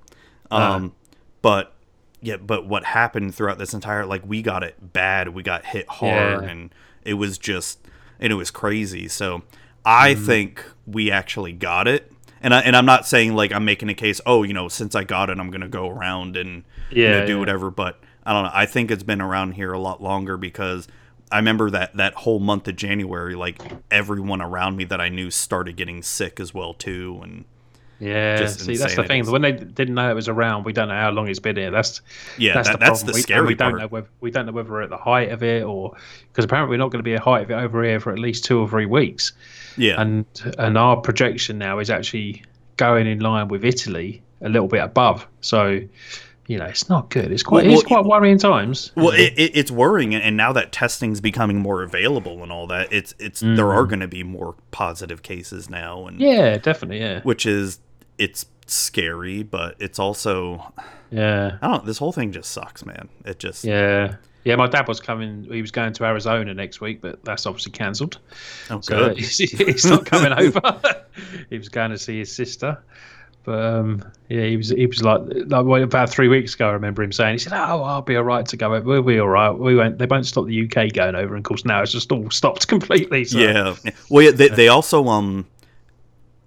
Um 0.52 0.94
but 1.42 1.74
yeah, 2.22 2.38
but 2.38 2.66
what 2.68 2.86
happened 2.86 3.36
throughout 3.36 3.58
this 3.58 3.74
entire 3.74 4.06
like 4.06 4.24
we 4.26 4.42
got 4.42 4.64
it 4.64 4.94
bad, 4.94 5.30
we 5.30 5.44
got 5.44 5.66
hit 5.66 5.88
hard 5.90 6.44
Yeah. 6.44 6.50
and 6.50 6.74
it 7.04 7.16
was 7.16 7.38
just 7.38 7.80
and 8.20 8.32
it 8.32 8.36
was 8.36 8.52
crazy. 8.52 9.08
So 9.08 9.44
I 9.86 10.14
Mm-hmm. 10.14 10.26
think 10.26 10.66
we 10.88 11.12
actually 11.12 11.52
got 11.54 11.88
it. 11.88 12.12
And 12.42 12.54
I 12.54 12.60
and 12.62 12.76
I'm 12.76 12.86
not 12.86 13.06
saying 13.08 13.34
like 13.36 13.52
I'm 13.52 13.66
making 13.66 13.90
a 13.90 13.94
case, 13.94 14.22
oh, 14.26 14.44
you 14.44 14.54
know, 14.54 14.68
since 14.70 14.96
I 14.96 15.04
got 15.04 15.30
it, 15.30 15.40
I'm 15.40 15.52
gonna 15.52 15.68
go 15.68 15.90
around 15.90 16.38
and 16.38 16.64
you 16.92 17.04
know, 17.10 17.20
Yeah, 17.20 17.26
do 17.26 17.34
yeah. 17.34 17.40
whatever. 17.40 17.70
But 17.72 18.00
I 18.26 18.32
don't 18.34 18.44
know. 18.44 18.52
I 18.54 18.66
think 18.66 18.90
it's 18.92 19.04
been 19.04 19.22
around 19.22 19.54
here 19.54 19.74
a 19.74 19.80
lot 19.80 20.02
longer 20.02 20.38
because 20.38 20.88
I 21.34 21.38
remember 21.38 21.70
that 21.72 21.96
that 21.98 22.14
whole 22.14 22.40
month 22.40 22.68
of 22.68 22.76
January, 22.76 23.36
like 23.36 23.62
everyone 23.92 24.42
around 24.42 24.78
me 24.78 24.86
that 24.86 25.02
I 25.02 25.10
knew 25.10 25.30
started 25.32 25.76
getting 25.76 26.02
sick 26.04 26.40
as 26.40 26.54
well 26.54 26.74
too. 26.74 27.20
And 27.24 27.46
Yeah, 28.00 28.38
just 28.38 28.60
see, 28.62 28.76
that's 28.78 28.96
the 28.96 29.04
thing. 29.04 29.26
When 29.30 29.42
they 29.42 29.52
didn't 29.52 29.96
know 29.96 30.10
it 30.10 30.14
was 30.14 30.28
around, 30.28 30.64
we 30.66 30.74
don't 30.74 30.88
know 30.90 31.00
how 31.00 31.12
long 31.12 31.28
it's 31.28 31.40
been 31.40 31.56
here. 31.56 31.72
That's 31.72 32.02
yeah, 32.38 32.54
that's 32.54 32.68
that, 32.70 32.80
the 32.80 32.86
that's 32.86 33.00
problem. 33.02 33.08
the 33.08 33.14
We- 33.18 33.22
scary 33.22 33.48
we 33.48 33.56
don't 33.56 33.72
part. 33.72 33.82
know 33.82 33.88
whether 33.88 34.08
we 34.22 34.32
don't 34.32 34.46
know 34.46 34.52
whether 34.52 34.70
we're 34.72 34.82
at 34.84 34.90
the 34.90 34.98
height 34.98 35.32
of 35.32 35.42
it 35.44 35.64
or 35.64 35.96
because 36.32 36.46
apparently 36.46 36.74
we're 36.74 36.84
not 36.84 36.92
going 36.92 37.00
to 37.00 37.04
be 37.04 37.14
at 37.14 37.20
the 37.20 37.24
height 37.24 37.44
of 37.44 37.52
it 37.52 37.56
over 37.56 37.84
here 37.84 38.00
for 38.00 38.12
at 38.12 38.20
least 38.20 38.46
two 38.46 38.60
or 38.60 38.68
three 38.70 38.86
weeks. 38.86 39.32
yeah, 39.78 40.00
And 40.02 40.26
and 40.60 40.78
our 40.78 40.98
projection 40.98 41.58
now 41.58 41.80
is 41.80 41.90
actually 41.90 42.44
going 42.78 43.08
in 43.08 43.20
line 43.20 43.48
with 43.48 43.64
Italy, 43.64 44.22
a 44.42 44.50
little 44.50 44.68
bit 44.68 44.84
above. 44.84 45.28
So, 45.42 45.80
you 46.48 46.58
know, 46.58 46.66
it's 46.66 46.90
not 46.90 47.10
good. 47.10 47.32
It's 47.32 47.44
quite 47.44 47.66
Well, 47.66 47.74
it's 47.76 47.84
quite 47.84 48.06
worrying 48.06 48.38
times. 48.38 48.92
Well, 48.96 49.12
it, 49.12 49.34
it, 49.38 49.52
it's 49.56 49.72
worrying, 49.72 50.14
and 50.14 50.36
now 50.36 50.52
that 50.54 50.72
testing's 50.72 51.22
becoming 51.22 51.60
more 51.60 51.84
available 51.84 52.44
and 52.44 52.52
all 52.52 52.68
that, 52.68 52.92
it's 52.92 53.14
it's 53.20 53.40
there 53.40 53.72
are 53.74 53.86
going 53.86 54.02
to 54.02 54.08
be 54.08 54.24
more 54.24 54.56
positive 54.72 55.22
cases 55.24 55.70
now, 55.70 56.06
and 56.08 56.20
Mm. 56.20 56.22
yeah, 56.22 56.58
definitely. 56.58 57.00
Yeah, 57.00 57.22
which 57.22 57.46
is 57.46 57.80
it's 58.18 58.46
scary, 58.68 59.44
but 59.44 59.76
it's 59.80 60.00
also 60.00 60.74
yeah. 61.12 61.58
I 61.62 61.68
don't. 61.68 61.78
know, 61.80 61.86
This 61.86 61.98
whole 62.00 62.12
thing 62.12 62.32
just 62.32 62.52
sucks, 62.52 62.86
man. 62.86 63.10
It 63.26 63.40
just 63.40 63.64
Yeah. 63.64 64.16
Yeah, 64.46 64.58
my 64.58 64.68
dad 64.68 64.90
was 64.90 65.00
coming. 65.00 65.48
He 65.50 65.62
was 65.62 65.72
going 65.72 65.94
to 65.94 66.04
Arizona 66.04 66.54
next 66.54 66.82
week, 66.82 67.00
but 67.00 67.24
that's 67.24 67.46
obviously 67.46 67.72
cancelled. 67.72 68.20
oh 68.70 68.82
So 68.82 68.98
good. 69.08 69.18
he's, 69.18 69.38
he's 69.38 69.86
not 69.86 70.06
coming 70.06 70.34
over. 70.38 70.60
he 71.50 71.58
was 71.58 71.70
going 71.70 71.92
to 71.92 71.98
see 71.98 72.20
his 72.20 72.36
sister. 72.36 72.78
But 73.46 73.60
um, 73.62 74.04
yeah, 74.30 74.46
he 74.46 74.56
was 74.56 74.70
he 74.70 74.86
was 74.86 75.04
like 75.04 75.22
like 75.48 75.66
well, 75.66 75.84
about 75.84 76.10
three 76.10 76.30
weeks 76.30 76.56
ago. 76.56 76.70
I 76.70 76.72
remember 76.72 77.04
him 77.04 77.12
saying 77.12 77.34
he 77.34 77.38
said, 77.40 77.52
"Oh, 77.54 77.84
I'll 77.84 78.02
be 78.02 78.16
all 78.16 78.24
right 78.24 78.46
to 78.46 78.56
go. 78.56 78.74
over. 78.74 78.82
We'll 78.86 79.02
be 79.04 79.20
all 79.20 79.28
right. 79.28 79.50
We 79.52 79.76
won't. 79.76 79.98
They 79.98 80.06
won't 80.06 80.26
stop 80.26 80.46
the 80.46 80.64
UK 80.66 80.94
going 80.94 81.16
over." 81.16 81.36
And 81.36 81.46
of 81.46 81.48
course, 81.48 81.66
now 81.66 81.82
it's 81.82 81.92
just 81.92 82.10
all 82.12 82.30
stopped 82.32 82.68
completely. 82.70 83.26
So. 83.26 83.40
Yeah. 83.40 83.76
Well, 84.10 84.24
yeah, 84.24 84.32
they, 84.32 84.48
they 84.48 84.68
also 84.70 85.08
um 85.08 85.46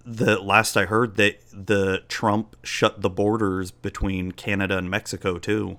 the 0.05 0.39
last 0.39 0.75
I 0.75 0.85
heard 0.85 1.17
that 1.17 1.39
the 1.53 2.01
Trump 2.07 2.55
shut 2.63 3.01
the 3.01 3.09
borders 3.09 3.69
between 3.71 4.31
Canada 4.31 4.77
and 4.77 4.89
Mexico 4.89 5.37
too. 5.37 5.77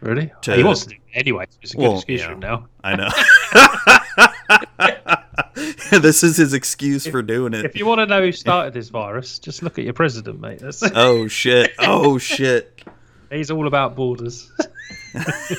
really. 0.00 0.32
To- 0.42 0.56
he 0.56 0.64
wants 0.64 0.86
to 0.86 0.96
anyway. 1.14 1.46
So 1.50 1.58
it's 1.62 1.74
a 1.74 1.76
good 1.76 1.82
Well, 1.82 1.94
excuse 1.96 2.20
yeah. 2.22 2.34
now. 2.34 2.66
I 2.82 2.96
know. 2.96 3.10
this 5.90 6.22
is 6.22 6.36
his 6.36 6.52
excuse 6.52 7.06
for 7.06 7.22
doing 7.22 7.54
it. 7.54 7.64
If 7.64 7.76
you 7.76 7.86
want 7.86 8.00
to 8.00 8.06
know 8.06 8.20
who 8.20 8.32
started 8.32 8.74
this 8.74 8.88
virus, 8.88 9.38
just 9.38 9.62
look 9.62 9.78
at 9.78 9.84
your 9.84 9.94
president, 9.94 10.40
mate. 10.40 10.60
That's, 10.60 10.82
Oh 10.94 11.28
shit. 11.28 11.72
Oh 11.78 12.18
shit. 12.18 12.82
he's 13.30 13.50
all 13.50 13.66
about 13.66 13.96
borders. 13.96 14.50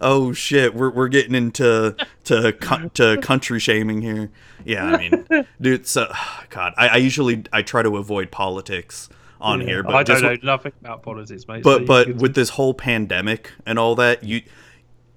oh 0.00 0.32
shit. 0.32 0.74
We're 0.74 0.90
we're 0.90 1.08
getting 1.08 1.34
into 1.34 1.96
to 2.24 2.52
to 2.94 3.18
country 3.18 3.60
shaming 3.60 4.02
here. 4.02 4.30
Yeah, 4.64 4.84
I 4.84 4.98
mean, 4.98 5.46
dude. 5.60 5.86
So, 5.86 6.12
God, 6.50 6.74
I, 6.76 6.88
I 6.88 6.96
usually 6.96 7.44
I 7.52 7.62
try 7.62 7.82
to 7.82 7.96
avoid 7.96 8.30
politics 8.30 9.08
on 9.40 9.60
here, 9.60 9.82
but 9.82 9.94
I 9.94 10.02
don't 10.02 10.22
know 10.22 10.36
nothing 10.42 10.72
about 10.80 11.02
politics, 11.02 11.46
mate. 11.48 11.62
but 11.62 11.82
you 11.82 11.86
but 11.86 12.14
with 12.16 12.34
this 12.34 12.50
whole 12.50 12.74
pandemic 12.74 13.52
and 13.66 13.78
all 13.78 13.94
that 13.96 14.24
you 14.24 14.42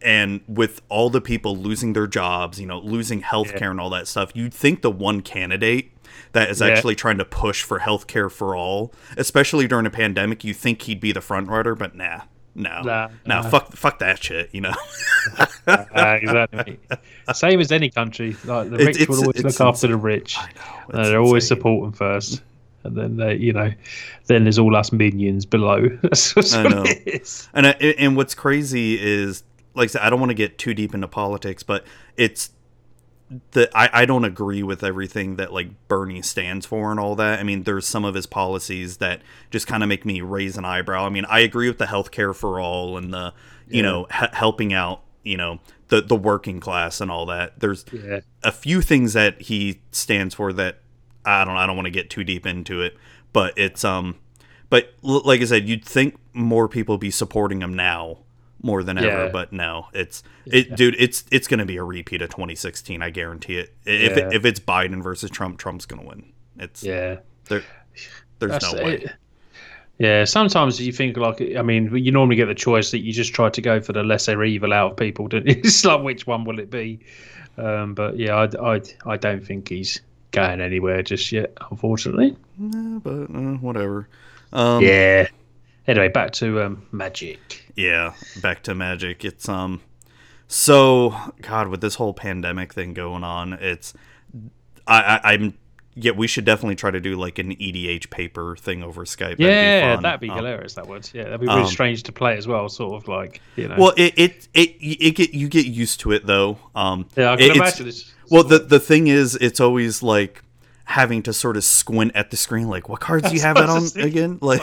and 0.04 0.42
with 0.48 0.82
all 0.90 1.10
the 1.10 1.22
people 1.22 1.56
losing 1.56 1.94
their 1.94 2.08
jobs 2.08 2.60
you 2.60 2.66
know 2.66 2.80
losing 2.80 3.22
healthcare 3.22 3.70
and 3.72 3.80
all 3.80 3.90
that 3.90 4.08
stuff 4.08 4.32
you'd 4.36 4.54
think 4.54 4.82
the 4.82 4.92
one 4.92 5.22
candidate 5.22 5.92
that 6.34 6.50
is 6.50 6.60
Yeah. 6.62 6.68
actually 6.68 6.96
trying 6.96 7.18
to 7.18 7.26
push 7.26 7.64
for 7.64 7.80
healthcare 7.80 8.32
for 8.32 8.56
all 8.56 8.94
especially 9.18 9.68
during 9.68 9.86
a 9.86 9.90
pandemic 9.92 10.44
you 10.44 10.54
think 10.54 10.82
he'd 10.84 11.00
be 11.00 11.12
the 11.12 11.22
front 11.22 11.48
runner 11.50 11.76
but 11.76 11.96
nah 11.96 12.22
no 12.56 12.82
Nah, 12.82 13.08
no 13.26 13.42
nah. 13.42 13.50
fuck 13.50 13.74
fuck 13.74 14.00
that 14.00 14.22
shit 14.24 14.50
you 14.52 14.62
know 14.62 14.74
Ah, 15.68 16.14
exactly. 16.16 16.80
Same 17.34 17.60
as 17.60 17.72
any 17.72 17.90
country. 17.90 18.36
Like 18.46 18.70
the 18.72 18.76
It's- 18.80 18.98
rich 19.00 19.08
will 19.08 19.20
always 19.20 19.40
it's 19.46 19.60
look 19.60 19.68
after 19.68 19.88
the 19.88 19.96
rich. 19.96 20.36
I 20.40 20.50
know 20.98 21.04
they're 21.10 21.20
always 21.22 21.44
insane. 21.46 21.58
support 21.58 21.84
them 21.84 21.92
first, 21.94 22.42
and 22.84 22.96
then 22.98 23.16
they, 23.18 23.36
you 23.36 23.54
know, 23.54 23.72
then 24.26 24.44
there's 24.44 24.58
all 24.60 24.76
us 24.76 24.92
minions 24.92 25.46
below. 25.46 25.88
That's 26.02 26.54
I 26.56 26.64
know. 26.68 26.84
And 27.54 27.68
I, 27.68 27.72
and 28.00 28.18
what's 28.18 28.34
crazy 28.34 29.00
is, 29.00 29.44
like 29.74 29.86
I 29.86 29.88
said, 29.88 30.02
I 30.02 30.10
don't 30.10 30.20
want 30.20 30.30
to 30.32 30.36
get 30.36 30.58
too 30.58 30.74
deep 30.74 30.94
into 30.94 31.08
politics, 31.08 31.64
but 31.64 31.86
it's 32.18 32.52
the 33.52 33.70
I, 33.74 34.02
I 34.02 34.06
don't 34.06 34.26
agree 34.26 34.62
with 34.62 34.84
everything 34.84 35.38
that 35.38 35.54
like 35.54 35.70
Bernie 35.88 36.22
stands 36.22 36.66
for 36.66 36.92
and 36.92 37.00
all 37.00 37.16
that. 37.16 37.40
I 37.40 37.44
mean, 37.44 37.64
there's 37.64 37.88
some 37.88 38.04
of 38.04 38.14
his 38.14 38.26
policies 38.26 38.98
that 38.98 39.22
just 39.50 39.68
kind 39.68 39.84
of 39.84 39.90
make 39.90 40.06
me 40.06 40.22
raise 40.22 40.58
an 40.58 40.66
eyebrow. 40.66 41.06
I 41.06 41.10
mean, 41.10 41.26
I 41.26 41.40
agree 41.40 41.68
with 41.70 41.78
the 41.78 41.86
healthcare 41.86 42.36
for 42.36 42.60
all 42.60 42.98
and 42.98 43.14
the 43.14 43.34
you 43.70 43.82
know 43.82 44.06
he- 44.12 44.28
helping 44.34 44.74
out 44.74 45.04
you 45.24 45.38
know 45.38 45.60
the 45.88 46.02
the 46.02 46.16
working 46.16 46.60
class 46.60 47.00
and 47.00 47.10
all 47.10 47.26
that. 47.28 47.60
There's 47.60 47.86
Yeah, 47.92 48.22
a 48.44 48.52
few 48.52 48.82
things 48.82 49.14
that 49.14 49.42
he 49.44 49.82
stands 49.92 50.36
for 50.36 50.52
that 50.54 50.80
I 51.26 51.46
don't 51.46 51.56
I 51.56 51.66
don't 51.66 51.78
want 51.78 51.86
to 51.86 51.92
get 51.92 52.10
too 52.10 52.26
deep 52.26 52.46
into 52.46 52.82
it, 52.82 52.98
but 53.32 53.58
it's 53.58 53.86
um 53.86 54.18
but 54.70 54.94
l- 55.06 55.22
like 55.24 55.40
I 55.42 55.46
said, 55.46 55.70
you'd 55.70 55.86
think 55.86 56.18
more 56.34 56.68
people 56.68 56.98
be 56.98 57.12
supporting 57.12 57.62
him 57.62 57.74
now 57.76 58.20
more 58.64 58.84
than 58.84 58.98
ever, 58.98 59.26
Yeah. 59.26 59.30
but 59.32 59.52
no, 59.52 59.88
it's 59.94 60.24
it 60.46 60.76
dude, 60.76 60.96
it's 61.00 61.24
it's 61.32 61.48
going 61.48 61.60
to 61.60 61.66
be 61.66 61.78
a 61.78 61.84
repeat 61.84 62.22
of 62.22 62.30
2016, 62.30 63.02
I 63.02 63.10
guarantee 63.10 63.58
it. 63.58 63.74
If 63.86 64.18
Yeah. 64.18 64.28
it, 64.28 64.34
if 64.34 64.46
it's 64.46 64.60
Biden 64.60 65.02
versus 65.02 65.30
Trump, 65.30 65.58
Trump's 65.58 65.86
going 65.86 66.02
to 66.02 66.08
win. 66.08 66.32
It's 66.60 66.84
yeah. 66.84 67.18
there 67.46 67.64
there's 68.40 68.52
That's 68.52 68.74
no 68.74 68.84
way. 68.84 68.96
it. 68.98 69.12
Yeah, 70.00 70.24
sometimes 70.26 70.82
you 70.82 70.92
think 70.92 71.16
like 71.18 71.42
I 71.56 71.62
mean, 71.62 71.96
you 71.96 72.12
normally 72.12 72.36
get 72.36 72.48
the 72.48 72.56
choice 72.56 72.90
that 72.92 73.00
you 73.00 73.14
just 73.14 73.34
try 73.36 73.50
to 73.50 73.62
go 73.62 73.80
for 73.82 73.94
the 73.94 74.02
lesser 74.04 74.44
evil 74.44 74.74
out 74.74 74.92
of 74.92 74.98
people. 74.98 75.28
Don't 75.30 75.46
you? 75.46 75.56
It's 75.64 75.86
like 75.86 76.02
which 76.02 76.26
one 76.26 76.44
will 76.44 76.60
it 76.60 76.72
be? 76.72 77.00
Um, 77.58 77.94
but 77.94 78.18
yeah, 78.18 78.36
I, 78.36 78.76
I, 78.76 78.82
I 79.06 79.18
don't 79.18 79.46
think 79.46 79.68
he's 79.70 80.02
going 80.32 80.62
anywhere 80.62 81.04
just 81.04 81.32
yet, 81.32 81.56
unfortunately. 81.70 82.36
But 82.58 83.12
uh, 83.12 83.58
whatever. 83.60 84.08
Um, 84.54 84.82
yeah. 84.82 85.28
Anyway, 85.88 86.10
back 86.10 86.32
to 86.32 86.62
um, 86.62 86.86
Magic. 86.92 87.66
yeah, 87.76 88.14
back 88.42 88.64
to 88.64 88.76
Magic. 88.76 89.26
It's 89.26 89.50
um, 89.50 89.82
so 90.48 91.16
God 91.42 91.68
with 91.70 91.82
this 91.82 91.96
whole 91.96 92.14
pandemic 92.14 92.74
thing 92.74 92.94
going 92.94 93.24
on, 93.24 93.54
it's 93.54 93.94
I, 94.88 95.20
I 95.24 95.34
I'm 95.34 95.58
yeah, 95.96 96.12
we 96.12 96.26
should 96.28 96.46
definitely 96.46 96.76
try 96.76 96.90
to 96.92 97.02
do 97.02 97.16
like 97.18 97.38
an 97.38 97.54
EDH 97.56 98.10
paper 98.12 98.56
thing 98.56 98.82
over 98.82 99.04
Skype. 99.04 99.18
That'd 99.20 99.38
be 99.40 99.44
Yeah, 99.46 99.98
that'd 99.98 100.20
be 100.22 100.30
Um, 100.30 100.38
hilarious. 100.38 100.76
That 100.76 100.88
would. 100.88 101.10
Yeah, 101.14 101.24
that'd 101.26 101.42
be 101.42 101.48
really 101.48 101.62
um, 101.62 101.68
strange 101.68 102.04
to 102.04 102.12
play 102.14 102.38
as 102.38 102.48
well. 102.48 102.70
Sort 102.70 103.02
of 103.02 103.08
like 103.10 103.42
you 103.58 103.68
know. 103.68 103.76
Well, 103.78 103.94
it 103.98 104.14
it 104.18 104.48
it, 104.54 104.76
it 104.80 105.16
get 105.16 105.34
you 105.34 105.50
get 105.50 105.66
used 105.66 106.00
to 106.02 106.12
it 106.14 106.26
though. 106.26 106.58
Um, 106.76 107.08
yeah, 107.18 107.32
I 107.32 107.34
it- 107.34 107.38
can 107.40 107.46
it's- 107.52 107.58
imagine 107.58 107.86
this. 107.88 108.14
Well, 108.30 108.44
the 108.44 108.60
the 108.60 108.80
thing 108.80 109.08
is, 109.08 109.36
it's 109.36 109.60
always 109.60 110.02
like 110.02 110.42
having 110.92 111.24
to 111.24 111.34
sort 111.34 111.58
of 111.58 111.64
squint 111.64 112.12
at 112.16 112.30
the 112.32 112.38
screen, 112.38 112.68
like 112.68 112.88
what 112.90 113.00
cards 113.00 113.28
do 113.30 113.36
you 113.36 113.42
have 113.42 113.56
That's 113.56 113.68
that 113.74 113.82
what 113.82 113.98
I 113.98 114.02
on 114.02 114.08
again? 114.08 114.38
Like, 114.42 114.62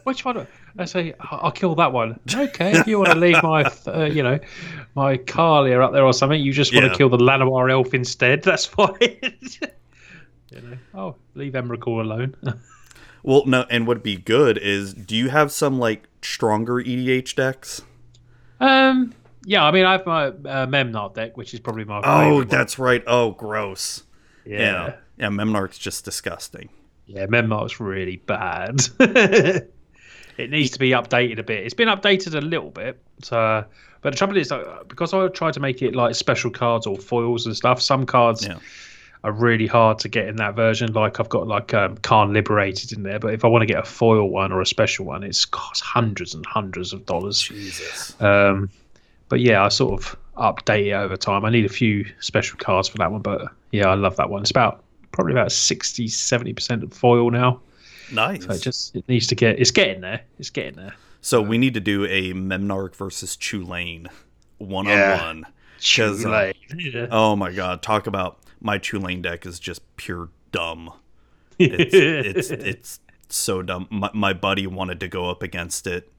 Which 0.04 0.24
one? 0.24 0.46
I 0.78 0.84
say 0.84 1.14
"I- 1.20 1.36
I'll 1.36 1.50
kill 1.52 1.74
that 1.76 1.92
one. 1.92 2.18
Okay, 2.34 2.72
if 2.78 2.86
you 2.86 2.98
want 2.98 3.10
to 3.10 3.18
leave 3.18 3.42
my, 3.42 3.64
uh, 3.86 4.04
you 4.04 4.22
know, 4.22 4.38
my 4.94 5.16
Carlia 5.18 5.82
up 5.84 5.92
there 5.92 6.04
or 6.04 6.12
something, 6.12 6.40
you 6.40 6.52
just 6.52 6.72
want 6.72 6.84
Yeah. 6.86 6.92
to 6.92 6.96
kill 6.96 7.08
the 7.08 7.18
Llanowar 7.18 7.70
elf 7.70 7.92
instead. 7.94 8.42
That's 8.42 8.64
fine. 8.66 8.96
you 9.00 10.60
know, 10.62 10.76
oh, 10.94 11.16
leave 11.34 11.52
Emrakul 11.54 12.00
alone. 12.00 12.34
well, 13.22 13.44
no, 13.46 13.66
and 13.70 13.86
what'd 13.86 14.02
be 14.02 14.16
good 14.16 14.58
is, 14.58 14.94
do 14.94 15.16
you 15.16 15.28
have 15.30 15.52
some 15.52 15.78
like 15.78 16.08
stronger 16.22 16.74
EDH 16.76 17.34
decks? 17.34 17.82
um, 18.60 19.12
yeah, 19.44 19.64
I 19.64 19.70
mean, 19.70 19.86
I 19.86 19.92
have 19.92 20.04
my 20.06 20.26
uh, 20.26 20.66
Memnarch 20.66 21.14
deck, 21.14 21.36
which 21.36 21.54
is 21.54 21.60
probably 21.60 21.84
my. 21.84 21.98
Oh, 21.98 22.02
favourite 22.02 22.32
one. 22.36 22.48
that's 22.48 22.78
right. 22.78 23.02
Oh, 23.06 23.30
gross. 23.32 24.02
Yeah, 24.44 24.58
yeah, 24.58 24.96
yeah. 25.20 25.28
Memnarch's 25.28 25.78
just 25.78 26.04
disgusting. 26.04 26.68
yeah. 27.06 27.26
Memnarch's 27.26 27.78
really 27.80 28.16
bad. 28.16 28.80
it 29.00 30.50
needs 30.50 30.70
to 30.70 30.78
be 30.78 30.90
updated 30.90 31.38
a 31.38 31.42
bit. 31.42 31.64
It's 31.64 31.74
been 31.74 31.88
updated 31.88 32.34
a 32.34 32.40
little 32.40 32.70
bit, 32.70 33.00
so. 33.22 33.64
But 34.02 34.12
the 34.12 34.16
trouble 34.16 34.38
is, 34.38 34.50
like, 34.50 34.88
because 34.88 35.12
I 35.12 35.28
tried 35.28 35.52
to 35.54 35.60
make 35.60 35.82
it 35.82 35.94
like 35.94 36.14
special 36.14 36.50
cards 36.50 36.86
or 36.86 36.96
foils 36.96 37.44
and 37.44 37.54
stuff, 37.54 37.82
some 37.82 38.06
cards 38.06 38.46
Yeah. 38.46 38.56
are 39.24 39.32
really 39.32 39.66
hard 39.66 39.98
to 39.98 40.08
get 40.08 40.26
in 40.26 40.36
that 40.36 40.56
version. 40.56 40.94
Like 40.94 41.20
I've 41.20 41.28
got 41.28 41.46
like 41.46 41.74
um, 41.74 41.98
Karn 41.98 42.32
Liberated 42.32 42.92
in 42.92 43.02
there, 43.02 43.18
but 43.18 43.34
if 43.34 43.44
I 43.44 43.48
want 43.48 43.60
to 43.60 43.66
get 43.66 43.78
a 43.78 43.84
foil 43.84 44.30
one 44.30 44.52
or 44.52 44.62
a 44.62 44.66
special 44.66 45.04
one, 45.04 45.22
it's 45.22 45.44
costs 45.44 45.82
hundreds 45.82 46.34
and 46.34 46.46
hundreds 46.46 46.94
of 46.94 47.04
dollars. 47.04 47.42
Jesus. 47.42 48.18
Um, 48.22 48.70
but 49.28 49.40
yeah, 49.40 49.62
I 49.62 49.68
sort 49.68 50.00
of 50.00 50.16
update 50.38 50.86
it 50.86 50.92
over 50.94 51.18
time. 51.18 51.44
I 51.44 51.50
need 51.50 51.66
a 51.66 51.68
few 51.68 52.06
special 52.20 52.56
cards 52.58 52.88
for 52.88 52.96
that 52.98 53.12
one, 53.12 53.20
but 53.20 53.42
yeah, 53.70 53.88
I 53.88 53.94
love 53.96 54.16
that 54.16 54.30
one. 54.30 54.40
It's 54.40 54.50
about 54.50 54.82
probably 55.12 55.32
about 55.32 55.52
60 55.52 56.08
70 56.08 56.52
percent 56.52 56.82
of 56.82 56.92
foil 56.92 57.30
now. 57.30 57.60
Nice. 58.12 58.44
So 58.44 58.52
it 58.52 58.62
just 58.62 58.96
it 58.96 59.08
needs 59.08 59.26
to 59.28 59.34
get 59.34 59.58
it's 59.58 59.70
getting 59.70 60.00
there. 60.00 60.20
It's 60.38 60.50
getting 60.50 60.74
there. 60.76 60.94
so 61.20 61.40
we 61.42 61.58
need 61.58 61.74
to 61.74 61.80
do 61.80 62.04
a 62.06 62.32
Memnarch 62.32 62.94
versus 62.96 63.36
Chulane 63.36 64.08
one 64.58 64.86
on 64.86 64.92
Yeah. 64.92 65.26
one. 65.26 65.46
'Cause, 65.96 66.24
uh, 66.26 66.28
Like, 66.30 66.56
yeah. 66.76 67.06
Oh 67.10 67.36
my 67.36 67.50
god, 67.52 67.82
talk 67.82 68.06
about 68.06 68.38
my 68.60 68.78
Chulane 68.78 69.22
deck 69.22 69.46
is 69.46 69.58
just 69.58 69.80
pure 69.96 70.28
dumb. 70.52 70.92
It's 71.58 71.94
it's 72.50 72.50
it's 72.50 73.00
so 73.28 73.62
dumb. 73.62 73.86
My, 73.90 74.10
my 74.12 74.32
buddy 74.32 74.66
wanted 74.66 75.00
to 75.00 75.08
go 75.08 75.30
up 75.30 75.42
against 75.42 75.86
it 75.86 76.10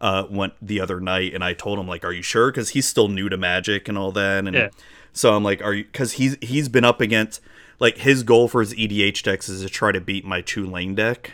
uh 0.00 0.24
went 0.30 0.54
the 0.62 0.80
other 0.80 0.98
night 0.98 1.34
and 1.34 1.44
I 1.44 1.52
told 1.52 1.78
him 1.78 1.86
like 1.86 2.04
are 2.06 2.12
you 2.12 2.22
sure 2.22 2.50
cuz 2.52 2.70
he's 2.70 2.86
still 2.88 3.08
new 3.08 3.28
to 3.28 3.36
magic 3.36 3.86
and 3.86 3.98
all 3.98 4.10
that 4.12 4.46
and 4.46 4.54
Yeah. 4.56 4.68
so 5.12 5.34
I'm 5.36 5.44
like 5.44 5.60
are 5.62 5.74
you 5.74 5.84
cuz 5.92 6.12
he's 6.12 6.38
he's 6.40 6.70
been 6.70 6.84
up 6.86 7.02
against 7.02 7.42
like 7.80 7.98
his 7.98 8.22
goal 8.22 8.46
for 8.46 8.60
his 8.60 8.72
EDH 8.74 9.22
decks 9.24 9.48
is 9.48 9.62
to 9.62 9.68
try 9.68 9.90
to 9.90 10.00
beat 10.00 10.24
my 10.24 10.42
Chulane 10.42 10.94
deck 10.94 11.32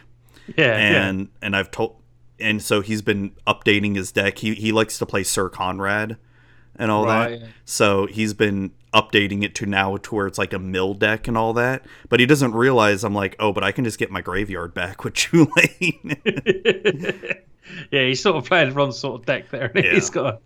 yeah, 0.57 0.65
yeah. 0.79 1.07
and 1.09 1.29
and 1.43 1.55
I've 1.57 1.71
told 1.71 2.01
and 2.39 2.63
so 2.63 2.81
he's 2.83 3.03
been 3.03 3.33
updating 3.47 3.97
his 3.97 4.13
deck. 4.13 4.39
He 4.39 4.55
he 4.55 4.73
likes 4.73 4.99
to 4.99 5.07
play 5.07 5.23
Sir 5.25 5.49
Conrad 5.49 6.17
and 6.77 6.91
all 6.91 7.07
Right. 7.07 7.41
that. 7.41 7.49
So 7.65 8.07
he's 8.07 8.35
been 8.35 8.73
updating 8.93 9.43
it 9.43 9.55
to 9.57 9.67
now 9.67 9.97
to 9.97 10.15
where 10.15 10.27
it's 10.27 10.39
like 10.39 10.53
a 10.53 10.59
mill 10.59 10.95
deck 10.95 11.29
and 11.29 11.37
all 11.37 11.53
that. 11.55 11.85
But 12.09 12.21
he 12.21 12.27
doesn't 12.27 12.53
realize 12.53 13.05
I'm 13.05 13.15
like, 13.15 13.37
oh, 13.39 13.53
but 13.53 13.65
I 13.65 13.73
can 13.73 13.85
just 13.85 13.99
get 13.99 14.11
my 14.11 14.21
graveyard 14.21 14.75
back 14.75 15.03
with 15.05 15.15
Chulane. 15.15 16.17
yeah, 17.91 18.03
he's 18.07 18.23
sort 18.23 18.37
of 18.37 18.45
playing 18.45 18.75
Ron's 18.75 18.99
sort 18.99 19.21
of 19.21 19.27
deck 19.27 19.51
there, 19.51 19.71
and 19.75 19.85
Yeah. 19.85 19.93
he's 19.95 20.11
got 20.11 20.31
to, 20.31 20.39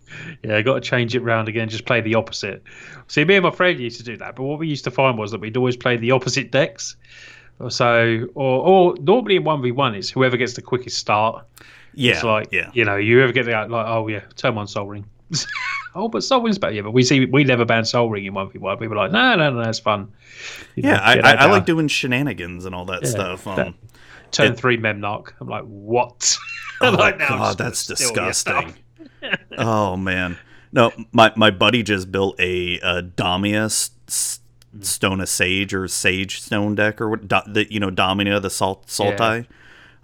yeah, 0.43 0.61
got 0.61 0.75
to 0.75 0.81
change 0.81 1.15
it 1.15 1.21
round 1.21 1.47
again, 1.47 1.69
just 1.69 1.85
play 1.85 2.01
the 2.01 2.15
opposite. 2.15 2.63
See, 3.07 3.23
me 3.25 3.35
and 3.35 3.43
my 3.43 3.51
friend 3.51 3.79
used 3.79 3.97
to 3.97 4.03
do 4.03 4.17
that, 4.17 4.35
but 4.35 4.43
what 4.43 4.59
we 4.59 4.67
used 4.67 4.83
to 4.85 4.91
find 4.91 5.17
was 5.17 5.31
that 5.31 5.39
we'd 5.41 5.57
always 5.57 5.77
play 5.77 5.97
the 5.97 6.11
opposite 6.11 6.51
decks. 6.51 6.95
So, 7.69 8.27
or, 8.33 8.67
or 8.67 8.95
normally 9.01 9.35
in 9.35 9.43
one 9.43 9.61
v 9.61 9.71
one, 9.71 9.93
it's 9.93 10.09
whoever 10.09 10.35
gets 10.37 10.53
the 10.53 10.61
quickest 10.63 10.97
start. 10.97 11.45
yeah, 11.93 12.13
It's 12.13 12.23
like, 12.23 12.47
yeah. 12.51 12.71
you 12.73 12.85
know, 12.85 12.95
you 12.95 13.21
ever 13.21 13.31
get 13.31 13.45
the 13.45 13.51
like, 13.51 13.69
oh 13.87 14.07
yeah, 14.07 14.21
turn 14.35 14.55
one 14.55 14.67
Sol 14.67 14.87
Ring. 14.87 15.05
oh, 15.95 16.09
but 16.09 16.23
Sol 16.23 16.41
Ring's 16.41 16.57
better. 16.57 16.73
Yeah, 16.73 16.81
but 16.81 16.91
we 16.91 17.03
see 17.03 17.25
we 17.25 17.43
never 17.43 17.63
banned 17.63 17.87
Sol 17.87 18.09
Ring 18.09 18.25
in 18.25 18.33
one 18.33 18.49
v 18.49 18.57
one. 18.57 18.79
We 18.79 18.87
were 18.87 18.95
like, 18.95 19.11
no, 19.11 19.35
no, 19.35 19.51
no, 19.51 19.69
it's 19.69 19.77
fun. 19.79 20.11
You 20.75 20.83
Yeah, 20.89 20.93
know, 20.95 20.97
I, 21.27 21.33
I, 21.33 21.33
I 21.33 21.45
like 21.45 21.65
doing 21.67 21.87
shenanigans 21.87 22.65
and 22.65 22.73
all 22.73 22.85
that 22.85 23.03
Yeah, 23.03 23.09
stuff. 23.09 23.45
Um, 23.47 23.55
that- 23.57 23.73
turn 24.31 24.53
it- 24.53 24.57
three 24.59 24.77
Memnarch. 24.77 25.33
I'm 25.39 25.47
like, 25.47 25.63
what? 25.65 26.37
Oh 26.83 26.89
Like, 26.89 27.19
god, 27.19 27.59
that's 27.59 27.77
steal 27.79 27.95
your 28.15 28.33
stuff. 28.33 28.65
disgusting. 28.65 29.37
oh 29.59 29.95
man, 29.95 30.39
no, 30.71 30.91
my 31.11 31.31
my 31.35 31.51
buddy 31.51 31.83
just 31.83 32.11
built 32.11 32.39
a, 32.39 32.79
a 32.79 33.01
Damia 33.03 33.65
s- 33.65 33.91
Hmm. 34.73 34.81
Stone 34.81 35.21
of 35.21 35.29
Sage 35.29 35.73
or 35.75 35.87
Sage 35.87 36.41
Stone 36.41 36.75
deck 36.75 36.99
or 37.01 37.09
what? 37.09 37.27
Da, 37.27 37.41
the 37.45 37.71
you 37.71 37.79
know 37.79 37.91
Domina 37.91 38.39
the 38.39 38.49
Salt 38.49 38.87
Saltai. 38.87 39.45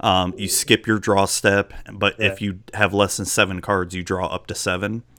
Um, 0.02 0.34
you 0.38 0.48
skip 0.48 0.86
your 0.86 1.00
draw 1.00 1.26
step, 1.26 1.74
but 1.92 2.14
if 2.20 2.42
you 2.42 2.60
have 2.76 2.94
less 2.94 3.18
than 3.18 3.26
seven 3.26 3.60
cards, 3.62 3.96
you 3.96 4.04
draw 4.04 4.28
up 4.28 4.46
to 4.48 4.54
seven. 4.56 5.04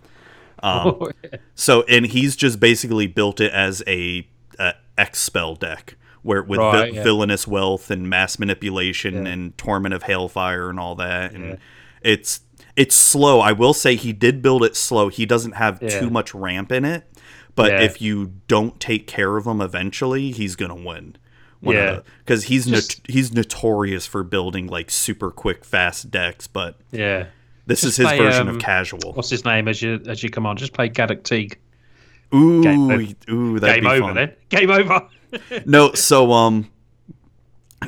Um, 0.62 1.10
So 1.54 1.82
and 1.84 2.04
he's 2.06 2.34
just 2.36 2.58
basically 2.60 3.06
built 3.06 3.40
it 3.40 3.52
as 3.52 3.80
a, 3.86 4.26
a 4.58 4.74
X 4.96 5.20
spell 5.20 5.54
deck 5.54 5.96
where 6.22 6.42
with 6.42 6.58
vi- 6.58 6.86
yeah. 6.86 7.02
villainous 7.02 7.46
wealth 7.46 7.90
and 7.90 8.08
mass 8.08 8.38
manipulation 8.38 9.24
Yeah. 9.26 9.32
and 9.32 9.58
torment 9.58 9.94
of 9.94 10.02
hailfire 10.04 10.68
and 10.70 10.78
all 10.80 10.94
that 10.96 11.32
and 11.32 11.58
it's 12.02 12.40
it's 12.76 12.94
slow. 12.94 13.40
I 13.40 13.52
will 13.52 13.74
say 13.74 13.96
he 13.96 14.12
did 14.12 14.40
build 14.40 14.62
it 14.62 14.76
slow. 14.76 15.08
He 15.08 15.26
doesn't 15.26 15.52
have 15.56 15.78
Yeah. 15.82 15.98
too 16.00 16.10
much 16.10 16.32
ramp 16.32 16.70
in 16.70 16.84
it, 16.84 17.04
but 17.56 17.72
Yeah. 17.72 17.80
if 17.82 18.00
you 18.00 18.34
don't 18.46 18.78
take 18.78 19.06
care 19.08 19.36
of 19.36 19.46
him 19.46 19.60
eventually, 19.60 20.30
he's 20.30 20.54
going 20.54 20.68
to 20.70 20.86
win. 20.86 21.16
Yeah. 21.60 22.00
Cuz 22.24 22.44
he's 22.44 22.66
Just- 22.66 23.00
not- 23.00 23.12
he's 23.12 23.32
notorious 23.32 24.06
for 24.06 24.22
building 24.22 24.68
like 24.68 24.90
super 24.92 25.32
quick 25.32 25.64
fast 25.64 26.08
decks, 26.12 26.46
but 26.46 26.76
yeah. 26.92 27.26
this 27.66 27.80
Just 27.80 27.92
is 27.92 27.96
his 27.96 28.06
play, 28.06 28.18
version 28.18 28.48
um, 28.48 28.54
of 28.56 28.60
casual. 28.62 29.12
What's 29.14 29.30
his 29.30 29.44
name 29.44 29.66
as 29.66 29.82
you 29.82 30.00
as 30.06 30.22
you 30.22 30.30
come 30.30 30.46
on? 30.46 30.56
Just 30.56 30.72
play 30.72 30.88
Gaddock 30.88 31.24
Teeg. 31.24 31.54
Ooh, 32.32 32.62
Game 32.62 32.90
ooh, 33.30 33.58
that'd 33.58 33.82
Game 33.82 33.90
be 33.90 33.96
over 33.96 34.06
fun. 34.08 34.14
then. 34.14 34.32
Game 34.50 34.70
over. 34.70 35.00
No 35.66 35.92
so 35.92 36.32
um 36.32 36.70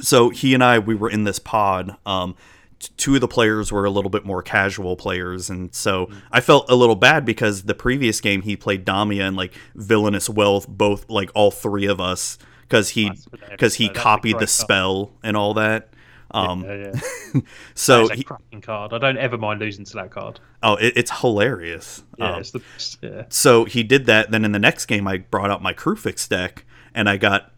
so 0.01 0.31
he 0.31 0.55
and 0.55 0.63
i 0.63 0.79
we 0.79 0.95
were 0.95 1.11
in 1.11 1.25
this 1.25 1.39
pod 1.39 1.97
um 2.07 2.35
t- 2.79 2.91
two 2.97 3.15
of 3.17 3.21
the 3.21 3.29
players 3.29 3.73
were 3.73 3.85
a 3.85 3.91
little 3.91 4.11
bit 4.11 4.25
more 4.25 4.43
casual 4.43 4.97
players 4.97 5.51
and 5.51 5.75
so 5.75 6.07
Mm. 6.07 6.15
i 6.33 6.41
felt 6.41 6.71
a 6.71 6.77
little 6.77 6.95
bad 6.97 7.25
because 7.25 7.65
the 7.65 7.75
previous 7.75 8.21
game 8.21 8.43
he 8.43 8.57
played 8.57 8.85
damia 8.85 9.27
and 9.27 9.37
like 9.37 9.53
villainous 9.75 10.29
wealth 10.31 10.69
both 10.69 11.09
like 11.11 11.31
all 11.35 11.51
three 11.51 11.87
of 11.87 12.01
us 12.01 12.39
because 12.63 12.91
he 12.91 13.11
because 13.51 13.75
he 13.75 13.89
copied 13.89 14.35
the 14.35 14.39
great 14.39 14.39
card. 14.41 14.49
spell 14.51 15.11
and 15.25 15.37
all 15.37 15.55
that 15.55 15.89
um 16.33 16.63
Yeah, 16.65 16.93
yeah. 17.35 17.41
so 17.75 18.07
he, 18.09 18.23
cracking 18.23 18.61
card. 18.61 18.93
I 18.93 18.99
don't 18.99 19.19
ever 19.19 19.37
mind 19.37 19.59
losing 19.59 19.85
to 19.87 19.95
that 19.95 20.13
card. 20.13 20.39
oh 20.63 20.77
it, 20.77 20.93
it's 20.97 21.11
hilarious 21.21 22.05
Yeah, 22.17 22.35
Um, 22.35 22.41
it's 22.41 22.53
the 22.53 22.61
best. 22.61 22.99
Yeah. 23.03 23.25
so 23.29 23.65
he 23.65 23.83
did 23.83 24.07
that. 24.07 24.31
Then 24.31 24.45
in 24.45 24.53
the 24.53 24.61
next 24.61 24.87
game, 24.87 25.09
I 25.09 25.19
brought 25.19 25.51
out 25.51 25.61
my 25.61 25.75
Kruphix 25.75 26.29
deck, 26.29 26.65
and 26.95 27.09
I 27.09 27.17
got, 27.17 27.53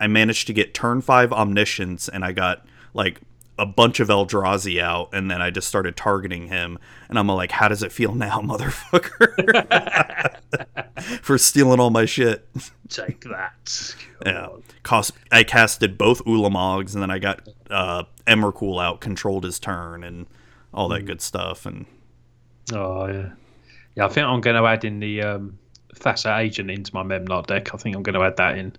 I 0.00 0.06
managed 0.06 0.46
to 0.48 0.52
get 0.52 0.74
turn 0.74 1.00
five 1.00 1.32
Omniscience, 1.32 2.08
and 2.08 2.24
I 2.24 2.32
got 2.32 2.66
like 2.92 3.20
a 3.58 3.66
bunch 3.66 4.00
of 4.00 4.08
Eldrazi 4.08 4.80
out, 4.80 5.10
and 5.12 5.30
then 5.30 5.40
I 5.40 5.50
just 5.50 5.68
started 5.68 5.96
targeting 5.96 6.48
him, 6.48 6.78
and 7.08 7.18
I'm 7.18 7.28
like, 7.28 7.52
how 7.52 7.68
does 7.68 7.82
it 7.82 7.92
feel 7.92 8.14
now, 8.14 8.40
motherfucker, 8.42 9.30
for 11.22 11.38
stealing 11.38 11.80
all 11.80 11.90
my 11.90 12.04
shit? 12.04 12.48
Take 12.88 13.22
that. 13.22 13.94
Yeah, 14.24 14.48
cost. 14.82 15.12
I 15.30 15.44
casted 15.44 15.96
both 15.96 16.24
Ulamogs, 16.24 16.94
and 16.94 17.02
then 17.02 17.10
I 17.10 17.18
got 17.18 17.48
uh, 17.70 18.04
Emrakul 18.26 18.82
out, 18.82 19.00
controlled 19.00 19.44
his 19.44 19.58
turn, 19.58 20.02
and 20.02 20.26
all 20.72 20.88
that 20.88 21.04
good 21.06 21.20
stuff, 21.20 21.66
and 21.66 21.86
Oh 22.72 23.06
yeah. 23.06 23.30
Yeah, 23.94 24.06
I 24.06 24.08
think 24.08 24.26
I'm 24.26 24.40
going 24.40 24.56
to 24.56 24.66
add 24.66 24.84
in 24.84 24.98
the 24.98 25.22
um, 25.22 25.58
Thassa 25.94 26.38
agent 26.38 26.70
into 26.70 26.94
my 26.94 27.02
Memnarch 27.02 27.46
deck. 27.46 27.74
I 27.74 27.78
think 27.78 27.96
I'm 27.96 28.02
going 28.02 28.14
to 28.14 28.22
add 28.24 28.36
that 28.36 28.58
in. 28.58 28.76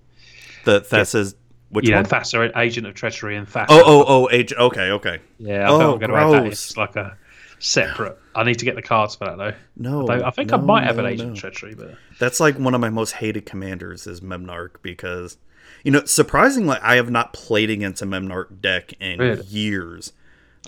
the 0.65 0.79
that 0.89 1.07
says 1.07 1.35
which 1.69 1.87
know, 1.89 1.97
one? 1.97 2.05
Thassa 2.05 2.51
agent 2.57 2.87
of 2.87 2.93
treachery 2.93 3.35
and 3.35 3.47
Thassa. 3.47 3.65
Oh, 3.69 3.83
oh, 3.85 4.05
oh, 4.07 4.29
age. 4.31 4.53
Okay, 4.53 4.91
okay. 4.91 5.19
Yeah, 5.39 5.69
I 5.69 5.71
Oh, 5.71 5.77
think 5.77 5.81
I'm 5.81 5.89
oh, 5.89 5.97
going 5.97 6.11
to 6.11 6.17
add 6.17 6.31
that 6.31 6.45
in. 6.45 6.51
It's 6.51 6.77
like 6.77 6.95
a 6.95 7.17
separate. 7.59 8.17
I 8.35 8.43
need 8.43 8.59
to 8.59 8.65
get 8.65 8.75
the 8.75 8.81
cards 8.81 9.15
for 9.15 9.25
that 9.25 9.37
though. 9.37 9.53
No, 9.77 10.01
Although 10.01 10.23
I 10.23 10.29
think 10.31 10.53
I 10.53 10.57
might 10.57 10.83
have 10.83 10.97
no, 10.97 11.05
an 11.05 11.11
Agent 11.11 11.29
no. 11.33 11.35
Treachery, 11.35 11.73
but 11.75 11.95
That's 12.19 12.39
like 12.39 12.57
one 12.57 12.73
of 12.75 12.81
my 12.81 12.89
most 12.89 13.11
hated 13.13 13.45
commanders 13.45 14.07
is 14.07 14.21
Memnarch 14.21 14.81
because, 14.81 15.37
you 15.83 15.91
know, 15.91 16.03
surprisingly, 16.05 16.77
I 16.81 16.95
have 16.95 17.09
not 17.09 17.33
played 17.33 17.69
against 17.69 18.01
a 18.01 18.05
Memnarch 18.05 18.61
deck 18.61 18.93
in 18.99 19.19
Really? 19.19 19.43
years. 19.45 20.13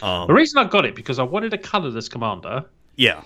Um, 0.01 0.27
the 0.27 0.33
reason 0.33 0.59
I 0.59 0.69
got 0.69 0.85
it 0.85 0.95
because 0.95 1.19
I 1.19 1.23
wanted 1.23 1.53
a 1.53 1.57
colorless 1.57 2.07
commander, 2.07 2.65
Yeah, 2.95 3.21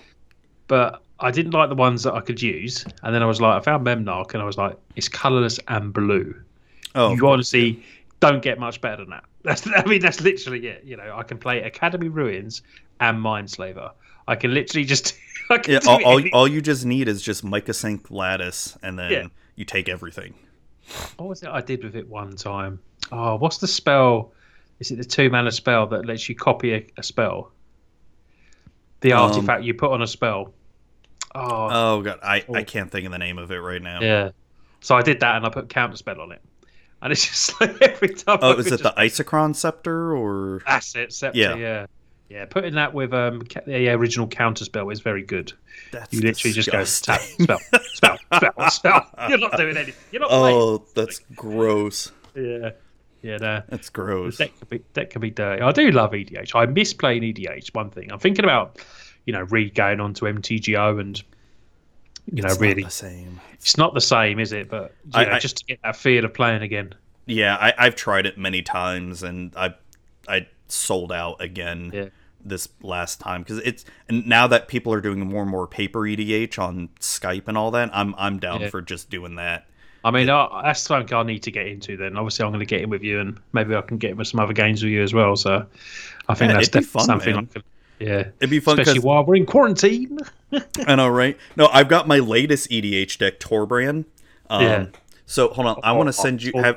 but 0.68 1.02
I 1.22 1.30
didn't 1.30 1.52
like 1.52 1.68
the 1.70 1.74
ones 1.74 2.02
that 2.02 2.14
I 2.14 2.20
could 2.20 2.42
use. 2.42 2.84
And 3.02 3.14
then 3.14 3.22
I 3.22 3.26
was 3.26 3.40
like, 3.40 3.54
I 3.56 3.60
found 3.64 3.86
Memnarch, 3.86 4.34
and 4.34 4.42
I 4.42 4.44
was 4.44 4.58
like, 4.58 4.76
it's 4.96 5.08
colorless 5.08 5.58
and 5.68 5.92
blue. 5.92 6.34
oh, 6.94 7.14
you 7.14 7.26
honestly 7.28 7.82
don't 8.20 8.42
get 8.42 8.58
much 8.58 8.80
better 8.80 8.98
than 8.98 9.10
that. 9.10 9.24
That's 9.44 9.66
I 9.66 9.84
mean 9.86 10.00
that's 10.00 10.20
literally 10.20 10.66
it. 10.68 10.84
You 10.84 10.96
know, 10.96 11.16
I 11.16 11.24
can 11.24 11.36
play 11.38 11.62
Academy 11.62 12.08
Ruins 12.08 12.62
and 13.00 13.18
Mindslaver. 13.18 13.90
I 14.28 14.36
can 14.36 14.54
literally 14.54 14.84
just 14.84 15.16
I 15.50 15.58
can 15.58 15.74
yeah. 15.74 15.80
do 15.80 15.88
All, 15.90 16.04
all, 16.04 16.22
all 16.32 16.48
you 16.48 16.60
just 16.62 16.84
need 16.84 17.08
is 17.08 17.20
just 17.22 17.44
Mycosynth 17.44 18.10
Lattice, 18.10 18.76
and 18.82 18.96
then 18.98 19.10
Yeah. 19.10 19.26
you 19.56 19.64
take 19.64 19.88
everything. 19.88 20.34
What 21.16 21.28
was 21.28 21.42
it 21.42 21.48
I 21.48 21.60
did 21.60 21.82
with 21.82 21.96
it 21.96 22.08
one 22.08 22.36
time? 22.36 22.78
Oh, 23.10 23.34
what's 23.36 23.58
the 23.58 23.66
spell? 23.66 24.32
Is 24.78 24.90
it 24.92 24.96
the 24.96 25.04
two 25.04 25.28
mana 25.30 25.50
spell 25.50 25.86
that 25.88 26.06
lets 26.06 26.28
you 26.28 26.34
copy 26.36 26.74
a, 26.74 26.86
a 26.96 27.02
spell? 27.02 27.50
The 29.00 29.12
Um, 29.12 29.30
artifact 29.30 29.64
you 29.64 29.74
put 29.74 29.90
on 29.90 30.02
a 30.02 30.06
spell. 30.06 30.52
Oh, 31.34 31.68
Oh 31.70 32.02
god, 32.02 32.18
I, 32.22 32.36
I 32.36 32.44
Oh. 32.48 32.64
can't 32.64 32.90
think 32.90 33.06
of 33.06 33.12
the 33.12 33.18
name 33.18 33.38
of 33.38 33.50
it 33.50 33.58
right 33.58 33.80
now. 33.82 34.00
yeah. 34.00 34.30
So 34.80 34.96
I 34.96 35.02
did 35.02 35.20
that 35.20 35.36
and 35.36 35.46
I 35.46 35.48
put 35.48 35.68
counter 35.68 35.96
spell 35.96 36.20
on 36.20 36.32
it, 36.32 36.42
and 37.00 37.12
it's 37.12 37.24
just 37.28 37.60
like 37.60 37.80
every 37.82 38.08
time. 38.14 38.38
Oh, 38.42 38.54
could 38.54 38.60
is 38.60 38.66
it 38.72 38.80
just- 38.80 38.82
the 38.82 38.90
Isochron 39.00 39.54
Scepter 39.54 40.14
or? 40.16 40.60
That's 40.66 40.94
it, 40.96 41.12
Scepter. 41.12 41.38
Yeah. 41.38 41.54
Yeah. 41.54 41.86
yeah, 42.28 42.44
Putting 42.46 42.74
that 42.74 42.92
with 42.92 43.12
um 43.14 43.42
ca- 43.42 43.60
the 43.66 43.88
original 43.90 44.26
counter 44.26 44.64
spell 44.64 44.90
is 44.90 45.00
very 45.00 45.22
good. 45.22 45.52
That's 45.92 46.12
You 46.12 46.20
literally 46.22 46.52
just 46.52 46.70
go 46.70 46.78
disgusting. 46.80 47.46
tap, 47.46 47.60
spell, 47.60 48.18
spell, 48.18 48.18
spell, 48.50 48.70
spell. 48.70 49.10
You're 49.28 49.38
not 49.38 49.56
doing 49.56 49.76
anything. 49.76 49.94
You're 50.10 50.20
not 50.20 50.30
playing. 50.30 50.56
oh, 50.56 50.84
that's 50.94 51.20
gross. 51.36 52.10
Yeah, 52.34 52.70
yeah. 53.22 53.36
No. 53.36 53.62
That's 53.68 53.88
gross. 53.90 54.38
Deck 54.38 54.50
can 54.58 54.66
be 54.68 54.78
deck 54.94 55.10
can 55.10 55.20
be 55.20 55.30
dirty. 55.30 55.62
I 55.62 55.70
do 55.72 55.90
love 55.92 56.10
EDH. 56.12 56.54
I 56.56 56.66
miss 56.66 56.92
playing 56.92 57.22
EDH. 57.22 57.72
One 57.74 57.90
thing 57.90 58.10
I'm 58.10 58.18
thinking 58.18 58.44
about, 58.44 58.78
you 59.26 59.32
know, 59.32 59.42
re 59.42 59.70
going 59.70 60.00
on 60.00 60.14
to 60.14 60.24
MTGO 60.26 61.00
and, 61.00 61.22
you 62.32 62.42
know, 62.42 62.48
It's 62.48 62.58
not 62.58 62.60
really, 62.60 62.82
the 62.84 62.90
same. 62.90 63.40
it's 63.54 63.76
not 63.76 63.94
the 63.94 64.00
same, 64.00 64.38
is 64.40 64.52
it? 64.52 64.68
But 64.68 64.94
you 65.06 65.10
I- 65.14 65.24
know, 65.24 65.32
I- 65.32 65.38
just 65.38 65.58
to 65.58 65.64
get 65.64 65.80
that 65.82 65.96
feel 65.96 66.24
of 66.24 66.34
playing 66.34 66.62
again. 66.62 66.94
Yeah, 67.26 67.56
I, 67.56 67.72
I've 67.78 67.94
tried 67.94 68.26
it 68.26 68.36
many 68.36 68.62
times, 68.62 69.22
and 69.22 69.52
I 69.56 69.74
I 70.28 70.46
sold 70.68 71.12
out 71.12 71.40
again 71.40 71.90
Yeah. 71.94 72.06
this 72.44 72.68
last 72.82 73.20
time 73.20 73.42
because 73.42 73.58
it's 73.58 73.84
and 74.08 74.26
now 74.26 74.46
that 74.48 74.66
people 74.66 74.92
are 74.92 75.00
doing 75.00 75.20
more 75.20 75.42
and 75.42 75.50
more 75.50 75.66
paper 75.68 76.00
EDH 76.00 76.58
on 76.58 76.88
Skype 77.00 77.46
and 77.46 77.56
all 77.56 77.70
that, 77.72 77.90
I'm 77.92 78.14
I'm 78.18 78.38
down 78.40 78.62
Yeah. 78.62 78.70
for 78.70 78.82
just 78.82 79.08
doing 79.08 79.36
that. 79.36 79.66
I 80.04 80.10
mean, 80.10 80.28
I, 80.30 80.42
uh, 80.42 80.62
that's 80.62 80.80
something 80.80 81.16
I 81.16 81.22
need 81.22 81.44
to 81.44 81.52
get 81.52 81.68
into. 81.68 81.96
Then 81.96 82.16
obviously, 82.16 82.44
I'm 82.44 82.50
going 82.50 82.58
to 82.58 82.66
get 82.66 82.80
in 82.80 82.90
with 82.90 83.04
you, 83.04 83.20
and 83.20 83.38
maybe 83.52 83.76
I 83.76 83.82
can 83.82 83.98
get 83.98 84.10
in 84.10 84.16
with 84.16 84.26
some 84.26 84.40
other 84.40 84.52
games 84.52 84.82
with 84.82 84.90
you 84.90 85.00
as 85.00 85.14
well. 85.14 85.36
So, 85.36 85.64
I 86.28 86.34
think 86.34 86.48
Yeah, 86.48 86.54
that's 86.56 86.68
it'd 86.68 86.72
definitely 86.82 86.86
fun, 86.86 87.04
something 87.06 87.36
man. 87.36 87.48
I 87.48 87.52
can. 87.52 87.62
Yeah, 87.98 88.28
It'd 88.40 88.50
be 88.50 88.58
fun 88.58 88.80
especially 88.80 88.94
because 88.94 89.04
while 89.04 89.24
we're 89.24 89.36
in 89.36 89.46
quarantine. 89.46 90.18
I 90.86 90.94
know, 90.96 91.08
right? 91.08 91.36
No, 91.56 91.68
I've 91.72 91.88
got 91.88 92.08
my 92.08 92.18
latest 92.18 92.68
EDH 92.70 93.18
deck, 93.18 93.38
Torbrand. 93.38 94.06
Um, 94.50 94.62
Yeah. 94.62 94.86
So 95.24 95.48
hold 95.50 95.66
on, 95.68 95.80
I 95.82 95.92
want 95.92 96.08
to 96.08 96.12
send 96.12 96.42
you. 96.42 96.52
Have 96.56 96.76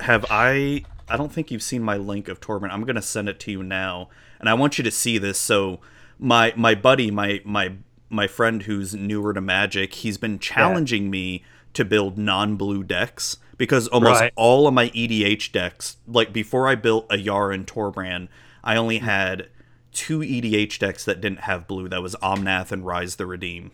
have 0.00 0.26
I? 0.30 0.84
I 1.08 1.16
don't 1.16 1.32
think 1.32 1.50
you've 1.50 1.62
seen 1.62 1.82
my 1.82 1.96
link 1.96 2.28
of 2.28 2.40
Torbrand. 2.40 2.70
I'm 2.70 2.84
gonna 2.84 3.00
send 3.02 3.28
it 3.28 3.40
to 3.40 3.50
you 3.50 3.62
now, 3.62 4.08
and 4.38 4.48
I 4.48 4.54
want 4.54 4.76
you 4.78 4.84
to 4.84 4.90
see 4.90 5.16
this. 5.18 5.38
So 5.38 5.80
my 6.18 6.52
my 6.54 6.74
buddy, 6.74 7.10
my 7.10 7.40
my 7.44 7.72
my 8.10 8.26
friend 8.26 8.62
who's 8.64 8.94
newer 8.94 9.32
to 9.32 9.40
Magic, 9.40 9.94
he's 9.94 10.18
been 10.18 10.38
challenging 10.38 11.10
me 11.10 11.44
to 11.74 11.84
build 11.84 12.16
non-blue 12.18 12.82
decks 12.84 13.38
because 13.56 13.88
almost 13.88 14.20
Right. 14.20 14.32
all 14.36 14.66
of 14.68 14.74
my 14.74 14.90
EDH 14.90 15.50
decks, 15.52 15.96
like 16.06 16.32
before 16.32 16.68
I 16.68 16.74
built 16.74 17.08
Ayara 17.08 17.54
and 17.54 17.66
Torbrand, 17.66 18.28
I 18.62 18.76
only 18.76 18.98
had 18.98 19.48
two 19.98 20.20
EDH 20.20 20.78
decks 20.78 21.04
that 21.04 21.20
didn't 21.20 21.40
have 21.40 21.66
blue. 21.66 21.88
That 21.88 22.00
was 22.02 22.14
Omnath 22.22 22.70
and 22.70 22.86
Rise 22.86 23.16
the 23.16 23.26
Redeem. 23.26 23.72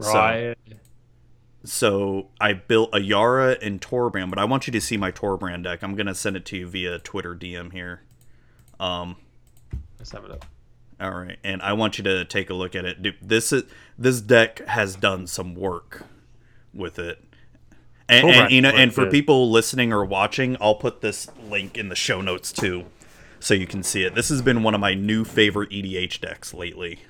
So- 0.00 0.14
Right. 0.14 0.56
So 1.64 2.28
I 2.40 2.52
built 2.54 2.92
Ayara 2.92 3.58
and 3.60 3.80
Torbrand, 3.80 4.30
but 4.30 4.38
I 4.38 4.44
want 4.44 4.66
you 4.66 4.72
to 4.72 4.80
see 4.80 4.96
my 4.96 5.10
Torbrand 5.10 5.64
deck. 5.64 5.82
I'm 5.82 5.94
gonna 5.96 6.14
send 6.14 6.36
it 6.36 6.44
to 6.46 6.56
you 6.56 6.66
via 6.68 6.98
Twitter 7.00 7.34
DM 7.34 7.72
here. 7.72 8.02
Um, 8.80 9.16
Let's 9.98 10.12
have 10.12 10.24
a 10.24 10.28
look. 10.28 10.44
all 11.00 11.10
right, 11.10 11.38
and 11.42 11.60
I 11.60 11.72
want 11.72 11.98
you 11.98 12.04
to 12.04 12.24
take 12.24 12.48
a 12.48 12.54
look 12.54 12.74
at 12.76 12.84
it. 12.84 13.02
Dude, 13.02 13.16
This 13.20 13.52
is 13.52 13.64
this 13.98 14.20
deck 14.20 14.64
has 14.68 14.94
done 14.94 15.26
some 15.26 15.54
work 15.56 16.04
with 16.72 16.98
it, 17.00 17.22
and, 18.08 18.24
and 18.44 18.52
you 18.52 18.60
know, 18.60 18.70
and 18.70 18.94
for 18.94 19.02
people 19.10 19.50
listening 19.50 19.92
or 19.92 20.04
watching, 20.04 20.56
I'll 20.60 20.76
put 20.76 21.00
this 21.00 21.28
link 21.50 21.76
in 21.76 21.88
the 21.88 21.96
show 21.96 22.20
notes 22.20 22.52
too, 22.52 22.84
so 23.40 23.54
you 23.54 23.66
can 23.66 23.82
see 23.82 24.02
it. 24.04 24.14
This 24.14 24.28
has 24.28 24.42
been 24.42 24.62
one 24.62 24.74
of 24.74 24.80
my 24.80 24.94
new 24.94 25.24
favorite 25.24 25.70
EDH 25.70 26.20
decks 26.20 26.52
lately. 26.54 27.00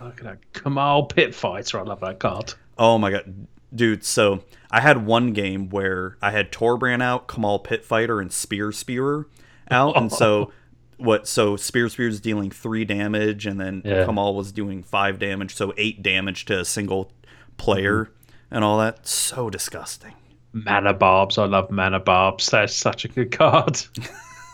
Look 0.00 0.18
at 0.18 0.24
that 0.24 0.52
Kamahl 0.52 1.08
Pit 1.12 1.34
Fighter. 1.34 1.80
I 1.80 1.82
love 1.82 2.00
that 2.00 2.20
card. 2.20 2.54
Oh 2.76 2.98
my 2.98 3.10
god, 3.10 3.46
dude! 3.74 4.04
So 4.04 4.44
I 4.70 4.80
had 4.80 5.04
one 5.04 5.32
game 5.32 5.68
where 5.70 6.16
I 6.22 6.30
had 6.30 6.52
Torbrand 6.52 7.02
out, 7.02 7.26
Kamahl 7.26 7.62
Pit 7.62 7.84
Fighter, 7.84 8.20
and 8.20 8.32
Spear 8.32 8.70
Spewer 8.70 9.28
out, 9.70 9.96
and 9.96 10.12
so 10.12 10.52
what? 10.98 11.26
So 11.26 11.56
Spear 11.56 11.88
Spewer's 11.88 12.20
dealing 12.20 12.50
three 12.52 12.84
damage, 12.84 13.44
and 13.44 13.58
then 13.60 13.82
Yeah. 13.84 14.04
Kamahl 14.06 14.34
was 14.36 14.52
doing 14.52 14.84
five 14.84 15.18
damage, 15.18 15.54
so 15.56 15.74
eight 15.76 16.00
damage 16.02 16.44
to 16.46 16.60
a 16.60 16.64
single 16.64 17.10
player, 17.56 18.04
Mm-hmm. 18.04 18.54
and 18.54 18.64
all 18.64 18.78
that. 18.78 19.04
So 19.08 19.50
disgusting. 19.50 20.14
Mana 20.52 20.94
Barbs. 20.94 21.38
I 21.38 21.44
love 21.44 21.70
Mana 21.70 22.00
Barbs. 22.00 22.50
That's 22.50 22.74
such 22.74 23.04
a 23.04 23.08
good 23.08 23.30
card. 23.30 23.80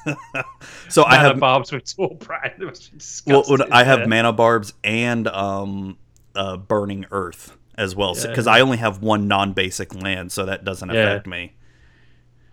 So 0.90 1.02
I 1.04 1.16
Mana 1.16 1.28
have 1.28 1.40
Barbs 1.40 1.72
with. 1.72 1.94
It 1.98 2.64
was 2.64 3.22
well. 3.26 3.44
I 3.72 3.84
have 3.84 4.00
Yeah. 4.00 4.06
mana 4.06 4.32
barbs 4.34 4.74
and 4.84 5.26
um, 5.28 5.96
uh, 6.34 6.58
burning 6.58 7.06
earth 7.10 7.56
as 7.76 7.96
well, 7.96 8.14
because 8.14 8.46
Yeah. 8.46 8.52
I 8.52 8.60
only 8.60 8.76
have 8.76 9.02
one 9.02 9.26
non-basic 9.28 9.94
land, 9.94 10.30
so 10.30 10.44
that 10.44 10.62
doesn't 10.64 10.90
Yeah. 10.90 11.00
affect 11.00 11.26
me. 11.26 11.54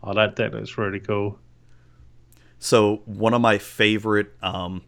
Oh, 0.01 0.13
that 0.13 0.35
deck 0.37 0.53
looks 0.53 0.77
really 0.77 0.99
cool. 1.01 1.39
So 2.57 3.01
one 3.05 3.33
of 3.33 3.41
my 3.41 3.57
favorite, 3.57 4.31
um, 4.41 4.83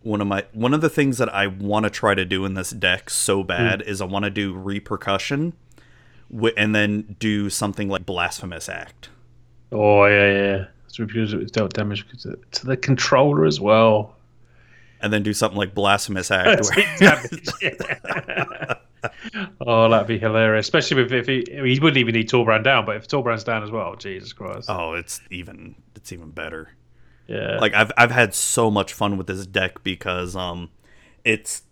one 0.00 0.20
of 0.20 0.26
my 0.26 0.44
one 0.52 0.72
of 0.74 0.80
the 0.80 0.88
things 0.90 1.18
that 1.18 1.32
I 1.32 1.46
want 1.48 1.84
to 1.84 1.90
try 1.90 2.14
to 2.14 2.24
do 2.24 2.44
in 2.44 2.54
this 2.54 2.70
deck 2.70 3.10
so 3.10 3.42
bad 3.44 3.82
is 3.82 4.00
I 4.00 4.06
want 4.06 4.24
to 4.24 4.30
do 4.30 4.54
repercussion, 4.54 5.52
wi- 6.32 6.54
and 6.56 6.74
then 6.74 7.16
do 7.18 7.50
something 7.50 7.88
like 7.88 8.06
blasphemous 8.06 8.68
act. 8.68 9.08
Oh 9.70 10.04
yeah, 10.06 10.32
yeah. 10.32 10.64
It's 10.86 10.98
refused 10.98 11.34
with 11.34 11.52
dealt 11.52 11.72
damage 11.72 12.06
to, 12.22 12.38
to 12.50 12.66
the 12.66 12.76
controller 12.76 13.46
as 13.46 13.60
well. 13.60 14.16
And 15.00 15.12
then 15.12 15.22
do 15.22 15.32
something 15.32 15.58
like 15.58 15.74
blasphemous 15.74 16.30
act. 16.30 16.68
Where- 17.00 18.76
oh, 19.60 19.88
that'd 19.88 20.06
be 20.06 20.18
hilarious. 20.18 20.66
Especially 20.66 21.02
if, 21.02 21.12
if 21.12 21.26
he 21.26 21.44
he 21.50 21.78
wouldn't 21.80 21.96
even 21.96 22.14
need 22.14 22.28
Torbrand 22.28 22.64
down, 22.64 22.84
but 22.84 22.96
if 22.96 23.08
Torbrand's 23.08 23.44
down 23.44 23.62
as 23.62 23.70
well, 23.70 23.96
Jesus 23.96 24.32
Christ. 24.32 24.68
oh, 24.70 24.94
it's 24.94 25.20
even 25.30 25.74
it's 25.96 26.12
even 26.12 26.30
better. 26.30 26.70
yeah. 27.26 27.58
Like 27.60 27.74
I've 27.74 27.90
I've 27.96 28.10
had 28.10 28.34
so 28.34 28.70
much 28.70 28.92
fun 28.92 29.16
with 29.16 29.26
this 29.26 29.46
deck 29.46 29.82
because 29.82 30.36
um, 30.36 30.70
it's 31.24 31.62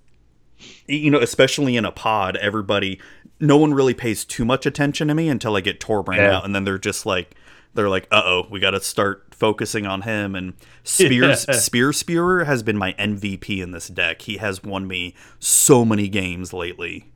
you 0.86 1.10
know 1.10 1.20
especially 1.20 1.76
in 1.76 1.84
a 1.84 1.92
pod, 1.92 2.36
everybody 2.36 3.00
no 3.40 3.56
one 3.56 3.74
really 3.74 3.94
pays 3.94 4.24
too 4.24 4.44
much 4.44 4.66
attention 4.66 5.08
to 5.08 5.14
me 5.14 5.28
until 5.28 5.56
I 5.56 5.60
get 5.60 5.80
Torbrand 5.80 6.16
Yeah. 6.18 6.36
out, 6.36 6.44
and 6.44 6.54
then 6.54 6.64
they're 6.64 6.78
just 6.78 7.06
like 7.06 7.34
they're 7.74 7.88
like, 7.88 8.06
uh 8.10 8.22
oh, 8.24 8.46
we 8.50 8.58
got 8.60 8.72
to 8.72 8.80
start 8.80 9.32
focusing 9.34 9.86
on 9.86 10.02
him. 10.02 10.34
And 10.34 10.54
Spears 10.84 11.46
Yeah. 11.48 11.54
Spear 11.54 11.92
Spewer 11.92 12.44
has 12.44 12.62
been 12.62 12.76
my 12.76 12.92
MVP 12.94 13.62
in 13.62 13.70
this 13.70 13.88
deck. 13.88 14.22
He 14.22 14.38
has 14.38 14.62
won 14.62 14.86
me 14.88 15.14
so 15.38 15.84
many 15.84 16.08
games 16.08 16.52
lately. 16.52 17.10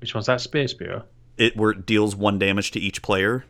Which 0.00 0.14
one's 0.14 0.26
that 0.26 0.40
Spear 0.40 0.66
Spear? 0.68 1.02
It 1.38 1.56
where 1.56 1.70
it 1.70 1.86
deals 1.86 2.16
one 2.16 2.38
damage 2.38 2.70
to 2.72 2.80
each 2.80 3.02
player 3.02 3.44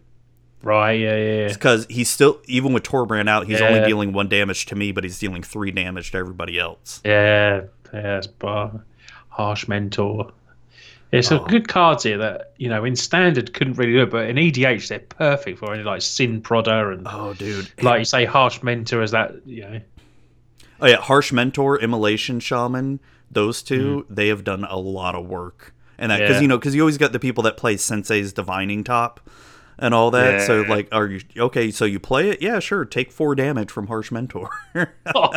Right, 0.64 0.92
yeah, 0.92 1.16
yeah, 1.16 1.40
yeah. 1.46 1.48
because 1.52 1.86
he's 1.90 2.08
still 2.08 2.40
even 2.46 2.72
with 2.72 2.84
Torbrand 2.84 3.28
out, 3.28 3.46
he's 3.48 3.60
only 3.60 3.80
dealing 3.84 4.12
one 4.12 4.28
damage 4.28 4.66
to 4.66 4.76
me, 4.76 4.92
but 4.92 5.02
he's 5.02 5.18
dealing 5.18 5.42
three 5.42 5.72
damage 5.72 6.12
to 6.12 6.18
everybody 6.18 6.56
else. 6.56 7.00
Yeah, 7.04 7.62
yeah, 7.92 8.18
it's 8.18 8.28
bar. 8.28 8.84
Harsh 9.28 9.66
Mentor. 9.66 10.30
It's 11.12 11.30
Oh. 11.30 11.44
a 11.44 11.48
good 11.48 11.68
cards 11.68 12.04
here 12.04 12.16
that, 12.18 12.52
you 12.56 12.68
know, 12.70 12.84
in 12.84 12.96
standard 12.96 13.52
couldn't 13.52 13.74
really 13.74 13.92
do 13.92 14.02
it, 14.02 14.10
but 14.10 14.28
in 14.30 14.36
EDH 14.38 14.88
they're 14.88 14.98
perfect 14.98 15.58
for 15.58 15.74
any 15.74 15.82
like 15.82 16.00
Sin 16.02 16.40
Prodder 16.40 16.92
and 16.92 17.06
Oh, 17.08 17.34
dude. 17.34 17.68
like 17.82 17.98
you 17.98 18.04
say, 18.06 18.24
Harsh 18.24 18.62
Mentor 18.62 19.02
as 19.02 19.10
that, 19.10 19.34
you 19.46 19.60
know. 19.62 19.80
Oh 20.80 20.86
yeah, 20.86 20.96
Harsh 20.96 21.30
Mentor, 21.30 21.78
Immolation 21.78 22.40
Shaman, 22.40 22.98
those 23.30 23.62
2 23.62 23.98
mm-hmm. 24.04 24.14
they 24.14 24.28
have 24.28 24.42
done 24.42 24.64
a 24.64 24.78
lot 24.78 25.14
of 25.14 25.26
work. 25.26 25.74
And 25.98 26.10
that 26.10 26.18
because 26.20 26.36
Yeah. 26.36 26.40
you 26.42 26.48
know 26.48 26.58
because 26.58 26.74
you 26.74 26.80
always 26.80 26.98
got 26.98 27.12
the 27.12 27.20
people 27.20 27.42
that 27.44 27.56
play 27.56 27.76
Sensei's 27.76 28.32
Divining 28.32 28.82
Top, 28.82 29.20
and 29.82 29.94
all 29.94 30.10
that. 30.12 30.46
So 30.46 30.62
like, 30.62 30.88
are 30.92 31.06
you 31.06 31.20
okay? 31.36 31.70
So 31.70 31.84
you 31.84 32.00
play 32.00 32.30
it? 32.30 32.40
Yeah, 32.40 32.60
sure. 32.60 32.84
Take 32.84 33.12
four 33.12 33.34
damage 33.34 33.70
from 33.70 33.88
Harsh 33.88 34.10
Mentor. 34.10 34.48
Oh, 35.14 35.32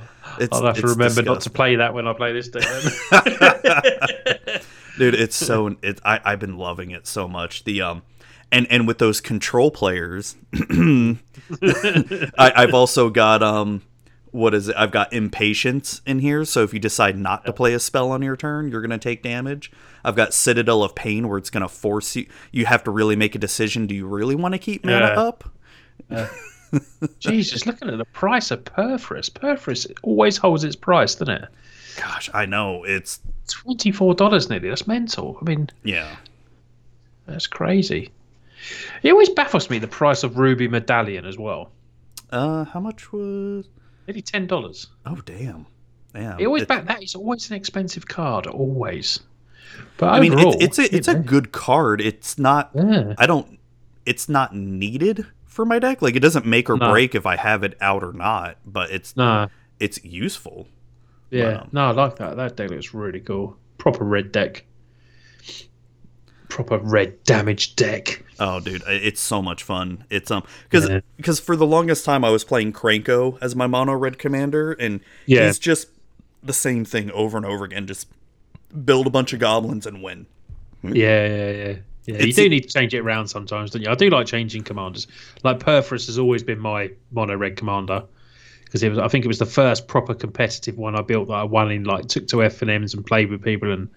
It's- 0.38 0.48
I'll 0.52 0.66
have 0.66 0.76
to 0.76 0.86
remember 0.86 1.22
not 1.22 1.40
to 1.42 1.50
play 1.50 1.76
that 1.76 1.94
when 1.94 2.06
I 2.06 2.12
play 2.12 2.32
this 2.32 2.48
deck. 2.48 2.62
Dude 4.98 5.14
it's 5.14 5.36
so 5.36 5.76
it, 5.82 5.98
I, 6.04 6.20
i've 6.24 6.40
been 6.40 6.58
loving 6.58 6.90
it 6.90 7.06
so 7.06 7.26
much 7.26 7.64
the 7.64 7.80
um 7.80 8.02
and 8.52 8.66
and 8.70 8.86
with 8.86 8.98
those 8.98 9.20
control 9.20 9.70
players 9.70 10.36
I, 10.54 11.16
i've 12.38 12.74
also 12.74 13.08
got 13.08 13.42
um 13.42 13.82
what 14.32 14.54
is 14.54 14.68
it 14.68 14.76
i've 14.76 14.90
got 14.92 15.12
impatience 15.12 16.00
in 16.06 16.18
here 16.20 16.44
so 16.44 16.62
if 16.62 16.72
you 16.72 16.78
decide 16.80 17.18
not 17.18 17.44
to 17.44 17.52
play 17.52 17.74
a 17.74 17.78
spell 17.80 18.10
on 18.12 18.22
your 18.22 18.36
turn 18.36 18.70
you're 18.70 18.80
going 18.80 18.90
to 18.90 18.98
take 18.98 19.22
damage 19.22 19.70
i've 20.04 20.14
got 20.16 20.32
citadel 20.32 20.82
of 20.84 20.94
pain 20.94 21.28
where 21.28 21.36
it's 21.38 21.50
going 21.50 21.62
to 21.62 21.68
force 21.68 22.14
you 22.16 22.26
you 22.52 22.64
have 22.66 22.84
to 22.84 22.90
really 22.90 23.16
make 23.16 23.34
a 23.34 23.38
decision 23.38 23.86
do 23.86 23.94
you 23.94 24.06
really 24.06 24.34
want 24.36 24.52
to 24.54 24.58
keep 24.58 24.84
mana 24.84 25.06
Yeah. 25.06 25.20
up 25.20 25.44
Jesus, 27.18 27.66
looking 27.66 27.88
at 27.88 27.98
the 27.98 28.04
price 28.04 28.50
of 28.52 28.62
Purphoros. 28.64 29.28
Purphoros 29.30 29.90
always 30.02 30.36
holds 30.36 30.62
its 30.64 30.76
price, 30.76 31.14
doesn't 31.16 31.42
it? 31.42 31.48
gosh 31.96 32.30
i 32.32 32.46
know 32.46 32.84
it's 32.84 33.18
Twenty 33.48 33.90
four 33.90 34.14
dollars 34.14 34.48
nearly. 34.48 34.68
That's 34.68 34.86
mental. 34.86 35.36
I 35.42 35.44
mean, 35.44 35.68
yeah 35.82 36.14
that's 37.26 37.48
crazy. 37.48 38.10
It 39.02 39.10
always 39.10 39.28
baffles 39.28 39.68
me 39.70 39.78
the 39.80 39.88
price 39.88 40.22
of 40.22 40.38
Ruby 40.38 40.68
Medallion 40.68 41.26
as 41.26 41.36
well. 41.36 41.70
uh 42.30 42.64
how 42.66 42.78
much 42.78 43.12
was 43.12 43.66
Nearly 44.10 44.22
ten 44.22 44.48
dollars. 44.48 44.88
oh 45.06 45.20
damn 45.24 45.66
yeah 46.16 46.34
It 46.36 46.46
always 46.46 46.62
it- 46.62 46.68
back 46.68 46.86
that 46.86 47.00
is 47.00 47.14
always 47.14 47.48
an 47.48 47.54
expensive 47.56 48.08
card, 48.08 48.48
always. 48.48 49.20
But 49.98 50.08
I 50.08 50.18
mean, 50.18 50.34
overall, 50.34 50.56
it's, 50.58 50.78
it's 50.80 50.92
a 50.92 50.96
it's 50.96 51.08
a 51.08 51.14
good 51.14 51.52
card. 51.52 52.00
It's 52.00 52.36
not. 52.38 52.70
Yeah. 52.74 53.14
I 53.18 53.26
don't. 53.26 53.60
It's 54.04 54.28
not 54.28 54.52
needed 54.52 55.24
for 55.46 55.64
my 55.64 55.78
deck. 55.78 56.02
Like 56.02 56.16
it 56.16 56.20
doesn't 56.20 56.44
make 56.44 56.68
or 56.68 56.76
No. 56.76 56.90
break 56.90 57.14
if 57.14 57.24
I 57.24 57.36
have 57.36 57.62
it 57.62 57.76
out 57.80 58.02
or 58.02 58.12
not. 58.12 58.56
But 58.66 58.90
it's 58.90 59.16
no, 59.16 59.46
it's 59.78 60.02
useful. 60.04 60.66
yeah, 61.30 61.52
Wow. 61.52 61.60
Um, 61.60 61.68
no, 61.70 61.80
I 61.86 61.90
like 61.92 62.16
that. 62.16 62.36
That 62.36 62.56
deck 62.56 62.70
looks 62.70 62.92
really 62.92 63.20
cool. 63.20 63.56
Proper 63.78 64.02
red 64.04 64.32
deck. 64.32 64.64
Proper 66.50 66.78
red 66.78 67.22
damage 67.24 67.74
deck. 67.76 68.22
Oh, 68.38 68.60
dude, 68.60 68.82
it's 68.86 69.20
so 69.20 69.40
much 69.40 69.62
fun. 69.62 70.04
It's 70.10 70.30
um 70.30 70.42
because 70.64 70.88
Yeah. 70.88 71.00
because 71.16 71.40
for 71.40 71.56
the 71.56 71.66
longest 71.66 72.04
time 72.04 72.24
I 72.24 72.30
was 72.30 72.44
playing 72.44 72.72
Krenko 72.74 73.38
as 73.40 73.56
my 73.56 73.66
mono 73.66 73.92
red 73.94 74.18
commander, 74.18 74.72
and 74.72 75.00
Yeah. 75.26 75.46
he's 75.46 75.58
just 75.58 75.88
the 76.42 76.52
same 76.52 76.84
thing 76.84 77.10
over 77.12 77.36
and 77.36 77.46
over 77.46 77.64
again. 77.64 77.86
Just 77.86 78.08
build 78.84 79.06
a 79.06 79.10
bunch 79.10 79.32
of 79.32 79.38
goblins 79.38 79.86
and 79.86 80.02
win. 80.02 80.26
Yeah, 80.82 81.26
yeah, 81.26 81.50
yeah. 81.50 81.74
Yeah, 82.06 82.22
you 82.24 82.32
do 82.32 82.48
need 82.48 82.62
to 82.62 82.68
change 82.68 82.94
it 82.94 83.00
around 83.00 83.28
sometimes, 83.28 83.70
don't 83.70 83.82
you? 83.82 83.90
I 83.90 83.94
do 83.94 84.08
like 84.10 84.26
changing 84.26 84.64
commanders. 84.64 85.06
Like 85.44 85.58
Purphoros 85.60 86.06
has 86.06 86.18
always 86.18 86.42
been 86.42 86.58
my 86.58 86.90
mono 87.12 87.36
red 87.36 87.56
commander 87.56 88.02
because 88.70 88.84
it 88.84 88.88
was. 88.88 88.98
I 88.98 89.08
think 89.08 89.24
it 89.24 89.28
was 89.28 89.40
the 89.40 89.46
first 89.46 89.88
proper 89.88 90.14
competitive 90.14 90.78
one 90.78 90.94
I 90.94 91.02
built 91.02 91.26
that 91.26 91.34
I 91.34 91.42
won 91.42 91.72
in. 91.72 91.82
Like 91.82 92.06
took 92.06 92.28
to 92.28 92.44
F 92.44 92.62
and 92.62 92.70
M's 92.70 92.94
and 92.94 93.04
played 93.04 93.28
with 93.28 93.42
people 93.42 93.72
and 93.72 93.88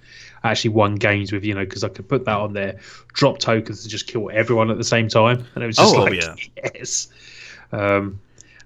actually 0.44 0.72
won 0.72 0.96
games 0.96 1.32
with. 1.32 1.46
You 1.46 1.54
know, 1.54 1.64
because 1.64 1.84
I 1.84 1.90
could 1.90 2.10
put 2.10 2.26
that 2.26 2.38
on 2.38 2.54
there, 2.54 2.80
drop 3.14 3.38
tokens 3.38 3.84
to 3.84 3.90
just 3.90 4.08
kill 4.08 4.32
everyone 4.34 4.72
at 4.72 4.78
the 4.80 4.84
same 4.84 5.08
time, 5.08 5.46
and 5.54 5.64
it 5.64 5.68
was 5.68 5.76
just 5.78 5.96
Oh, 5.96 6.00
like 6.02 6.16
yeah. 6.16 6.36
yes. 6.74 7.10
Um, 7.72 8.20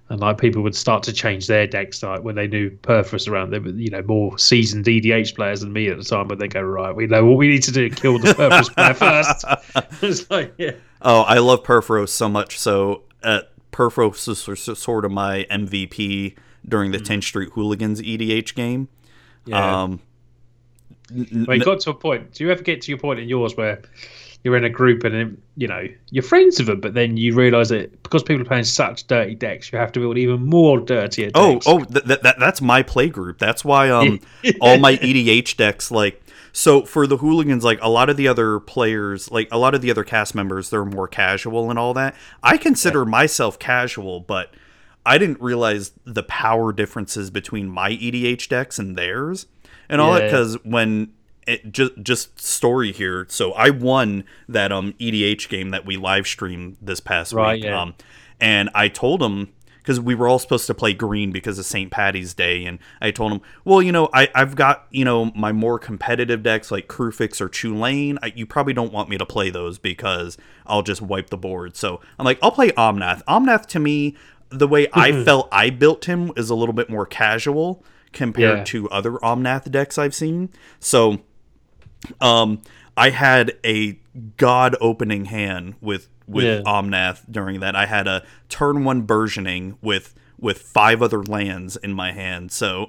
and 0.08 0.20
like 0.20 0.38
people 0.38 0.62
would 0.62 0.74
start 0.74 1.02
to 1.02 1.12
change 1.12 1.46
their 1.46 1.66
decks 1.66 2.02
like 2.02 2.22
when 2.22 2.34
they 2.34 2.46
knew 2.46 2.70
Purphoros 2.70 3.28
around. 3.28 3.50
They 3.50 3.58
were 3.58 3.68
you 3.68 3.90
know 3.90 4.02
more 4.02 4.38
seasoned 4.38 4.86
EDH 4.86 5.34
players 5.34 5.60
than 5.60 5.72
me 5.74 5.88
at 5.90 5.98
the 5.98 6.04
time, 6.04 6.26
but 6.26 6.38
they 6.38 6.48
go 6.48 6.62
right. 6.62 6.96
We 6.96 7.06
know 7.06 7.26
what 7.26 7.36
we 7.36 7.48
need 7.48 7.62
to 7.64 7.72
do: 7.72 7.90
kill 7.90 8.18
the 8.18 8.32
Purphoros 8.32 8.72
player 8.74 8.94
first. 9.74 10.02
it's 10.02 10.30
like 10.30 10.54
yeah, 10.56 10.72
Oh, 11.02 11.20
I 11.20 11.38
love 11.38 11.62
Purphoros 11.62 12.08
so 12.08 12.28
much. 12.28 12.58
So 12.58 13.02
uh, 13.22 13.40
Purphoros 13.78 14.26
is 14.28 14.48
s- 14.48 14.68
s- 14.68 14.78
sort 14.78 15.04
of 15.04 15.12
my 15.12 15.46
MVP 15.50 16.34
during 16.68 16.90
the 16.90 16.98
10th 16.98 17.22
Street 17.24 17.50
Hooligans 17.52 18.00
EDH 18.02 18.54
game. 18.56 18.88
Mm. 19.46 19.50
yeah. 19.50 19.82
Um, 19.82 20.00
n- 21.14 21.44
Well, 21.46 21.56
you 21.56 21.64
got 21.64 21.80
to 21.80 21.90
a 21.90 21.94
point. 21.94 22.32
Do 22.34 22.44
you 22.44 22.50
ever 22.50 22.62
get 22.62 22.82
to 22.82 22.90
your 22.90 22.98
point 22.98 23.20
in 23.20 23.28
yours 23.28 23.56
where 23.56 23.80
you're 24.44 24.56
in 24.56 24.64
a 24.64 24.70
group 24.70 25.02
and 25.04 25.40
you 25.56 25.66
know 25.66 25.86
you're 26.10 26.22
friends 26.22 26.58
with 26.58 26.66
them, 26.68 26.80
but 26.80 26.94
then 26.94 27.16
you 27.16 27.34
realise 27.34 27.68
that 27.70 28.02
because 28.02 28.22
people 28.22 28.42
are 28.42 28.44
playing 28.46 28.64
such 28.64 29.06
dirty 29.06 29.34
decks, 29.34 29.72
you 29.72 29.78
have 29.78 29.92
to 29.92 30.00
build 30.00 30.16
even 30.18 30.44
more 30.44 30.78
dirtier 30.80 31.30
Oh, 31.34 31.54
decks. 31.54 31.66
oh, 31.68 31.78
th- 31.84 32.04
th- 32.06 32.20
that's 32.38 32.60
my 32.60 32.82
play 32.82 33.08
group. 33.08 33.38
That's 33.38 33.64
why 33.64 33.90
um 33.90 34.20
all 34.60 34.78
my 34.78 34.96
EDH 35.02 35.56
decks 35.56 35.90
like 35.90 36.22
so 36.52 36.82
for 36.84 37.06
the 37.06 37.18
hooligans 37.18 37.64
like 37.64 37.78
a 37.82 37.88
lot 37.88 38.08
of 38.10 38.16
the 38.16 38.26
other 38.28 38.60
players 38.60 39.30
like 39.30 39.48
a 39.50 39.58
lot 39.58 39.74
of 39.74 39.80
the 39.82 39.90
other 39.90 40.04
cast 40.04 40.34
members 40.34 40.70
they're 40.70 40.84
more 40.84 41.08
casual 41.08 41.70
and 41.70 41.78
all 41.78 41.94
that. 41.94 42.14
I 42.42 42.56
consider 42.56 43.04
myself 43.04 43.58
casual, 43.58 44.20
but 44.20 44.52
I 45.06 45.16
didn't 45.18 45.40
realize 45.40 45.92
the 46.04 46.22
power 46.22 46.72
differences 46.72 47.30
between 47.30 47.68
my 47.68 47.90
EDH 47.92 48.48
decks 48.48 48.78
and 48.78 48.96
theirs 48.96 49.46
and 49.88 50.00
all 50.00 50.12
that 50.14 50.24
because 50.24 50.54
when 50.64 51.12
it 51.46 51.72
just 51.72 51.92
just 52.02 52.38
story 52.40 52.92
here. 52.92 53.24
So 53.30 53.52
I 53.52 53.70
won 53.70 54.24
that 54.48 54.70
um 54.70 54.92
EDH 55.00 55.48
game 55.48 55.70
that 55.70 55.86
we 55.86 55.96
live 55.96 56.26
streamed 56.26 56.76
this 56.82 57.00
past 57.00 57.32
Right, 57.32 57.54
week. 57.54 57.64
yeah. 57.64 57.80
Um, 57.80 57.94
and 58.40 58.68
I 58.74 58.88
told 58.88 59.22
him 59.22 59.48
because 59.88 59.98
we 59.98 60.14
were 60.14 60.28
all 60.28 60.38
supposed 60.38 60.66
to 60.66 60.74
play 60.74 60.92
green 60.92 61.32
because 61.32 61.58
of 61.58 61.64
St. 61.64 61.90
Patty's 61.90 62.34
Day, 62.34 62.66
and 62.66 62.78
I 63.00 63.10
told 63.10 63.32
him, 63.32 63.40
well, 63.64 63.80
you 63.80 63.90
know, 63.90 64.10
I 64.12 64.28
I've 64.34 64.54
got 64.54 64.86
you 64.90 65.02
know 65.02 65.32
my 65.34 65.50
more 65.50 65.78
competitive 65.78 66.42
decks 66.42 66.70
like 66.70 66.88
Kruphix 66.88 67.40
or 67.40 67.48
Chulane. 67.48 68.18
I, 68.22 68.32
you 68.36 68.44
probably 68.44 68.74
don't 68.74 68.92
want 68.92 69.08
me 69.08 69.16
to 69.16 69.24
play 69.24 69.48
those 69.48 69.78
because 69.78 70.36
I'll 70.66 70.82
just 70.82 71.00
wipe 71.00 71.30
the 71.30 71.38
board. 71.38 71.74
So 71.74 72.02
I'm 72.18 72.26
like, 72.26 72.38
I'll 72.42 72.50
play 72.50 72.68
Omnath. 72.72 73.22
Omnath 73.24 73.64
to 73.68 73.80
me, 73.80 74.14
the 74.50 74.68
way 74.68 74.88
I 74.92 75.24
felt 75.24 75.48
I 75.50 75.70
built 75.70 76.04
him 76.04 76.32
is 76.36 76.50
a 76.50 76.54
little 76.54 76.74
bit 76.74 76.90
more 76.90 77.06
casual 77.06 77.82
compared 78.12 78.58
Yeah. 78.58 78.64
to 78.64 78.90
other 78.90 79.12
Omnath 79.12 79.70
decks 79.70 79.96
I've 79.96 80.14
seen. 80.14 80.50
So 80.80 81.20
um 82.20 82.60
I 82.94 83.08
had 83.10 83.56
a 83.64 83.98
god 84.36 84.76
opening 84.82 85.26
hand 85.26 85.76
with 85.80 86.08
with 86.28 86.44
Yeah. 86.44 86.60
Omnath 86.66 87.22
during 87.30 87.60
that. 87.60 87.74
I 87.74 87.86
had 87.86 88.06
a 88.06 88.22
turn 88.48 88.84
one 88.84 89.02
burgeoning 89.02 89.78
with 89.82 90.14
with 90.40 90.58
five 90.62 91.02
other 91.02 91.20
lands 91.24 91.76
in 91.76 91.92
my 91.92 92.12
hand. 92.12 92.52
So 92.52 92.86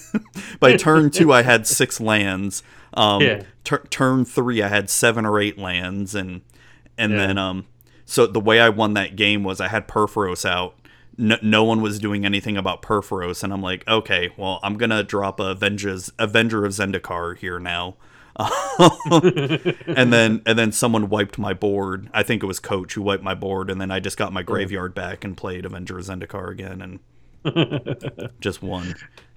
by 0.60 0.76
turn 0.76 1.10
two 1.10 1.32
I 1.32 1.42
had 1.42 1.66
six 1.66 2.00
lands. 2.00 2.62
Um 2.94 3.22
Yeah. 3.22 3.42
tur- 3.64 3.84
turn 3.90 4.24
three 4.24 4.62
I 4.62 4.68
had 4.68 4.90
seven 4.90 5.24
or 5.24 5.38
eight 5.38 5.58
lands 5.58 6.14
and 6.14 6.40
and 6.96 7.12
Yeah. 7.12 7.18
then 7.18 7.38
um 7.38 7.66
so 8.04 8.26
the 8.26 8.40
way 8.40 8.60
I 8.60 8.68
won 8.70 8.94
that 8.94 9.16
game 9.16 9.44
was 9.44 9.60
I 9.60 9.68
had 9.68 9.86
Purphoros 9.86 10.48
out. 10.48 10.74
No, 11.20 11.36
no 11.42 11.64
one 11.64 11.82
was 11.82 11.98
doing 11.98 12.24
anything 12.24 12.56
about 12.56 12.80
Purphoros, 12.80 13.42
and 13.42 13.52
I'm 13.52 13.60
like, 13.60 13.86
okay, 13.88 14.30
well, 14.36 14.60
I'm 14.62 14.76
gonna 14.78 15.02
drop 15.02 15.40
a 15.40 15.46
Avengers, 15.50 16.12
Avenger 16.18 16.64
of 16.64 16.70
Zendikar 16.72 17.36
here 17.36 17.58
now, 17.58 17.96
and 19.10 20.12
then 20.12 20.42
and 20.46 20.58
then 20.58 20.72
someone 20.72 21.08
wiped 21.08 21.38
my 21.38 21.52
board. 21.52 22.08
I 22.14 22.22
think 22.22 22.42
it 22.42 22.46
was 22.46 22.60
Coach 22.60 22.94
who 22.94 23.02
wiped 23.02 23.22
my 23.22 23.34
board, 23.34 23.70
and 23.70 23.80
then 23.80 23.90
I 23.90 24.00
just 24.00 24.16
got 24.16 24.32
my 24.32 24.42
graveyard 24.42 24.94
back 24.94 25.24
and 25.24 25.36
played 25.36 25.64
Avengers 25.64 26.08
Zendikar 26.08 26.50
again, 26.50 27.00
and 27.44 28.30
just 28.40 28.62
won. 28.62 28.94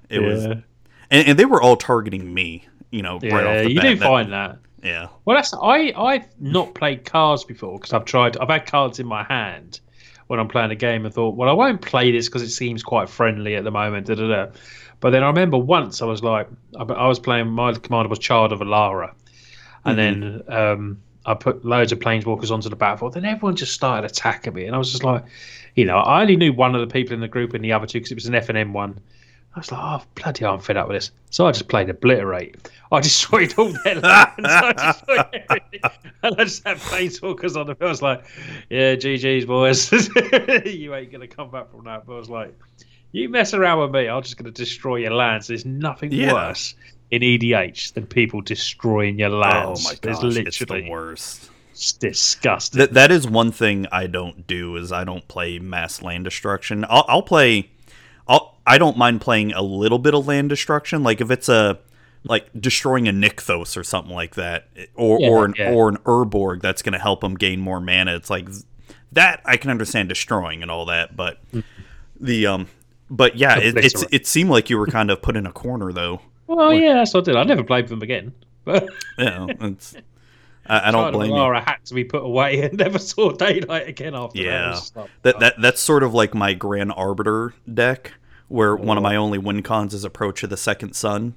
It 0.09 0.19
was, 0.19 0.43
and, 0.45 0.63
and 1.11 1.39
they 1.39 1.45
were 1.45 1.61
all 1.61 1.77
targeting 1.77 2.33
me, 2.33 2.67
you 2.91 3.01
know, 3.01 3.19
right 3.19 3.45
off 3.45 3.55
yeah, 3.55 3.63
the 3.63 3.69
you 3.71 3.75
bat. 3.75 3.83
do 3.83 3.95
That- 3.95 4.05
find 4.05 4.33
that. 4.33 4.57
yeah, 4.83 5.07
Well, 5.25 5.35
that's 5.35 5.53
I. 5.53 5.93
I've 5.97 6.27
not 6.39 6.75
played 6.75 7.05
cards 7.05 7.43
before 7.43 7.77
because 7.79 7.93
I've 7.93 8.05
tried. 8.05 8.37
I've 8.37 8.49
had 8.49 8.65
cards 8.65 8.99
in 8.99 9.07
my 9.07 9.23
hand 9.23 9.79
when 10.27 10.39
I'm 10.39 10.47
playing 10.47 10.71
a 10.71 10.75
game 10.75 11.05
and 11.05 11.13
thought, 11.13 11.35
well, 11.35 11.49
I 11.49 11.53
won't 11.53 11.81
play 11.81 12.11
this 12.11 12.29
because 12.29 12.41
it 12.41 12.51
seems 12.51 12.83
quite 12.83 13.09
friendly 13.09 13.55
at 13.55 13.63
the 13.63 13.71
moment. 13.71 14.07
Da, 14.07 14.15
da, 14.15 14.27
da. 14.27 14.47
But 15.01 15.09
then 15.09 15.23
I 15.23 15.27
remember 15.27 15.57
once 15.57 16.01
I 16.01 16.05
was 16.05 16.23
like, 16.23 16.47
I, 16.79 16.83
I 16.83 17.07
was 17.07 17.19
playing. 17.19 17.49
My 17.49 17.73
commander 17.73 18.07
was 18.07 18.19
Child 18.19 18.53
of 18.53 18.59
Alara, 18.59 19.13
and 19.83 19.97
then 19.97 20.43
um, 20.47 21.01
I 21.25 21.33
put 21.33 21.65
loads 21.65 21.91
of 21.91 21.99
planeswalkers 21.99 22.51
onto 22.51 22.69
the 22.69 22.75
battlefield. 22.75 23.13
Then 23.13 23.25
everyone 23.25 23.55
just 23.55 23.73
started 23.73 24.09
attacking 24.09 24.53
me, 24.53 24.65
and 24.65 24.75
I 24.75 24.77
was 24.77 24.91
just 24.91 25.03
like, 25.03 25.25
you 25.75 25.85
know, 25.85 25.97
I 25.97 26.21
only 26.21 26.37
knew 26.37 26.53
one 26.53 26.75
of 26.75 26.81
the 26.81 26.91
people 26.91 27.13
in 27.13 27.19
the 27.19 27.27
group 27.27 27.53
and 27.53 27.65
the 27.65 27.73
other 27.73 27.87
two 27.87 27.99
because 27.99 28.11
it 28.11 28.15
was 28.15 28.27
an 28.27 28.35
F 28.35 28.47
and 28.49 28.57
M 28.57 28.73
one. 28.73 28.99
I 29.53 29.59
was 29.59 29.71
like, 29.71 29.81
oh, 29.83 30.05
bloody 30.15 30.45
hell, 30.45 30.53
I'm 30.53 30.61
fed 30.61 30.77
up 30.77 30.87
with 30.87 30.95
this. 30.95 31.11
So 31.29 31.45
I 31.45 31.51
just 31.51 31.67
played 31.67 31.89
Obliterate. 31.89 32.69
I 32.89 33.01
destroyed 33.01 33.53
all 33.57 33.73
their 33.83 33.95
lands. 33.99 34.33
I 34.45 34.71
destroyed 34.73 35.43
everything. 35.49 35.81
And 36.23 36.35
I 36.39 36.43
just 36.43 36.63
had 36.67 36.77
planeswalkers 36.77 37.59
on 37.59 37.65
the 37.65 37.73
field. 37.73 37.87
I 37.87 37.89
was 37.89 38.03
like, 38.03 38.23
yeah, 38.69 38.93
GG's, 38.93 39.45
boys. 39.45 39.91
you 39.91 40.93
ain't 40.93 41.11
going 41.11 41.21
to 41.21 41.27
come 41.27 41.49
back 41.49 41.71
from 41.71 41.85
that. 41.85 42.05
But 42.05 42.13
I 42.13 42.17
was 42.17 42.29
like, 42.29 42.55
you 43.11 43.29
mess 43.29 43.53
around 43.53 43.79
with 43.79 43.91
me, 43.91 44.07
I'm 44.07 44.21
just 44.23 44.37
going 44.37 44.51
to 44.51 44.51
destroy 44.51 44.97
your 44.97 45.11
lands. 45.13 45.47
There's 45.47 45.65
nothing 45.65 46.11
Yeah. 46.11 46.33
worse 46.33 46.75
in 47.11 47.21
EDH 47.23 47.93
than 47.93 48.05
people 48.07 48.41
destroying 48.41 49.19
your 49.19 49.29
oh 49.31 49.39
lands. 49.39 49.83
my 49.83 49.95
There's 50.01 50.19
gosh, 50.19 50.35
it's 50.37 50.59
the 50.59 50.65
literally 50.65 50.89
worst. 50.89 51.49
it's 51.71 51.91
disgusting. 51.93 52.79
That 52.79 52.93
that 52.93 53.11
is 53.11 53.27
one 53.27 53.51
thing 53.51 53.85
I 53.91 54.07
don't 54.07 54.47
do 54.47 54.75
is 54.77 54.91
I 54.91 55.03
don't 55.03 55.27
play 55.27 55.59
mass 55.59 56.01
land 56.01 56.23
destruction. 56.23 56.85
I'll, 56.89 57.05
I'll 57.07 57.21
play. 57.23 57.69
I'll 58.27 58.57
I 58.65 58.77
don't 58.77 58.97
mind 58.97 59.19
playing 59.21 59.51
a 59.53 59.61
little 59.61 59.99
bit 59.99 60.13
of 60.13 60.27
land 60.27 60.49
destruction. 60.49 61.03
Like 61.03 61.19
if 61.19 61.31
it's 61.31 61.49
a 61.49 61.79
like 62.23 62.47
destroying 62.57 63.07
a 63.07 63.11
Nykthos 63.11 63.75
or 63.75 63.83
something 63.83 64.13
like 64.13 64.35
that, 64.35 64.67
or 64.95 65.19
Yeah, 65.19 65.29
or 65.29 65.45
an 65.45 65.53
yeah. 65.57 65.71
or 65.71 65.89
an 65.89 65.97
Urborg 66.05 66.61
that's 66.61 66.81
going 66.83 66.93
to 66.93 66.99
help 66.99 67.21
them 67.21 67.35
gain 67.35 67.59
more 67.59 67.81
mana. 67.81 68.15
It's 68.15 68.29
like 68.29 68.47
that 69.11 69.41
I 69.43 69.57
can 69.57 69.69
understand 69.71 70.07
destroying 70.07 70.61
and 70.61 70.69
all 70.71 70.85
that, 70.85 71.17
but 71.17 71.39
the 72.19 72.45
um, 72.45 72.67
but 73.11 73.35
yeah, 73.35 73.59
it, 73.59 73.77
it's 73.77 74.03
it 74.11 74.25
seemed 74.25 74.49
like 74.49 74.69
you 74.69 74.77
were 74.77 74.87
kind 74.87 75.11
of 75.11 75.21
put 75.21 75.35
in 75.35 75.45
a 75.45 75.51
corner 75.51 75.91
though. 75.91 76.21
Well, 76.47 76.73
yeah, 76.73 76.95
that's 76.95 77.13
what 77.13 77.27
I 77.27 77.31
did. 77.31 77.35
I 77.35 77.43
never 77.43 77.63
played 77.63 77.83
with 77.83 77.91
them 77.91 78.01
again. 78.01 78.33
But 78.63 78.89
Yeah, 79.17 79.47
it's 79.59 79.95
I, 80.65 80.87
I 80.87 80.91
don't 80.91 81.03
Tried 81.03 81.11
blame 81.11 81.31
you. 81.31 81.37
Alara 81.37 81.63
had 81.63 81.77
to 81.85 81.93
be 81.93 82.03
put 82.03 82.23
away 82.23 82.61
and 82.63 82.77
never 82.77 82.99
saw 82.99 83.31
daylight 83.31 83.87
again 83.87 84.15
after 84.15 84.37
that. 84.37 84.43
Yeah, 84.43 84.69
was 84.69 84.79
just 84.79 84.95
like, 84.95 85.09
that 85.23 85.39
that 85.39 85.61
that's 85.61 85.81
sort 85.81 86.03
of 86.03 86.13
like 86.13 86.33
my 86.33 86.53
Grand 86.53 86.93
Arbiter 86.95 87.53
deck, 87.71 88.13
where 88.47 88.75
one 88.75 88.97
of 88.97 89.03
my 89.03 89.15
only 89.15 89.37
win 89.37 89.61
cons 89.61 89.93
is 89.93 90.03
Approach 90.03 90.43
of 90.43 90.49
the 90.49 90.57
Second 90.57 90.95
Sun, 90.95 91.35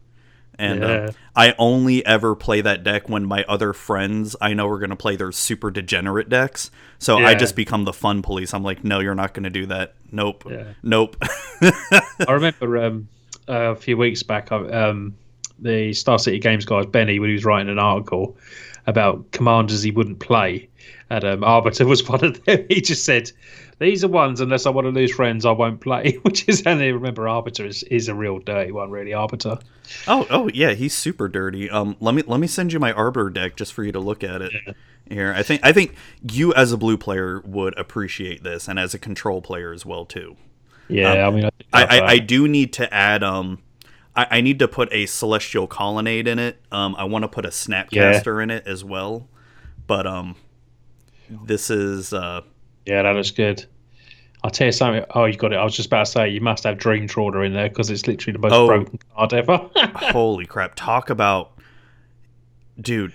and 0.59 0.85
uh, 0.85 1.13
I 1.35 1.55
only 1.59 2.05
ever 2.07 2.35
play 2.35 2.61
that 2.61 2.85
deck 2.85 3.09
when 3.09 3.25
my 3.25 3.45
other 3.49 3.73
friends 3.73 4.37
I 4.41 4.55
know 4.55 4.69
are 4.69 4.79
going 4.79 4.91
to 4.91 4.97
play 4.97 5.17
their 5.17 5.33
super 5.33 5.71
degenerate 5.71 6.29
decks. 6.29 6.71
So 6.99 7.19
I 7.19 7.35
just 7.35 7.55
become 7.57 7.85
the 7.85 7.93
fun 7.93 8.23
police. 8.23 8.55
I'm 8.55 8.63
like, 8.63 8.83
no, 8.85 9.01
you're 9.01 9.15
not 9.15 9.35
going 9.35 9.45
to 9.45 9.51
do 9.51 9.67
that. 9.67 9.95
Nope, 10.11 10.45
Yeah. 10.51 10.65
nope. 10.83 11.17
I 11.61 12.27
remember 12.33 12.79
um, 12.79 13.09
uh, 13.49 13.73
a 13.73 13.77
few 13.77 13.97
weeks 13.97 14.23
back, 14.23 14.51
um, 14.53 15.15
the 15.59 15.93
Star 15.93 16.19
City 16.19 16.39
Games 16.39 16.65
guy, 16.65 16.83
Benny, 16.85 17.19
when 17.19 17.29
he 17.29 17.35
was 17.35 17.45
writing 17.45 17.71
an 17.71 17.79
article 17.79 18.37
about 18.87 19.31
commanders 19.33 19.83
he 19.83 19.91
wouldn't 19.91 20.19
play, 20.21 20.69
and 21.11 21.25
um, 21.25 21.45
Arbiter 21.45 21.87
was 21.87 22.07
one 22.09 22.25
of 22.25 22.43
them. 22.45 22.65
He 22.69 22.81
just 22.81 23.05
said, 23.05 23.31
"These 23.79 24.05
are 24.05 24.09
ones 24.09 24.41
unless 24.41 24.67
I 24.67 24.71
want 24.71 24.87
to 24.87 24.91
lose 24.91 25.13
friends, 25.13 25.45
I 25.45 25.53
won't 25.53 25.81
play." 25.81 26.19
Which 26.23 26.49
is, 26.49 26.63
and 26.63 26.81
I 26.81 26.89
remember 26.89 27.29
Arbiter 27.29 27.67
is, 27.67 27.83
is 27.85 28.09
a 28.09 28.15
real 28.15 28.39
dirty 28.39 28.73
one, 28.73 28.91
really. 28.91 29.13
Arbiter. 29.13 29.59
oh, 30.09 30.27
oh 30.31 30.51
yeah, 30.53 30.73
he's 30.73 30.95
super 30.95 31.29
dirty. 31.29 31.71
Um, 31.71 31.97
let 32.01 32.15
me 32.15 32.23
let 32.27 32.41
me 32.41 32.47
send 32.47 32.73
you 32.73 32.81
my 32.81 32.93
Arbiter 32.93 33.31
deck 33.31 33.57
just 33.57 33.73
for 33.73 33.85
you 33.85 33.93
to 33.93 34.01
look 34.01 34.25
at 34.25 34.43
it. 34.43 34.53
Here, 35.09 35.35
I 35.37 35.43
think 35.43 35.61
I 35.65 35.73
think 35.73 35.95
you 36.33 36.55
as 36.55 36.73
a 36.73 36.77
blue 36.77 36.97
player 36.97 37.41
would 37.45 37.79
appreciate 37.79 38.43
this, 38.43 38.69
and 38.69 38.79
as 38.79 38.95
a 38.95 38.99
control 38.99 39.43
player 39.43 39.73
as 39.73 39.85
well 39.85 40.05
too. 40.07 40.37
Yeah, 40.89 41.27
I 41.27 41.31
mean, 41.31 41.45
I, 41.45 41.85
I, 41.85 41.99
I, 41.99 42.17
uh, 42.17 42.19
do 42.21 42.47
need 42.49 42.73
to 42.75 42.93
add 42.93 43.23
um 43.23 43.63
I, 44.15 44.27
I 44.31 44.41
need 44.41 44.59
to 44.59 44.69
put 44.69 44.93
a 44.93 45.07
celestial 45.07 45.67
colonnade 45.67 46.27
in 46.27 46.39
it. 46.39 46.61
Um 46.73 46.95
I 46.97 47.05
want 47.05 47.23
to 47.23 47.29
put 47.29 47.45
a 47.45 47.51
snapcaster 47.51 48.43
in 48.43 48.51
it 48.51 48.67
as 48.67 48.85
well. 48.85 49.29
But 49.87 50.07
um 50.07 50.37
this 51.29 51.71
is 51.71 52.13
uh 52.13 52.43
yeah, 52.87 53.03
that 53.03 53.15
looks 53.15 53.31
good. 53.31 53.65
I'll 54.43 54.51
tell 54.51 54.67
you 54.67 54.73
something. 54.73 55.05
Oh, 55.15 55.25
you 55.25 55.37
got 55.37 55.53
it. 55.53 55.57
I 55.57 55.65
was 55.65 55.75
just 55.75 55.87
about 55.87 56.05
to 56.07 56.13
say 56.13 56.29
you 56.29 56.41
must 56.43 56.65
have 56.65 56.77
Dream 56.77 57.07
Trawler 57.07 57.45
in 57.45 57.55
there 57.55 57.69
because 57.69 57.89
it's 57.91 58.07
literally 58.07 58.33
the 58.35 58.39
most 58.41 58.53
Oh. 58.53 58.67
broken 58.67 58.99
card 59.15 59.33
ever. 59.33 59.57
holy 59.77 60.45
crap. 60.45 60.75
Talk 60.75 61.09
about 61.09 61.53
dude. 62.81 63.13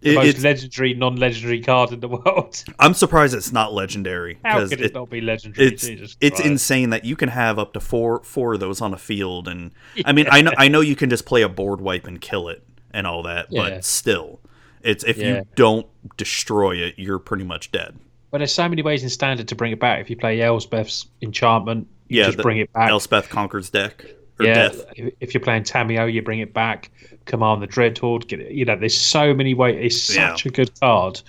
the 0.00 0.10
It, 0.10 0.14
most 0.14 0.40
legendary, 0.42 0.94
non-legendary 0.94 1.62
card 1.62 1.92
in 1.92 2.00
the 2.00 2.08
world. 2.08 2.64
I'm 2.80 2.94
surprised 2.94 3.34
it's 3.34 3.52
not 3.52 3.72
legendary 3.74 4.38
How 4.44 4.60
could 4.66 4.72
it, 4.80 4.80
it, 4.86 4.94
not 4.94 5.08
be 5.10 5.20
legendary? 5.20 5.68
it's 5.68 6.16
it's 6.20 6.40
insane 6.40 6.90
that 6.90 7.04
you 7.04 7.16
can 7.16 7.28
have 7.28 7.58
up 7.58 7.72
to 7.74 7.80
four 7.80 8.22
four 8.24 8.54
of 8.54 8.60
those 8.60 8.80
on 8.80 8.92
a 8.92 8.98
field 8.98 9.48
and 9.48 9.70
I 10.04 10.12
mean 10.18 10.26
I 10.30 10.42
know 10.42 10.52
I 10.58 10.68
know 10.68 10.80
you 10.80 10.96
can 10.96 11.10
just 11.10 11.26
play 11.26 11.42
a 11.42 11.48
board 11.48 11.80
wipe 11.80 12.06
and 12.06 12.20
kill 12.20 12.48
it 12.48 12.62
and 12.92 13.06
all 13.06 13.22
that 13.24 13.46
Yeah. 13.50 13.70
but 13.70 13.84
still 13.84 14.40
it's 14.82 15.02
if 15.04 15.16
Yeah. 15.16 15.26
you 15.38 15.46
don't 15.54 15.86
destroy 16.16 16.76
it 16.76 16.94
you're 16.98 17.18
pretty 17.18 17.44
much 17.44 17.70
dead. 17.72 17.96
But 18.36 18.40
there's 18.40 18.52
so 18.52 18.68
many 18.68 18.82
ways 18.82 19.02
in 19.02 19.08
standard 19.08 19.48
to 19.48 19.54
bring 19.54 19.72
it 19.72 19.80
back. 19.80 19.98
If 19.98 20.10
you 20.10 20.16
play 20.16 20.40
Elspeth's 20.40 21.06
enchantment, 21.22 21.88
you 22.08 22.20
Yeah, 22.20 22.26
just 22.26 22.36
bring 22.36 22.58
it 22.58 22.70
back. 22.70 22.90
Elspeth 22.90 23.30
conquers 23.30 23.70
deck 23.70 24.04
or 24.38 24.44
yeah, 24.44 24.68
death. 24.68 24.84
if, 25.20 25.32
you're 25.32 25.40
playing 25.40 25.62
Tamiyo, 25.62 26.12
you 26.12 26.20
bring 26.20 26.40
it 26.40 26.52
back. 26.52 26.90
Command 27.24 27.62
the 27.62 27.66
Dreadhorde. 27.66 28.28
Get 28.28 28.40
it. 28.40 28.52
You 28.52 28.66
know, 28.66 28.76
there's 28.76 28.94
so 28.94 29.32
many 29.32 29.54
ways. 29.54 29.78
It's 29.80 30.02
such 30.02 30.44
a 30.44 30.50
good 30.50 30.78
card. 30.80 31.22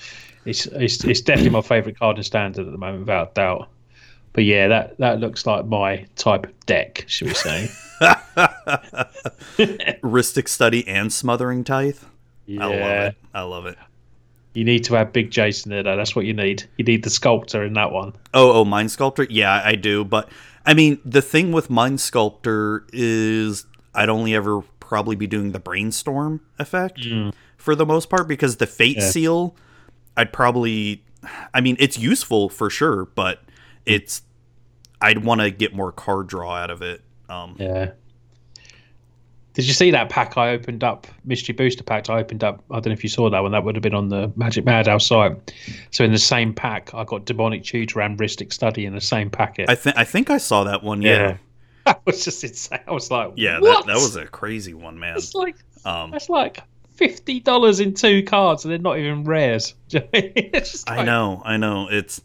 It's, 0.43 0.65
it's 0.65 1.01
it's 1.05 1.21
definitely 1.21 1.51
my 1.51 1.61
favourite 1.61 1.97
card 1.97 2.17
in 2.17 2.23
standard 2.23 2.65
at 2.65 2.73
the 2.73 2.77
moment, 2.77 2.99
without 3.03 3.35
doubt. 3.35 3.69
But 4.33 4.43
yeah, 4.43 4.67
that 4.67 4.97
that 4.97 5.21
looks 5.21 5.45
like 5.45 5.65
my 5.65 6.05
type 6.17 6.47
of 6.47 6.65
deck, 6.65 7.05
should 7.07 7.29
we 7.29 7.35
say? 7.35 7.69
Rhystic 10.03 10.49
Study 10.49 10.85
and 10.85 11.13
smothering 11.13 11.63
tithe. 11.63 11.99
yeah. 12.45 12.65
I 12.65 12.67
love 12.67 13.05
it. 13.05 13.15
I 13.33 13.41
love 13.43 13.65
it. 13.65 13.77
You 14.57 14.63
need 14.63 14.85
to 14.85 14.95
have 14.95 15.13
Big 15.13 15.29
Jason 15.29 15.69
there, 15.69 15.83
though. 15.83 15.95
That's 15.95 16.15
what 16.15 16.25
you 16.25 16.33
need. 16.33 16.63
You 16.77 16.83
need 16.83 17.03
the 17.03 17.11
sculptor 17.11 17.63
in 17.63 17.73
that 17.73 17.91
one. 17.91 18.13
Oh, 18.33 18.53
oh, 18.53 18.65
Mind 18.65 18.89
Sculptor. 18.89 19.27
Yeah, 19.29 19.61
I 19.63 19.75
do. 19.75 20.03
But 20.03 20.29
I 20.65 20.73
mean, 20.73 20.97
the 21.05 21.21
thing 21.21 21.51
with 21.51 21.69
Mind 21.69 22.01
Sculptor 22.01 22.87
is 22.91 23.67
I'd 23.93 24.09
only 24.09 24.33
ever 24.33 24.61
probably 24.79 25.15
be 25.15 25.27
doing 25.27 25.51
the 25.51 25.59
brainstorm 25.59 26.41
effect 26.57 27.05
for 27.55 27.75
the 27.75 27.85
most 27.85 28.09
part 28.09 28.27
because 28.27 28.55
the 28.55 28.65
Fate 28.65 28.97
Mm. 28.97 29.01
Yeah. 29.01 29.09
Seal, 29.09 29.55
I'd 30.17 30.33
probably. 30.33 31.03
I 31.53 31.61
mean, 31.61 31.75
it's 31.77 31.99
useful 31.99 32.49
for 32.49 32.71
sure, 32.71 33.05
but 33.05 33.43
it's. 33.85 34.23
I'd 34.99 35.23
want 35.23 35.41
to 35.41 35.51
get 35.51 35.75
more 35.75 35.91
card 35.91 36.25
draw 36.25 36.55
out 36.55 36.71
of 36.71 36.81
it. 36.81 37.03
Um, 37.29 37.57
Yeah. 37.59 37.91
Did 39.57 39.65
you 39.65 39.73
see 39.73 39.89
that 39.89 40.09
pack 40.09 40.37
I 40.37 40.51
opened 40.51 40.83
up? 40.83 41.07
Mystery 41.25 41.55
Booster 41.55 41.83
pack 41.83 42.11
I 42.11 42.19
opened 42.19 42.43
up. 42.43 42.63
I 42.69 42.75
don't 42.75 42.85
know 42.85 42.91
if 42.91 43.01
you 43.01 43.09
saw 43.09 43.27
that 43.27 43.39
one. 43.39 43.53
That 43.53 43.63
would 43.63 43.75
have 43.75 43.81
been 43.81 43.95
on 43.95 44.07
the 44.07 44.31
Magic 44.35 44.63
Madhouse 44.65 45.07
site. 45.07 45.51
So 45.89 46.03
in 46.03 46.11
the 46.11 46.19
same 46.19 46.53
pack, 46.53 46.93
I 46.93 47.03
got 47.03 47.25
Demonic 47.25 47.63
Tutor 47.63 48.01
and 48.01 48.19
Rhystic 48.19 48.53
Study 48.53 48.85
in 48.85 48.93
the 48.93 49.01
same 49.01 49.31
packet. 49.31 49.67
I 49.67 49.73
think 49.73 49.97
I 49.97 50.03
think 50.03 50.29
I 50.29 50.37
saw 50.37 50.63
that 50.65 50.83
one. 50.83 51.01
Yeah, 51.01 51.37
that 51.85 52.05
was 52.05 52.23
just 52.23 52.43
insane. 52.43 52.81
I 52.87 52.91
was 52.91 53.09
like, 53.09 53.33
yeah, 53.35 53.53
that, 53.53 53.61
what? 53.63 53.87
that 53.87 53.95
was 53.95 54.15
a 54.15 54.27
crazy 54.27 54.75
one, 54.75 54.99
man. 54.99 55.17
It's 55.17 55.33
like 55.33 55.55
Um, 55.85 56.11
that's 56.11 56.29
like 56.29 56.61
fifty 56.91 57.39
dollars 57.39 57.79
in 57.79 57.95
two 57.95 58.21
cards, 58.21 58.63
and 58.63 58.71
they're 58.71 58.77
not 58.77 58.99
even 58.99 59.23
rares. 59.23 59.73
Do 59.89 59.97
you 59.97 60.01
know 60.01 60.07
what 60.11 60.23
I? 60.23 60.33
It's 60.35 60.71
just 60.71 60.87
I 60.87 61.01
know, 61.01 61.41
I 61.43 61.57
know. 61.57 61.87
It's 61.89 62.21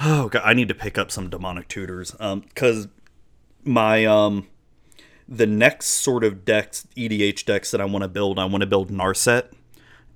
oh 0.00 0.28
god, 0.28 0.42
I 0.44 0.54
need 0.54 0.66
to 0.66 0.74
pick 0.74 0.98
up 0.98 1.12
some 1.12 1.30
demonic 1.30 1.68
tutors. 1.68 2.16
Um, 2.18 2.40
because 2.40 2.88
my 3.62 4.06
um, 4.06 4.48
the 5.36 5.46
next 5.46 5.86
sort 5.86 6.24
of 6.24 6.44
decks, 6.44 6.86
EDH 6.96 7.44
decks 7.46 7.70
that 7.70 7.80
I 7.80 7.84
want 7.86 8.02
to 8.02 8.08
build, 8.08 8.38
I 8.38 8.44
want 8.44 8.60
to 8.60 8.66
build 8.66 8.90
Narset 8.90 9.44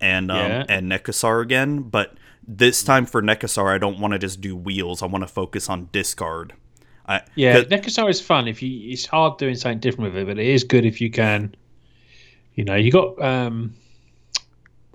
and 0.01 0.31
um 0.31 0.37
Yeah. 0.37 0.65
and 0.69 0.91
Nekusar 0.91 1.43
again. 1.43 1.81
But 1.83 2.15
this 2.47 2.83
time 2.85 3.07
for 3.07 3.23
Nekusar, 3.23 3.75
I 3.75 3.79
don't 3.79 3.99
want 3.99 4.13
to 4.13 4.19
just 4.19 4.41
do 4.41 4.55
wheels. 4.55 5.03
I 5.03 5.07
want 5.07 5.23
to 5.23 5.29
focus 5.29 5.69
on 5.69 5.89
discard. 5.93 6.53
I 7.09 7.23
Yeah, 7.35 7.63
Nekusar 7.63 8.11
is 8.11 8.21
fun 8.21 8.47
if 8.49 8.63
you. 8.63 8.91
It's 8.93 9.07
hard 9.07 9.39
doing 9.39 9.55
something 9.55 9.79
different 9.81 10.13
with 10.13 10.23
it, 10.23 10.27
but 10.27 10.39
it 10.39 10.47
is 10.47 10.65
good 10.65 10.85
if 10.85 11.01
you 11.01 11.11
can. 11.11 11.55
You 12.55 12.65
know, 12.65 12.75
you 12.75 12.91
got 12.93 13.21
um. 13.23 13.75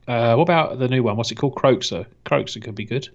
Uh, 0.08 0.36
what 0.36 0.44
about 0.44 0.80
the 0.80 0.88
new 0.88 1.04
one? 1.04 1.16
What's 1.16 1.32
it 1.32 1.36
called? 1.36 1.56
Croakser. 1.56 2.06
Croakser 2.26 2.62
could 2.62 2.76
be 2.76 2.86
good. 2.86 3.08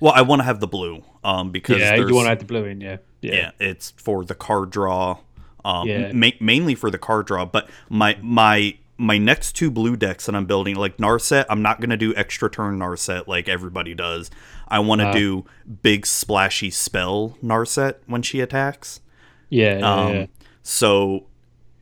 well, 0.00 0.12
I 0.14 0.22
want 0.22 0.40
to 0.40 0.44
have 0.44 0.60
the 0.60 0.66
blue. 0.66 1.02
Um, 1.24 1.50
because 1.52 1.78
yeah, 1.78 1.94
you 1.94 2.14
want 2.14 2.26
to 2.26 2.32
add 2.32 2.40
the 2.40 2.44
blue 2.44 2.64
in. 2.64 2.80
Yeah, 2.80 2.98
yeah, 3.22 3.34
yeah. 3.34 3.50
it's 3.60 3.92
for 3.92 4.24
the 4.24 4.34
card 4.34 4.70
draw 4.70 5.18
um 5.64 5.88
Yeah. 5.88 6.12
ma- 6.12 6.30
mainly 6.40 6.74
for 6.74 6.90
the 6.90 6.98
card 6.98 7.26
draw 7.26 7.44
but 7.44 7.68
my 7.88 8.16
my 8.22 8.76
my 8.96 9.16
next 9.18 9.52
two 9.52 9.70
blue 9.70 9.96
decks 9.96 10.26
that 10.26 10.34
i'm 10.34 10.46
building 10.46 10.74
like 10.76 10.96
narset 10.98 11.44
i'm 11.48 11.62
not 11.62 11.80
going 11.80 11.90
to 11.90 11.96
do 11.96 12.14
extra 12.16 12.50
turn 12.50 12.78
narset 12.78 13.26
like 13.26 13.48
everybody 13.48 13.94
does 13.94 14.30
i 14.68 14.78
want 14.78 15.00
to 15.00 15.08
Uh. 15.08 15.12
do 15.12 15.44
big 15.82 16.04
splashy 16.06 16.70
spell 16.70 17.36
narset 17.42 17.94
when 18.06 18.22
she 18.22 18.40
attacks 18.40 19.00
yeah. 19.50 19.78
yeah, 19.78 19.94
um 19.94 20.14
yeah. 20.14 20.26
so 20.62 21.24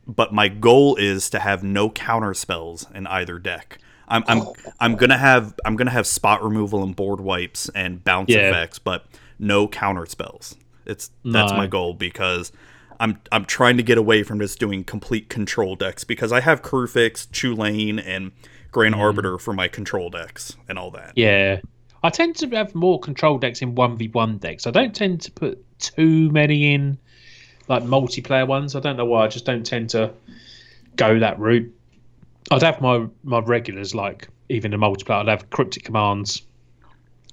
but 0.07 0.33
my 0.33 0.47
goal 0.47 0.95
is 0.95 1.29
to 1.31 1.39
have 1.39 1.63
no 1.63 1.89
counter 1.89 2.33
spells 2.33 2.85
in 2.93 3.07
either 3.07 3.39
deck 3.39 3.79
I'm, 4.09 4.23
I'm 4.27 4.43
I'm 4.79 4.95
gonna 4.95 5.17
have 5.17 5.53
I'm 5.65 5.75
gonna 5.75 5.91
have 5.91 6.07
spot 6.07 6.41
removal 6.41 6.81
and 6.81 6.95
board 6.95 7.19
wipes 7.19 7.67
and 7.75 8.01
bounce 8.05 8.29
Yeah. 8.29 8.47
effects, 8.51 8.79
but 8.79 9.05
no 9.37 9.67
counter 9.67 10.05
spells. 10.05 10.55
It's 10.85 11.11
that's 11.25 11.51
No. 11.51 11.57
my 11.57 11.67
goal 11.67 11.93
because 11.93 12.53
I'm 12.99 13.19
I'm 13.31 13.45
trying 13.45 13.77
to 13.77 13.83
get 13.83 13.97
away 13.97 14.23
from 14.23 14.39
just 14.39 14.59
doing 14.59 14.83
complete 14.83 15.29
control 15.29 15.75
decks 15.75 16.03
because 16.03 16.31
I 16.31 16.39
have 16.41 16.61
Kruphix, 16.61 17.27
Chulane, 17.27 18.01
and 18.05 18.31
Grand 18.71 18.95
Arbiter 18.95 19.37
for 19.37 19.53
my 19.53 19.67
control 19.67 20.09
decks 20.09 20.55
and 20.67 20.77
all 20.77 20.91
that. 20.91 21.09
Mm. 21.09 21.13
Yeah. 21.15 21.61
I 22.03 22.09
tend 22.09 22.35
to 22.37 22.49
have 22.49 22.75
more 22.75 22.99
control 22.99 23.39
decks 23.39 23.61
in 23.61 23.73
1v1 23.73 24.39
decks. 24.39 24.67
I 24.67 24.71
don't 24.71 24.95
tend 24.95 25.21
to 25.21 25.31
put 25.31 25.63
too 25.79 26.29
many 26.29 26.73
in 26.73 26.97
like 27.67 27.83
multiplayer 27.83 28.47
ones. 28.47 28.75
I 28.75 28.79
don't 28.79 28.97
know 28.97 29.05
why. 29.05 29.25
I 29.25 29.27
just 29.27 29.45
don't 29.45 29.65
tend 29.65 29.89
to 29.91 30.13
go 30.95 31.19
that 31.19 31.39
route. 31.39 31.73
I'd 32.51 32.61
have 32.61 32.79
my, 32.81 33.07
my 33.23 33.39
regulars, 33.39 33.93
like 33.93 34.29
even 34.49 34.73
in 34.73 34.79
multiplayer, 34.79 35.21
I'd 35.21 35.27
have 35.27 35.49
cryptic 35.49 35.83
commands 35.83 36.43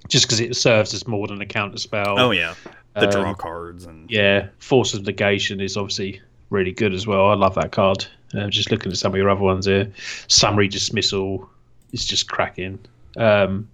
just 0.08 0.26
because 0.26 0.40
it 0.40 0.56
serves 0.56 0.92
as 0.92 1.06
more 1.06 1.26
than 1.26 1.40
a 1.40 1.46
counter 1.46 1.78
spell. 1.78 2.18
Oh 2.18 2.30
yeah, 2.30 2.54
the 2.94 3.06
draw 3.06 3.30
Um, 3.30 3.34
cards 3.34 3.84
and 3.86 4.10
Yeah, 4.10 4.48
Force 4.58 4.94
of 4.94 5.04
Negation 5.04 5.60
is 5.60 5.76
obviously 5.76 6.20
really 6.50 6.72
good 6.72 6.94
as 6.94 7.06
well. 7.06 7.26
I 7.28 7.34
love 7.34 7.54
that 7.56 7.72
card. 7.72 8.06
Uh, 8.34 8.48
just 8.48 8.70
looking 8.70 8.90
at 8.90 8.98
some 8.98 9.12
of 9.12 9.16
your 9.16 9.30
other 9.30 9.40
ones 9.40 9.66
here, 9.66 9.90
Summary 10.28 10.68
Dismissal 10.68 11.48
is 11.92 12.04
just 12.04 12.28
cracking. 12.28 12.78
Um, 13.16 13.68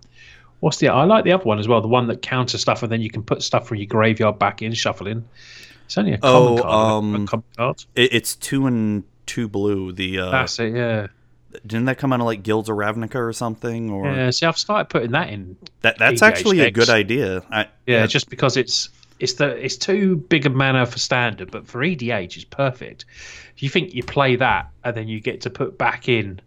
what's 0.60 0.76
the? 0.78 0.88
I 0.88 1.04
like 1.04 1.24
the 1.24 1.32
other 1.32 1.44
one 1.44 1.58
as 1.58 1.66
well. 1.68 1.80
The 1.80 1.88
one 1.88 2.06
that 2.08 2.20
counters 2.22 2.60
stuff 2.60 2.82
and 2.82 2.92
then 2.92 3.00
you 3.00 3.10
can 3.10 3.22
put 3.22 3.42
stuff 3.42 3.66
from 3.68 3.78
your 3.78 3.86
graveyard 3.86 4.38
back 4.38 4.60
in, 4.62 4.72
shuffling. 4.74 5.26
It's 5.86 5.96
only 5.98 6.12
a 6.12 6.18
common 6.18 6.58
Oh, 6.58 6.62
card. 6.62 6.64
a 6.64 6.76
um, 7.18 7.26
common 7.26 7.44
card. 7.56 7.84
it, 7.96 8.12
it's 8.12 8.36
two 8.36 8.66
and 8.66 9.04
two 9.26 9.48
blue. 9.48 9.92
The 9.92 10.18
uh, 10.20 10.30
That's 10.30 10.58
it. 10.58 10.74
Yeah. 10.74 11.06
didn't 11.66 11.86
that 11.86 11.98
come 11.98 12.12
out 12.12 12.20
of 12.20 12.26
like 12.26 12.42
Guilds 12.42 12.68
of 12.68 12.76
Ravnica 12.76 13.16
or 13.16 13.32
something? 13.32 13.90
Or 13.90 14.04
Yeah. 14.06 14.30
See, 14.30 14.44
I've 14.46 14.58
started 14.58 14.88
putting 14.90 15.12
that 15.12 15.30
in. 15.30 15.56
that 15.80 15.96
that's 15.98 16.20
EDH 16.20 16.26
actually 16.26 16.60
a 16.60 16.70
good 16.70 16.90
idea. 16.90 17.42
I, 17.50 17.66
Yeah, 17.86 18.06
just 18.06 18.28
because 18.30 18.56
it's 18.56 18.90
it's 19.20 19.34
the 19.34 19.48
it's 19.64 19.76
too 19.76 20.16
big 20.16 20.46
a 20.46 20.50
mana 20.50 20.86
for 20.86 20.98
standard, 20.98 21.50
but 21.50 21.66
for 21.66 21.80
EDH 21.80 22.36
it's 22.36 22.44
perfect. 22.44 23.04
If 23.54 23.62
you 23.62 23.68
think 23.68 23.94
you 23.94 24.02
play 24.02 24.36
that 24.36 24.70
and 24.84 24.96
then 24.96 25.08
you 25.08 25.20
get 25.20 25.40
to 25.42 25.50
put 25.50 25.78
back 25.78 26.08
in 26.08 26.40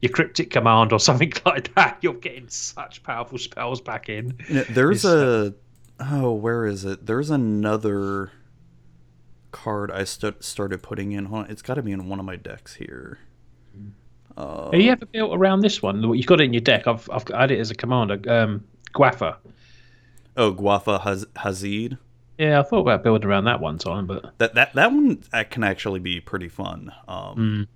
your 0.00 0.12
cryptic 0.12 0.50
command 0.50 0.92
or 0.92 1.00
something 1.08 1.32
like 1.44 1.74
that, 1.74 1.98
you're 2.00 2.14
getting 2.14 2.48
such 2.48 3.02
powerful 3.02 3.38
spells 3.38 3.80
back 3.80 4.08
in. 4.08 4.36
You 4.48 4.54
know, 4.56 4.64
there's 4.70 5.04
It's, 5.04 5.14
a 5.14 5.54
oh, 6.00 6.32
where 6.32 6.64
is 6.66 6.84
it? 6.84 7.06
There's 7.06 7.30
another 7.30 8.32
card 9.50 9.90
I 9.90 10.04
st- 10.04 10.42
started 10.42 10.82
putting 10.82 11.12
in. 11.12 11.26
Hold 11.26 11.44
on, 11.44 11.50
it's 11.50 11.62
got 11.62 11.74
to 11.74 11.82
be 11.82 11.92
in 11.92 12.08
one 12.08 12.18
of 12.18 12.24
my 12.24 12.36
decks 12.36 12.74
here. 12.74 13.18
Have 14.36 14.74
you 14.74 14.90
ever 14.90 15.04
built 15.04 15.36
around 15.36 15.60
this 15.60 15.82
one? 15.82 16.02
You've 16.14 16.26
got 16.26 16.40
it 16.40 16.44
in 16.44 16.54
your 16.54 16.62
deck. 16.62 16.86
I've 16.86 17.08
I've 17.10 17.28
had 17.28 17.50
it 17.50 17.58
as 17.60 17.70
a 17.70 17.74
commander. 17.74 18.18
Um, 18.32 18.64
Gwafa. 18.94 19.36
Oh, 20.36 20.54
Gwafa 20.54 21.02
Haz- 21.02 21.26
Hazid. 21.36 21.98
Yeah, 22.42 22.58
I 22.58 22.64
thought 22.64 22.80
about 22.80 23.04
building 23.04 23.28
around 23.28 23.44
that 23.44 23.60
one 23.60 23.78
time, 23.78 24.08
but 24.08 24.36
That 24.38 24.54
that 24.56 24.72
that 24.72 24.90
one 24.90 25.22
that 25.30 25.50
can 25.52 25.62
actually 25.62 26.00
be 26.00 26.20
pretty 26.20 26.48
fun. 26.48 26.90
Um, 27.06 27.68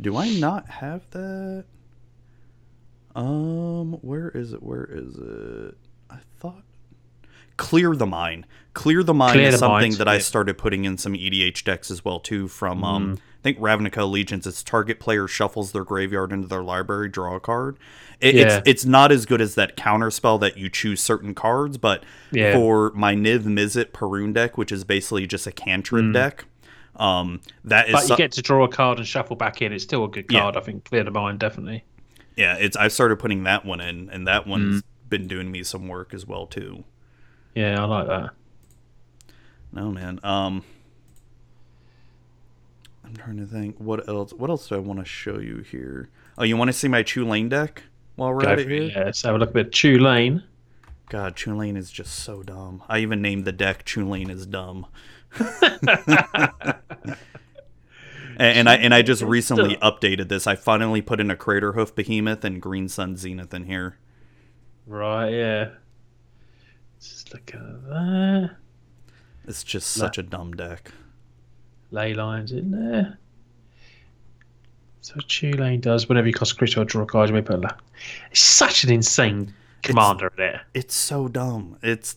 Do 0.00 0.16
I 0.16 0.30
not 0.30 0.66
have 0.66 1.02
that? 1.10 1.66
Um, 3.14 3.92
where 4.00 4.30
is 4.30 4.54
it? 4.54 4.62
Where 4.62 4.88
is 4.90 5.16
it? 5.18 5.76
I 6.08 6.20
thought 6.38 6.62
Clear 7.58 7.94
the 7.94 8.06
Mind. 8.06 8.46
Clear 8.72 9.02
the 9.02 9.12
Mind 9.12 9.34
Clear 9.34 9.48
is 9.48 9.54
the 9.56 9.58
something 9.58 9.90
Mine, 9.92 9.98
that 9.98 10.08
I 10.08 10.18
started 10.18 10.56
putting 10.56 10.86
in 10.86 10.96
some 10.96 11.12
EDH 11.12 11.62
decks 11.62 11.90
as 11.90 12.02
well 12.02 12.18
too. 12.18 12.48
From 12.48 12.82
um, 12.82 13.12
I 13.12 13.20
think 13.44 13.58
Ravnica 13.60 13.98
Allegiance. 13.98 14.46
It's 14.46 14.62
target 14.64 14.98
player 14.98 15.28
shuffles 15.28 15.70
their 15.72 15.84
graveyard 15.84 16.32
into 16.32 16.48
their 16.48 16.62
library, 16.62 17.08
draw 17.10 17.36
a 17.36 17.40
card. 17.40 17.76
It, 18.20 18.34
Yeah. 18.34 18.42
It's 18.58 18.68
it's 18.68 18.84
not 18.86 19.12
as 19.12 19.26
good 19.26 19.40
as 19.42 19.54
that 19.54 19.76
counter 19.76 20.10
spell 20.10 20.38
that 20.38 20.56
you 20.56 20.68
choose 20.70 21.00
certain 21.00 21.34
cards, 21.34 21.76
but 21.76 22.02
Yeah. 22.32 22.54
for 22.54 22.90
my 22.94 23.14
Niv 23.14 23.40
Mizzet 23.42 23.92
Parun 23.92 24.32
deck, 24.32 24.56
which 24.58 24.72
is 24.72 24.82
basically 24.82 25.26
just 25.26 25.46
a 25.46 25.52
cantrip 25.52 26.12
deck, 26.14 26.46
um, 26.96 27.40
that 27.64 27.88
is 27.88 27.90
Mm. 27.90 27.92
but 27.92 28.02
you 28.02 28.08
so- 28.08 28.16
get 28.16 28.32
to 28.32 28.42
draw 28.42 28.64
a 28.64 28.68
card 28.68 28.96
and 28.98 29.06
shuffle 29.06 29.36
back 29.36 29.60
in. 29.60 29.72
It's 29.74 29.84
still 29.84 30.04
a 30.04 30.08
good 30.08 30.24
Yeah. 30.30 30.40
card. 30.40 30.56
I 30.56 30.60
think 30.60 30.84
clear 30.84 31.04
the 31.04 31.10
mind 31.10 31.38
definitely. 31.38 31.84
Yeah, 32.36 32.56
it's 32.58 32.76
I 32.78 32.88
started 32.88 33.18
putting 33.18 33.44
that 33.44 33.64
one 33.66 33.80
in, 33.82 34.08
and 34.10 34.26
that 34.26 34.46
one's 34.46 34.80
Mm. 34.80 34.84
been 35.10 35.28
doing 35.28 35.52
me 35.52 35.62
some 35.62 35.86
work 35.86 36.14
as 36.14 36.26
well 36.26 36.46
too. 36.46 36.84
Yeah, 37.54 37.80
I 37.80 37.84
like 37.84 38.06
that. 38.08 38.30
No 39.70 39.90
man, 39.90 40.18
um, 40.22 40.62
I'm 43.14 43.22
trying 43.22 43.36
to 43.36 43.46
think 43.46 43.78
what 43.78 44.08
else. 44.08 44.32
What 44.32 44.50
else 44.50 44.68
do 44.68 44.74
I 44.74 44.78
want 44.78 44.98
to 44.98 45.04
show 45.04 45.38
you 45.38 45.58
here? 45.58 46.08
Oh, 46.36 46.42
you 46.42 46.56
want 46.56 46.68
to 46.68 46.72
see 46.72 46.88
my 46.88 47.04
Chulane 47.04 47.48
deck 47.48 47.84
while 48.16 48.32
we're 48.32 48.40
Go 48.40 48.48
at 48.48 48.58
it 48.58 48.68
here? 48.68 48.82
Yeah, 48.82 49.04
let's 49.04 49.22
have 49.22 49.36
a 49.36 49.38
look 49.38 49.54
at 49.54 49.70
Chulane. 49.70 50.42
God, 51.10 51.36
Chulane 51.36 51.76
is 51.76 51.92
just 51.92 52.14
so 52.14 52.42
dumb. 52.42 52.82
I 52.88 52.98
even 52.98 53.22
named 53.22 53.44
the 53.44 53.52
deck 53.52 53.84
Chulane 53.84 54.30
is 54.30 54.46
dumb. 54.46 54.86
And, 58.36 58.58
and 58.58 58.68
I 58.68 58.74
and 58.74 58.92
I 58.92 59.02
just 59.02 59.22
recently 59.22 59.76
updated 59.76 60.28
this. 60.28 60.48
I 60.48 60.56
finally 60.56 61.00
put 61.00 61.20
in 61.20 61.30
a 61.30 61.36
Crater 61.36 61.74
Hoof 61.74 61.94
Behemoth 61.94 62.44
and 62.44 62.60
Green 62.60 62.88
Sun 62.88 63.16
Zenith 63.16 63.54
in 63.54 63.66
here. 63.66 63.96
Right, 64.88 65.30
yeah. 65.30 65.68
Just 67.00 67.32
look 67.32 67.54
at 67.54 67.88
that. 67.88 68.56
It's 69.46 69.62
just 69.62 69.86
such 69.86 70.18
a 70.18 70.22
dumb 70.24 70.54
deck. 70.54 70.90
Ley 71.94 72.12
lines 72.14 72.52
in 72.52 72.70
there. 72.72 73.18
So 75.00 75.14
Chulane 75.16 75.80
does 75.80 76.08
whenever 76.08 76.26
you 76.26 76.32
cost 76.34 76.52
a 76.52 76.56
creature 76.56 76.80
or 76.80 76.84
draw 76.84 77.02
a 77.02 77.06
card, 77.06 77.28
you 77.28 77.34
may 77.34 77.42
put 77.42 77.56
a 77.56 77.58
la- 77.58 77.70
It's 78.30 78.40
such 78.40 78.84
an 78.84 78.90
insane 78.90 79.52
commander 79.82 80.32
there. 80.36 80.62
It's 80.74 80.94
so 80.94 81.28
dumb. 81.28 81.78
It's 81.82 82.16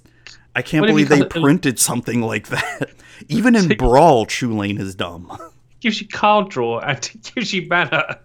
I 0.55 0.61
can't 0.61 0.81
What 0.81 0.87
believe 0.87 1.09
they 1.09 1.19
it- 1.21 1.29
printed 1.29 1.79
something 1.79 2.21
like 2.21 2.47
that. 2.47 2.89
Even 3.29 3.55
in 3.55 3.67
Brawl, 3.77 4.25
Chulane 4.25 4.79
is 4.79 4.95
dumb. 4.95 5.37
gives 5.79 6.01
you 6.01 6.07
card 6.07 6.49
draw 6.49 6.79
and 6.79 6.97
it 6.97 7.31
gives 7.35 7.53
you 7.53 7.67
mana 7.69 8.19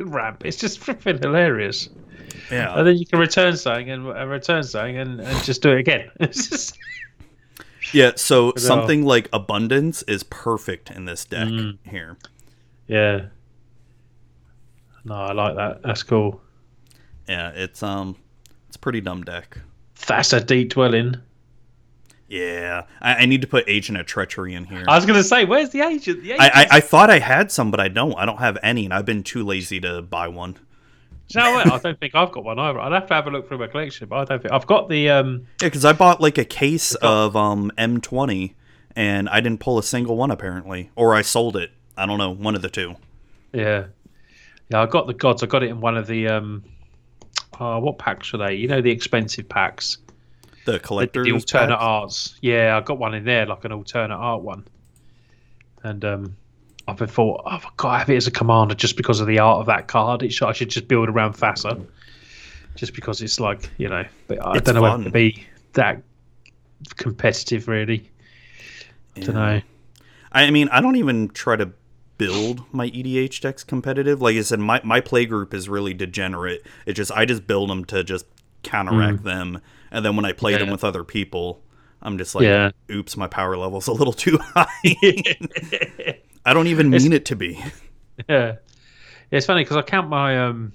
ramp. 0.00 0.44
It's 0.44 0.58
just 0.58 0.80
flipping 0.80 1.18
hilarious. 1.18 1.88
Yeah. 2.50 2.76
And 2.76 2.86
then 2.86 2.96
you 2.98 3.06
can 3.06 3.18
return 3.20 3.56
something 3.56 3.88
and, 3.90 4.06
and 4.08 4.30
return 4.30 4.62
something 4.64 4.98
and, 4.98 5.20
and 5.20 5.44
just 5.44 5.62
do 5.62 5.70
it 5.70 5.78
again. 5.78 6.10
It's 6.20 6.48
just 6.50 6.76
Yeah, 7.92 8.12
so 8.16 8.52
something 8.56 9.04
like 9.04 9.28
abundance 9.32 10.02
is 10.02 10.22
perfect 10.24 10.90
in 10.90 11.04
this 11.06 11.24
deck 11.24 11.48
Mm. 11.48 11.78
here. 11.88 12.16
yeah. 12.86 13.26
No, 15.04 15.14
I 15.14 15.32
like 15.32 15.56
that. 15.56 15.82
That's 15.82 16.02
cool. 16.02 16.40
Yeah, 17.28 17.50
it's 17.54 17.82
um 17.82 18.16
it's 18.68 18.76
a 18.76 18.78
pretty 18.80 19.00
dumb 19.00 19.22
deck. 19.22 19.58
That's 20.06 20.32
a 20.32 20.40
deep 20.44 20.70
dwelling. 20.70 21.16
Yeah. 22.28 22.84
I, 23.00 23.14
I 23.22 23.26
need 23.26 23.40
to 23.42 23.48
put 23.48 23.64
Agent 23.66 23.98
of 23.98 24.06
Treachery 24.06 24.54
in 24.54 24.64
here. 24.64 24.84
I 24.86 24.94
was 24.96 25.06
gonna 25.06 25.24
say, 25.24 25.44
where's 25.46 25.70
the 25.70 25.80
agent? 25.80 26.22
The 26.22 26.34
I, 26.34 26.46
agent 26.46 26.72
I, 26.72 26.76
I 26.76 26.80
thought 26.80 27.10
I 27.10 27.18
had 27.18 27.50
some, 27.50 27.70
but 27.70 27.80
I 27.80 27.88
don't. 27.88 28.14
I 28.14 28.24
don't 28.26 28.38
have 28.38 28.58
any, 28.62 28.84
and 28.84 28.92
I've 28.94 29.04
been 29.06 29.22
too 29.22 29.42
lazy 29.44 29.80
to 29.80 30.02
buy 30.02 30.28
one. 30.28 30.56
You 31.34 31.40
know 31.40 31.52
what? 31.52 31.72
I 31.72 31.78
don't 31.78 31.98
think 32.00 32.14
I've 32.14 32.32
got 32.32 32.44
one 32.44 32.58
either. 32.58 32.80
I'd 32.80 32.92
have 32.92 33.06
to 33.06 33.14
have 33.14 33.26
a 33.26 33.30
look 33.30 33.48
through 33.48 33.58
my 33.58 33.66
collection, 33.68 34.08
but 34.08 34.16
I 34.16 34.24
don't 34.24 34.42
think 34.42 34.52
I've 34.52 34.66
got 34.66 34.88
the 34.88 35.10
um. 35.10 35.46
Yeah, 35.60 35.68
because 35.68 35.84
I 35.84 35.92
bought 35.92 36.20
like 36.20 36.38
a 36.38 36.44
case 36.44 36.94
of 36.96 37.36
um 37.36 37.70
M20, 37.78 38.54
and 38.96 39.28
I 39.28 39.40
didn't 39.40 39.60
pull 39.60 39.78
a 39.78 39.82
single 39.82 40.16
one 40.16 40.30
apparently, 40.30 40.90
or 40.96 41.14
I 41.14 41.22
sold 41.22 41.56
it. 41.56 41.70
I 41.96 42.06
don't 42.06 42.18
know, 42.18 42.30
one 42.30 42.54
of 42.54 42.62
the 42.62 42.70
two. 42.70 42.96
Yeah, 43.52 43.86
yeah. 44.70 44.80
I 44.82 44.86
got 44.86 45.06
the 45.06 45.14
gods. 45.14 45.42
I 45.42 45.46
got 45.46 45.62
it 45.62 45.70
in 45.70 45.80
one 45.80 45.96
of 45.96 46.06
the 46.06 46.28
um. 46.28 46.64
Uh, 47.58 47.78
what 47.78 47.98
packs 47.98 48.32
were 48.32 48.38
they? 48.38 48.54
You 48.54 48.68
know 48.68 48.80
the 48.80 48.90
expensive 48.90 49.46
packs, 49.48 49.98
The 50.64 50.72
the, 50.72 50.78
the 51.24 51.32
alternate 51.32 51.68
packs. 51.68 51.82
arts. 51.82 52.38
Yeah, 52.40 52.76
I 52.76 52.80
got 52.80 52.98
one 52.98 53.14
in 53.14 53.24
there, 53.24 53.44
like 53.46 53.64
an 53.66 53.72
alternate 53.72 54.16
art 54.16 54.40
one. 54.42 54.66
And 55.82 56.02
um, 56.04 56.36
I've 56.90 57.10
thought, 57.10 57.42
oh, 57.44 57.48
I've 57.50 57.66
got 57.76 57.92
to 57.92 57.98
have 57.98 58.10
it 58.10 58.16
as 58.16 58.26
a 58.26 58.30
commander 58.30 58.74
just 58.74 58.96
because 58.96 59.20
of 59.20 59.26
the 59.26 59.38
art 59.38 59.60
of 59.60 59.66
that 59.66 59.88
card. 59.88 60.22
It 60.22 60.32
should, 60.32 60.48
I 60.48 60.52
should 60.52 60.70
just 60.70 60.88
build 60.88 61.08
around 61.08 61.34
Thassa, 61.34 61.84
just 62.76 62.94
because 62.94 63.20
it's 63.22 63.38
like 63.40 63.68
you 63.78 63.88
know. 63.88 64.04
But 64.28 64.44
I 64.44 64.56
It's 64.56 64.66
don't 64.66 64.74
know 64.76 64.82
whether 64.82 64.94
fun. 64.96 65.04
to 65.04 65.10
be 65.10 65.44
that 65.74 66.02
competitive, 66.96 67.68
really. 67.68 68.08
Don't 69.16 69.34
know. 69.34 69.60
I 70.32 70.50
mean, 70.50 70.68
I 70.70 70.80
don't 70.80 70.96
even 70.96 71.28
try 71.28 71.56
to 71.56 71.70
build 72.18 72.62
my 72.72 72.88
EDH 72.90 73.40
decks 73.40 73.64
competitive. 73.64 74.20
Like 74.22 74.36
I 74.36 74.42
said, 74.42 74.60
my, 74.60 74.80
my 74.84 75.00
play 75.00 75.26
group 75.26 75.52
is 75.54 75.68
really 75.68 75.94
degenerate. 75.94 76.64
It 76.86 76.92
just 76.92 77.10
I 77.12 77.24
just 77.24 77.46
build 77.46 77.70
them 77.70 77.84
to 77.86 78.04
just 78.04 78.26
counteract 78.62 79.24
them, 79.24 79.60
and 79.90 80.04
then 80.04 80.16
when 80.16 80.24
I 80.24 80.32
play 80.32 80.56
them 80.56 80.68
Mm. 80.68 80.72
With 80.72 80.84
other 80.84 81.02
people, 81.02 81.62
I'm 82.02 82.16
just 82.18 82.34
like, 82.34 82.44
Yeah. 82.44 82.70
oops, 82.90 83.16
my 83.16 83.26
power 83.26 83.56
level's 83.56 83.88
a 83.88 83.92
little 83.92 84.12
too 84.24 84.38
high. 84.40 84.66
I 86.44 86.54
don't 86.54 86.66
even 86.68 86.90
mean 86.90 87.12
it 87.12 87.24
to 87.26 87.36
be. 87.36 87.62
Yeah, 88.28 88.56
it's 89.30 89.46
funny 89.46 89.62
because 89.62 89.78
I 89.78 89.82
count 89.82 90.10
my 90.10 90.38
um, 90.38 90.74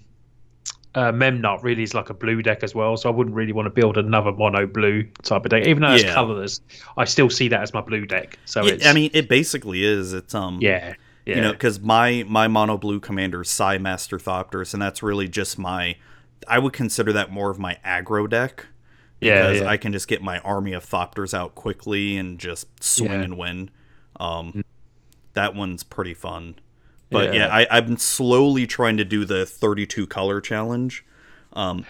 uh, 0.95 1.11
Memnarch 1.11 1.61
really 1.61 1.83
is 1.83 1.93
like 1.93 2.09
a 2.09 2.13
blue 2.15 2.41
deck 2.41 2.63
as 2.63 2.73
well, 2.73 2.97
so 2.97 3.07
I 3.07 3.13
wouldn't 3.13 3.35
really 3.35 3.51
want 3.51 3.67
to 3.67 3.69
build 3.69 3.97
another 3.99 4.31
mono 4.31 4.65
blue 4.65 5.03
type 5.21 5.45
of 5.45 5.51
deck, 5.51 5.67
even 5.67 5.83
though 5.83 5.91
it's 5.93 6.03
Yeah. 6.03 6.15
colorless. 6.15 6.59
I 6.97 7.05
still 7.05 7.29
see 7.29 7.47
that 7.49 7.61
as 7.61 7.71
my 7.71 7.81
blue 7.81 8.07
deck. 8.07 8.39
So 8.45 8.65
Yeah, 8.65 8.73
it's, 8.73 8.85
I 8.87 8.93
mean, 8.93 9.11
it 9.13 9.29
basically 9.29 9.85
is. 9.85 10.11
It's 10.11 10.33
um, 10.33 10.57
yeah, 10.59 10.95
yeah, 11.27 11.35
you 11.35 11.41
know, 11.43 11.51
because 11.51 11.79
my 11.79 12.25
my 12.27 12.47
mono 12.47 12.79
blue 12.79 12.99
commander 12.99 13.41
is 13.41 13.49
Psy 13.51 13.77
Master 13.77 14.17
Thopters, 14.17 14.73
and 14.73 14.81
that's 14.81 15.03
really 15.03 15.27
just 15.27 15.59
my. 15.59 15.97
I 16.47 16.57
would 16.57 16.73
consider 16.73 17.13
that 17.13 17.31
more 17.31 17.51
of 17.51 17.59
my 17.59 17.77
aggro 17.85 18.27
deck. 18.27 18.65
yeah, 19.21 19.41
because 19.43 19.61
yeah. 19.61 19.69
I 19.69 19.77
can 19.77 19.93
just 19.93 20.07
get 20.07 20.23
my 20.23 20.39
army 20.39 20.73
of 20.73 20.83
Thopters 20.83 21.31
out 21.35 21.53
quickly 21.53 22.17
and 22.17 22.39
just 22.39 22.65
swing 22.83 23.11
and 23.11 23.37
win. 23.37 23.69
Um, 24.19 24.63
that 25.35 25.55
one's 25.55 25.83
pretty 25.83 26.13
fun. 26.15 26.55
But 27.11 27.31
yeah, 27.33 27.47
Yeah. 27.47 27.47
I, 27.47 27.67
I'm 27.71 27.97
slowly 27.97 28.67
trying 28.67 28.97
to 28.97 29.05
do 29.05 29.25
the 29.25 29.45
32 29.45 30.07
color 30.07 30.41
challenge. 30.41 31.05
Um, 31.53 31.85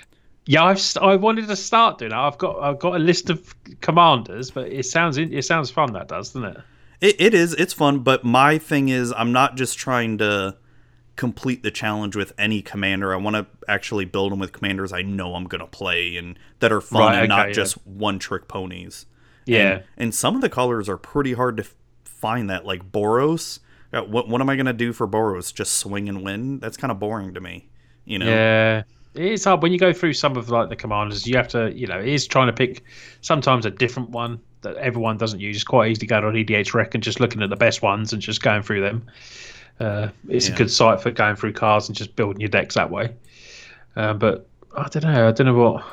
yeah. 0.45 0.63
I've 0.63 0.79
st- 0.79 1.03
I 1.03 1.15
wanted 1.15 1.47
to 1.47 1.55
start 1.55 1.97
doing 1.99 2.11
that. 2.11 2.19
I've 2.19 2.37
got 2.37 2.59
I've 2.61 2.79
got 2.79 2.95
a 2.95 2.99
list 2.99 3.29
of 3.29 3.55
commanders, 3.81 4.51
but 4.51 4.71
it 4.71 4.85
sounds 4.85 5.17
it 5.17 5.45
sounds 5.45 5.71
fun. 5.71 5.93
That 5.93 6.07
does, 6.07 6.33
doesn't 6.33 6.45
it? 6.57 6.63
It, 7.01 7.15
it 7.19 7.33
is, 7.33 7.53
it's 7.53 7.73
fun, 7.73 7.99
but 7.99 8.23
my 8.23 8.57
thing 8.57 8.89
is, 8.89 9.11
I'm 9.11 9.31
not 9.31 9.57
just 9.57 9.77
trying 9.77 10.17
to 10.19 10.57
complete 11.15 11.63
the 11.63 11.71
challenge 11.71 12.15
with 12.15 12.33
any 12.37 12.61
commander. 12.61 13.13
I 13.13 13.17
want 13.17 13.35
to 13.35 13.47
actually 13.69 14.05
build 14.05 14.31
them 14.31 14.39
with 14.39 14.51
commanders 14.53 14.93
I 14.93 15.01
know 15.01 15.35
I'm 15.35 15.45
going 15.45 15.61
to 15.61 15.67
play 15.67 16.17
and 16.17 16.37
that 16.59 16.71
are 16.71 16.81
fun 16.81 17.15
Right, 17.15 17.19
and 17.21 17.29
not 17.29 17.49
yeah. 17.49 17.53
just 17.53 17.85
one 17.87 18.19
trick 18.19 18.47
ponies. 18.47 19.05
Yeah, 19.45 19.71
And, 19.73 19.83
and 19.97 20.15
some 20.15 20.35
of 20.35 20.41
the 20.41 20.49
colors 20.49 20.89
are 20.89 20.97
pretty 20.97 21.33
hard 21.33 21.57
to 21.57 21.65
find 22.25 22.49
that, 22.49 22.65
like 22.65 22.91
Boros. 22.91 23.59
Uh, 23.93 24.01
What, 24.01 24.27
what 24.27 24.41
am 24.41 24.49
I 24.49 24.55
going 24.55 24.65
to 24.65 24.73
do 24.73 24.93
for 24.93 25.07
Boros? 25.07 25.53
Just 25.53 25.73
swing 25.77 26.09
and 26.09 26.23
win? 26.23 26.59
That's 26.59 26.77
kind 26.77 26.91
of 26.91 26.99
boring 26.99 27.33
to 27.35 27.41
me. 27.41 27.69
You 28.05 28.19
know? 28.19 28.25
Yeah, 28.25 28.83
it's 29.13 29.45
hard 29.45 29.61
when 29.61 29.71
you 29.71 29.79
go 29.79 29.93
through 29.93 30.13
some 30.13 30.35
of 30.37 30.49
like 30.49 30.69
the 30.69 30.75
commanders. 30.75 31.25
You 31.27 31.37
have 31.37 31.47
to, 31.49 31.71
you 31.73 31.87
know, 31.87 31.99
it 31.99 32.07
is 32.07 32.27
trying 32.27 32.47
to 32.47 32.53
pick 32.53 32.83
sometimes 33.21 33.65
a 33.65 33.71
different 33.71 34.09
one 34.09 34.39
that 34.61 34.75
everyone 34.77 35.17
doesn't 35.17 35.39
use. 35.39 35.55
It's 35.57 35.63
quite 35.63 35.91
easy 35.91 35.99
to 36.01 36.07
go 36.07 36.17
on 36.17 36.33
EDH 36.33 36.73
Rec 36.73 36.93
and 36.95 37.03
just 37.03 37.19
looking 37.19 37.41
at 37.43 37.49
the 37.49 37.55
best 37.55 37.81
ones 37.81 38.11
and 38.13 38.21
just 38.21 38.41
going 38.41 38.63
through 38.63 38.81
them. 38.81 39.05
Uh, 39.79 40.07
it's 40.29 40.47
Yeah. 40.47 40.55
a 40.55 40.57
good 40.57 40.71
site 40.71 41.01
for 41.01 41.11
going 41.11 41.35
through 41.35 41.53
cards 41.53 41.87
and 41.87 41.95
just 41.95 42.15
building 42.15 42.39
your 42.41 42.49
decks 42.49 42.75
that 42.75 42.89
way. 42.89 43.13
Uh, 43.95 44.13
but 44.13 44.47
I 44.75 44.87
don't 44.89 45.03
know. 45.03 45.27
I 45.27 45.31
don't 45.31 45.47
know 45.47 45.53
what. 45.53 45.83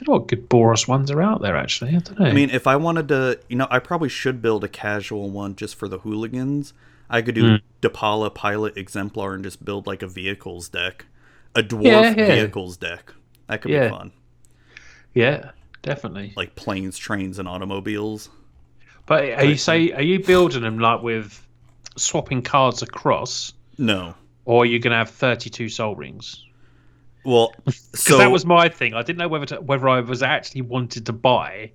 I 0.00 0.04
don't 0.04 0.08
know 0.14 0.18
what 0.20 0.28
good 0.28 0.48
Boros 0.48 0.86
ones 0.86 1.10
are 1.10 1.20
out 1.20 1.42
there. 1.42 1.56
Actually, 1.56 1.96
I 1.96 1.98
don't 1.98 2.20
know. 2.20 2.26
I 2.26 2.32
mean, 2.32 2.50
if 2.50 2.66
I 2.68 2.76
wanted 2.76 3.08
to, 3.08 3.40
you 3.48 3.56
know, 3.56 3.66
I 3.68 3.80
probably 3.80 4.08
should 4.08 4.40
build 4.40 4.62
a 4.62 4.68
casual 4.68 5.28
one 5.30 5.56
just 5.56 5.74
for 5.74 5.88
the 5.88 5.98
hooligans. 5.98 6.72
I 7.10 7.20
could 7.22 7.34
do. 7.34 7.48
Hmm. 7.50 7.56
Depala 7.82 8.32
Pilot 8.34 8.76
Exemplar 8.76 9.34
and 9.34 9.42
just 9.44 9.64
build 9.64 9.86
like 9.86 10.02
a 10.02 10.06
vehicles 10.06 10.68
deck, 10.68 11.06
a 11.54 11.62
dwarf 11.62 11.82
Yeah, 11.84 12.00
yeah. 12.16 12.26
vehicles 12.26 12.76
deck. 12.76 13.12
That 13.48 13.60
could 13.62 13.70
Yeah. 13.72 13.84
be 13.88 13.90
fun, 13.90 14.12
yeah, 15.14 15.50
definitely. 15.82 16.32
like 16.36 16.54
planes, 16.54 16.98
trains, 16.98 17.38
and 17.38 17.48
automobiles. 17.48 18.28
But 19.06 19.24
are 19.30 19.44
you 19.44 19.56
say 19.56 19.90
are 19.92 20.02
you 20.02 20.22
building 20.22 20.62
them 20.62 20.78
like 20.78 21.02
with 21.02 21.44
swapping 21.96 22.42
cards 22.42 22.82
across, 22.82 23.52
No, 23.78 24.14
or 24.44 24.62
are 24.62 24.66
you 24.66 24.78
going 24.78 24.90
to 24.92 24.98
have 24.98 25.10
thirty-two 25.10 25.68
sol 25.68 25.96
rings? 25.96 26.44
Well, 27.24 27.52
Because 27.64 27.90
so 27.94 28.18
that 28.18 28.30
was 28.30 28.44
my 28.46 28.68
thing. 28.68 28.94
I 28.94 29.02
didn't 29.02 29.18
know 29.18 29.28
whether 29.28 29.46
to, 29.46 29.60
whether 29.60 29.88
I 29.88 30.00
was 30.00 30.22
actually 30.22 30.62
wanted 30.62 31.06
to 31.06 31.12
buy 31.12 31.72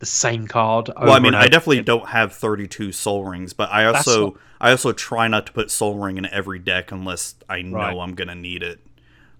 the 0.00 0.06
same 0.06 0.46
card. 0.48 0.90
well, 1.00 1.12
I 1.12 1.18
mean, 1.20 1.34
I 1.34 1.46
definitely 1.46 1.78
again. 1.78 1.98
don't 1.98 2.08
have 2.08 2.32
thirty-two 2.32 2.90
Sol 2.92 3.24
Rings, 3.24 3.52
but 3.52 3.70
I 3.70 3.84
also 3.84 4.36
I 4.60 4.70
also 4.70 4.92
try 4.92 5.28
not 5.28 5.46
to 5.46 5.52
put 5.52 5.70
Sol 5.70 5.96
Ring 5.98 6.16
in 6.18 6.26
every 6.26 6.58
deck 6.58 6.90
unless 6.92 7.36
I 7.48 7.62
know 7.62 7.76
Right. 7.78 7.96
I'm 7.96 8.14
gonna 8.14 8.34
need 8.34 8.62
it. 8.62 8.80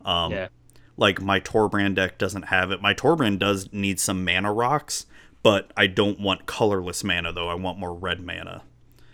Um, 0.04 0.32
Yeah. 0.32 0.48
like 0.96 1.20
my 1.20 1.40
Torbran 1.40 1.94
deck 1.94 2.18
doesn't 2.18 2.44
have 2.44 2.70
it. 2.70 2.80
My 2.80 2.94
Torbran 2.94 3.38
does 3.38 3.72
need 3.72 3.98
some 3.98 4.24
mana 4.24 4.52
rocks, 4.52 5.06
but 5.42 5.72
I 5.76 5.86
don't 5.88 6.20
want 6.20 6.46
colorless 6.46 7.02
mana 7.02 7.32
though. 7.32 7.48
I 7.48 7.54
want 7.54 7.78
more 7.78 7.94
red 7.94 8.20
mana 8.24 8.62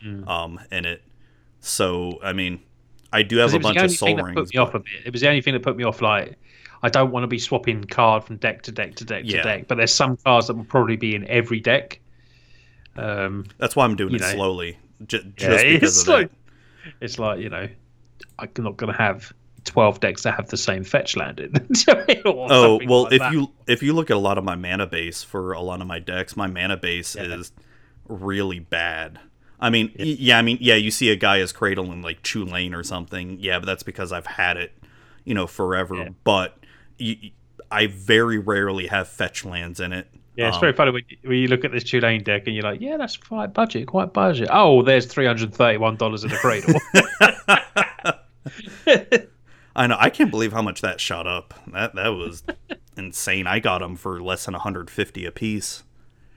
Mm. 0.04 0.26
um 0.28 0.60
in 0.70 0.84
it. 0.84 1.02
So 1.60 2.18
I 2.22 2.32
mean, 2.32 2.60
I 3.12 3.22
do 3.22 3.38
have 3.38 3.52
a 3.54 3.58
bunch 3.58 3.76
of 3.78 3.90
sol 3.90 4.14
rings. 4.16 4.34
put 4.34 4.54
me 4.54 4.58
off 4.60 4.74
a 4.74 4.78
bit. 4.80 4.92
It 5.06 5.12
was 5.12 5.20
the 5.20 5.28
only 5.28 5.40
thing 5.42 5.54
that 5.54 5.62
put 5.62 5.76
me 5.76 5.84
off. 5.84 6.00
Like, 6.00 6.36
I 6.82 6.88
don't 6.88 7.10
want 7.10 7.24
to 7.24 7.28
be 7.28 7.38
swapping 7.38 7.84
card 7.84 8.24
from 8.24 8.36
deck 8.36 8.62
to 8.62 8.72
deck 8.72 8.94
to 8.96 9.04
deck 9.04 9.22
Yeah. 9.26 9.38
to 9.38 9.42
deck. 9.42 9.68
But 9.68 9.76
there's 9.76 9.92
some 9.92 10.16
cards 10.16 10.46
that 10.46 10.54
will 10.54 10.64
probably 10.64 10.96
be 10.96 11.14
in 11.14 11.26
every 11.28 11.60
deck. 11.60 12.00
Um, 12.96 13.46
That's 13.58 13.74
why 13.76 13.84
I'm 13.84 13.96
doing 13.96 14.14
it 14.14 14.20
know. 14.20 14.32
slowly, 14.32 14.78
j- 15.06 15.18
Yeah, 15.24 15.30
just 15.36 15.64
because 15.64 15.98
it's 15.98 16.02
of 16.02 16.08
like- 16.08 16.30
that. 16.30 16.92
it's 17.00 17.18
like 17.18 17.38
you 17.40 17.48
know, 17.48 17.68
I'm 18.38 18.48
not 18.58 18.76
going 18.76 18.92
to 18.92 18.98
have 18.98 19.32
twelve 19.64 20.00
decks 20.00 20.22
that 20.22 20.34
have 20.34 20.48
the 20.48 20.56
same 20.56 20.84
fetch 20.84 21.16
landed. 21.16 21.52
Do 21.72 21.80
you 21.86 21.94
know 21.94 22.00
what 22.00 22.10
I 22.10 22.14
mean? 22.14 22.22
Or 22.26 22.46
Oh 22.50 22.80
well, 22.86 23.02
like 23.04 23.12
if 23.14 23.18
that. 23.20 23.32
you 23.32 23.52
if 23.66 23.82
you 23.82 23.92
look 23.92 24.10
at 24.10 24.16
a 24.16 24.20
lot 24.20 24.38
of 24.38 24.44
my 24.44 24.54
mana 24.56 24.86
base 24.86 25.22
for 25.22 25.52
a 25.52 25.60
lot 25.60 25.80
of 25.80 25.86
my 25.86 25.98
decks, 25.98 26.36
my 26.36 26.46
mana 26.46 26.76
base 26.76 27.14
Yeah. 27.16 27.34
is 27.34 27.52
really 28.08 28.58
bad. 28.58 29.18
I 29.60 29.70
mean, 29.70 29.92
y- 29.98 30.16
yeah, 30.18 30.38
I 30.38 30.42
mean, 30.42 30.58
yeah, 30.60 30.74
you 30.76 30.90
see 30.90 31.10
a 31.10 31.16
Gaea's 31.16 31.52
Cradle 31.52 31.92
in 31.92 32.02
like 32.02 32.22
Chulane 32.22 32.74
or 32.74 32.82
something, 32.82 33.38
yeah, 33.40 33.58
but 33.58 33.66
that's 33.66 33.82
because 33.82 34.10
I've 34.12 34.26
had 34.26 34.56
it, 34.56 34.72
you 35.24 35.34
know, 35.34 35.46
forever. 35.46 35.96
Yeah. 35.96 36.08
But 36.24 36.56
I 37.70 37.86
very 37.88 38.38
rarely 38.38 38.86
have 38.88 39.08
fetch 39.08 39.44
lands 39.44 39.78
in 39.80 39.92
it. 39.92 40.06
Yeah, 40.36 40.48
it's 40.48 40.56
Um, 40.56 40.60
very 40.62 40.72
funny 40.72 40.92
when 40.92 41.02
you, 41.08 41.16
when 41.22 41.38
you 41.38 41.48
look 41.48 41.64
at 41.64 41.72
this 41.72 41.84
Chulane 41.84 42.24
deck 42.24 42.44
and 42.46 42.54
you're 42.54 42.62
like, 42.64 42.80
yeah, 42.80 42.96
that's 42.96 43.16
quite 43.16 43.52
budget, 43.52 43.86
quite 43.88 44.12
budget. 44.12 44.48
Oh, 44.50 44.82
there's 44.82 45.04
three 45.06 45.26
hundred 45.26 45.52
thirty-one 45.54 45.96
dollars 45.96 46.24
in 46.24 46.30
the 46.30 46.36
cradle. 46.36 46.74
I 49.76 49.86
know. 49.86 49.96
I 49.98 50.10
can't 50.10 50.30
believe 50.30 50.52
how 50.52 50.62
much 50.62 50.80
that 50.80 51.00
shot 51.00 51.26
up. 51.26 51.54
That 51.72 51.94
that 51.94 52.08
was 52.08 52.42
insane. 52.96 53.46
I 53.46 53.60
got 53.60 53.78
them 53.80 53.96
for 53.96 54.20
less 54.22 54.44
than 54.46 54.52
150 54.54 55.24
a 55.26 55.30
piece. 55.30 55.84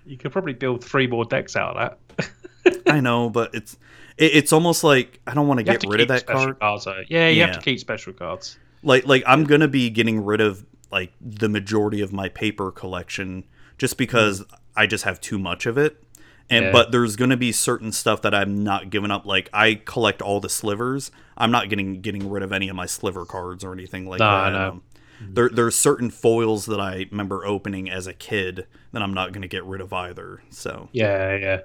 you 0.06 0.18
could 0.18 0.32
probably 0.32 0.54
build 0.54 0.84
three 0.84 1.08
more 1.08 1.26
decks 1.26 1.56
out 1.56 1.76
of 1.78 1.98
that. 2.18 2.30
I 2.88 3.00
know, 3.00 3.30
but 3.30 3.54
it's 3.54 3.78
it, 4.18 4.36
it's 4.36 4.54
almost 4.54 4.84
like 4.84 5.20
I 5.28 5.34
don't 5.34 5.48
want 5.48 5.60
to 5.60 5.64
get 5.64 5.84
rid 5.88 6.02
of 6.02 6.08
that 6.10 6.26
card. 6.26 6.60
cards. 6.60 6.86
Though. 6.86 7.04
Yeah, 7.08 7.28
you 7.30 7.42
have 7.42 7.56
to 7.56 7.62
keep 7.62 7.80
special 7.80 8.14
cards. 8.14 8.58
Like 8.82 9.06
like 9.06 9.24
I'm 9.26 9.46
gonna 9.46 9.68
be 9.68 9.90
getting 9.90 10.24
rid 10.24 10.42
of 10.42 10.66
like 10.92 11.12
the 11.20 11.50
majority 11.50 12.02
of 12.02 12.14
my 12.14 12.30
paper 12.30 12.72
collection 12.72 13.46
just 13.78 13.98
because 13.98 14.42
mm-hmm. 14.42 14.56
I 14.76 14.88
just 14.88 15.04
have 15.04 15.20
too 15.20 15.40
much 15.40 15.66
of 15.66 15.78
it. 15.78 16.04
And 16.50 16.66
Yeah. 16.66 16.72
but 16.72 16.92
there's 16.92 17.16
gonna 17.16 17.38
be 17.38 17.52
certain 17.52 17.92
stuff 17.92 18.22
that 18.22 18.36
I'm 18.36 18.64
not 18.64 18.90
giving 18.90 19.10
up. 19.12 19.26
Like 19.26 19.50
I 19.54 19.76
collect 19.76 20.22
all 20.22 20.40
the 20.40 20.50
slivers. 20.50 21.12
I'm 21.38 21.52
not 21.52 21.70
getting 21.70 22.02
getting 22.02 22.30
rid 22.30 22.44
of 22.44 22.52
any 22.52 22.70
of 22.70 22.76
my 22.76 22.86
sliver 22.86 23.26
cards 23.26 23.64
or 23.64 23.74
anything 23.74 24.08
like 24.08 24.20
No, 24.20 24.26
that. 24.26 24.32
I 24.32 24.52
know. 24.52 24.70
Um, 24.70 24.82
mm-hmm. 25.22 25.34
there 25.34 25.50
there's 25.50 25.76
certain 25.76 26.12
foils 26.12 26.66
that 26.68 26.80
I 26.80 27.08
remember 27.10 27.46
opening 27.46 27.90
as 27.90 28.06
a 28.06 28.14
kid 28.14 28.68
that 28.92 29.02
I'm 29.02 29.14
not 29.14 29.32
gonna 29.32 29.48
get 29.48 29.64
rid 29.64 29.82
of 29.82 29.94
either. 29.94 30.44
So 30.50 30.90
Yeah, 30.92 31.36
yeah. 31.36 31.60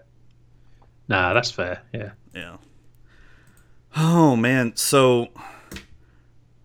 Nah, 1.08 1.32
that's 1.32 1.50
fair. 1.50 1.82
Yeah. 1.92 2.10
yeah. 2.34 2.56
Oh 3.96 4.36
man, 4.36 4.76
so 4.76 5.28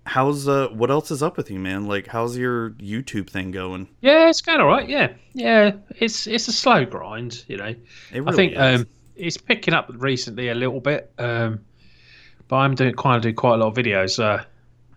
how's 0.06 0.48
uh 0.48 0.68
what 0.68 0.92
else 0.92 1.10
is 1.12 1.24
up 1.24 1.38
with 1.38 1.50
you, 1.50 1.60
man? 1.60 1.86
Like 1.86 2.08
how's 2.08 2.38
your 2.38 2.72
YouTube 2.72 3.30
thing 3.30 3.52
going? 3.52 3.88
Yeah, 4.02 4.30
it's 4.30 4.42
going 4.42 4.60
all 4.60 4.68
right. 4.68 4.88
Yeah, 4.88 5.14
yeah. 5.34 5.72
It's 5.96 6.28
it's 6.28 6.48
a 6.48 6.54
slow 6.54 6.86
grind, 6.86 7.44
you 7.48 7.58
know. 7.58 7.74
Really 8.12 8.28
I 8.28 8.32
think 8.34 8.54
is. 8.54 8.82
um, 8.82 8.88
it's 9.16 9.38
picking 9.38 9.74
up 9.74 9.90
recently 9.94 10.50
a 10.50 10.56
little 10.56 10.82
bit, 10.82 11.12
um, 11.18 11.62
but 12.48 12.58
I'm 12.58 12.76
doing 12.76 12.94
quite 12.94 13.22
do 13.22 13.34
quite 13.34 13.56
a 13.56 13.58
lot 13.58 13.68
of 13.68 13.76
videos, 13.76 14.20
uh, 14.22 14.44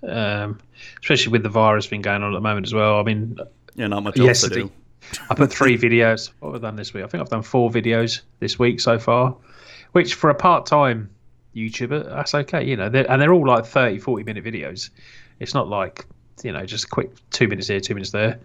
um, 0.07 0.59
especially 1.01 1.32
with 1.32 1.44
the 1.44 1.49
virus 1.49 1.86
thing 1.86 2.03
going 2.03 2.22
on 2.22 2.32
at 2.32 2.36
the 2.36 2.40
moment 2.40 2.66
as 2.66 2.74
well. 2.74 2.99
I 2.99 3.05
mean, 3.05 3.38
yeah, 3.76 3.86
not 3.86 4.03
much 4.03 4.18
else 4.18 4.42
to 4.42 4.51
do. 4.51 4.72
I 5.30 5.34
put 5.34 5.53
three 5.53 5.78
videos. 5.78 6.30
What 6.40 6.55
have 6.55 6.64
I 6.64 6.68
done 6.68 6.76
this 6.76 6.92
week? 6.92 7.05
I 7.05 7.07
think 7.09 7.20
I've 7.20 7.28
done 7.28 7.42
four 7.42 7.70
videos 7.70 8.22
this 8.40 8.59
week 8.59 8.80
so 8.80 8.99
far, 8.99 9.36
which 9.92 10.14
for 10.14 10.30
a 10.30 10.34
part-time 10.34 11.11
YouTuber, 11.55 12.07
that's 12.07 12.34
okay. 12.34 12.64
You 12.64 12.76
know, 12.76 12.88
they're, 12.88 13.11
and 13.11 13.20
they're 13.20 13.32
all 13.32 13.47
like 13.47 13.66
30, 13.66 13.99
40 13.99 14.24
minute 14.24 14.44
videos. 14.44 14.90
It's 15.40 15.55
not 15.55 15.68
like 15.68 16.07
you 16.42 16.53
know 16.53 16.64
just 16.66 16.90
quick 16.90 17.11
two 17.30 17.49
minutes 17.49 17.68
here, 17.68 17.80
two 17.80 17.94
minutes 17.94 18.11
there. 18.11 18.40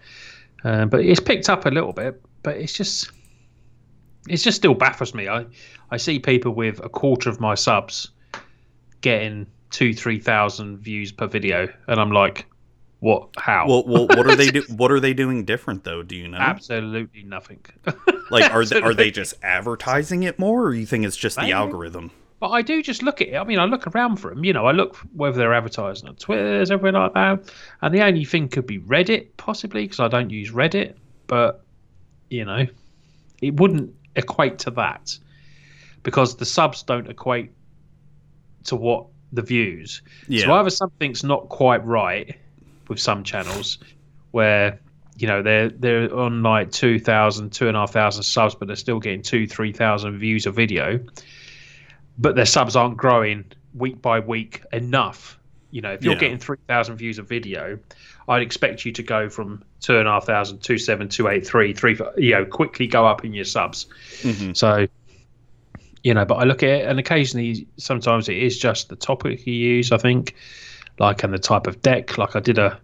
Um, 0.64 0.88
but 0.88 1.00
it's 1.04 1.20
picked 1.20 1.48
up 1.50 1.66
a 1.66 1.70
little 1.70 1.92
bit, 1.92 2.22
but 2.42 2.56
it's 2.56 2.72
just 2.72 3.10
it's 4.28 4.42
just 4.42 4.56
still 4.56 4.74
baffles 4.74 5.14
me. 5.14 5.28
I 5.28 5.46
I 5.90 5.96
see 5.96 6.18
people 6.18 6.52
with 6.52 6.80
a 6.84 6.88
quarter 6.88 7.28
of 7.28 7.40
my 7.40 7.54
subs 7.54 8.10
getting 9.00 9.46
two, 9.70 9.92
three 9.92 10.18
thousand 10.18 10.78
views 10.78 11.12
per 11.12 11.26
video, 11.26 11.68
and 11.86 12.00
I'm 12.00 12.12
like, 12.12 12.46
what? 13.02 13.30
How? 13.36 13.66
Well, 13.66 13.82
well, 13.84 14.06
what 14.06 14.28
are 14.28 14.36
they 14.36 14.52
do? 14.52 14.62
What 14.68 14.92
are 14.92 15.00
they 15.00 15.12
doing 15.12 15.44
different 15.44 15.82
though? 15.82 16.04
Do 16.04 16.14
you 16.14 16.28
know? 16.28 16.38
Absolutely 16.38 17.24
nothing. 17.24 17.64
Like, 18.30 18.50
are 18.50 18.64
they, 18.64 18.80
are 18.80 18.94
they 18.94 19.10
just 19.10 19.34
advertising 19.42 20.22
it 20.22 20.38
more, 20.38 20.62
or 20.64 20.72
you 20.72 20.86
think 20.86 21.04
it's 21.04 21.16
just 21.16 21.36
the 21.36 21.42
Maybe. 21.42 21.52
algorithm? 21.52 22.10
But 22.40 22.48
I 22.48 22.62
do 22.62 22.80
just 22.82 23.02
look 23.02 23.20
at 23.20 23.28
it. 23.28 23.36
I 23.36 23.44
mean, 23.44 23.58
I 23.58 23.66
look 23.66 23.86
around 23.88 24.16
for 24.16 24.30
them. 24.30 24.42
You 24.42 24.54
know, 24.54 24.64
I 24.64 24.72
look 24.72 24.96
whether 25.12 25.36
they're 25.36 25.52
advertising 25.52 26.08
on 26.08 26.14
Twitter, 26.16 26.62
everything 26.72 26.98
like 26.98 27.12
that. 27.12 27.52
And 27.82 27.94
the 27.94 28.02
only 28.02 28.24
thing 28.24 28.48
could 28.48 28.66
be 28.66 28.78
Reddit, 28.78 29.36
possibly, 29.36 29.82
because 29.82 30.00
I 30.00 30.08
don't 30.08 30.30
use 30.30 30.50
Reddit. 30.50 30.94
But 31.26 31.62
you 32.30 32.46
know, 32.46 32.66
it 33.42 33.60
wouldn't 33.60 33.94
equate 34.16 34.60
to 34.60 34.70
that 34.70 35.18
because 36.04 36.36
the 36.36 36.46
subs 36.46 36.84
don't 36.84 37.10
equate 37.10 37.50
to 38.64 38.76
what 38.76 39.08
the 39.32 39.42
views. 39.42 40.00
Yeah, 40.28 40.46
So 40.46 40.54
either 40.54 40.70
something's 40.70 41.24
not 41.24 41.50
quite 41.50 41.84
right 41.84 42.38
with 42.92 43.00
some 43.00 43.24
channels 43.24 43.78
where 44.30 44.78
you 45.18 45.26
know 45.26 45.42
they're 45.42 45.68
they're 45.68 46.14
on 46.14 46.42
like 46.42 46.70
2,000, 46.70 47.50
2,500 47.52 48.22
subs, 48.22 48.54
but 48.54 48.66
they're 48.68 48.76
still 48.76 49.00
getting 49.00 49.22
two, 49.22 49.46
three 49.46 49.72
thousand 49.72 50.18
views 50.18 50.46
a 50.46 50.50
video, 50.52 51.00
but 52.18 52.34
their 52.36 52.46
subs 52.46 52.76
aren't 52.76 52.96
growing 52.96 53.44
week 53.74 54.00
by 54.00 54.20
week 54.20 54.62
enough. 54.72 55.38
You 55.70 55.80
know, 55.80 55.92
if 55.92 56.04
you're 56.04 56.14
Yeah. 56.14 56.20
getting 56.20 56.38
three 56.38 56.58
thousand 56.68 56.96
views 56.96 57.18
a 57.18 57.22
video, 57.22 57.78
I'd 58.28 58.42
expect 58.42 58.84
you 58.84 58.92
to 58.92 59.02
go 59.02 59.28
from 59.28 59.62
two 59.80 59.98
and 59.98 60.06
a 60.06 60.12
half 60.12 60.26
thousand, 60.26 60.62
two 60.62 60.78
seven, 60.78 61.08
two 61.08 61.28
eight, 61.28 61.46
three, 61.46 61.72
three, 61.72 61.98
you 62.16 62.32
know, 62.32 62.44
quickly 62.44 62.86
go 62.86 63.06
up 63.06 63.24
in 63.24 63.32
your 63.34 63.44
subs. 63.46 63.86
Mhm. 64.22 64.56
So, 64.56 64.86
you 66.04 66.14
know, 66.14 66.24
but 66.24 66.34
I 66.36 66.44
look 66.44 66.62
at 66.62 66.68
it, 66.68 66.86
and 66.88 66.98
occasionally, 66.98 67.66
sometimes 67.76 68.28
it 68.28 68.36
is 68.36 68.58
just 68.58 68.88
the 68.88 68.96
topic 68.96 69.46
you 69.46 69.54
use. 69.54 69.92
I 69.92 69.98
think, 69.98 70.34
like, 71.02 71.24
and 71.24 71.34
the 71.34 71.38
type 71.38 71.66
of 71.66 71.82
deck. 71.82 72.16
Like, 72.16 72.36
I 72.36 72.40
did 72.40 72.58
a 72.58 72.80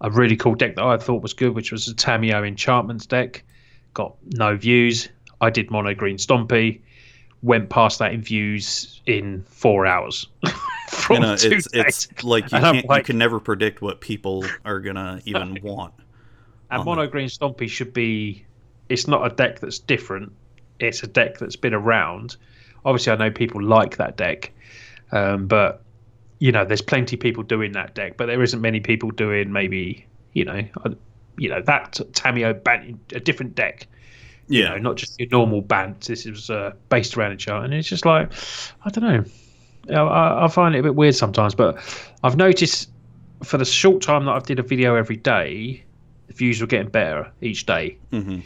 a 0.00 0.10
really 0.10 0.36
cool 0.36 0.54
deck 0.54 0.76
that 0.76 0.84
I 0.84 0.96
thought 0.96 1.20
was 1.20 1.34
good, 1.34 1.54
which 1.54 1.72
was 1.72 1.86
a 1.88 1.94
Tamiyo 1.94 2.46
Enchantments 2.46 3.04
deck. 3.04 3.44
Got 3.92 4.16
no 4.24 4.56
views. 4.56 5.10
I 5.42 5.50
did 5.50 5.70
mono 5.70 5.94
green 5.94 6.16
Stompy. 6.16 6.80
Went 7.42 7.68
past 7.68 7.98
that 7.98 8.12
in 8.12 8.22
views 8.22 9.02
in 9.06 9.42
four 9.48 9.86
hours. 9.86 10.26
From 10.88 11.16
you 11.16 11.22
know, 11.22 11.32
it's 11.34 11.68
it's 11.72 12.22
like 12.24 12.44
you 12.44 12.58
can't 12.58 12.84
you 12.84 13.02
can 13.02 13.18
never 13.18 13.38
predict 13.40 13.82
what 13.82 14.00
people 14.00 14.44
are 14.64 14.80
gonna 14.80 15.20
even 15.24 15.58
want. 15.62 15.94
And 16.70 16.80
on 16.80 16.86
mono 16.86 17.06
green 17.06 17.28
Stompy 17.28 17.68
should 17.68 17.92
be. 17.92 18.46
It's 18.88 19.06
not 19.06 19.24
a 19.24 19.34
deck 19.34 19.60
that's 19.60 19.78
different. 19.78 20.32
It's 20.80 21.02
a 21.02 21.06
deck 21.06 21.38
that's 21.38 21.56
been 21.56 21.74
around. 21.74 22.36
Obviously, 22.84 23.12
I 23.12 23.16
know 23.16 23.30
people 23.30 23.62
like 23.62 23.98
that 23.98 24.16
deck, 24.16 24.52
um, 25.12 25.46
but 25.46 25.84
you 26.40 26.52
know, 26.52 26.66
there's 26.66 26.82
plenty 26.82 27.16
of 27.16 27.20
people 27.20 27.44
doing 27.44 27.72
that 27.74 27.96
deck, 27.96 28.18
but 28.18 28.26
there 28.26 28.42
isn't 28.42 28.62
many 28.62 28.80
people 28.80 29.12
doing 29.12 29.52
maybe 29.52 30.08
you 30.34 30.46
know, 30.46 30.62
uh, 30.84 30.90
you 31.38 31.50
know 31.50 31.62
that 31.62 31.94
Tamiyo 32.12 32.64
Bant 32.64 33.00
a 33.14 33.20
different 33.20 33.56
deck. 33.56 33.88
You 34.52 34.62
Yeah, 34.62 34.70
know, 34.70 34.78
not 34.78 34.96
just 34.96 35.18
your 35.20 35.28
normal 35.30 35.62
Bant. 35.62 36.02
This 36.06 36.26
is 36.26 36.50
uh, 36.50 36.72
based 36.90 37.16
around 37.16 37.32
a 37.32 37.38
chart, 37.38 37.64
and 37.66 37.74
it's 37.74 37.88
just 37.88 38.06
like 38.06 38.32
I 38.84 38.90
don't 38.90 39.04
know. 39.04 39.24
I, 39.96 40.44
I 40.44 40.48
find 40.48 40.74
it 40.74 40.80
a 40.80 40.84
bit 40.84 40.96
weird 40.96 41.16
sometimes. 41.16 41.54
But 41.54 41.78
I've 42.22 42.36
noticed 42.36 42.90
for 43.44 43.58
the 43.58 43.66
short 43.66 44.02
time 44.02 44.26
that 44.26 44.32
I've 44.32 44.46
did 44.46 44.60
a 44.60 44.64
video 44.64 44.96
every 44.96 45.16
day, 45.16 45.86
the 46.28 46.34
views 46.34 46.60
were 46.62 46.68
getting 46.68 46.90
better 46.90 47.32
each 47.42 47.66
day, 47.66 47.98
hmm 48.12 48.40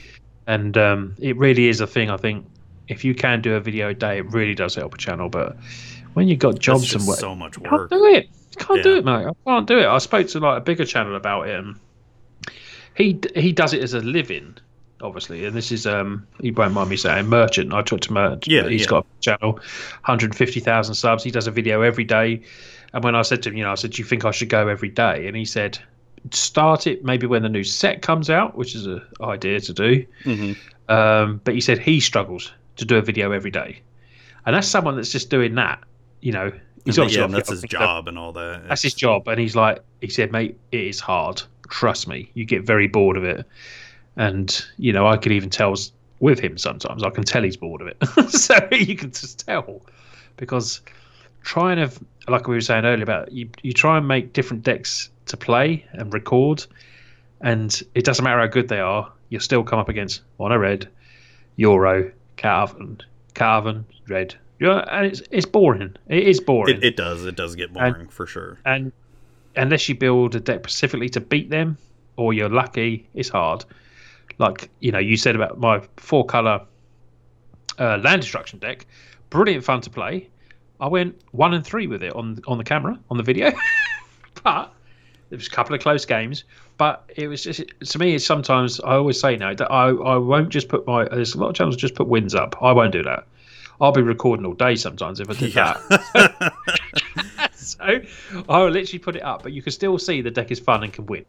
and 0.47 0.77
um, 0.79 1.17
it 1.21 1.37
really 1.39 1.69
is 1.69 1.81
a 1.81 1.87
thing. 1.87 2.11
I 2.11 2.17
think 2.17 2.47
if 2.89 3.05
you 3.05 3.15
can 3.15 3.41
do 3.41 3.55
a 3.55 3.61
video 3.61 3.91
a 3.91 3.95
day, 3.95 4.19
it 4.19 4.33
really 4.33 4.55
does 4.55 4.75
help 4.75 4.95
a 4.95 4.99
channel. 4.99 5.29
But 5.29 5.57
when 6.15 6.29
you've 6.29 6.39
got 6.39 6.59
jobs 6.59 6.95
and 6.95 7.07
work, 7.07 7.19
so 7.19 7.35
much 7.35 7.62
can't 7.62 7.91
do 7.91 8.05
it. 8.07 8.29
Can't 8.57 8.83
do 8.83 8.97
it, 8.97 9.05
mate. 9.05 9.27
I 9.27 9.33
can't 9.47 9.67
do 9.67 9.79
it. 9.79 9.87
I 9.87 9.99
spoke 9.99 10.29
to 10.29 10.41
like 10.41 10.59
a 10.59 10.61
bigger 10.61 10.85
channel 10.85 11.17
about 11.17 11.49
it, 11.49 11.59
and 11.59 11.79
he 12.95 13.21
he 13.37 13.53
does 13.53 13.73
it 13.73 13.83
as 13.83 13.95
a 13.95 14.01
living, 14.01 14.57
obviously. 15.01 15.45
And 15.45 15.57
this 15.57 15.73
is 15.73 15.87
um 15.87 16.27
he 16.41 16.51
won't 16.51 16.73
mind 16.73 16.91
me 16.91 16.97
saying 16.97 17.27
merchant. 17.27 17.73
I 17.73 17.83
talked 17.83 18.05
to 18.05 18.12
merchant. 18.12 18.47
Yeah, 18.47 18.69
he's 18.69 18.83
yeah. 18.83 18.89
got 18.89 19.07
a 19.07 19.21
channel, 19.21 19.53
150,000 19.53 20.95
subs. 20.95 21.25
He 21.25 21.31
does 21.31 21.47
a 21.47 21.51
video 21.51 21.83
every 21.83 22.05
day. 22.05 22.43
And 22.93 23.03
when 23.03 23.17
I 23.17 23.23
said 23.23 23.43
to 23.43 23.51
him, 23.51 23.57
you 23.57 23.65
know, 23.65 23.73
I 23.73 23.75
said, 23.75 23.91
do 23.91 24.03
you 24.03 24.07
think 24.07 24.25
I 24.25 24.31
should 24.31 24.49
go 24.49 24.69
every 24.69 24.89
day? 24.89 25.27
And 25.27 25.37
he 25.37 25.45
said, 25.45 25.81
start 26.31 26.87
it 26.87 27.05
maybe 27.05 27.27
when 27.27 27.43
the 27.43 27.49
new 27.49 27.65
set 27.65 28.03
comes 28.03 28.31
out, 28.31 28.57
which 28.57 28.75
is 28.75 28.87
an 28.87 29.03
idea 29.21 29.61
to 29.61 29.73
do. 29.73 30.07
hmm 30.23 30.53
Um, 30.89 31.41
but 31.45 31.55
he 31.55 31.61
said 31.61 31.79
he 31.79 32.01
struggles 32.01 32.53
to 32.77 32.85
do 32.85 32.97
a 32.97 33.03
video 33.03 33.33
every 33.33 33.51
day, 33.51 33.81
and 34.47 34.55
that's 34.55 34.69
someone 34.69 34.97
that's 34.97 35.12
just 35.12 35.31
doing 35.31 35.55
that. 35.57 35.83
You 36.25 36.33
know, 36.33 36.53
he's 36.87 36.99
obviously 36.99 37.20
yeah, 37.20 37.27
that's 37.27 37.51
his 37.51 37.62
job 37.64 38.09
and 38.09 38.18
all 38.18 38.33
that. 38.33 38.66
That's 38.66 38.81
his 38.81 38.95
job, 38.95 39.29
and 39.29 39.39
he's 39.39 39.55
like, 39.55 39.81
he 40.01 40.09
said, 40.09 40.33
mate, 40.33 40.59
it 40.72 40.81
is 40.81 40.99
hard. 40.99 41.43
Trust 41.68 42.09
me, 42.09 42.31
you 42.33 42.47
get 42.47 42.64
very 42.64 42.89
bored 42.89 43.18
of 43.18 43.25
it, 43.25 43.47
and 44.16 44.64
you 44.79 44.91
know, 44.91 45.07
I 45.07 45.18
could 45.18 45.33
even 45.33 45.51
tell 45.51 45.75
with 46.20 46.39
him 46.39 46.57
sometimes. 46.57 47.03
I 47.03 47.11
can 47.11 47.25
tell 47.25 47.43
he's 47.43 47.59
bored 47.59 47.83
of 47.83 47.89
it, 47.89 48.31
so 48.31 48.55
you 48.70 48.97
can 48.97 49.11
just 49.11 49.47
tell 49.47 49.83
because 50.39 50.81
trying 51.43 51.77
to, 51.77 51.91
like 52.27 52.49
we 52.49 52.55
were 52.55 52.62
saying 52.62 52.87
earlier 52.87 53.03
about 53.03 53.31
you, 53.31 53.51
you 53.61 53.75
try 53.75 53.99
and 53.99 54.09
make 54.09 54.33
different 54.33 54.62
decks 54.62 55.11
to 55.27 55.37
play 55.37 55.85
and 55.93 56.11
record, 56.14 56.64
and 57.43 57.83
it 57.95 58.07
doesn't 58.07 58.25
matter 58.25 58.41
how 58.41 58.47
good 58.47 58.68
they 58.68 58.81
are, 58.81 59.12
you'll 59.29 59.43
still 59.43 59.62
come 59.62 59.79
up 59.79 59.91
against 59.91 60.22
mono 60.39 60.57
red, 60.57 60.89
Euro, 61.57 62.11
Calvin, 62.37 62.99
Calvin, 63.35 63.85
red. 64.09 64.35
Yeah, 64.61 64.85
and 64.91 65.07
it's 65.07 65.23
it's 65.31 65.47
boring. 65.47 65.97
It 66.09 66.29
is 66.29 66.41
boring. 66.41 66.77
It, 66.77 66.85
it 66.85 66.97
does. 66.97 67.25
It 67.27 67.37
does 67.37 67.55
get 67.57 67.73
boring 67.73 68.09
for 68.09 68.27
sure. 68.27 68.59
and 68.65 68.93
unless 69.57 69.89
you 69.89 69.95
build 69.95 70.35
a 70.35 70.41
deck 70.41 70.61
specifically 70.69 71.09
to 71.09 71.21
beat 71.21 71.49
them 71.49 71.79
or 72.17 72.33
you're 72.33 72.49
lucky 72.49 73.09
it's 73.15 73.29
hard. 73.29 73.65
Like 74.39 74.71
you 74.81 74.91
know 74.93 74.99
you 74.99 75.17
said 75.17 75.37
about 75.37 75.59
my 75.59 75.81
four 75.97 76.25
color 76.27 76.61
uh, 77.79 77.99
land 77.99 78.23
destruction 78.23 78.59
deck. 78.59 78.87
Brilliant 79.31 79.65
fun 79.65 79.81
to 79.83 79.91
play. 79.91 80.29
I 80.81 80.89
went 80.89 81.21
one 81.33 81.55
and 81.55 81.65
three 81.65 81.87
with 81.87 82.03
it 82.03 82.13
on 82.15 82.41
on 82.47 82.59
the 82.59 82.65
camera 82.65 82.99
on 83.11 83.17
the 83.17 83.23
video. 83.23 83.53
But 84.43 84.75
there 85.31 85.39
was 85.39 85.47
a 85.47 85.51
couple 85.51 85.75
of 85.75 85.81
close 85.81 86.05
games. 86.05 86.45
But 86.77 87.11
it 87.17 87.29
was 87.29 87.45
just 87.45 87.63
to 87.85 87.99
me 87.99 88.15
it's 88.15 88.27
sometimes 88.27 88.81
i 88.81 88.95
always 88.97 89.19
say 89.19 89.37
now 89.37 89.55
that 89.55 89.71
i 89.71 89.89
i 89.89 90.17
won't 90.17 90.49
just 90.51 90.69
put 90.69 90.87
my 90.87 91.05
there's 91.05 91.35
a 91.35 91.39
lot 91.39 91.49
of 91.51 91.55
channels 91.55 91.77
just 91.77 91.95
put 91.95 92.09
wins 92.09 92.35
up. 92.35 92.57
I 92.61 92.73
won't 92.73 92.93
do 92.93 93.03
that 93.05 93.27
i'll 93.81 93.93
be 93.93 94.03
recording 94.03 94.45
all 94.47 94.53
day 94.55 94.75
sometimes 94.75 95.20
if 95.20 95.29
i 95.31 95.33
did 95.35 95.55
Yeah. 95.55 95.81
that 95.89 96.53
so 97.55 97.79
I 98.49 98.59
will 98.59 98.68
literally 98.70 98.99
put 98.99 99.16
it 99.16 99.22
up, 99.22 99.43
but 99.43 99.53
you 99.53 99.62
can 99.62 99.72
still 99.72 99.99
see 99.99 100.20
the 100.20 100.31
deck 100.31 100.51
is 100.51 100.61
fun 100.61 100.85
and 100.85 100.93
can 100.93 101.07
win. 101.07 101.25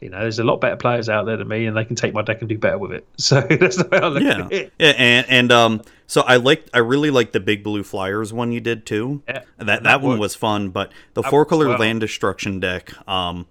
You 0.00 0.10
know, 0.10 0.20
there's 0.20 0.38
a 0.38 0.44
lot 0.44 0.60
better 0.60 0.76
players 0.76 1.08
out 1.08 1.24
there 1.26 1.36
than 1.36 1.48
me, 1.48 1.66
and 1.66 1.76
they 1.76 1.84
can 1.84 1.96
take 1.96 2.12
my 2.14 2.22
deck 2.22 2.40
and 2.40 2.48
do 2.48 2.56
better 2.58 2.78
with 2.78 2.92
it. 2.92 3.06
So 3.16 3.40
that's 3.40 3.76
the 3.76 3.88
way 3.90 3.98
I 3.98 4.06
look 4.08 4.22
yeah. 4.22 4.44
at 4.44 4.52
it. 4.52 4.72
yeah, 4.78 4.88
and 4.96 5.26
and 5.28 5.52
um, 5.52 5.82
so 6.06 6.20
I 6.22 6.36
like 6.36 6.68
I 6.74 6.78
really 6.78 7.10
like 7.10 7.32
the 7.32 7.40
big 7.40 7.64
blue 7.64 7.82
flyers 7.82 8.32
one 8.32 8.52
you 8.52 8.60
did 8.60 8.86
too. 8.86 9.22
Yeah, 9.26 9.42
that 9.56 9.66
that, 9.66 9.82
that 9.84 10.00
one 10.02 10.10
worked. 10.12 10.20
was 10.20 10.34
fun, 10.34 10.68
but 10.70 10.92
the 11.14 11.22
That 11.22 11.30
four 11.30 11.44
color 11.46 11.68
well. 11.68 11.78
land 11.78 12.00
destruction 12.00 12.60
deck, 12.60 12.92
um, 13.08 13.46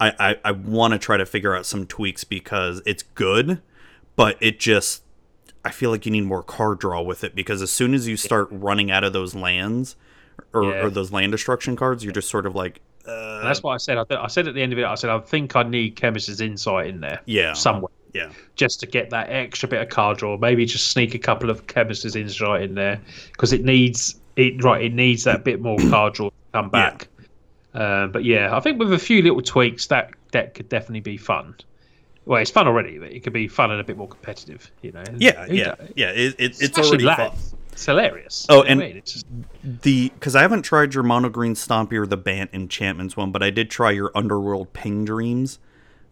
I 0.00 0.12
I, 0.18 0.36
I 0.46 0.52
want 0.52 0.92
to 0.92 0.98
try 0.98 1.18
to 1.18 1.26
figure 1.26 1.54
out 1.54 1.66
some 1.66 1.86
tweaks 1.86 2.24
because 2.24 2.82
it's 2.86 3.02
good, 3.02 3.60
but 4.16 4.36
it 4.40 4.58
just 4.58 5.02
I 5.66 5.70
feel 5.70 5.90
like 5.90 6.06
you 6.06 6.12
need 6.12 6.24
more 6.24 6.42
card 6.42 6.78
draw 6.78 7.02
with 7.02 7.24
it 7.24 7.34
because 7.34 7.60
as 7.62 7.70
soon 7.72 7.92
as 7.94 8.06
you 8.08 8.16
start 8.16 8.48
running 8.50 8.90
out 8.90 9.04
of 9.04 9.12
those 9.12 9.34
lands 9.34 9.96
or, 10.52 10.64
Yeah. 10.64 10.84
or 10.84 10.90
those 10.90 11.12
land 11.12 11.32
destruction 11.32 11.76
cards, 11.76 12.04
you're 12.04 12.12
just 12.12 12.28
sort 12.30 12.46
of 12.46 12.54
like, 12.54 12.80
uh, 13.06 13.42
that's 13.42 13.62
what 13.62 13.72
I 13.72 13.76
said. 13.76 13.98
I, 13.98 14.04
th- 14.04 14.20
I 14.20 14.26
said 14.28 14.48
at 14.48 14.54
the 14.54 14.62
end 14.62 14.72
of 14.72 14.78
it, 14.78 14.84
I 14.84 14.94
said 14.96 15.10
I 15.10 15.18
think 15.20 15.54
I 15.56 15.62
need 15.62 15.96
Chemister's 15.96 16.40
Insight 16.40 16.86
in 16.88 17.00
there 17.00 17.20
yeah, 17.26 17.52
somewhere 17.52 17.90
yeah, 18.14 18.30
just 18.56 18.80
to 18.80 18.86
get 18.86 19.10
that 19.10 19.28
extra 19.30 19.68
bit 19.68 19.80
of 19.82 19.88
card 19.90 20.18
draw. 20.18 20.36
Maybe 20.36 20.64
just 20.66 20.88
sneak 20.88 21.14
a 21.14 21.18
couple 21.18 21.50
of 21.50 21.66
Chemister's 21.66 22.16
Insight 22.16 22.62
in 22.62 22.74
there 22.74 23.00
because 23.32 23.52
it 23.52 23.64
needs 23.64 24.18
it. 24.36 24.62
Right, 24.64 24.84
it 24.86 24.92
needs 24.94 25.24
that 25.24 25.44
bit 25.44 25.60
more 25.60 25.78
card 25.90 26.14
draw 26.14 26.30
to 26.30 26.34
come 26.52 26.70
Yeah. 26.72 26.90
back. 26.90 27.08
Uh, 27.74 28.06
but 28.08 28.24
yeah, 28.24 28.56
I 28.56 28.60
think 28.60 28.78
with 28.78 28.92
a 28.92 28.98
few 28.98 29.20
little 29.22 29.42
tweaks, 29.42 29.86
that 29.88 30.10
deck 30.30 30.54
could 30.54 30.68
definitely 30.68 31.00
be 31.00 31.16
fun. 31.16 31.54
Well, 32.26 32.40
it's 32.42 32.50
fun 32.50 32.66
already, 32.66 32.98
but 32.98 33.12
it 33.12 33.20
could 33.22 33.32
be 33.32 33.48
fun 33.48 33.70
and 33.70 33.80
a 33.80 33.84
bit 33.84 33.96
more 33.96 34.08
competitive. 34.08 34.70
You 34.82 34.92
know. 34.92 35.04
yeah, 35.16 35.46
Who 35.46 35.54
yeah, 35.54 35.74
do- 35.76 35.92
yeah. 35.96 36.10
It, 36.10 36.18
it, 36.18 36.34
it's 36.38 36.62
especially 36.62 37.06
already 37.06 37.30
fun. 37.30 37.38
It's 37.72 37.84
hilarious. 37.86 38.46
Oh, 38.48 38.56
You 38.56 38.62
know 38.64 38.68
and- 38.70 38.82
I 38.82 38.86
mean? 38.88 38.96
it's 38.96 39.12
just, 39.12 39.26
The 39.62 40.08
because 40.10 40.34
I 40.36 40.42
haven't 40.42 40.62
tried 40.62 40.92
your 40.94 41.02
mono 41.04 41.28
green 41.28 41.54
stompy 41.54 41.92
or 41.94 42.06
the 42.06 42.16
Bant 42.16 42.50
enchantments 42.52 43.16
one, 43.16 43.30
but 43.32 43.42
I 43.42 43.50
did 43.50 43.70
try 43.70 43.90
your 43.92 44.10
Underworld 44.14 44.72
Ping 44.72 45.04
Dreams. 45.04 45.58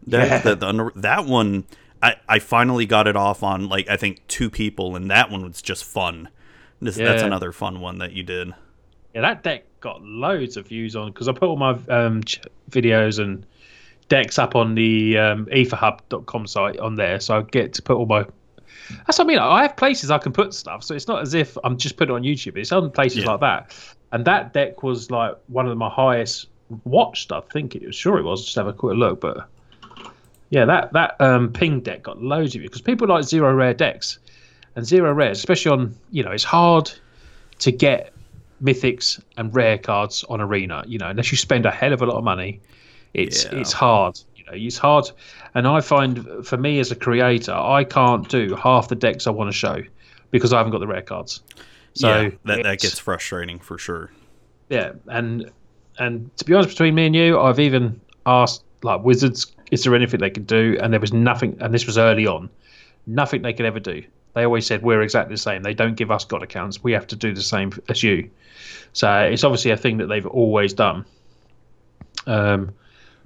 That 0.07 0.27
Yeah. 0.29 0.39
the, 0.39 0.55
the 0.57 0.67
under, 0.69 0.93
that 0.97 1.25
one 1.27 1.65
I 2.03 2.17
I 2.29 2.39
finally 2.39 2.85
got 2.87 3.07
it 3.09 3.17
off 3.17 3.43
on 3.43 3.69
like 3.69 3.89
I 3.89 3.97
think 3.97 4.21
two 4.29 4.51
people, 4.51 4.95
and 4.97 5.11
that 5.11 5.31
one 5.31 5.43
was 5.43 5.63
just 5.63 5.85
fun. 5.85 6.29
This, 6.81 6.97
That's 6.97 7.23
another 7.23 7.51
fun 7.51 7.81
one 7.81 7.99
that 7.99 8.13
you 8.13 8.23
did. 8.23 8.53
yeah, 9.15 9.23
that 9.23 9.43
deck 9.43 9.65
got 9.81 10.03
loads 10.03 10.59
of 10.59 10.69
views 10.69 10.95
on 10.97 11.11
because 11.13 11.29
I 11.29 11.33
put 11.33 11.45
all 11.49 11.57
my 11.57 11.79
um, 11.89 12.23
ch- 12.25 12.41
videos 12.71 13.19
and 13.19 13.47
decks 14.09 14.39
up 14.39 14.55
on 14.55 14.75
the 14.75 15.17
um, 15.19 15.47
aetherhub.com 15.47 16.47
site 16.47 16.79
on 16.79 16.95
there, 16.97 17.21
so 17.21 17.39
I 17.39 17.43
get 17.43 17.73
to 17.75 17.83
put 17.83 17.97
all 17.97 18.07
my. 18.07 18.25
That's 19.07 19.19
what 19.19 19.25
I 19.25 19.29
mean. 19.29 19.39
I 19.39 19.63
have 19.63 19.77
places 19.77 20.11
I 20.11 20.19
can 20.19 20.33
put 20.33 20.53
stuff, 20.53 20.85
so 20.85 20.95
it's 20.95 21.09
not 21.09 21.23
as 21.23 21.33
if 21.35 21.57
I'm 21.65 21.77
just 21.79 21.97
putting 21.97 22.15
it 22.15 22.17
on 22.19 22.23
YouTube. 22.23 22.57
It's 22.57 22.71
on 22.73 22.91
places 22.91 23.25
Yeah. 23.25 23.33
like 23.33 23.41
that, 23.41 23.95
and 24.13 24.25
that 24.27 24.53
deck 24.53 24.83
was 24.83 25.11
like 25.11 25.35
one 25.49 25.67
of 25.67 25.77
my 25.79 25.89
highest 25.89 26.49
watched. 26.85 27.33
I 27.33 27.41
think 27.53 27.75
it 27.75 27.87
was 27.87 27.95
sure 27.97 28.19
it 28.19 28.23
was. 28.25 28.45
Just 28.45 28.57
have 28.57 28.67
a 28.67 28.73
quick 28.73 28.97
look, 28.97 29.21
but 29.21 29.49
yeah, 30.51 30.65
that 30.67 30.93
that 30.93 31.21
um, 31.21 31.53
ping 31.53 31.81
deck 31.81 32.03
got 32.03 32.23
loads 32.23 32.55
of 32.55 32.63
you 32.63 32.69
because 32.69 32.83
people 32.83 33.09
like 33.09 33.25
zero 33.25 33.55
rare 33.55 33.75
decks, 33.75 34.19
and 34.77 34.85
zero 34.85 35.13
rares, 35.13 35.39
especially 35.39 35.71
on 35.73 35.95
you 36.11 36.23
know, 36.23 36.31
it's 36.31 36.45
hard 36.45 36.93
to 37.61 37.73
get 37.73 38.13
mythics 38.63 39.23
and 39.37 39.55
rare 39.55 39.79
cards 39.79 40.25
on 40.29 40.41
arena. 40.41 40.85
You 40.87 40.99
know, 40.99 41.09
unless 41.09 41.33
you 41.33 41.39
spend 41.39 41.65
a 41.65 41.71
hell 41.71 41.93
of 41.95 42.03
a 42.03 42.07
lot 42.07 42.17
of 42.19 42.25
money, 42.25 42.61
it's 43.15 43.45
Yeah. 43.45 43.57
it's 43.59 43.73
hard. 43.73 44.19
You 44.37 44.45
know, 44.45 44.53
it's 44.55 44.77
hard, 44.77 45.11
and 45.55 45.67
I 45.67 45.81
find 45.81 46.47
for 46.47 46.57
me 46.57 46.79
as 46.81 46.91
a 46.91 46.97
creator, 46.97 47.55
I 47.55 47.85
can't 47.85 48.29
do 48.29 48.55
half 48.57 48.89
the 48.89 48.95
decks 48.95 49.27
I 49.27 49.31
want 49.31 49.51
to 49.51 49.57
show 49.57 49.83
because 50.31 50.53
I 50.53 50.59
haven't 50.59 50.73
got 50.73 50.81
the 50.81 50.87
rare 50.87 51.03
cards. 51.03 51.43
So 51.95 52.09
yeah, 52.09 52.31
that 52.45 52.63
that 52.65 52.81
gets 52.81 52.99
frustrating 52.99 53.59
for 53.59 53.79
sure. 53.79 54.11
yeah, 54.69 54.93
and 55.09 55.51
and 55.99 56.37
to 56.37 56.45
be 56.45 56.53
honest, 56.55 56.71
between 56.71 56.95
me 56.95 57.07
and 57.07 57.15
you, 57.17 57.39
I've 57.41 57.61
even 57.61 58.01
asked 58.27 58.65
like 58.83 59.03
Wizards, 59.05 59.47
is 59.71 59.85
there 59.85 59.95
anything 59.95 60.21
they 60.21 60.31
could 60.31 60.47
do? 60.47 60.77
And 60.83 60.93
there 60.93 61.01
was 61.01 61.13
nothing. 61.13 61.57
And 61.61 61.73
this 61.73 61.87
was 61.87 61.97
early 61.97 62.27
on, 62.27 62.51
nothing 63.07 63.43
they 63.43 63.53
could 63.53 63.65
ever 63.65 63.81
do. 63.81 64.03
They 64.35 64.45
always 64.45 64.67
said 64.67 64.83
we're 64.83 65.03
exactly 65.03 65.35
the 65.35 65.41
same. 65.41 65.63
They 65.63 65.73
don't 65.75 65.95
give 65.95 66.11
us 66.11 66.25
god 66.25 66.43
accounts. 66.43 66.83
We 66.83 66.93
have 66.93 67.07
to 67.07 67.17
do 67.17 67.33
the 67.33 67.43
same 67.43 67.71
as 67.89 68.03
you. 68.03 68.29
So 68.93 69.09
it's 69.21 69.45
obviously 69.45 69.71
a 69.71 69.77
thing 69.77 69.99
that 69.99 70.07
they've 70.09 70.27
always 70.27 70.73
done. 70.75 71.05
Um, 72.27 72.73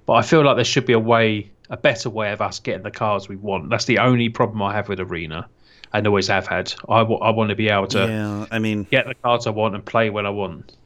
but 0.09 0.15
I 0.15 0.23
feel 0.23 0.45
like 0.45 0.57
there 0.57 0.65
should 0.67 0.87
be 0.87 0.95
a 0.95 1.01
way, 1.01 1.53
a 1.71 1.79
better 1.79 2.11
way 2.11 2.33
of 2.33 2.43
us 2.43 2.61
getting 2.61 2.83
the 2.85 2.91
cards 2.93 3.29
we 3.29 3.37
want. 3.37 3.71
That's 3.71 3.87
the 3.87 4.01
only 4.01 4.31
problem 4.31 4.63
I 4.63 4.75
have 4.75 4.89
with 4.91 5.01
Arena, 5.01 5.51
and 5.95 6.09
always 6.09 6.29
have 6.29 6.49
had. 6.49 6.75
I 6.89 7.03
want 7.05 7.51
to 7.51 7.57
be 7.57 7.71
able 7.71 7.89
to 7.89 8.11
yeah, 8.11 8.47
I 8.51 8.59
mean, 8.59 8.87
get 8.91 9.07
the 9.07 9.15
cards 9.15 9.47
I 9.47 9.51
want 9.51 9.75
and 9.77 9.87
play 9.87 10.11
when 10.11 10.27
I 10.27 10.31
want. 10.31 10.77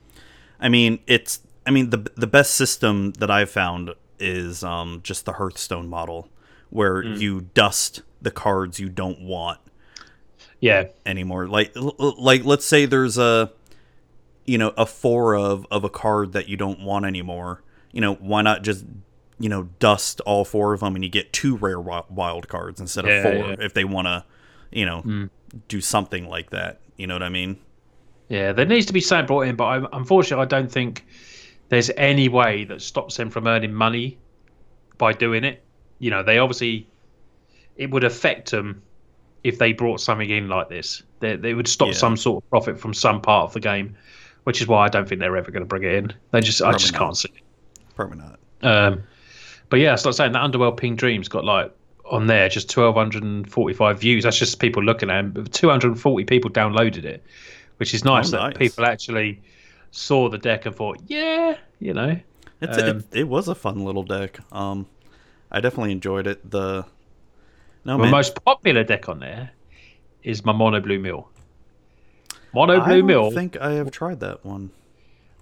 I 0.60 0.68
mean, 0.68 1.00
it's. 1.06 1.40
I 1.66 1.70
mean, 1.70 1.90
the 1.90 2.10
the 2.16 2.26
best 2.26 2.56
system 2.56 3.12
that 3.20 3.30
I've 3.30 3.50
found 3.50 3.94
is 4.18 4.64
um, 4.64 5.00
just 5.04 5.24
the 5.24 5.34
Hearthstone 5.34 5.88
model, 5.88 6.28
where 6.70 7.02
Hmm. 7.02 7.14
you 7.14 7.42
dust 7.54 8.02
the 8.20 8.32
cards 8.32 8.80
you 8.80 8.90
don't 8.90 9.20
want 9.22 9.60
Yeah, 10.60 10.88
anymore. 11.04 11.48
Like, 11.48 11.72
like 11.74 12.44
let's 12.44 12.64
say 12.64 12.86
there's 12.86 13.18
a, 13.18 13.52
you 14.46 14.58
know, 14.58 14.72
a 14.76 14.86
four 14.86 15.36
of 15.36 15.66
of 15.70 15.84
a 15.84 15.90
card 15.90 16.32
that 16.32 16.48
you 16.48 16.56
don't 16.56 16.80
want 16.80 17.06
anymore. 17.06 17.62
You 17.92 18.00
know, 18.00 18.14
why 18.14 18.42
not 18.42 18.62
just 18.62 18.84
you 19.42 19.48
know 19.48 19.64
dust 19.80 20.20
all 20.22 20.44
four 20.44 20.72
of 20.72 20.80
them 20.80 20.94
and 20.94 21.02
you 21.04 21.10
get 21.10 21.32
two 21.32 21.56
rare 21.56 21.80
wild 21.80 22.46
cards 22.48 22.80
instead 22.80 23.04
of 23.04 23.10
Yeah, 23.10 23.22
four 23.22 23.32
yeah. 23.50 23.56
if 23.58 23.74
they 23.74 23.84
want 23.84 24.06
to, 24.06 24.24
you 24.70 24.86
know, 24.86 25.00
Hmm. 25.00 25.24
do 25.68 25.80
something 25.80 26.28
like 26.28 26.50
that. 26.50 26.80
You 26.96 27.06
know 27.08 27.14
what 27.14 27.22
I 27.24 27.28
mean? 27.28 27.56
Yeah, 28.28 28.52
there 28.52 28.64
needs 28.66 28.86
to 28.86 28.92
be 28.92 29.00
something 29.00 29.26
brought 29.26 29.42
in, 29.48 29.56
but 29.56 29.64
I, 29.64 29.86
unfortunately, 29.98 30.42
I 30.44 30.46
don't 30.46 30.70
think 30.70 31.04
there's 31.70 31.90
any 31.96 32.28
way 32.28 32.64
that 32.64 32.80
stops 32.80 33.16
them 33.16 33.30
from 33.30 33.46
earning 33.46 33.74
money 33.74 34.16
by 34.98 35.12
doing 35.12 35.42
it. 35.44 35.62
You 35.98 36.10
know, 36.10 36.22
they 36.22 36.38
obviously 36.38 36.86
it 37.76 37.90
would 37.90 38.04
affect 38.04 38.50
them 38.52 38.80
if 39.44 39.58
they 39.58 39.72
brought 39.72 40.00
something 40.00 40.30
in 40.30 40.48
like 40.48 40.68
this. 40.68 41.02
They, 41.20 41.36
they 41.36 41.54
would 41.54 41.66
stop 41.66 41.88
Yeah. 41.88 41.94
some 41.94 42.16
sort 42.16 42.44
of 42.44 42.50
profit 42.50 42.78
from 42.78 42.94
some 42.94 43.20
part 43.20 43.44
of 43.48 43.52
the 43.54 43.60
game, 43.60 43.96
which 44.44 44.60
is 44.60 44.68
why 44.68 44.84
I 44.84 44.88
don't 44.88 45.08
think 45.08 45.20
they're 45.20 45.36
ever 45.36 45.50
going 45.50 45.62
to 45.62 45.66
bring 45.66 45.82
it 45.82 45.94
in. 45.94 46.12
They 46.30 46.40
just 46.40 46.62
I 46.62 46.72
just 46.72 46.92
not. 46.92 46.98
can't 47.00 47.16
see. 47.16 47.30
it. 47.34 47.42
Probably 47.96 48.18
not. 48.18 48.38
Um, 48.62 49.02
but 49.72 49.80
yeah, 49.80 49.94
it's 49.94 50.04
like 50.04 50.14
saying 50.14 50.32
that 50.32 50.42
Underworld 50.42 50.76
Ping 50.76 50.96
Dreams 50.96 51.28
got 51.28 51.46
like 51.46 51.72
on 52.04 52.26
there 52.26 52.46
just 52.50 52.76
1245 52.76 53.98
views. 53.98 54.24
That's 54.24 54.38
just 54.38 54.58
people 54.60 54.82
looking 54.82 55.08
at 55.08 55.24
it. 55.24 55.32
But 55.32 55.50
240 55.50 56.26
people 56.26 56.50
downloaded 56.50 57.04
it, 57.04 57.24
which 57.78 57.94
is 57.94 58.04
nice 58.04 58.28
Oh, 58.28 58.32
that 58.32 58.42
nice. 58.48 58.56
people 58.58 58.84
actually 58.84 59.40
saw 59.90 60.28
the 60.28 60.36
deck 60.36 60.66
and 60.66 60.74
thought, 60.74 60.98
yeah, 61.06 61.56
you 61.80 61.94
know, 61.94 62.20
It's 62.60 62.76
Um, 62.76 62.98
it, 62.98 63.04
it 63.20 63.24
was 63.28 63.48
a 63.48 63.54
fun 63.54 63.82
little 63.82 64.02
deck. 64.02 64.40
Um, 64.52 64.84
I 65.50 65.60
definitely 65.60 65.92
enjoyed 65.92 66.26
it. 66.26 66.50
The 66.50 66.84
no 67.86 67.96
man, 67.96 68.10
most 68.10 68.44
popular 68.44 68.84
deck 68.84 69.08
on 69.08 69.20
there 69.20 69.52
is 70.22 70.44
my 70.44 70.52
Mono 70.52 70.80
Blue 70.80 70.98
Mill. 70.98 71.30
Mono 72.52 72.78
I 72.78 72.84
Blue 72.84 72.98
don't 72.98 73.06
Mill. 73.06 73.30
think 73.30 73.56
I 73.56 73.72
have 73.72 73.90
tried 73.90 74.20
that 74.20 74.44
one. 74.44 74.70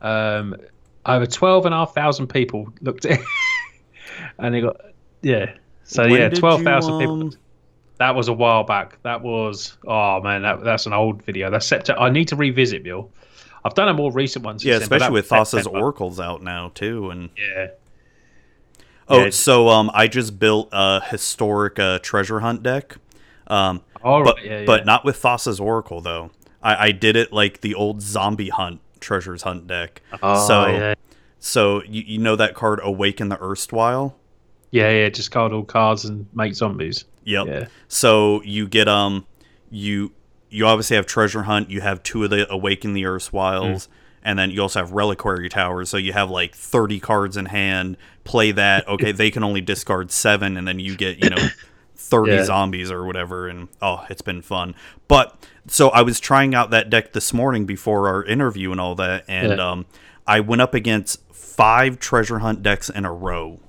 Um, 0.01 0.55
over 1.05 1.27
12,500 1.27 2.29
people 2.33 2.73
looked 2.81 3.07
at 3.07 3.19
it. 3.19 3.27
and 4.39 4.55
they 4.55 4.61
got, 4.61 4.77
yeah. 5.23 5.55
So, 5.85 6.03
When 6.09 6.13
yeah, 6.21 6.29
12,000 6.29 6.93
you, 6.95 6.99
people. 7.01 7.21
um, 7.23 7.33
That 7.99 8.15
was 8.15 8.29
a 8.29 8.33
while 8.33 8.65
back. 8.65 8.99
That 9.03 9.23
was, 9.23 9.77
oh 9.87 10.21
man, 10.23 10.43
that, 10.43 10.63
that's 10.65 10.87
an 10.87 10.93
old 10.93 11.23
video. 11.25 11.51
That's 11.51 11.67
September. 11.67 12.01
I 12.01 12.11
need 12.11 12.29
to 12.29 12.37
revisit, 12.37 12.83
Bill. 12.85 13.11
I've 13.65 13.75
done 13.75 13.89
a 13.89 13.95
more 13.95 14.11
recent 14.13 14.45
one. 14.45 14.59
since 14.59 14.65
Yeah, 14.67 14.75
then, 14.75 14.83
especially 14.83 15.07
that 15.07 15.13
with 15.13 15.31
was 15.31 15.51
Thassa's 15.53 15.67
Oracle's 15.67 16.19
out 16.21 16.43
now 16.43 16.71
too, 16.75 17.11
and 17.11 17.29
Yeah. 17.37 17.67
oh, 19.09 19.25
Yeah. 19.25 19.31
so 19.31 19.69
um, 19.69 19.91
I 19.93 20.07
just 20.07 20.39
built 20.39 20.69
a 20.73 21.01
historic 21.05 21.79
uh, 21.79 21.99
treasure 21.99 22.41
hunt 22.41 22.63
deck. 22.63 22.97
Um, 23.49 23.83
All 24.03 24.23
right. 24.23 24.35
but 24.37 24.45
yeah, 24.45 24.61
yeah. 24.61 24.65
but 24.65 24.87
not 24.87 25.05
with 25.05 25.21
Thassa's 25.21 25.61
Oracle 25.61 26.01
though. 26.01 26.31
I, 26.63 26.87
I 26.87 26.93
did 26.93 27.17
it 27.17 27.33
like 27.33 27.61
the 27.63 27.75
old 27.75 28.01
zombie 28.01 28.49
hunt 28.51 28.81
treasures 29.01 29.43
hunt 29.43 29.67
deck. 29.67 30.03
Oh, 30.23 30.47
so 30.47 30.67
yeah. 30.69 30.95
So 31.41 31.83
you, 31.85 32.03
you 32.07 32.19
know 32.19 32.37
that 32.37 32.55
card 32.55 32.79
Awaken 32.83 33.29
the 33.31 33.43
Erstwhile. 33.43 34.17
Yeah, 34.71 34.91
yeah. 34.91 35.09
Just 35.09 35.33
card 35.33 35.53
all 35.53 35.65
cards 35.65 36.05
and 36.05 36.27
make 36.33 36.55
zombies. 36.55 37.05
Yep. 37.25 37.47
Yeah. 37.49 37.67
So 37.89 38.41
you 38.43 38.69
get 38.69 38.87
um 38.87 39.27
you 39.71 40.13
you 40.49 40.67
obviously 40.67 40.97
have 40.97 41.07
treasure 41.07 41.43
hunt. 41.43 41.71
You 41.71 41.81
have 41.81 42.03
two 42.03 42.23
of 42.25 42.31
the 42.31 42.51
Awaken 42.53 42.93
the 42.93 43.03
Erstwhiles, 43.05 43.89
and 44.23 44.39
then 44.39 44.51
you 44.51 44.61
also 44.63 44.81
have 44.81 44.93
Reliquary 44.93 45.49
Towers. 45.49 45.89
So 45.91 45.97
you 45.97 46.13
have 46.13 46.31
like 46.31 46.55
thirty 46.55 47.01
cards 47.01 47.37
in 47.37 47.47
hand. 47.47 47.97
Play 48.25 48.53
that. 48.53 48.87
Okay, 48.89 49.11
they 49.13 49.31
can 49.31 49.43
only 49.43 49.61
discard 49.61 50.11
seven, 50.13 50.57
and 50.57 50.69
then 50.69 50.79
you 50.79 50.97
get 50.97 51.23
you 51.23 51.31
know 51.31 51.49
thirty 51.97 52.33
Yeah. 52.33 52.45
zombies 52.45 52.91
or 52.91 53.05
whatever. 53.05 53.49
And 53.49 53.69
oh, 53.83 54.05
it's 54.11 54.23
been 54.23 54.43
fun. 54.43 54.75
But 55.09 55.37
so 55.67 55.89
I 55.91 56.03
was 56.03 56.21
trying 56.21 56.55
out 56.55 56.71
that 56.71 56.91
deck 56.91 57.13
this 57.13 57.33
morning 57.33 57.65
before 57.67 58.09
our 58.09 58.23
interview 58.25 58.71
and 58.73 58.81
all 58.81 58.95
that, 58.97 59.25
and 59.27 59.59
Yeah. 59.59 59.71
um 59.71 59.87
I 60.27 60.41
went 60.41 60.63
up 60.63 60.75
against 60.75 61.21
five 61.61 61.99
treasure 61.99 62.39
hunt 62.41 62.63
decks 62.63 62.89
in 62.89 63.05
a 63.05 63.13
row 63.13 63.61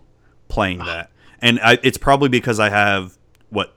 playing 0.48 0.80
that, 0.80 1.12
and 1.40 1.60
I, 1.60 1.78
it's 1.84 1.98
probably 1.98 2.30
because 2.30 2.60
I 2.60 2.70
have 2.70 3.18
what 3.50 3.74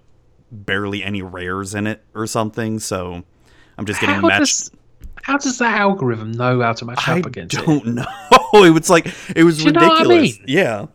barely 0.51 1.03
any 1.03 1.23
rares 1.23 1.75
in 1.75 1.87
it 1.87 2.03
or 2.15 2.27
something. 2.27 2.79
So 2.79 3.23
I'm 3.77 3.87
just 3.87 4.01
getting 4.01 4.17
How 4.17 4.27
matched. 4.29 4.41
does, 4.41 4.71
how 5.23 5.39
does 5.39 5.59
that 5.59 5.79
algorithm 5.79 6.33
know 6.33 6.61
how 6.63 6.73
to 6.75 6.85
match 6.85 7.09
I 7.09 7.19
up 7.19 7.27
against 7.27 7.57
it? 7.57 7.63
I 7.63 7.65
don't 7.65 7.87
know. 7.95 8.05
it 8.55 8.71
was 8.71 8.89
like 8.91 9.07
it 9.35 9.43
was 9.45 9.59
Do 9.59 9.65
you 9.65 9.73
know 9.73 9.81
I 9.81 9.89
ridiculous. 10.03 10.39
mean? 10.39 10.45
Yeah. 10.49 10.87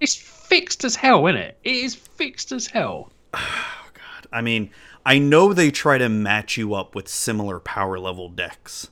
It's 0.00 0.14
fixed 0.14 0.84
as 0.84 0.94
hell, 0.96 1.26
isn't 1.26 1.40
it? 1.40 1.58
It 1.64 1.74
is 1.74 1.94
fixed 1.94 2.52
as 2.52 2.66
hell. 2.66 3.10
Oh, 3.34 3.90
God, 3.94 4.26
I 4.32 4.42
mean, 4.42 4.70
I 5.06 5.18
know 5.18 5.52
they 5.52 5.70
try 5.70 5.98
to 5.98 6.08
match 6.08 6.56
you 6.56 6.74
up 6.74 6.94
with 6.94 7.08
similar 7.08 7.58
power 7.60 7.98
level 7.98 8.28
decks 8.28 8.88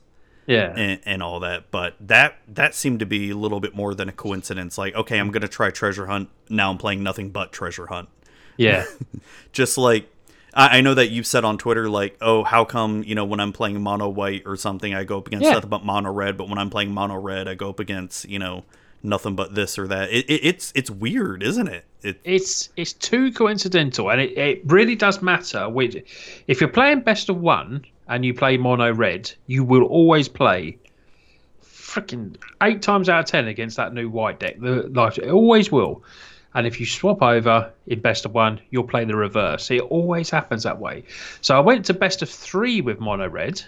Yeah. 0.47 0.73
and, 0.77 1.01
and 1.05 1.23
all 1.23 1.41
that, 1.41 1.71
but 1.71 1.95
that 2.01 2.37
that 2.49 2.75
seemed 2.75 3.01
to 3.01 3.07
be 3.07 3.31
a 3.31 3.37
little 3.37 3.61
bit 3.61 3.75
more 3.75 3.95
than 3.95 4.09
a 4.09 4.13
coincidence. 4.13 4.79
Like, 4.79 4.95
okay, 4.95 5.19
I'm 5.19 5.31
gonna 5.31 5.49
try 5.49 5.71
treasure 5.71 6.07
hunt. 6.07 6.29
Now 6.49 6.71
I'm 6.71 6.79
playing 6.79 7.03
nothing 7.03 7.31
but 7.31 7.53
treasure 7.53 7.87
hunt. 7.87 8.09
Yeah. 8.57 8.85
just 9.53 9.77
like 9.79 10.09
I, 10.55 10.79
I 10.79 10.81
know 10.81 10.95
that 10.95 11.09
you've 11.11 11.27
said 11.27 11.45
on 11.45 11.59
Twitter, 11.59 11.89
like, 11.89 12.17
oh, 12.21 12.45
how 12.45 12.65
come 12.65 13.03
you 13.05 13.15
know 13.15 13.25
when 13.25 13.41
I'm 13.41 13.53
playing 13.53 13.81
mono 13.83 14.09
white 14.09 14.43
or 14.47 14.57
something, 14.57 14.95
I 14.95 15.05
go 15.05 15.19
up 15.19 15.27
against 15.27 15.45
Yeah. 15.45 15.55
nothing 15.55 15.71
but 15.71 15.85
mono 15.85 16.13
red, 16.13 16.37
but 16.37 16.49
when 16.49 16.59
I'm 16.59 16.71
playing 16.71 16.93
mono 16.93 17.17
red, 17.17 17.49
I 17.49 17.55
go 17.55 17.69
up 17.71 17.81
against 17.81 18.29
you 18.29 18.39
know 18.39 18.65
nothing 19.03 19.37
but 19.37 19.55
this 19.55 19.79
or 19.79 19.87
that. 19.89 20.11
It, 20.11 20.25
it, 20.31 20.41
it's 20.45 20.73
it's 20.75 20.91
weird, 20.91 21.43
isn't 21.43 21.69
it? 21.69 21.85
It 22.03 22.21
it's 22.25 22.71
it's 22.77 22.93
too 22.93 23.33
coincidental 23.33 24.11
and 24.11 24.21
it, 24.21 24.39
it 24.39 24.63
really 24.67 24.95
does 24.95 25.21
matter 25.23 25.69
which 25.69 25.97
if 26.47 26.61
you're 26.61 26.71
playing 26.71 27.01
best 27.01 27.29
of 27.29 27.37
one 27.41 27.85
and 28.09 28.25
you 28.25 28.35
play 28.35 28.57
mono 28.57 28.93
red 28.93 29.31
you 29.47 29.65
will 29.65 29.85
always 29.85 30.29
play 30.29 30.79
freaking 31.63 32.37
eight 32.63 32.83
times 32.83 33.09
out 33.09 33.21
of 33.21 33.27
ten 33.27 33.49
against 33.49 33.77
that 33.77 33.93
new 33.95 34.09
white 34.09 34.39
deck 34.41 34.59
the 34.61 34.89
like 34.95 35.19
it 35.19 35.31
always 35.31 35.71
will 35.73 36.03
and 36.55 36.67
if 36.67 36.81
you 36.81 36.87
swap 36.87 37.23
over 37.23 37.73
in 37.87 38.01
best 38.01 38.25
of 38.25 38.33
one 38.35 38.61
you'll 38.71 38.85
play 38.85 39.05
the 39.05 39.17
reverse 39.17 39.71
it 39.71 39.81
always 39.83 40.31
happens 40.31 40.63
that 40.65 40.79
way 40.79 41.03
so 41.41 41.57
i 41.57 41.61
went 41.61 41.85
to 41.85 41.95
best 41.95 42.23
of 42.23 42.31
three 42.31 42.81
with 42.81 43.01
mono 43.01 43.29
red 43.29 43.63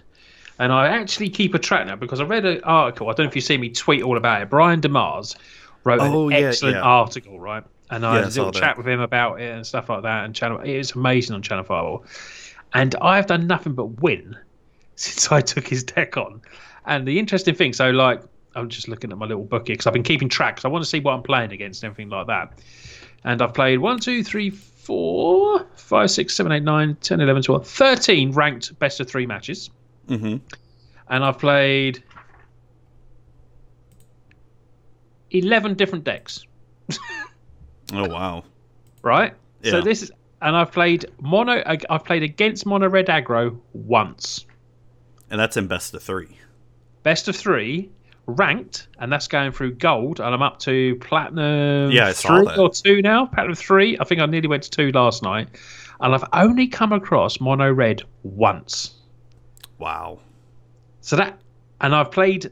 and 0.61 0.73
I 0.73 0.89
actually 0.89 1.31
keep 1.31 1.55
a 1.55 1.59
track 1.61 1.87
now 1.87 1.95
because 1.95 2.21
I 2.21 2.25
read 2.25 2.45
an 2.45 2.61
article. 2.65 3.09
I 3.09 3.13
don't 3.13 3.27
know 3.27 3.29
if 3.29 3.37
you 3.37 3.41
see 3.41 3.57
me 3.57 3.69
tweet 3.71 4.03
all 4.03 4.17
about 4.17 4.43
it. 4.43 4.51
Brian 4.51 4.81
DeMars 4.81 5.37
wrote 5.85 6.01
Oh, 6.01 6.29
an 6.29 6.33
yeah, 6.33 6.47
excellent 6.49 6.75
yeah. 6.79 6.83
article, 6.83 7.39
right? 7.39 7.63
And 7.91 8.05
I 8.05 8.15
Yeah, 8.15 8.23
had 8.23 8.25
a 8.25 8.31
little 8.31 8.51
chat 8.51 8.77
with 8.77 8.89
him 8.89 8.99
about 8.99 9.41
it 9.41 9.53
and 9.55 9.65
stuff 9.65 9.89
like 9.89 10.03
that. 10.03 10.25
And 10.25 10.35
channel, 10.35 10.59
it 10.59 10.69
is 10.71 10.97
amazing 10.97 11.37
on 11.37 11.43
Channel 11.43 11.63
Fireball. 11.63 12.05
And 12.75 12.95
I've 12.97 13.27
done 13.27 13.47
nothing 13.47 13.75
but 13.75 14.01
win 14.03 14.37
since 14.97 15.31
I 15.33 15.41
took 15.41 15.67
his 15.67 15.85
deck 15.85 16.17
on. 16.17 16.43
And 16.87 17.07
the 17.07 17.19
interesting 17.19 17.55
thing, 17.55 17.73
so 17.73 17.91
like, 17.91 18.23
I'm 18.55 18.69
just 18.69 18.89
looking 18.89 19.13
at 19.13 19.19
my 19.19 19.27
little 19.27 19.45
bookie 19.45 19.73
because 19.75 19.87
I've 19.87 19.93
been 19.93 20.03
keeping 20.03 20.29
track. 20.29 20.57
'cause 20.57 20.65
I 20.65 20.69
want 20.69 20.83
to 20.85 20.89
see 20.89 21.01
what 21.01 21.13
I'm 21.13 21.23
playing 21.23 21.53
against 21.53 21.83
and 21.83 21.91
everything 21.93 22.11
like 22.11 22.27
that. 22.29 22.53
And 23.25 23.43
I've 23.43 23.55
played 23.55 23.79
1, 23.79 24.01
2, 24.01 24.23
3, 24.25 24.51
4, 24.51 25.67
5, 25.77 26.11
6, 26.11 26.35
7, 26.35 26.51
8, 26.53 26.63
9, 26.63 26.97
10, 26.97 27.21
11, 27.21 27.43
12, 27.43 27.67
13 27.67 28.33
ranked 28.33 28.79
best 28.79 29.01
of 29.01 29.09
three 29.09 29.27
matches. 29.27 29.71
hmm 30.09 30.37
And 31.09 31.25
I've 31.25 31.39
played 31.39 32.03
11 35.31 35.75
different 35.75 36.05
decks, 36.05 36.41
Oh 37.93 38.09
wow. 38.09 38.45
right? 39.03 39.35
So 39.63 39.81
this 39.83 40.03
is, 40.03 40.11
and 40.41 40.57
I've 40.57 40.73
played 40.73 41.07
mono, 41.21 41.63
I've 41.67 42.05
played 42.05 42.23
against 42.23 42.67
mono 42.67 42.89
red 42.89 43.07
aggro 43.07 43.59
once. 43.73 44.47
And 45.31 45.41
that's 45.41 45.57
in 45.57 45.67
best 45.67 45.95
of 45.95 46.03
three. 46.03 46.39
Best 47.03 47.29
of 47.29 47.37
three, 47.37 47.91
ranked, 48.27 48.89
and 48.99 49.13
that's 49.13 49.29
going 49.29 49.53
through 49.53 49.75
gold, 49.75 50.21
and 50.21 50.35
I'm 50.35 50.43
up 50.43 50.59
to 50.61 50.97
platinum 50.97 51.91
Yeah, 51.91 52.09
I 52.09 52.13
three 52.13 52.47
or 52.57 52.71
two 52.71 53.03
now. 53.03 53.27
Platinum 53.27 53.55
three. 53.55 53.99
I 53.99 54.05
think 54.05 54.21
I 54.21 54.27
nearly 54.27 54.49
went 54.49 54.63
to 54.65 54.71
two 54.71 54.93
last 54.93 55.23
night, 55.23 55.49
and 56.01 56.15
I've 56.15 56.25
only 56.33 56.69
come 56.69 56.93
across 56.93 57.41
mono 57.41 57.73
red 57.73 58.03
once. 58.23 58.95
Wow. 59.79 60.21
So 61.01 61.17
that, 61.17 61.41
and 61.81 61.95
I've 61.95 62.11
played 62.11 62.51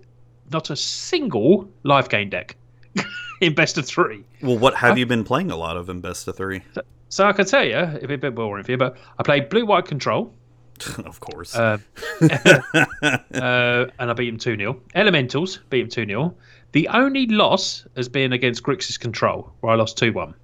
not 0.51 0.71
a 0.71 0.77
single 0.77 1.69
live 1.83 2.09
game 2.09 2.31
deck 2.31 2.57
in 3.41 3.55
best 3.55 3.79
of 3.79 3.87
three. 3.87 4.25
Well, 4.43 4.59
what 4.59 4.75
have 4.77 4.99
you 4.99 5.07
been 5.07 5.25
playing 5.25 5.51
a 5.51 5.57
lot 5.57 5.77
of 5.77 5.89
in 5.89 6.01
best 6.01 6.29
of 6.29 6.37
three? 6.37 6.63
So 7.09 7.27
I 7.27 7.33
can 7.33 7.47
tell 7.47 7.65
you, 7.65 7.77
it'd 7.77 8.09
be 8.09 8.15
a 8.15 8.19
bit 8.19 8.35
boring 8.35 8.65
for 8.65 8.73
you, 8.73 8.77
but 8.77 8.97
I 9.19 9.23
played 9.23 9.49
blue 9.49 9.65
white 9.65 9.87
control, 9.87 10.35
of 11.05 11.21
course. 11.21 11.55
uh, 11.55 11.79
uh, 12.21 13.87
and 13.99 14.11
I 14.11 14.13
beat 14.15 14.29
him 14.29 14.39
2 14.39 14.57
0. 14.57 14.81
Elementals 14.95 15.61
beat 15.71 15.83
him 15.83 15.89
2 15.89 16.07
0. 16.07 16.35
The 16.73 16.89
only 16.89 17.27
loss 17.27 17.87
has 17.97 18.09
been 18.09 18.33
against 18.33 18.63
Grixis 18.63 18.99
control, 18.99 19.53
where 19.61 19.73
I 19.73 19.77
lost 19.77 19.97
2 19.99 20.13
1. 20.13 20.35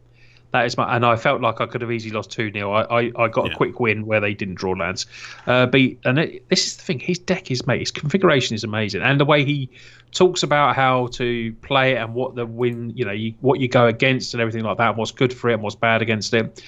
That 0.52 0.66
is 0.66 0.76
my, 0.76 0.94
and 0.94 1.04
I 1.04 1.16
felt 1.16 1.40
like 1.40 1.60
I 1.62 1.66
could 1.66 1.80
have 1.80 1.90
easily 1.90 2.12
lost 2.14 2.30
2 2.32 2.52
0. 2.52 2.70
I, 2.70 2.82
I, 2.82 3.12
I 3.16 3.28
got 3.28 3.46
Yeah. 3.46 3.52
a 3.52 3.56
quick 3.56 3.80
win 3.80 4.04
where 4.04 4.20
they 4.20 4.34
didn't 4.34 4.56
draw 4.56 4.72
lands. 4.72 5.06
Uh, 5.46 5.64
but, 5.66 5.80
and 6.04 6.18
it, 6.18 6.48
this 6.50 6.66
is 6.66 6.76
the 6.76 6.82
thing, 6.82 7.00
his 7.00 7.18
deck 7.18 7.50
is 7.50 7.66
mate, 7.66 7.80
his 7.80 7.90
configuration 7.90 8.54
is 8.54 8.62
amazing. 8.62 9.00
And 9.02 9.18
the 9.18 9.24
way 9.24 9.44
he 9.44 9.70
talks 10.12 10.42
about 10.42 10.76
how 10.76 11.06
to 11.12 11.54
play 11.62 11.92
it 11.92 11.96
and 11.96 12.12
what 12.14 12.34
the 12.34 12.44
win, 12.44 12.92
you 12.94 13.06
know, 13.06 13.12
you, 13.12 13.34
what 13.40 13.60
you 13.60 13.68
go 13.68 13.86
against 13.86 14.34
and 14.34 14.40
everything 14.42 14.62
like 14.62 14.76
that, 14.76 14.90
and 14.90 14.98
what's 14.98 15.10
good 15.12 15.32
for 15.32 15.48
it 15.48 15.54
and 15.54 15.62
what's 15.62 15.76
bad 15.76 16.02
against 16.02 16.34
it. 16.34 16.62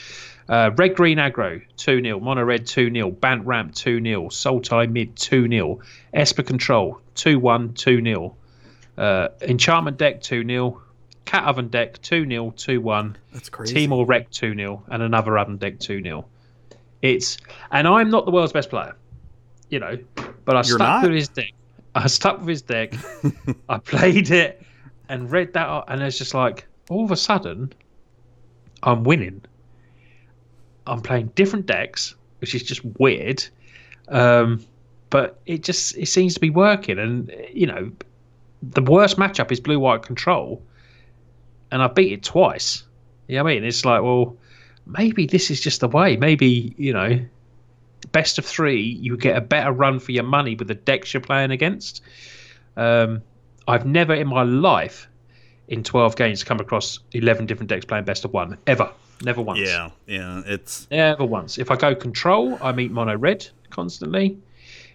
Uh, 0.48 0.70
red 0.76 0.94
green 0.94 1.18
aggro 1.18 1.62
2 1.76 2.02
0, 2.02 2.20
mono 2.20 2.42
red 2.42 2.66
2 2.66 2.90
0, 2.90 3.10
bant 3.10 3.46
ramp 3.46 3.74
2 3.74 4.02
0, 4.02 4.28
sultai 4.28 4.90
mid 4.90 5.14
2 5.16 5.48
0, 5.48 5.78
esper 6.12 6.42
control 6.42 7.00
2 7.14 7.38
1 7.38 7.74
2 7.74 8.02
0, 8.02 8.36
uh, 8.98 9.28
enchantment 9.42 9.96
deck 9.96 10.20
2 10.20 10.46
0, 10.46 10.82
cat 11.24 11.44
oven 11.44 11.68
deck 11.68 12.00
2 12.02 12.26
0 12.28 12.52
2 12.56 12.80
1, 12.80 13.16
that's 13.32 13.48
crazy. 13.48 13.86
Temur 13.86 14.06
wreck 14.06 14.30
2 14.30 14.54
0, 14.54 14.82
and 14.88 15.02
another 15.02 15.38
oven 15.38 15.56
deck 15.56 15.78
2 15.78 16.02
0. 16.02 16.26
It's 17.02 17.38
and 17.70 17.86
I'm 17.86 18.10
not 18.10 18.24
the 18.24 18.30
world's 18.30 18.52
best 18.52 18.70
player, 18.70 18.96
you 19.68 19.78
know, 19.78 19.98
but 20.44 20.56
I 20.56 20.60
You're 20.60 20.78
stuck 20.78 20.78
not? 20.78 21.02
with 21.04 21.12
his 21.12 21.28
deck. 21.28 21.52
I 21.94 22.06
stuck 22.06 22.38
with 22.40 22.48
his 22.48 22.62
deck. 22.62 22.94
I 23.68 23.78
played 23.78 24.30
it 24.30 24.62
and 25.08 25.30
read 25.30 25.52
that, 25.52 25.66
out, 25.66 25.84
and 25.88 26.02
it's 26.02 26.18
just 26.18 26.34
like 26.34 26.66
all 26.88 27.04
of 27.04 27.10
a 27.10 27.16
sudden, 27.16 27.72
I'm 28.82 29.04
winning. 29.04 29.42
I'm 30.86 31.00
playing 31.00 31.32
different 31.34 31.66
decks, 31.66 32.14
which 32.40 32.54
is 32.54 32.62
just 32.62 32.84
weird. 32.98 33.44
Um, 34.08 34.64
but 35.10 35.40
it 35.46 35.62
just 35.62 35.96
it 35.96 36.06
seems 36.06 36.34
to 36.34 36.40
be 36.40 36.50
working. 36.50 36.98
And 36.98 37.32
you 37.52 37.66
know, 37.66 37.92
the 38.62 38.82
worst 38.82 39.16
matchup 39.16 39.52
is 39.52 39.60
blue 39.60 39.78
white 39.78 40.02
control, 40.02 40.62
and 41.74 41.82
I 41.82 41.88
beat 41.88 42.12
it 42.12 42.22
twice. 42.22 42.84
You 43.26 43.36
know 43.36 43.44
what 43.44 43.50
I 43.50 43.54
mean? 43.56 43.64
It's 43.64 43.84
like, 43.84 44.00
well, 44.00 44.36
maybe 44.86 45.26
this 45.26 45.50
is 45.50 45.60
just 45.60 45.80
the 45.80 45.88
way. 45.88 46.16
Maybe 46.16 46.72
you 46.78 46.92
know, 46.92 47.18
best 48.12 48.38
of 48.38 48.46
three, 48.46 48.80
you 48.80 49.16
get 49.16 49.36
a 49.36 49.40
better 49.40 49.72
run 49.72 49.98
for 49.98 50.12
your 50.12 50.22
money 50.22 50.54
with 50.54 50.68
the 50.68 50.76
decks 50.76 51.12
you're 51.12 51.20
playing 51.20 51.50
against. 51.50 52.00
Um, 52.76 53.22
I've 53.66 53.86
never 53.86 54.14
in 54.14 54.28
my 54.28 54.44
life, 54.44 55.08
in 55.66 55.82
12 55.82 56.14
games, 56.14 56.44
come 56.44 56.60
across 56.60 57.00
11 57.10 57.46
different 57.46 57.70
decks 57.70 57.84
playing 57.84 58.04
best 58.04 58.24
of 58.24 58.32
one 58.32 58.56
ever. 58.68 58.92
Never 59.22 59.42
once. 59.42 59.60
Yeah, 59.60 59.90
yeah, 60.06 60.42
it's 60.46 60.88
Never 60.92 61.24
once. 61.24 61.58
If 61.58 61.72
I 61.72 61.76
go 61.76 61.94
control, 61.96 62.56
I 62.62 62.70
meet 62.70 62.92
mono 62.92 63.16
red 63.16 63.48
constantly. 63.70 64.38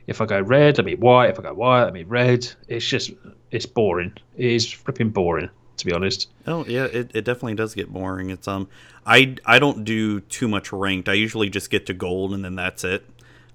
If 0.07 0.22
I 0.22 0.26
go 0.26 0.39
red, 0.39 0.80
I 0.80 0.84
meet 0.84 0.99
white. 0.99 1.30
If 1.30 1.39
I 1.39 1.43
go 1.43 1.53
white, 1.53 1.85
I 1.85 1.91
meet 1.91 2.07
red. 2.07 2.47
It's 2.69 2.85
just, 2.85 3.11
it's 3.51 3.65
boring. 3.65 4.14
It 4.38 4.45
is 4.45 4.72
flipping 4.72 5.10
boring, 5.10 5.49
to 5.80 5.85
be 5.85 5.93
honest. 5.93 6.30
Oh 6.47 6.65
yeah, 6.65 6.85
it, 6.85 7.11
it 7.14 7.26
definitely 7.26 7.56
does 7.56 7.73
get 7.73 7.91
boring. 7.91 8.30
It's 8.30 8.47
um 8.47 8.68
I 9.06 9.35
I 9.45 9.60
don't 9.60 9.84
do 9.84 10.22
too 10.22 10.47
much 10.47 10.72
ranked. 10.72 11.10
I 11.10 11.14
usually 11.14 11.49
just 11.49 11.69
get 11.69 11.85
to 11.88 11.93
gold 11.93 12.34
and 12.34 12.43
then 12.43 12.56
that's 12.56 12.84
it. 12.84 13.06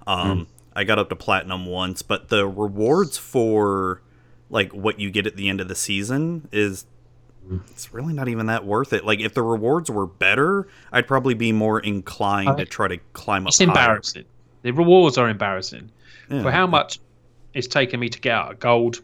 Um 0.06 0.46
I 0.76 0.84
got 0.84 0.98
up 0.98 1.08
to 1.10 1.16
platinum 1.16 1.66
once, 1.66 2.02
but 2.02 2.28
the 2.28 2.46
rewards 2.46 3.16
for 3.16 4.02
like 4.50 4.72
what 4.72 4.98
you 4.98 5.10
get 5.10 5.26
at 5.26 5.36
the 5.36 5.48
end 5.48 5.60
of 5.60 5.68
the 5.68 5.74
season 5.74 6.48
is 6.52 6.86
it's 7.70 7.92
really 7.92 8.14
not 8.14 8.28
even 8.28 8.46
that 8.46 8.64
worth 8.64 8.92
it. 8.92 9.04
Like 9.04 9.20
if 9.20 9.34
the 9.34 9.42
rewards 9.42 9.90
were 9.90 10.06
better, 10.06 10.66
I'd 10.92 11.06
probably 11.06 11.34
be 11.34 11.52
more 11.52 11.78
inclined 11.78 12.56
to 12.58 12.64
try 12.64 12.88
to 12.88 12.98
climb 13.12 13.46
up. 13.46 13.50
It's 13.50 13.58
higher. 13.58 13.68
embarrassing. 13.68 14.24
The 14.62 14.72
rewards 14.72 15.18
are 15.18 15.28
embarrassing. 15.28 15.90
Yeah. 16.30 16.42
For 16.42 16.50
how 16.50 16.66
much 16.66 16.98
it's 17.52 17.66
taken 17.66 18.00
me 18.00 18.08
to 18.08 18.20
get 18.20 18.32
out 18.32 18.52
of 18.52 18.58
gold, 18.60 19.02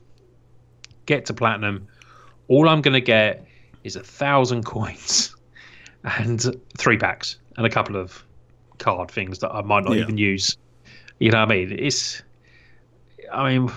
get 1.07 1.27
to 1.27 1.35
platinum, 1.35 1.87
all 2.51 2.69
I'm 2.69 2.83
going 2.83 2.95
to 2.95 3.01
get 3.01 3.47
is 3.85 3.95
a 3.97 4.03
thousand 4.03 4.65
coins 4.65 5.35
and 6.05 6.45
three 6.77 6.99
packs 6.99 7.37
and 7.57 7.65
a 7.65 7.71
couple 7.71 7.97
of 7.97 8.23
card 8.79 9.11
things 9.11 9.39
that 9.39 9.51
I 9.53 9.63
might 9.63 9.85
not 9.85 9.95
Yeah. 9.95 10.03
even 10.03 10.19
use. 10.19 10.57
You 11.21 11.31
know 11.31 11.39
what 11.39 11.53
I 11.53 11.55
mean? 11.55 11.77
It's, 11.79 12.23
I 13.33 13.49
mean, 13.59 13.71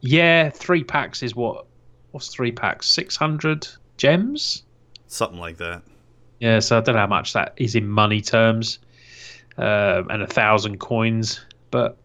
yeah, 0.00 0.50
three 0.50 0.84
packs 0.84 1.22
is 1.22 1.34
what? 1.34 1.66
What's 2.12 2.28
three 2.28 2.52
packs? 2.52 2.88
600 2.90 3.66
gems? 3.96 4.62
Something 5.08 5.40
like 5.40 5.56
that. 5.56 5.82
Yeah, 6.38 6.60
so 6.60 6.78
I 6.78 6.80
don't 6.80 6.94
know 6.94 7.00
how 7.00 7.06
much 7.08 7.32
that 7.32 7.54
is 7.56 7.74
in 7.74 7.88
money 7.88 8.20
terms, 8.20 8.78
um, 9.56 10.08
and 10.10 10.22
a 10.22 10.26
thousand 10.26 10.78
coins, 10.78 11.40
but 11.70 11.96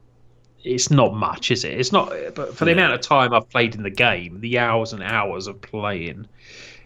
it's 0.63 0.91
not 0.91 1.13
much, 1.13 1.51
is 1.51 1.63
it? 1.63 1.79
It's 1.79 1.91
not. 1.91 2.11
But 2.35 2.55
for 2.55 2.65
the 2.65 2.73
No. 2.75 2.83
amount 2.83 2.93
of 2.93 3.01
time 3.01 3.33
I've 3.33 3.49
played 3.49 3.75
in 3.75 3.83
the 3.83 3.89
game, 3.89 4.39
the 4.41 4.59
hours 4.59 4.93
and 4.93 5.01
hours 5.03 5.47
of 5.47 5.59
playing, 5.61 6.27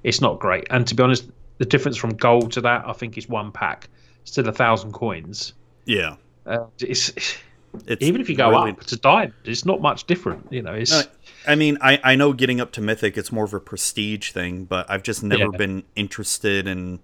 it's 0.04 0.22
not 0.22 0.40
great. 0.40 0.68
And 0.70 0.86
to 0.88 0.95
be 0.95 1.04
honest, 1.04 1.30
the 1.58 1.66
difference 1.66 1.98
from 1.98 2.12
gold 2.12 2.52
to 2.54 2.62
that, 2.62 2.84
I 2.88 2.94
think, 2.94 3.18
is 3.18 3.28
one 3.30 3.52
pack. 3.52 3.90
Still 4.26 4.48
a 4.48 4.52
thousand 4.54 4.91
coins. 4.94 5.54
Yeah. 5.86 6.16
Uh, 6.45 6.66
it's 6.80 7.12
It's 7.88 8.02
even 8.04 8.22
if 8.22 8.30
you 8.30 8.36
go 8.36 8.50
really- 8.52 8.72
up 8.72 8.82
to 8.86 8.95
diamond, 8.98 9.34
it's 9.45 9.66
not 9.66 9.82
much 9.82 10.06
different. 10.06 10.45
You 10.52 10.62
know, 10.62 10.74
it's 10.74 10.91
No, 10.91 11.02
I 11.48 11.56
mean, 11.56 11.78
I, 11.82 12.00
I 12.04 12.16
know 12.16 12.32
getting 12.34 12.62
up 12.62 12.72
to 12.74 12.82
mythic, 12.82 13.18
it's 13.18 13.32
more 13.32 13.45
of 13.45 13.54
a 13.54 13.60
prestige 13.60 14.30
thing, 14.32 14.66
but 14.66 14.86
I've 14.90 15.02
just 15.04 15.24
never 15.24 15.44
Yeah. 15.52 15.58
been 15.58 15.84
interested 15.95 16.68
in 16.68 17.00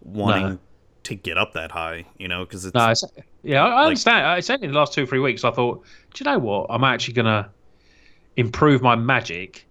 wanting 0.00 0.42
No. 0.50 0.58
To 1.04 1.14
get 1.14 1.36
up 1.38 1.52
that 1.54 1.70
high, 1.72 2.04
you 2.18 2.28
know, 2.28 2.44
because 2.44 2.64
it's 2.64 2.74
No, 2.74 2.88
it's, 2.90 3.04
yeah, 3.42 3.64
I, 3.64 3.68
I 3.68 3.74
Like- 3.74 3.86
understand. 3.88 4.26
I 4.26 4.40
said 4.40 4.62
in 4.62 4.72
the 4.72 4.78
last 4.78 4.92
two 4.92 5.02
or 5.02 5.06
three 5.06 5.18
weeks, 5.18 5.42
I 5.44 5.50
thought, 5.50 5.82
do 6.14 6.24
you 6.24 6.30
know 6.30 6.38
what? 6.38 6.66
I'm 6.70 6.84
actually 6.84 7.14
gonna 7.14 7.50
improve 8.36 8.82
my 8.82 8.94
magic 8.96 9.66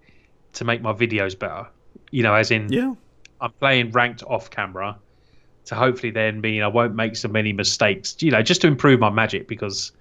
to 0.53 0.66
make 0.66 0.82
my 0.82 0.94
videos 0.94 1.38
better. 1.38 1.68
You 2.12 2.24
know, 2.24 2.34
as 2.34 2.52
in, 2.52 2.72
yeah, 2.72 2.94
I'm 3.40 3.52
playing 3.60 3.91
ranked 3.91 4.24
off 4.24 4.49
camera 4.49 4.98
to 5.66 5.76
hopefully 5.76 6.12
then 6.12 6.41
mean 6.41 6.62
I 6.64 6.68
won't 6.68 6.95
make 6.95 7.16
so 7.16 7.28
many 7.28 7.53
mistakes. 7.53 8.16
You 8.20 8.32
know, 8.32 8.41
just 8.41 8.62
to 8.62 8.68
improve 8.68 8.99
my 8.99 9.10
magic 9.10 9.48
because 9.48 9.91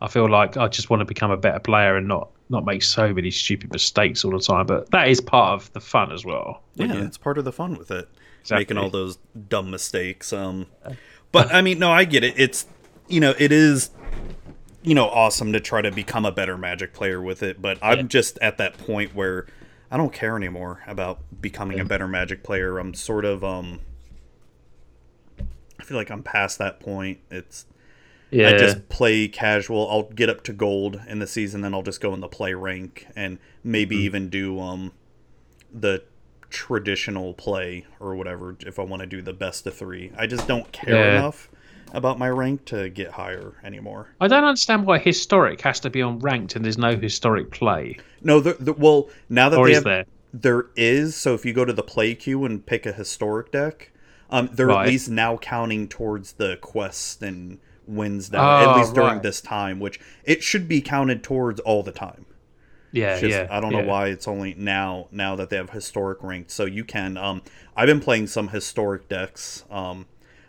I 0.00 0.08
feel 0.08 0.28
like 0.28 0.56
I 0.56 0.68
just 0.68 0.90
want 0.90 1.00
to 1.00 1.04
become 1.04 1.30
a 1.30 1.36
better 1.36 1.58
player 1.58 1.96
and 1.96 2.06
not 2.06 2.28
not 2.50 2.64
make 2.64 2.82
so 2.82 3.12
many 3.12 3.30
stupid 3.30 3.72
mistakes 3.72 4.24
all 4.24 4.30
the 4.30 4.38
time. 4.38 4.64
But 4.66 4.90
that 4.92 5.08
is 5.08 5.20
part 5.20 5.60
of 5.60 5.72
the 5.74 5.80
fun 5.80 6.12
as 6.12 6.24
well. 6.24 6.62
yeah, 6.76 6.86
Yeah. 6.86 7.04
it's 7.04 7.18
part 7.18 7.36
of 7.36 7.44
the 7.44 7.52
fun 7.52 7.76
with 7.76 7.90
it, 7.90 8.08
Exactly. 8.40 8.60
making 8.64 8.78
all 8.78 8.90
those 8.90 9.18
dumb 9.48 9.70
mistakes. 9.70 10.32
Um, 10.32 10.66
but 11.32 11.52
I 11.52 11.60
mean, 11.62 11.78
no, 11.78 11.90
I 11.92 12.04
get 12.04 12.24
it. 12.24 12.34
It's 12.38 12.66
you 13.08 13.20
know, 13.20 13.34
it 13.38 13.52
is 13.52 13.90
you 14.82 14.94
know 14.94 15.08
awesome 15.08 15.52
to 15.52 15.60
try 15.60 15.82
to 15.82 15.90
become 15.90 16.24
a 16.24 16.32
better 16.32 16.56
Magic 16.56 16.92
player 16.94 17.20
with 17.20 17.42
it, 17.42 17.60
but 17.60 17.78
I'm 17.82 17.98
Yeah. 17.98 18.02
just 18.04 18.38
at 18.40 18.58
that 18.58 18.78
point 18.78 19.14
where 19.14 19.46
I 19.90 19.96
don't 19.96 20.12
care 20.12 20.36
anymore 20.36 20.82
about 20.86 21.20
becoming 21.40 21.80
a 21.80 21.84
better 21.84 22.06
Magic 22.08 22.42
player. 22.42 22.78
I'm 22.78 22.94
sort 22.94 23.24
of 23.24 23.42
um. 23.44 23.80
I 25.80 25.84
feel 25.84 25.96
like 25.96 26.10
I'm 26.10 26.22
past 26.22 26.58
that 26.58 26.80
point. 26.80 27.18
It's 27.30 27.66
Yeah, 28.30 28.48
I 28.48 28.56
just 28.58 28.88
play 28.88 29.28
casual. 29.28 29.88
I'll 29.90 30.02
get 30.02 30.28
up 30.28 30.42
to 30.44 30.52
gold 30.52 31.00
in 31.08 31.18
the 31.18 31.26
season, 31.26 31.60
then 31.62 31.72
I'll 31.72 31.82
just 31.82 32.00
go 32.00 32.12
in 32.14 32.20
the 32.20 32.28
play 32.28 32.52
rank 32.54 33.06
and 33.16 33.38
maybe 33.64 33.96
Hmm. 33.96 34.02
even 34.02 34.28
do 34.28 34.60
um 34.60 34.92
the 35.72 36.02
traditional 36.50 37.34
play 37.34 37.86
or 38.00 38.14
whatever 38.16 38.56
if 38.66 38.78
I 38.78 38.82
want 38.82 39.00
to 39.00 39.06
do 39.06 39.22
the 39.22 39.32
best 39.32 39.66
of 39.66 39.74
three. 39.74 40.10
I 40.16 40.26
just 40.26 40.46
don't 40.48 40.70
care 40.72 40.94
Yeah. 40.94 41.18
enough 41.18 41.50
about 41.92 42.18
my 42.18 42.28
rank 42.28 42.64
to 42.66 42.88
get 42.90 43.12
higher 43.12 43.54
anymore. 43.64 44.08
I 44.20 44.28
don't 44.28 44.44
understand 44.44 44.86
why 44.86 44.98
historic 44.98 45.60
has 45.62 45.80
to 45.80 45.90
be 45.90 46.02
on 46.02 46.18
ranked 46.18 46.56
and 46.56 46.64
there's 46.64 46.78
no 46.78 46.96
historic 46.96 47.50
play. 47.50 47.98
No, 48.22 48.40
the, 48.40 48.54
the 48.54 48.72
well 48.72 49.08
now 49.28 49.48
that 49.48 49.58
Or 49.58 49.66
they 49.66 49.72
is 49.72 49.78
have, 49.78 49.84
there? 49.84 50.04
there 50.34 50.66
is. 50.76 51.16
So 51.16 51.34
if 51.34 51.46
you 51.46 51.52
go 51.52 51.64
to 51.64 51.72
the 51.72 51.82
play 51.82 52.14
queue 52.14 52.44
and 52.44 52.64
pick 52.64 52.84
a 52.86 52.92
historic 52.92 53.50
deck, 53.52 53.90
um, 54.30 54.50
they're 54.52 54.66
Right. 54.66 54.82
at 54.82 54.88
least 54.88 55.08
now 55.08 55.38
counting 55.38 55.88
towards 55.88 56.32
the 56.32 56.56
quest 56.60 57.22
and 57.22 57.58
wins 57.86 58.30
now. 58.30 58.40
Oh, 58.60 58.70
at 58.72 58.76
least 58.78 58.94
during 58.94 59.14
right. 59.14 59.22
this 59.22 59.40
time, 59.40 59.80
which 59.80 59.98
it 60.24 60.42
should 60.42 60.68
be 60.68 60.82
counted 60.82 61.22
towards 61.22 61.60
all 61.60 61.82
the 61.82 61.92
time. 61.92 62.26
Yeah, 62.92 63.18
just, 63.20 63.30
yeah. 63.30 63.46
I 63.50 63.60
don't 63.60 63.72
yeah. 63.72 63.82
know 63.82 63.86
why 63.88 64.08
it's 64.08 64.26
only 64.26 64.54
now 64.54 65.08
now 65.10 65.36
that 65.36 65.50
they 65.50 65.56
have 65.56 65.70
historic 65.70 66.22
ranked. 66.22 66.50
So 66.50 66.64
you 66.64 66.84
can. 66.84 67.16
Um, 67.16 67.42
I've 67.76 67.86
been 67.86 68.00
playing 68.00 68.28
some 68.28 68.48
historic 68.48 69.08
decks. 69.08 69.64
Um, 69.70 70.06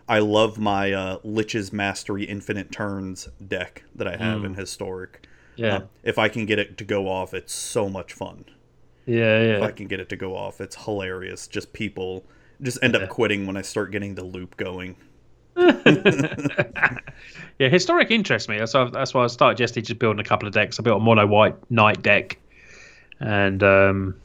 I 0.08 0.20
love 0.20 0.58
my 0.58 0.92
uh, 0.92 1.18
Lich's 1.24 1.72
Mastery 1.72 2.24
Infinite 2.24 2.72
Turns 2.72 3.28
deck 3.46 3.84
that 3.94 4.08
I 4.08 4.16
have 4.16 4.44
in 4.44 4.56
historic. 4.56 5.22
Mm. 5.24 5.26
Yeah, 5.58 5.76
Um, 5.76 5.90
if 6.04 6.18
I 6.18 6.30
can 6.30 6.46
get 6.46 6.58
it 6.58 6.78
to 6.78 6.86
go 6.86 7.08
off, 7.10 7.34
it's 7.34 7.54
so 7.54 7.90
much 7.90 8.14
fun. 8.14 8.46
yeah, 9.06 9.42
yeah. 9.42 9.58
If 9.58 9.62
I 9.64 9.72
can 9.72 9.88
get 9.88 10.00
it 10.00 10.08
to 10.10 10.16
go 10.16 10.36
off, 10.36 10.62
it's 10.62 10.76
hilarious. 10.86 11.48
Just 11.48 11.74
people 11.74 12.24
just 12.62 12.80
end 12.82 12.96
Yeah. 12.96 13.02
up 13.02 13.10
quitting 13.10 13.46
when 13.46 13.58
I 13.58 13.62
start 13.62 13.92
getting 13.92 14.16
the 14.16 14.24
loop 14.24 14.56
going. 14.58 14.96
yeah, 17.60 17.70
historic 17.70 18.12
interests 18.12 18.48
me. 18.48 18.58
That's 18.58 18.74
why, 18.74 18.90
that's 18.92 19.14
why 19.14 19.24
I 19.24 19.28
started 19.28 19.60
yesterday 19.60 19.86
just 19.86 20.00
building 20.00 20.20
a 20.20 20.24
couple 20.24 20.48
of 20.48 20.54
decks. 20.54 20.80
I 20.80 20.84
built 20.84 21.02
a 21.02 21.04
mono 21.04 21.28
white 21.28 21.56
knight 21.70 22.02
deck 22.02 22.38
and 23.20 23.62
um, 23.64 24.16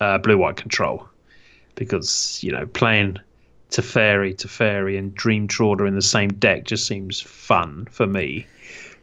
uh, 0.00 0.18
blue 0.18 0.38
white 0.38 0.56
control 0.56 1.06
because 1.74 2.42
you 2.42 2.52
know 2.52 2.66
playing 2.66 3.18
Teferi, 3.70 4.34
Teferi, 4.34 4.98
and 4.98 5.14
Dream 5.14 5.46
Trawler 5.46 5.86
in 5.86 5.94
the 5.94 6.02
same 6.02 6.32
deck 6.34 6.64
just 6.64 6.86
seems 6.86 7.20
fun 7.20 7.86
for 7.90 8.06
me 8.06 8.46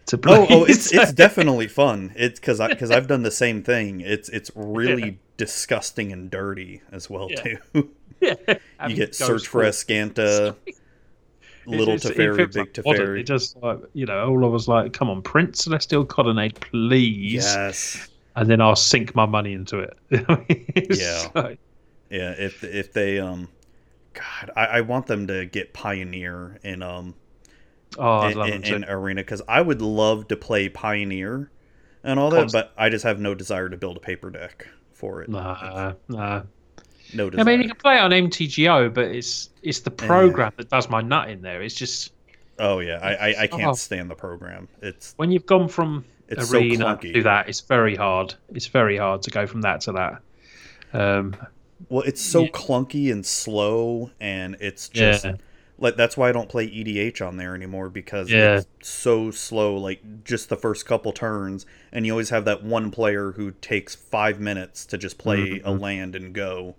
to 0.08 0.18
play. 0.18 0.38
Oh, 0.38 0.48
oh, 0.50 0.64
it's 0.66 0.92
it's 0.94 1.14
definitely 1.14 1.68
fun. 1.68 2.14
It's 2.16 2.40
because 2.40 2.60
I 2.60 2.70
because 2.70 2.92
I've 2.92 3.08
done 3.08 3.24
the 3.24 3.32
same 3.32 3.64
thing. 3.64 4.02
It's 4.02 4.30
it's 4.30 4.52
really 4.56 5.20
disgusting 5.38 6.12
and 6.12 6.32
dirty 6.32 6.82
as 6.92 7.10
well 7.10 7.28
Yeah. 7.30 7.42
too. 7.42 7.90
yeah. 8.22 8.34
you 8.88 8.96
get 8.96 9.16
search 9.16 9.48
for 9.48 9.62
Azcanta, 9.62 10.56
little 11.68 11.94
It's- 11.96 12.06
it 12.06 12.18
Teferi, 12.18 12.36
feels 12.36 12.54
big 12.56 12.58
like. 12.58 12.74
Teferi. 12.74 13.20
It 13.20 13.24
just 13.24 13.58
like 13.62 13.80
you 13.94 14.06
know, 14.06 14.30
all 14.30 14.46
of 14.46 14.54
us 14.54 14.68
like, 14.68 14.94
come 14.94 15.10
on, 15.10 15.22
print 15.22 15.56
Celestial 15.56 16.06
Colonnade, 16.06 16.60
please, 16.60 17.34
Yes, 17.34 18.10
and 18.36 18.50
then 18.50 18.62
I'll 18.62 18.76
sink 18.76 19.14
my 19.16 19.26
money 19.26 19.54
into 19.54 19.80
it. 19.80 19.98
Yeah. 20.98 21.28
like- 21.36 21.60
yeah. 22.10 22.32
If 22.38 22.64
if 22.64 22.94
they 22.94 23.20
um, 23.20 23.50
God, 24.14 24.52
I, 24.56 24.66
I 24.66 24.82
want 24.82 25.08
them 25.08 25.28
to 25.28 25.46
get 25.46 25.74
Pioneer 25.74 26.60
in 26.64 26.82
um 26.82 27.14
oh, 27.98 28.04
I 28.20 28.32
in, 28.48 28.64
in, 28.64 28.64
in. 28.64 28.86
Arena 28.86 29.22
because 29.22 29.42
I 29.48 29.62
would 29.62 29.82
love 29.82 30.28
to 30.30 30.36
play 30.38 30.70
Pioneer 30.70 31.52
and 32.04 32.20
all 32.20 32.30
that, 32.32 32.52
but 32.52 32.72
I 32.78 32.90
just 32.90 33.04
have 33.04 33.20
no 33.20 33.36
desire 33.36 33.70
to 33.70 33.78
build 33.78 33.98
a 33.98 34.00
paper 34.00 34.30
deck 34.30 34.68
for 34.94 35.22
it. 35.22 35.30
Nah, 35.30 35.94
nah. 36.08 36.44
No 37.14 37.30
I 37.38 37.44
mean, 37.44 37.62
you 37.62 37.68
can 37.70 37.78
play 37.78 37.96
it 37.96 38.02
on 38.02 38.12
MTGO, 38.12 38.94
but 38.94 39.06
it's 39.06 39.50
it's 39.64 39.80
the 39.82 39.92
program 39.92 40.52
that 40.58 40.70
does 40.70 40.90
my 40.90 41.02
nut 41.02 41.30
in 41.30 41.42
there. 41.42 41.62
It's 41.62 41.76
just 41.76 42.12
oh 42.60 42.80
yeah, 42.80 43.00
I 43.02 43.14
I, 43.30 43.36
I 43.44 43.48
can't 43.48 43.64
Oh. 43.64 43.74
stand 43.74 44.10
the 44.10 44.16
program. 44.16 44.68
It's 44.82 45.14
when 45.18 45.32
you've 45.32 45.46
gone 45.46 45.68
from 45.70 46.04
It's 46.28 46.52
arena 46.54 46.86
clunky. 46.98 47.14
to 47.14 47.24
that, 47.24 47.48
it's 47.48 47.62
very 47.62 47.96
hard. 47.96 48.34
It's 48.54 48.68
very 48.68 48.98
hard 48.98 49.22
to 49.24 49.32
go 49.32 49.48
from 49.48 49.62
that 49.62 49.82
to 49.82 49.92
that. 49.94 50.22
Um, 50.94 51.36
Well, 51.90 52.04
it's 52.08 52.22
so 52.22 52.42
Yeah. 52.44 52.50
clunky 52.50 53.12
and 53.12 53.24
slow, 53.26 54.10
and 54.20 54.58
it's 54.60 54.90
just 54.90 55.26
Yeah. 55.26 55.36
like 55.78 55.96
that's 55.96 56.18
why 56.18 56.28
I 56.28 56.32
don't 56.32 56.50
play 56.50 56.66
EDH 56.66 57.22
on 57.22 57.38
there 57.38 57.54
anymore 57.54 57.88
because 57.90 58.32
Yeah. 58.32 58.58
it's 58.58 58.90
so 58.90 59.30
slow. 59.32 59.76
Like 59.78 60.24
just 60.24 60.50
the 60.50 60.58
first 60.58 60.86
couple 60.88 61.12
turns, 61.14 61.66
and 61.92 62.06
you 62.06 62.12
always 62.14 62.32
have 62.32 62.46
that 62.46 62.64
one 62.64 62.90
player 62.92 63.34
who 63.34 63.52
takes 63.62 63.94
five 63.96 64.40
minutes 64.40 64.86
to 64.88 64.98
just 64.98 65.18
play 65.20 65.62
a 65.64 65.72
land 65.72 66.16
and 66.16 66.34
go. 66.34 66.76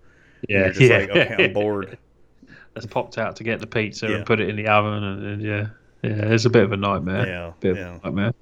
Yeah, 0.48 0.72
yeah. 0.78 0.98
like, 0.98 1.10
okay, 1.10 1.44
I'm 1.44 1.52
bored. 1.52 1.98
That's 2.74 2.86
popped 2.86 3.18
out 3.18 3.36
to 3.36 3.44
get 3.44 3.60
the 3.60 3.66
pizza 3.66 4.08
Yeah. 4.08 4.16
and 4.16 4.26
put 4.26 4.40
it 4.40 4.48
in 4.48 4.56
the 4.56 4.68
oven, 4.68 5.02
and, 5.02 5.26
and 5.26 5.42
yeah, 5.42 5.66
yeah, 6.02 6.32
it's 6.32 6.44
a 6.44 6.50
bit 6.50 6.62
of 6.64 6.72
a 6.72 6.76
nightmare. 6.76 7.26
Yeah, 7.26 7.52
bit 7.60 7.76
yeah. 7.76 7.94
of 7.96 8.02
a 8.02 8.06
nightmare. 8.06 8.34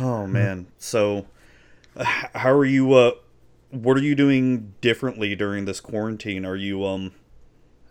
Oh 0.00 0.26
man. 0.26 0.66
So, 0.78 1.26
uh, 1.96 2.04
how 2.04 2.50
are 2.50 2.64
you? 2.64 2.92
Uh, 2.92 3.12
what 3.70 3.96
are 3.96 4.02
you 4.02 4.14
doing 4.14 4.74
differently 4.80 5.34
during 5.36 5.64
this 5.64 5.80
quarantine? 5.80 6.44
Are 6.44 6.56
you 6.56 6.84
um 6.84 7.12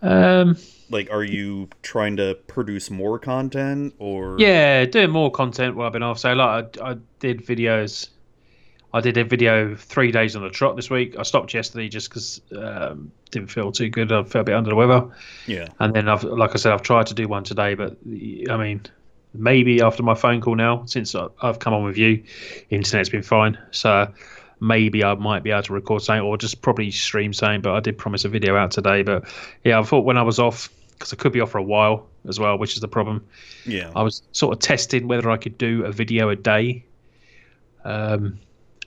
Um, 0.02 0.56
like 0.90 1.10
are 1.10 1.24
you 1.24 1.68
trying 1.82 2.16
to 2.16 2.34
produce 2.46 2.90
more 2.90 3.18
content 3.18 3.94
or 3.98 4.36
yeah, 4.38 4.84
doing 4.84 5.10
more 5.10 5.30
content 5.30 5.76
while 5.76 5.86
I've 5.86 5.92
been 5.92 6.02
off. 6.02 6.18
So 6.18 6.32
like, 6.34 6.78
I, 6.80 6.90
I 6.92 6.96
did 7.20 7.40
videos. 7.46 8.08
I 8.94 9.00
did 9.00 9.16
a 9.16 9.24
video 9.24 9.74
three 9.74 10.12
days 10.12 10.36
on 10.36 10.44
the 10.44 10.50
trot 10.50 10.76
this 10.76 10.88
week. 10.88 11.16
I 11.18 11.24
stopped 11.24 11.52
yesterday 11.52 11.88
just 11.88 12.08
because 12.08 12.40
um, 12.56 13.10
didn't 13.32 13.50
feel 13.50 13.72
too 13.72 13.90
good. 13.90 14.12
I 14.12 14.22
felt 14.22 14.42
a 14.42 14.44
bit 14.44 14.54
under 14.54 14.70
the 14.70 14.76
weather. 14.76 15.08
yeah 15.48 15.66
And 15.80 15.92
then 15.92 16.08
I've, 16.08 16.22
like 16.22 16.52
I 16.52 16.58
said, 16.58 16.72
I've 16.72 16.82
tried 16.82 17.08
to 17.08 17.14
do 17.14 17.26
one 17.26 17.42
today, 17.42 17.74
but 17.74 17.96
I 18.06 18.56
mean, 18.56 18.82
maybe 19.34 19.82
after 19.82 20.04
my 20.04 20.14
phone 20.14 20.40
call 20.40 20.54
now, 20.54 20.84
since 20.86 21.16
I've 21.16 21.58
come 21.58 21.74
on 21.74 21.82
with 21.82 21.98
you, 21.98 22.22
internet's 22.70 23.08
been 23.08 23.24
fine. 23.24 23.58
So 23.72 24.12
maybe 24.60 25.02
I 25.02 25.14
might 25.14 25.42
be 25.42 25.50
able 25.50 25.64
to 25.64 25.72
record 25.72 26.02
something 26.02 26.22
or 26.22 26.38
just 26.38 26.62
probably 26.62 26.92
stream 26.92 27.32
something. 27.32 27.62
But 27.62 27.74
I 27.74 27.80
did 27.80 27.98
promise 27.98 28.24
a 28.24 28.28
video 28.28 28.54
out 28.54 28.70
today. 28.70 29.02
But 29.02 29.24
yeah, 29.64 29.80
I 29.80 29.82
thought 29.82 30.04
when 30.04 30.18
I 30.18 30.22
was 30.22 30.38
off, 30.38 30.70
because 30.92 31.12
I 31.12 31.16
could 31.16 31.32
be 31.32 31.40
off 31.40 31.50
for 31.50 31.58
a 31.58 31.64
while 31.64 32.06
as 32.28 32.38
well, 32.38 32.58
which 32.58 32.74
is 32.74 32.80
the 32.80 32.86
problem. 32.86 33.26
yeah 33.66 33.90
I 33.96 34.04
was 34.04 34.22
sort 34.30 34.54
of 34.54 34.60
testing 34.60 35.08
whether 35.08 35.32
I 35.32 35.36
could 35.36 35.58
do 35.58 35.84
a 35.84 35.90
video 35.90 36.28
a 36.28 36.36
day. 36.36 36.84
Um, 37.84 38.38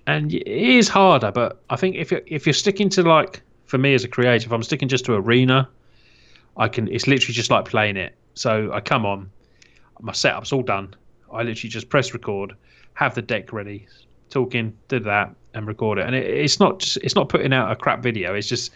and 0.08 0.34
it 0.34 0.48
is 0.48 0.88
harder, 0.88 1.32
but 1.32 1.62
I 1.70 1.76
think 1.76 1.96
if 1.96 2.12
you're, 2.12 2.22
if 2.26 2.46
you're 2.48 2.54
sticking 2.54 2.90
to 2.90 3.04
like 3.04 3.42
for 3.66 3.78
me 3.78 3.94
as 3.94 4.04
a 4.04 4.08
creator, 4.08 4.48
if 4.48 4.52
I'm 4.52 4.64
sticking 4.64 4.88
just 4.88 5.06
to 5.06 5.14
arena, 5.14 5.70
I 6.56 6.68
can. 6.68 6.88
It's 6.88 7.06
literally 7.08 7.34
just 7.34 7.52
like 7.52 7.66
playing 7.66 7.98
it. 7.98 8.16
So 8.34 8.72
I 8.74 8.80
come 8.80 9.06
on, 9.06 9.30
my 10.00 10.14
setup's 10.14 10.52
all 10.52 10.64
done. 10.64 10.96
I 11.32 11.44
literally 11.44 11.70
just 11.70 11.90
press 11.90 12.14
record, 12.14 12.56
have 12.94 13.14
the 13.14 13.22
deck 13.22 13.52
ready, 13.54 13.86
talking, 14.30 14.76
did 14.88 15.04
that, 15.04 15.36
and 15.54 15.68
record 15.68 16.00
it. 16.00 16.06
And 16.06 16.16
it, 16.16 16.26
it's 16.26 16.60
not 16.60 16.80
just, 16.80 16.98
it's 16.98 17.16
not 17.16 17.30
putting 17.30 17.54
out 17.54 17.72
a 17.72 17.76
crap 17.76 18.02
video. 18.02 18.34
It's 18.34 18.48
just 18.48 18.72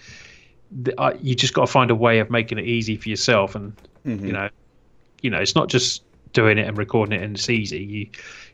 I, 0.97 1.13
you 1.21 1.35
just 1.35 1.53
got 1.53 1.65
to 1.65 1.71
find 1.71 1.91
a 1.91 1.95
way 1.95 2.19
of 2.19 2.29
making 2.29 2.57
it 2.57 2.65
easy 2.65 2.95
for 2.97 3.09
yourself 3.09 3.55
and 3.55 3.75
Mhm. 4.05 4.25
you 4.25 4.31
know 4.31 4.49
you 5.21 5.29
know 5.29 5.37
it's 5.37 5.53
not 5.53 5.69
just 5.69 6.01
doing 6.33 6.57
it 6.57 6.67
and 6.67 6.75
recording 6.77 7.19
it 7.19 7.23
and 7.23 7.35
it's 7.35 7.49
easy 7.49 7.83
you 7.83 8.07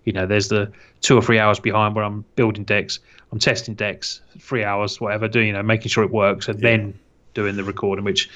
you 0.07 0.13
know 0.13 0.25
there's 0.25 0.49
the 0.49 0.71
two 1.01 1.17
or 1.17 1.21
three 1.21 1.39
hours 1.39 1.59
behind 1.59 1.95
where 1.95 2.05
i'm 2.05 2.25
building 2.35 2.65
decks 2.65 2.99
i'm 3.31 3.39
testing 3.39 3.75
decks 3.75 4.21
three 4.39 4.63
hours 4.63 5.01
whatever 5.01 5.27
doing 5.27 5.47
you 5.47 5.53
know 5.53 5.63
making 5.63 5.89
sure 5.89 6.03
it 6.03 6.11
works 6.11 6.49
and 6.49 6.61
then 6.61 6.99
doing 7.35 7.57
the 7.57 7.63
recording 7.65 8.05
which 8.05 8.29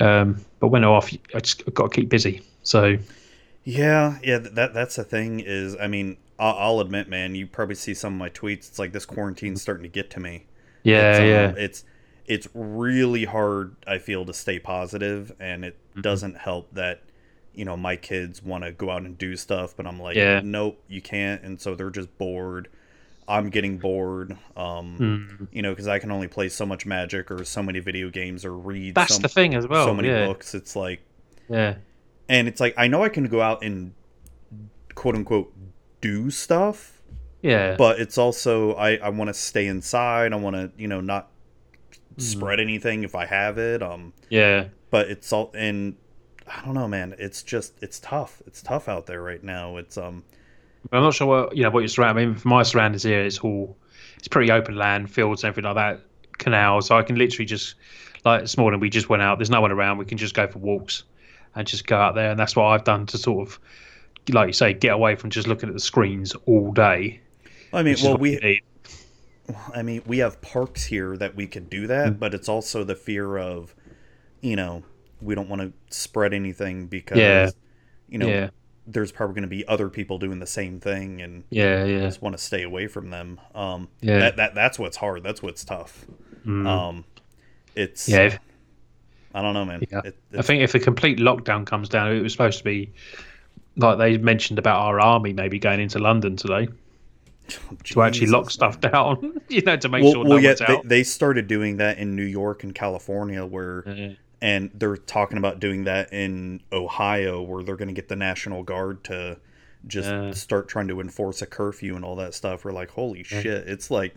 um 0.00 0.44
but 0.60 0.68
when 0.68 0.84
i'm 0.84 0.90
off 0.90 1.10
i 1.34 1.40
just 1.40 1.62
I've 1.66 1.74
got 1.74 1.92
to 1.92 1.96
keep 2.00 2.08
busy 2.10 2.42
so 2.64 2.98
Yeah, 3.64 4.18
yeah, 4.22 4.38
that 4.38 4.74
that's 4.74 4.96
the 4.96 5.04
thing 5.04 5.40
is, 5.40 5.76
I 5.80 5.86
mean, 5.86 6.16
I'll, 6.38 6.54
I'll 6.76 6.80
admit, 6.80 7.08
man, 7.08 7.34
you 7.34 7.46
probably 7.46 7.76
see 7.76 7.94
some 7.94 8.14
of 8.14 8.18
my 8.18 8.28
tweets. 8.30 8.68
It's 8.68 8.78
like 8.78 8.92
this 8.92 9.06
quarantine's 9.06 9.62
starting 9.62 9.84
to 9.84 9.88
get 9.88 10.10
to 10.12 10.20
me. 10.20 10.46
yeah 10.82 10.98
it's, 10.98 11.20
um, 11.20 11.54
yeah 11.54 11.54
it's 11.56 11.84
it's 12.26 12.48
really 12.54 13.24
hard. 13.24 13.76
I 13.86 13.98
feel 13.98 14.24
to 14.26 14.34
stay 14.34 14.58
positive, 14.58 15.32
and 15.40 15.64
it 15.64 15.78
Mm-hmm. 15.96 16.14
doesn't 16.14 16.38
help 16.38 16.72
that 16.74 17.02
you 17.54 17.64
know 17.64 17.76
my 17.76 17.96
kids 17.96 18.42
want 18.42 18.64
to 18.64 18.72
go 18.72 18.90
out 18.90 19.02
and 19.02 19.16
do 19.18 19.36
stuff, 19.36 19.74
but 19.76 19.86
I'm 19.86 20.00
like, 20.00 20.16
Yeah. 20.16 20.40
nope, 20.44 20.82
you 20.88 21.00
can't, 21.02 21.42
and 21.42 21.60
so 21.60 21.74
they're 21.74 21.90
just 21.90 22.16
bored. 22.18 22.68
I'm 23.28 23.50
getting 23.50 23.78
bored, 23.78 24.36
um, 24.56 24.98
Mm. 25.40 25.48
you 25.52 25.62
know, 25.62 25.70
because 25.70 25.86
I 25.86 25.98
can 26.00 26.10
only 26.10 26.26
play 26.28 26.48
so 26.48 26.66
much 26.66 26.84
Magic 26.86 27.30
or 27.30 27.44
so 27.44 27.62
many 27.62 27.78
video 27.78 28.10
games 28.10 28.44
or 28.44 28.52
read. 28.56 28.94
that's 28.94 29.14
so, 29.16 29.22
the 29.22 29.28
thing 29.28 29.54
as 29.54 29.66
well 29.66 29.86
so 29.86 29.94
many 29.94 30.08
yeah 30.08 30.26
books. 30.26 30.54
It's 30.54 30.74
like 30.74 31.00
yeah 31.48 31.74
and 32.28 32.48
it's 32.48 32.60
like 32.60 32.74
I 32.76 32.88
know 32.88 33.02
I 33.04 33.08
can 33.08 33.24
go 33.28 33.40
out 33.40 33.62
and 33.62 33.92
quote 34.94 35.14
unquote 35.14 35.52
do 36.00 36.30
stuff, 36.30 37.00
yeah 37.42 37.76
but 37.76 38.00
it's 38.00 38.18
also 38.18 38.74
I 38.74 38.96
I 38.96 39.08
want 39.10 39.28
to 39.28 39.34
stay 39.34 39.66
inside. 39.66 40.32
I 40.32 40.36
want 40.36 40.56
to 40.56 40.70
you 40.76 40.88
know 40.88 41.00
not 41.00 41.28
spread 42.18 42.60
anything 42.60 43.04
if 43.04 43.14
I 43.14 43.26
have 43.26 43.56
it. 43.58 43.82
Um, 43.82 44.12
yeah 44.28 44.64
but 44.90 45.08
it's 45.08 45.32
all 45.32 45.50
and 45.54 45.96
I 46.46 46.64
don't 46.64 46.74
know, 46.74 46.88
man. 46.88 47.14
It's 47.18 47.42
just 47.42 47.74
it's 47.82 48.00
tough. 48.00 48.42
It's 48.46 48.62
tough 48.62 48.88
out 48.88 49.06
there 49.06 49.22
right 49.22 49.42
now. 49.42 49.76
It's 49.76 49.96
um 49.96 50.24
I'm 50.90 51.02
not 51.02 51.14
sure 51.14 51.26
what 51.26 51.56
you 51.56 51.62
know 51.62 51.70
what 51.70 51.80
your 51.80 51.88
surround. 51.88 52.18
I 52.18 52.24
mean, 52.24 52.34
for 52.34 52.48
my 52.48 52.62
surroundings 52.62 53.02
here, 53.02 53.22
it's 53.22 53.38
all 53.38 53.76
it's 54.18 54.28
pretty 54.28 54.50
open 54.50 54.76
land, 54.76 55.10
fields, 55.10 55.44
everything 55.44 55.64
like 55.64 55.76
that, 55.76 56.00
canals. 56.38 56.86
So 56.86 56.96
I 56.96 57.02
can 57.02 57.16
literally 57.16 57.46
just 57.46 57.74
like 58.24 58.40
this 58.42 58.56
morning 58.56 58.80
we 58.80 58.90
just 58.90 59.08
went 59.08 59.22
out. 59.22 59.38
There's 59.38 59.50
no 59.50 59.60
one 59.60 59.72
around. 59.72 59.98
We 59.98 60.04
can 60.04 60.18
just 60.18 60.34
go 60.34 60.46
for 60.46 60.58
walks 60.58 61.04
and 61.54 61.66
just 61.66 61.86
go 61.86 61.96
out 61.96 62.14
there, 62.14 62.30
and 62.30 62.40
that's 62.40 62.56
what 62.56 62.64
I've 62.64 62.84
done 62.84 63.06
to 63.06 63.18
sort 63.18 63.46
of, 63.46 63.58
like 64.30 64.48
you 64.48 64.52
say, 64.52 64.72
get 64.72 64.92
away 64.92 65.16
from 65.16 65.30
just 65.30 65.46
looking 65.46 65.68
at 65.68 65.74
the 65.74 65.80
screens 65.80 66.34
all 66.46 66.72
day. 66.72 67.20
I 67.72 67.82
mean, 67.82 67.96
well 68.02 68.16
we 68.16 68.36
need. 68.36 68.62
I 69.74 69.82
mean 69.82 70.02
we 70.06 70.18
have 70.18 70.40
parks 70.40 70.84
here 70.84 71.16
that 71.16 71.34
we 71.34 71.46
could 71.46 71.68
do 71.68 71.86
that, 71.88 72.18
but 72.18 72.34
it's 72.34 72.48
also 72.48 72.84
the 72.84 72.94
fear 72.94 73.36
of 73.36 73.74
you 74.40 74.56
know 74.56 74.82
we 75.22 75.34
don't 75.34 75.48
want 75.48 75.62
to 75.62 75.72
spread 75.96 76.34
anything 76.34 76.86
because 76.86 77.18
Yeah. 77.18 77.50
you 78.08 78.18
know 78.18 78.28
yeah, 78.28 78.50
there's 78.86 79.12
probably 79.12 79.34
going 79.34 79.42
to 79.42 79.48
be 79.48 79.66
other 79.68 79.88
people 79.88 80.18
doing 80.18 80.38
the 80.40 80.46
same 80.46 80.80
thing 80.80 81.22
and 81.22 81.44
yeah, 81.50 81.84
yeah, 81.84 82.00
just 82.00 82.20
want 82.22 82.36
to 82.36 82.42
stay 82.42 82.62
away 82.62 82.86
from 82.88 83.10
them. 83.10 83.40
Um, 83.54 83.88
Yeah. 84.00 84.18
that, 84.18 84.36
that 84.36 84.54
that's 84.54 84.78
what's 84.78 84.96
hard. 84.96 85.22
That's 85.22 85.42
what's 85.42 85.64
tough. 85.64 86.04
Mm. 86.46 86.66
Um, 86.66 87.04
it's 87.74 88.08
yeah. 88.08 88.22
if- 88.24 88.38
I 89.34 89.40
don't 89.40 89.54
know, 89.54 89.64
man. 89.64 89.82
Yeah. 89.90 90.02
It, 90.04 90.16
I 90.36 90.42
think 90.42 90.62
if 90.62 90.74
a 90.74 90.78
complete 90.78 91.18
lockdown 91.18 91.64
comes 91.64 91.88
down, 91.88 92.12
it 92.12 92.20
was 92.20 92.32
supposed 92.32 92.58
to 92.58 92.64
be 92.64 92.92
like 93.76 93.96
they 93.96 94.18
mentioned 94.18 94.58
about 94.58 94.80
our 94.80 95.00
army 95.00 95.32
maybe 95.32 95.58
going 95.58 95.80
into 95.80 95.98
London 95.98 96.36
today 96.36 96.68
to 97.84 98.02
actually 98.02 98.26
lock 98.26 98.50
stuff 98.50 98.78
down, 98.92 99.40
you 99.48 99.62
know, 99.62 99.76
to 99.76 99.88
make 99.88 100.02
Well, 100.02 100.12
sure 100.12 100.24
well 100.24 100.32
no 100.34 100.36
yeah, 100.36 100.48
one's 100.58 100.82
they, 100.82 100.88
they 100.96 101.02
started 101.02 101.46
doing 101.46 101.78
that 101.78 101.96
in 101.96 102.14
New 102.14 102.24
York 102.26 102.62
and 102.64 102.74
California, 102.74 103.46
where. 103.46 104.16
And 104.42 104.70
they're 104.74 104.96
talking 104.98 105.38
about 105.38 105.58
doing 105.60 105.84
that 105.84 106.12
in 106.12 106.60
Ohio, 106.70 107.40
where 107.40 107.62
they're 107.62 107.76
going 107.76 107.88
to 107.88 107.94
get 107.94 108.08
the 108.08 108.16
National 108.16 108.62
Guard 108.62 109.04
to 109.04 109.38
just 109.86 110.10
Yeah. 110.10 110.32
start 110.32 110.68
trying 110.68 110.88
to 110.88 111.00
enforce 111.00 111.40
a 111.40 111.46
curfew 111.46 111.96
and 111.96 112.04
all 112.04 112.16
that 112.16 112.34
stuff. 112.34 112.64
We're 112.64 112.72
like, 112.72 112.90
holy 112.90 113.22
shit! 113.22 113.66
It's 113.68 113.90
like 113.90 114.14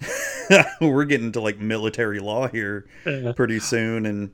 we're 0.80 1.04
getting 1.04 1.32
to 1.32 1.40
like 1.40 1.58
military 1.58 2.20
law 2.20 2.48
here 2.48 2.86
Yeah. 3.06 3.32
pretty 3.32 3.58
soon, 3.60 4.06
and 4.06 4.30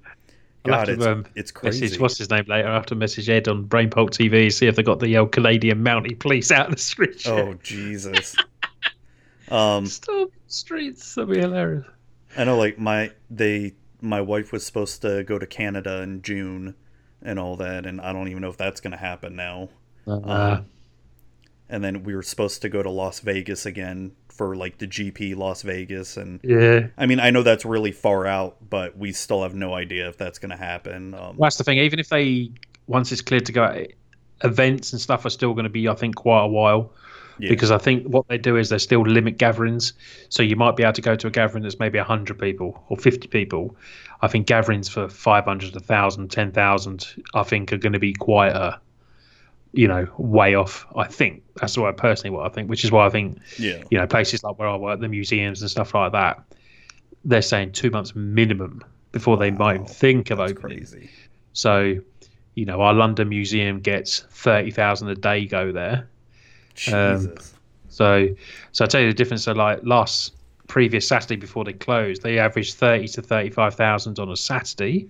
God, 0.65 0.89
it's, 0.89 1.05
um, 1.07 1.27
it's 1.37 1.51
crazy. 1.53 1.83
Message, 1.83 2.01
what's 2.01 2.19
his 2.19 2.29
name 2.31 2.45
later? 2.49 2.69
I 2.69 2.75
have 2.75 2.87
to 2.87 2.95
message 2.97 3.29
Ed 3.29 3.47
on 3.49 3.65
Brainpulp 3.67 4.11
TV, 4.11 4.53
see 4.53 4.67
if 4.67 4.75
they 4.77 4.83
got 4.83 4.99
the 4.99 5.17
old 5.17 5.31
Canadian 5.33 5.83
Mountie 5.85 6.19
police 6.19 6.51
out 6.51 6.67
in 6.67 6.73
the 6.73 6.79
streets. 6.79 7.27
Oh 7.27 7.55
Jesus. 7.63 8.35
um, 9.49 9.87
Stop 9.87 10.31
streets. 10.49 11.15
That'd 11.15 11.31
be 11.31 11.39
hilarious. 11.39 11.87
I 12.37 12.45
know, 12.45 12.57
like 12.59 12.79
my 12.79 13.13
they 13.31 13.75
my 14.01 14.21
wife 14.21 14.53
was 14.53 14.65
supposed 14.65 15.03
to 15.03 15.25
go 15.25 15.39
to 15.39 15.47
Canada 15.47 16.03
in 16.03 16.23
June 16.23 16.75
and 17.23 17.39
all 17.39 17.57
that, 17.57 17.87
and 17.87 18.01
I 18.01 18.13
don't 18.13 18.29
even 18.29 18.43
know 18.43 18.51
if 18.51 18.57
that's 18.57 18.81
gonna 18.81 18.97
happen 18.97 19.37
now. 19.37 19.69
Uh, 20.07 20.63
And 21.69 21.83
then 21.83 22.05
we 22.05 22.15
were 22.15 22.23
supposed 22.23 22.63
to 22.63 22.69
go 22.69 22.83
to 22.83 22.91
Las 22.91 23.19
Vegas 23.21 23.67
again 23.67 24.13
for 24.29 24.55
like 24.55 24.79
the 24.79 24.87
GP 24.87 25.35
Las 25.37 25.63
Vegas, 25.63 26.17
and 26.17 26.39
yeah. 26.45 26.89
I 26.97 27.07
mean 27.07 27.19
I 27.19 27.31
know 27.31 27.43
that's 27.43 27.65
really 27.65 27.91
far 27.93 28.27
out, 28.27 28.57
but 28.71 28.97
we 28.97 29.13
still 29.13 29.43
have 29.43 29.55
no 29.55 29.75
idea 29.75 30.09
if 30.09 30.17
that's 30.17 30.39
gonna 30.39 30.57
happen. 30.57 31.15
Um, 31.15 31.37
Well, 31.37 31.47
that's 31.47 31.57
the 31.57 31.65
thing. 31.65 31.79
Even 31.79 31.99
if 31.99 32.09
they, 32.09 32.53
once 32.87 33.11
it's 33.11 33.23
cleared 33.23 33.47
to 33.47 33.53
go, 33.53 33.87
events 34.45 34.93
and 34.93 35.01
stuff 35.01 35.25
are 35.25 35.31
still 35.31 35.55
going 35.55 35.65
to 35.65 35.71
be, 35.71 35.89
I 35.89 35.95
think, 35.95 36.15
quite 36.15 36.45
a 36.45 36.49
while. 36.49 36.93
Yeah. 37.39 37.51
Because 37.51 37.71
I 37.71 37.79
think 37.79 38.07
what 38.07 38.27
they 38.29 38.39
do 38.39 38.57
is 38.57 38.71
they 38.71 38.79
still 38.79 39.03
limit 39.03 39.39
gatherings. 39.39 39.93
So 40.29 40.43
you 40.43 40.57
might 40.57 40.77
be 40.77 40.83
able 40.83 40.95
to 40.95 41.03
go 41.03 41.17
to 41.17 41.27
a 41.27 41.31
gathering 41.31 41.63
that's 41.63 41.79
maybe 41.79 41.99
100 41.99 42.39
people 42.39 42.83
or 42.89 42.97
50 42.97 43.29
people. 43.29 43.77
I 44.23 44.29
think 44.29 44.47
gatherings 44.47 44.89
for 44.89 45.09
500, 45.09 45.75
1,000, 45.75 46.31
10,000, 46.31 47.25
I 47.35 47.43
think 47.43 47.73
are 47.73 47.77
going 47.77 47.93
to 47.93 47.99
be 47.99 48.15
quite 48.15 48.53
a, 48.53 48.81
you 49.73 49.87
know, 49.87 50.09
way 50.17 50.55
off. 50.55 50.87
I 50.97 51.05
think 51.05 51.43
that's 51.57 51.77
what 51.77 51.89
I 51.89 51.93
personally 51.93 52.35
what 52.35 52.47
I 52.47 52.49
think, 52.49 52.71
which 52.71 52.85
is 52.85 52.91
why 52.91 53.07
I 53.07 53.11
think, 53.11 53.39
yeah, 53.59 53.83
you 53.91 53.99
know, 53.99 54.07
places 54.07 54.43
like 54.43 54.59
where 54.59 54.69
I 54.69 54.77
work, 54.77 55.01
the 55.01 55.09
museums 55.09 55.61
and 55.61 55.71
stuff 55.71 55.95
like 55.95 56.13
that, 56.13 56.43
they're 57.25 57.43
saying 57.43 57.73
two 57.73 57.91
months 57.91 58.15
minimum 58.15 58.83
before 59.13 59.37
they 59.37 59.51
might 59.51 59.89
think 59.89 60.31
of 60.31 60.39
that's 60.39 60.53
opening. 60.53 60.79
crazy. 60.79 61.11
So, 61.53 61.97
you 62.55 62.65
know, 62.65 62.81
our 62.81 62.95
London 62.95 63.29
Museum 63.29 63.81
gets 63.81 64.21
thirty 64.31 64.71
thousand 64.71 65.09
a 65.09 65.15
day 65.15 65.45
go 65.45 65.73
there. 65.73 66.09
Um, 66.93 67.29
So, 67.89 68.29
so 68.73 68.85
I 68.85 68.89
tell 68.89 69.01
you 69.01 69.09
the 69.09 69.15
difference. 69.15 69.45
So, 69.45 69.53
like 69.53 69.81
last 69.83 70.35
previous 70.67 71.07
Saturday 71.09 71.37
before 71.37 71.65
they 71.65 71.73
closed, 71.73 72.23
they 72.23 72.39
averaged 72.39 72.75
thirty 72.75 73.09
to 73.09 73.23
thirty-five 73.23 73.75
thousand 73.75 74.19
on 74.19 74.31
a 74.31 74.37
Saturday, 74.37 75.09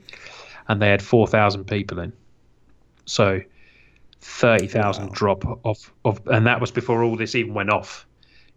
and 0.69 0.81
they 0.81 0.89
had 0.89 1.03
four 1.03 1.27
thousand 1.27 1.65
people 1.65 1.99
in. 1.99 2.13
So 3.07 3.41
thirty 4.21 4.69
thousand 4.69 5.07
Wow. 5.07 5.13
drop 5.15 5.45
off 5.65 5.93
of, 6.05 6.21
and 6.27 6.47
that 6.47 6.61
was 6.61 6.71
before 6.71 7.03
all 7.03 7.17
this 7.17 7.35
even 7.35 7.55
went 7.55 7.71
off. 7.71 8.07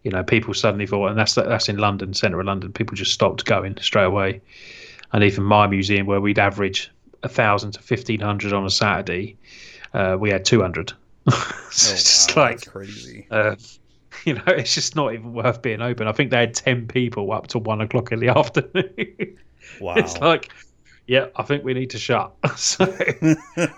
You 0.04 0.10
know, 0.10 0.22
people 0.22 0.54
suddenly 0.54 0.86
thought, 0.86 1.08
and 1.08 1.18
that's 1.18 1.34
that's 1.34 1.68
in 1.68 1.78
London, 1.78 2.14
centre 2.14 2.38
of 2.40 2.46
London. 2.46 2.72
People 2.72 2.96
just 2.96 3.12
stopped 3.12 3.44
going 3.44 3.76
straight 3.80 4.04
away, 4.04 4.40
and 5.12 5.24
even 5.24 5.44
my 5.44 5.66
museum, 5.66 6.06
where 6.06 6.20
we'd 6.20 6.38
average 6.38 6.90
a 7.22 7.28
thousand 7.28 7.72
to 7.72 7.82
fifteen 7.82 8.20
hundred 8.20 8.52
on 8.52 8.64
a 8.64 8.70
Saturday, 8.70 9.36
uh, 9.92 10.16
we 10.20 10.30
had 10.30 10.44
two 10.44 10.60
hundred. 10.60 10.92
so 11.28 11.34
Oh, 11.36 11.62
it's 11.70 11.84
just 12.04 12.36
wow, 12.36 12.42
like 12.42 12.66
crazy. 12.66 13.26
uh, 13.30 13.56
you 14.24 14.34
know, 14.34 14.42
it's 14.48 14.74
just 14.74 14.96
not 14.96 15.12
even 15.14 15.32
worth 15.32 15.62
being 15.62 15.80
open. 15.82 16.06
I 16.06 16.12
think 16.12 16.30
they 16.30 16.38
had 16.38 16.54
ten 16.54 16.86
people 16.88 17.30
up 17.32 17.46
to 17.48 17.58
one 17.58 17.80
o'clock 17.80 18.12
in 18.12 18.20
the 18.20 18.28
afternoon. 18.36 19.38
Wow. 19.80 19.94
It's 19.96 20.18
like, 20.18 20.50
yeah, 21.06 21.26
I 21.36 21.42
think 21.42 21.64
we 21.64 21.74
need 21.74 21.90
to 21.90 21.98
shut. 21.98 22.32
so 22.56 22.84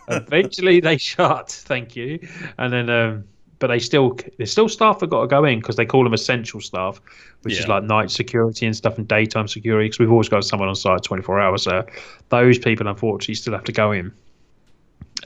eventually 0.09 0.81
they 0.81 0.97
shut. 0.97 1.51
Thank 1.51 1.97
you. 1.97 2.19
And 2.59 2.73
then, 2.73 2.91
um, 2.91 3.25
but 3.59 3.69
they 3.69 3.79
still, 3.79 4.17
there's 4.39 4.51
still 4.51 4.69
staff 4.69 4.99
that 5.01 5.09
got 5.11 5.21
to 5.23 5.27
go 5.27 5.45
in 5.45 5.61
because 5.61 5.77
they 5.77 5.87
call 5.87 6.03
them 6.05 6.15
essential 6.15 6.61
staff, 6.61 7.01
which 7.43 7.59
is 7.59 7.69
like 7.69 7.85
night 7.85 8.11
security 8.11 8.67
and 8.67 8.75
stuff 8.77 8.99
and 8.99 9.07
daytime 9.07 9.49
security. 9.49 9.87
Because 9.89 9.99
we've 10.01 10.11
always 10.11 10.29
got 10.29 10.45
someone 10.45 10.69
on 10.69 10.75
site 10.75 11.03
24 11.03 11.41
hours. 11.41 11.63
So 11.63 11.85
those 12.31 12.59
people, 12.59 12.89
unfortunately, 12.89 13.35
still 13.35 13.53
have 13.53 13.65
to 13.65 13.73
go 13.73 13.93
in. 13.93 14.13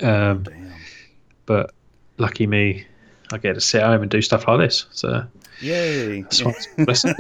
Um, 0.03 0.43
Damn. 0.43 0.73
but 1.47 1.73
lucky 2.19 2.47
me, 2.47 2.87
I 3.33 3.39
get 3.39 3.55
to 3.55 3.61
sit 3.61 3.83
home 3.83 4.03
and 4.03 4.11
do 4.11 4.23
stuff 4.23 4.47
like 4.49 4.61
this. 4.61 4.87
So 4.93 5.27
Yay. 5.59 6.23
that's 6.23 6.45
why 6.45 6.53
it's 6.53 6.67
a 6.67 6.85
blessing. 6.87 7.15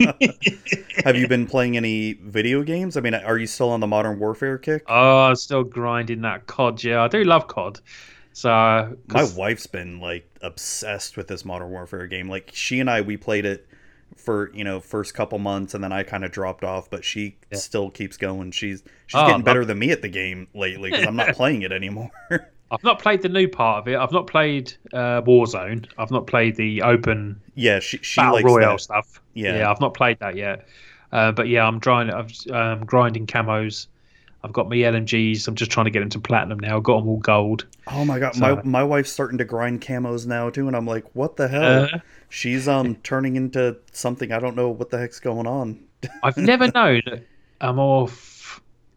Have 1.04 1.16
you 1.16 1.26
been 1.26 1.46
playing 1.46 1.76
any 1.76 2.14
video 2.14 2.62
games? 2.62 2.96
I 2.96 3.00
mean, 3.00 3.14
are 3.14 3.38
you 3.38 3.46
still 3.46 3.70
on 3.70 3.80
the 3.80 3.86
Modern 3.86 4.18
Warfare 4.18 4.58
kick? 4.58 4.86
Oh, 4.86 5.20
I'm 5.22 5.36
still 5.36 5.64
grinding 5.64 6.20
that 6.22 6.46
COD. 6.46 6.84
Yeah, 6.84 7.02
I 7.04 7.08
do 7.08 7.24
love 7.24 7.46
COD. 7.48 7.80
So 8.32 8.96
My 9.06 9.24
wife's 9.24 9.66
been 9.66 10.00
like 10.00 10.28
obsessed 10.40 11.16
with 11.16 11.28
this 11.28 11.44
Modern 11.44 11.70
Warfare 11.70 12.06
game. 12.06 12.28
Like 12.28 12.50
she 12.54 12.80
and 12.80 12.88
I, 12.90 13.00
we 13.00 13.16
played 13.16 13.44
it 13.44 13.66
for 14.16 14.50
you 14.54 14.64
know 14.64 14.80
first 14.80 15.14
couple 15.14 15.38
months, 15.38 15.74
and 15.74 15.82
then 15.82 15.92
I 15.92 16.02
kind 16.02 16.24
of 16.24 16.30
dropped 16.32 16.64
off. 16.64 16.90
But 16.90 17.04
she 17.04 17.36
Yeah. 17.50 17.58
still 17.58 17.90
keeps 17.90 18.16
going. 18.16 18.52
She's 18.52 18.82
she's 19.06 19.22
Oh, 19.22 19.24
getting 19.24 19.42
better 19.42 19.64
than 19.64 19.78
me 19.78 19.90
at 19.90 20.02
the 20.02 20.08
game 20.08 20.48
lately 20.54 20.90
because 20.90 21.04
I'm 21.06 21.16
not 21.16 21.32
playing 21.34 21.62
it 21.62 21.72
anymore. 21.72 22.10
I've 22.70 22.84
not 22.84 23.00
played 23.00 23.22
the 23.22 23.28
new 23.28 23.48
part 23.48 23.78
of 23.82 23.88
it. 23.88 23.96
I've 23.96 24.12
not 24.12 24.26
played 24.26 24.72
uh, 24.92 25.22
Warzone. 25.22 25.86
I've 25.98 26.10
not 26.10 26.26
played 26.26 26.56
the 26.56 26.82
open 26.82 27.40
yeah, 27.54 27.80
she 27.80 27.98
she 27.98 28.20
battle 28.20 28.34
likes 28.34 28.44
royale 28.44 28.72
that. 28.76 28.80
stuff. 28.80 29.20
Yeah. 29.34 29.58
yeah, 29.58 29.70
I've 29.70 29.80
not 29.80 29.94
played 29.94 30.18
that 30.20 30.36
yet. 30.36 30.66
Uh, 31.12 31.32
but 31.32 31.48
yeah, 31.48 31.66
I'm 31.66 31.78
grinding. 31.80 32.14
I'm 32.14 32.54
um, 32.54 32.84
grinding 32.86 33.26
camos. 33.26 33.86
I've 34.42 34.52
got 34.52 34.70
my 34.70 34.76
LMGs. 34.76 35.46
I'm 35.48 35.54
just 35.54 35.70
trying 35.70 35.84
to 35.84 35.90
get 35.90 36.00
into 36.02 36.18
platinum 36.18 36.58
now. 36.60 36.76
I've 36.78 36.82
got 36.82 37.00
them 37.00 37.08
all 37.08 37.18
gold. 37.18 37.66
Oh 37.88 38.04
my 38.04 38.18
god, 38.18 38.34
So- 38.34 38.56
my 38.56 38.62
my 38.62 38.84
wife's 38.84 39.10
starting 39.12 39.38
to 39.38 39.44
grind 39.44 39.80
camos 39.82 40.26
now 40.26 40.48
too, 40.50 40.66
and 40.66 40.76
I'm 40.76 40.86
like, 40.86 41.04
what 41.14 41.36
the 41.36 41.48
hell? 41.48 41.84
Uh, 41.92 41.98
She's 42.28 42.68
um 42.68 42.94
turning 43.02 43.34
into 43.34 43.76
something 43.92 44.30
I 44.30 44.38
don't 44.38 44.54
know 44.54 44.68
what 44.70 44.90
the 44.90 44.98
heck's 44.98 45.18
going 45.18 45.48
on. 45.48 45.80
I've 46.22 46.36
never 46.36 46.70
known 46.74 47.02
a 47.60 47.72
more. 47.72 48.08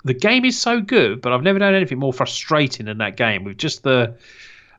The 0.05 0.13
game 0.13 0.43
is 0.45 0.59
so 0.59 0.81
good, 0.81 1.21
but 1.21 1.31
I've 1.31 1.43
never 1.43 1.59
known 1.59 1.73
anything 1.73 1.99
more 1.99 2.13
frustrating 2.13 2.85
than 2.87 2.97
that 2.97 3.15
game. 3.17 3.43
With 3.43 3.57
just 3.57 3.83
the 3.83 4.15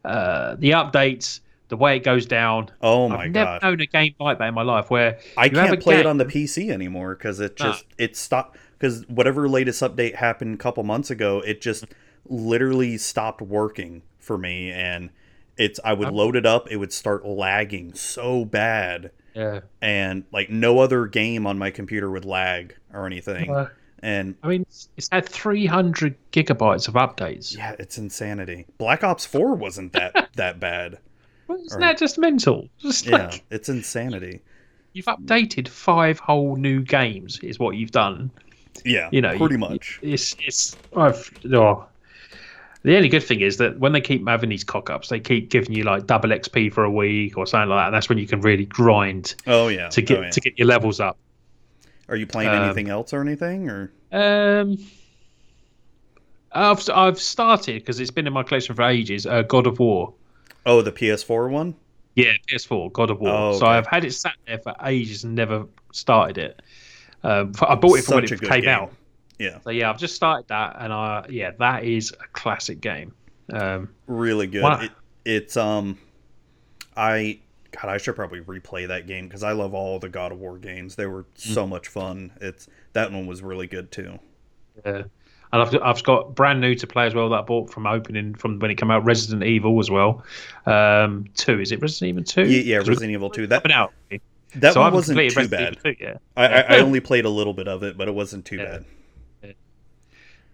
uh, 0.05 0.57
the 0.57 0.71
updates, 0.73 1.41
the 1.69 1.77
way 1.77 1.97
it 1.97 2.01
goes 2.05 2.27
down. 2.27 2.71
Oh 2.83 3.09
my 3.09 3.25
I've 3.25 3.31
never 3.31 3.59
god, 3.59 3.63
known 3.63 3.81
a 3.81 3.87
game 3.87 4.15
like 4.21 4.39
that 4.39 4.49
in 4.49 4.55
my 4.55 4.63
life 4.63 4.91
where 4.91 5.19
I 5.37 5.47
you 5.47 5.51
can't 5.53 5.81
play 5.81 5.99
it 5.99 6.07
on 6.07 6.19
the 6.19 6.27
PC 6.27 6.71
anymore 6.71 7.15
because 7.15 7.41
it 7.41 7.59
No. 7.59 7.67
just 7.67 7.85
it 7.97 8.17
stopped 8.17 8.59
because 8.79 9.07
whatever 9.09 9.49
latest 9.49 9.83
update 9.83 10.17
happened 10.17 10.55
a 10.55 10.59
couple 10.59 10.83
months 10.85 11.11
ago, 11.11 11.41
it 11.41 11.61
just 11.61 11.87
literally 12.29 12.99
stopped 12.99 13.41
working 13.41 14.03
for 14.19 14.37
me, 14.37 14.71
and 14.71 15.11
it's 15.57 15.81
I 15.85 15.95
would 15.95 16.11
load 16.11 16.37
it 16.37 16.45
up, 16.47 16.71
it 16.71 16.77
would 16.77 16.93
start 16.93 17.25
lagging 17.27 17.95
so 17.95 18.45
bad, 18.45 19.11
yeah. 19.35 19.61
and 19.81 20.25
like 20.33 20.51
no 20.51 20.81
other 20.81 21.07
game 21.07 21.47
on 21.47 21.59
my 21.59 21.71
computer 21.71 22.11
would 22.11 22.25
lag 22.27 22.77
or 22.93 23.07
anything, 23.07 23.51
Uh, 23.51 23.69
and 24.05 24.35
I 24.43 24.48
mean, 24.48 24.60
it's- 24.62 24.89
it's 24.97 25.09
had 25.10 25.28
300 25.28 26.14
gigabytes 26.32 26.86
of 26.89 26.94
updates. 26.94 27.56
yeah, 27.56 27.74
it's 27.78 27.98
insanity. 27.98 28.66
Black 28.78 29.02
Ops 29.02 29.24
Four 29.26 29.55
wasn't 29.55 29.93
that 29.94 30.28
that 30.36 30.60
bad. 30.60 30.98
Well, 31.48 31.59
Isn't 31.59 31.78
Or- 31.78 31.81
that 31.81 31.98
just 31.98 32.18
mental? 32.18 32.68
Just 32.78 33.06
Yeah, 33.06 33.26
like 33.28 33.43
it's 33.51 33.68
insanity. 33.68 34.40
you've 34.93 35.06
updated 35.06 35.68
five 35.68 36.18
whole 36.18 36.56
new 36.56 36.81
games, 36.82 37.39
is 37.43 37.59
what 37.59 37.76
you've 37.76 37.90
done. 37.90 38.31
Yeah, 38.85 39.09
You 39.12 39.20
know, 39.20 39.36
pretty 39.36 39.55
you- 39.55 39.59
much. 39.59 39.98
It's 40.02 40.35
it's. 40.40 40.76
I've, 40.97 41.31
oh. 41.52 41.86
The 42.82 42.97
only 42.97 43.09
good 43.09 43.22
thing 43.22 43.40
is 43.40 43.56
that 43.59 43.78
when 43.78 43.93
they 43.93 44.01
keep 44.02 44.26
having 44.28 44.51
these 44.51 44.62
cock 44.64 44.90
ups, 44.90 45.09
they 45.09 45.18
keep 45.18 45.48
giving 45.48 45.72
you 45.72 45.85
like 45.85 46.06
double 46.06 46.28
XP 46.28 46.70
for 46.70 46.85
a 46.85 46.90
week 46.90 47.39
or 47.39 47.47
something 47.47 47.70
like 47.70 47.81
that. 47.81 47.86
And 47.86 47.94
that's 47.94 48.10
when 48.10 48.18
you 48.18 48.26
can 48.26 48.43
really 48.43 48.66
grind 48.66 49.35
Oh 49.47 49.68
yeah. 49.68 49.89
to 49.89 50.02
oh, 50.02 50.05
get 50.05 50.18
oh, 50.18 50.22
yeah. 50.22 50.31
to 50.31 50.40
get 50.40 50.59
your 50.59 50.66
levels 50.68 51.01
up. 51.01 51.16
Are 52.09 52.16
you 52.16 52.26
playing 52.26 52.51
um, 52.51 52.62
anything 52.64 52.89
else 52.89 53.12
or 53.12 53.20
anything 53.20 53.68
or? 53.68 53.93
Um, 54.12 54.78
I've 56.52 56.89
I've 56.90 57.18
started 57.18 57.81
because 57.82 57.98
it's 58.01 58.10
been 58.10 58.26
in 58.26 58.32
my 58.32 58.43
collection 58.43 58.74
for 58.74 58.82
ages. 58.82 59.26
Uh, 59.26 59.43
God 59.43 59.66
of 59.66 59.78
War. 59.78 60.14
Oh, 60.66 60.82
the 60.82 60.93
PS4 60.93 61.51
one. 61.51 61.74
Yeah, 62.14 62.32
PS4, 62.48 62.93
God 62.93 63.10
of 63.10 63.20
War. 63.20 63.31
Oh, 63.31 63.59
So. 63.59 63.66
I've 63.66 63.86
had 63.89 64.05
it 64.05 64.12
sat 64.12 64.35
there 64.47 64.59
for 64.59 64.74
ages 64.85 65.24
and 65.24 65.35
never 65.35 65.66
started 65.93 66.39
it. 66.39 66.62
Um, 67.24 67.52
I 67.60 67.74
bought 67.74 67.98
it 67.98 68.05
for 68.05 68.14
when 68.16 68.26
Such 68.28 68.40
it 68.43 68.48
came 68.48 68.60
game. 68.62 68.68
out. 68.70 68.93
Yeah, 69.39 69.59
So 69.64 69.70
yeah, 69.70 69.90
I've 69.90 69.98
just 69.98 70.14
started 70.14 70.47
that, 70.48 70.76
and 70.78 70.93
I 70.93 71.26
yeah, 71.28 71.51
that 71.59 71.82
is 71.82 72.12
a 72.12 72.28
classic 72.32 72.81
game. 72.81 73.12
Um, 73.52 73.89
really 74.06 74.47
good. 74.47 74.64
It, 74.85 74.93
it's 75.24 75.56
um, 75.56 75.98
I 76.97 77.40
God, 77.81 77.91
I 77.91 77.97
should 77.99 78.15
probably 78.17 78.41
replay 78.41 78.87
that 78.89 79.07
game 79.07 79.27
because 79.27 79.43
I 79.43 79.53
love 79.53 79.75
all 79.75 79.99
the 79.99 80.09
God 80.09 80.31
of 80.33 80.39
War 80.39 80.59
games. 80.59 80.95
They 80.97 81.07
were 81.07 81.25
Mm. 81.25 81.55
so 81.55 81.67
much 81.67 81.89
fun. 81.89 82.31
It's 82.41 82.69
that 82.93 83.11
one 83.13 83.27
was 83.27 83.43
really 83.43 83.67
good 83.67 83.91
too. 83.91 84.19
uh, 84.85 85.03
and 85.53 85.63
I've 85.63 85.75
I've 85.83 86.03
got 86.03 86.35
brand 86.35 86.61
new 86.61 86.75
to 86.75 86.87
play 86.87 87.07
as 87.07 87.15
well 87.15 87.29
that 87.31 87.37
I 87.39 87.43
bought 87.43 87.71
from 87.71 87.87
opening 87.87 88.35
from 88.35 88.59
when 88.59 88.71
it 88.71 88.75
came 88.77 88.91
out. 88.91 89.05
Resident 89.05 89.45
Evil 89.45 89.79
as 89.81 89.91
well. 89.91 90.25
Um, 90.67 91.27
two 91.35 91.61
is 91.61 91.71
it 91.73 91.81
Resident 91.81 92.09
Evil 92.11 92.25
two? 92.25 92.47
Yeah, 92.47 92.61
yeah 92.63 92.77
Resident 92.79 93.11
Evil 93.13 93.31
Two. 93.31 93.47
That 93.47 93.71
out. 93.71 93.93
that 94.57 94.73
so 94.75 94.81
one 94.81 94.93
wasn't 94.93 95.19
too 95.19 95.25
Resident 95.37 95.83
bad. 95.83 95.97
2 95.99 96.05
yet. 96.05 96.21
I, 96.37 96.47
I, 96.47 96.61
I 96.77 96.79
only 96.81 97.01
played 97.01 97.25
a 97.25 97.29
little 97.29 97.55
bit 97.55 97.67
of 97.69 97.83
it, 97.83 97.97
but 97.97 98.09
it 98.09 98.15
wasn't 98.15 98.45
too 98.45 98.57
Yeah. 98.57 98.79
bad. 99.43 99.55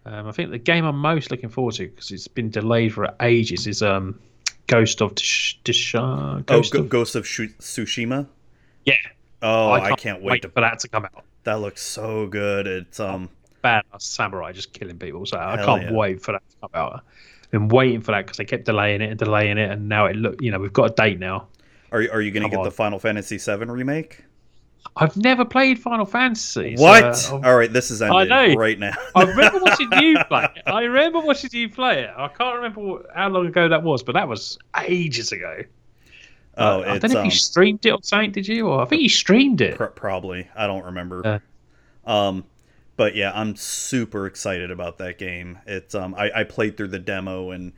Um, 0.06 0.26
I 0.28 0.32
think 0.32 0.50
the 0.50 0.58
game 0.58 0.84
I'm 0.86 0.96
most 0.98 1.30
looking 1.30 1.50
forward 1.50 1.74
to 1.74 1.86
because 1.86 2.10
it's 2.10 2.26
been 2.28 2.48
delayed 2.50 2.94
for 2.94 3.14
ages 3.20 3.66
is 3.66 3.82
um, 3.82 4.18
Ghost 4.70 5.02
of 5.02 5.14
Tsh- 5.16 5.56
Tsushima. 5.64 6.38
Oh, 6.38 6.42
Ghost 6.46 6.72
Go- 6.72 6.80
of 6.80 6.88
Ghost 6.88 7.16
of 7.16 7.24
Tsushima. 7.24 8.26
yeah. 8.84 8.94
Oh, 9.42 9.70
I 9.72 9.94
can't, 9.96 10.22
wait 10.22 10.32
wait 10.32 10.42
to. 10.42 10.48
for 10.50 10.60
that 10.60 10.78
to 10.80 10.88
come 10.88 11.04
out. 11.06 11.24
That 11.44 11.60
looks 11.60 11.82
so 11.82 12.26
good. 12.26 12.66
It's 12.66 13.00
um. 13.00 13.30
Badass 13.64 14.02
samurai 14.02 14.52
just 14.52 14.72
killing 14.72 14.98
people. 14.98 15.26
So 15.26 15.38
I 15.38 15.56
can't 15.64 15.82
yeah. 15.84 15.92
wait 15.92 16.22
for 16.22 16.32
that 16.32 16.42
to 16.50 16.56
come 16.60 16.70
out. 16.74 17.04
I've 17.44 17.50
been 17.50 17.68
waiting 17.68 18.00
for 18.00 18.12
that 18.12 18.24
because 18.26 18.36
they 18.36 18.44
kept 18.44 18.64
delaying 18.64 19.00
it 19.02 19.10
and 19.10 19.18
delaying 19.18 19.58
it, 19.58 19.70
and 19.70 19.88
now 19.88 20.06
it 20.06 20.16
look. 20.16 20.40
You 20.40 20.50
know, 20.50 20.58
we've 20.58 20.72
got 20.72 20.90
a 20.92 20.94
date 20.94 21.18
now. 21.18 21.48
Are 21.92 22.00
you- 22.02 22.10
are 22.10 22.20
you 22.20 22.30
gonna 22.30 22.48
get 22.48 22.58
on. 22.60 22.64
the 22.64 22.70
Final 22.70 22.98
Fantasy 22.98 23.38
VII 23.38 23.64
remake? 23.64 24.24
I've 24.96 25.16
never 25.16 25.44
played 25.44 25.78
Final 25.78 26.04
Fantasy. 26.04 26.76
so, 26.76 26.82
What? 26.82 27.30
uh, 27.32 27.40
All 27.44 27.56
right, 27.56 27.72
this 27.72 27.90
is 27.90 28.02
ended 28.02 28.28
know. 28.28 28.54
right 28.54 28.78
now. 28.78 28.94
I 29.14 29.22
remember 29.22 29.58
watching 29.60 29.90
you 30.00 30.18
play 30.28 30.48
it. 30.56 30.62
I 30.66 30.82
remember 30.82 31.20
watching 31.20 31.50
you 31.52 31.68
play 31.68 32.02
it. 32.02 32.10
I 32.16 32.28
can't 32.28 32.56
remember 32.56 33.04
how 33.14 33.28
long 33.28 33.46
ago 33.46 33.68
that 33.68 33.82
was, 33.82 34.02
but 34.02 34.12
that 34.12 34.28
was 34.28 34.58
ages 34.86 35.32
ago. 35.32 35.62
oh, 36.56 36.80
I 36.82 36.94
it's 36.96 37.02
don't 37.02 37.12
know 37.12 37.18
if 37.18 37.20
um, 37.20 37.24
you 37.26 37.30
streamed 37.30 37.86
it 37.86 37.90
or 37.90 37.98
something, 38.02 38.32
did 38.32 38.48
you? 38.48 38.68
Or 38.68 38.82
I 38.82 38.84
think 38.86 39.02
you 39.02 39.08
streamed 39.08 39.60
it. 39.60 39.76
Pro- 39.76 39.88
probably. 39.88 40.48
I 40.56 40.66
don't 40.66 40.84
remember. 40.84 41.40
Uh. 42.06 42.10
um, 42.10 42.44
but 42.96 43.14
yeah, 43.14 43.32
I'm 43.34 43.56
super 43.56 44.26
excited 44.26 44.70
about 44.70 44.98
that 44.98 45.18
game. 45.18 45.58
It's 45.66 45.94
um, 45.94 46.14
I, 46.14 46.30
I 46.40 46.44
played 46.44 46.76
through 46.76 46.88
the 46.88 46.98
demo 46.98 47.50
and 47.50 47.72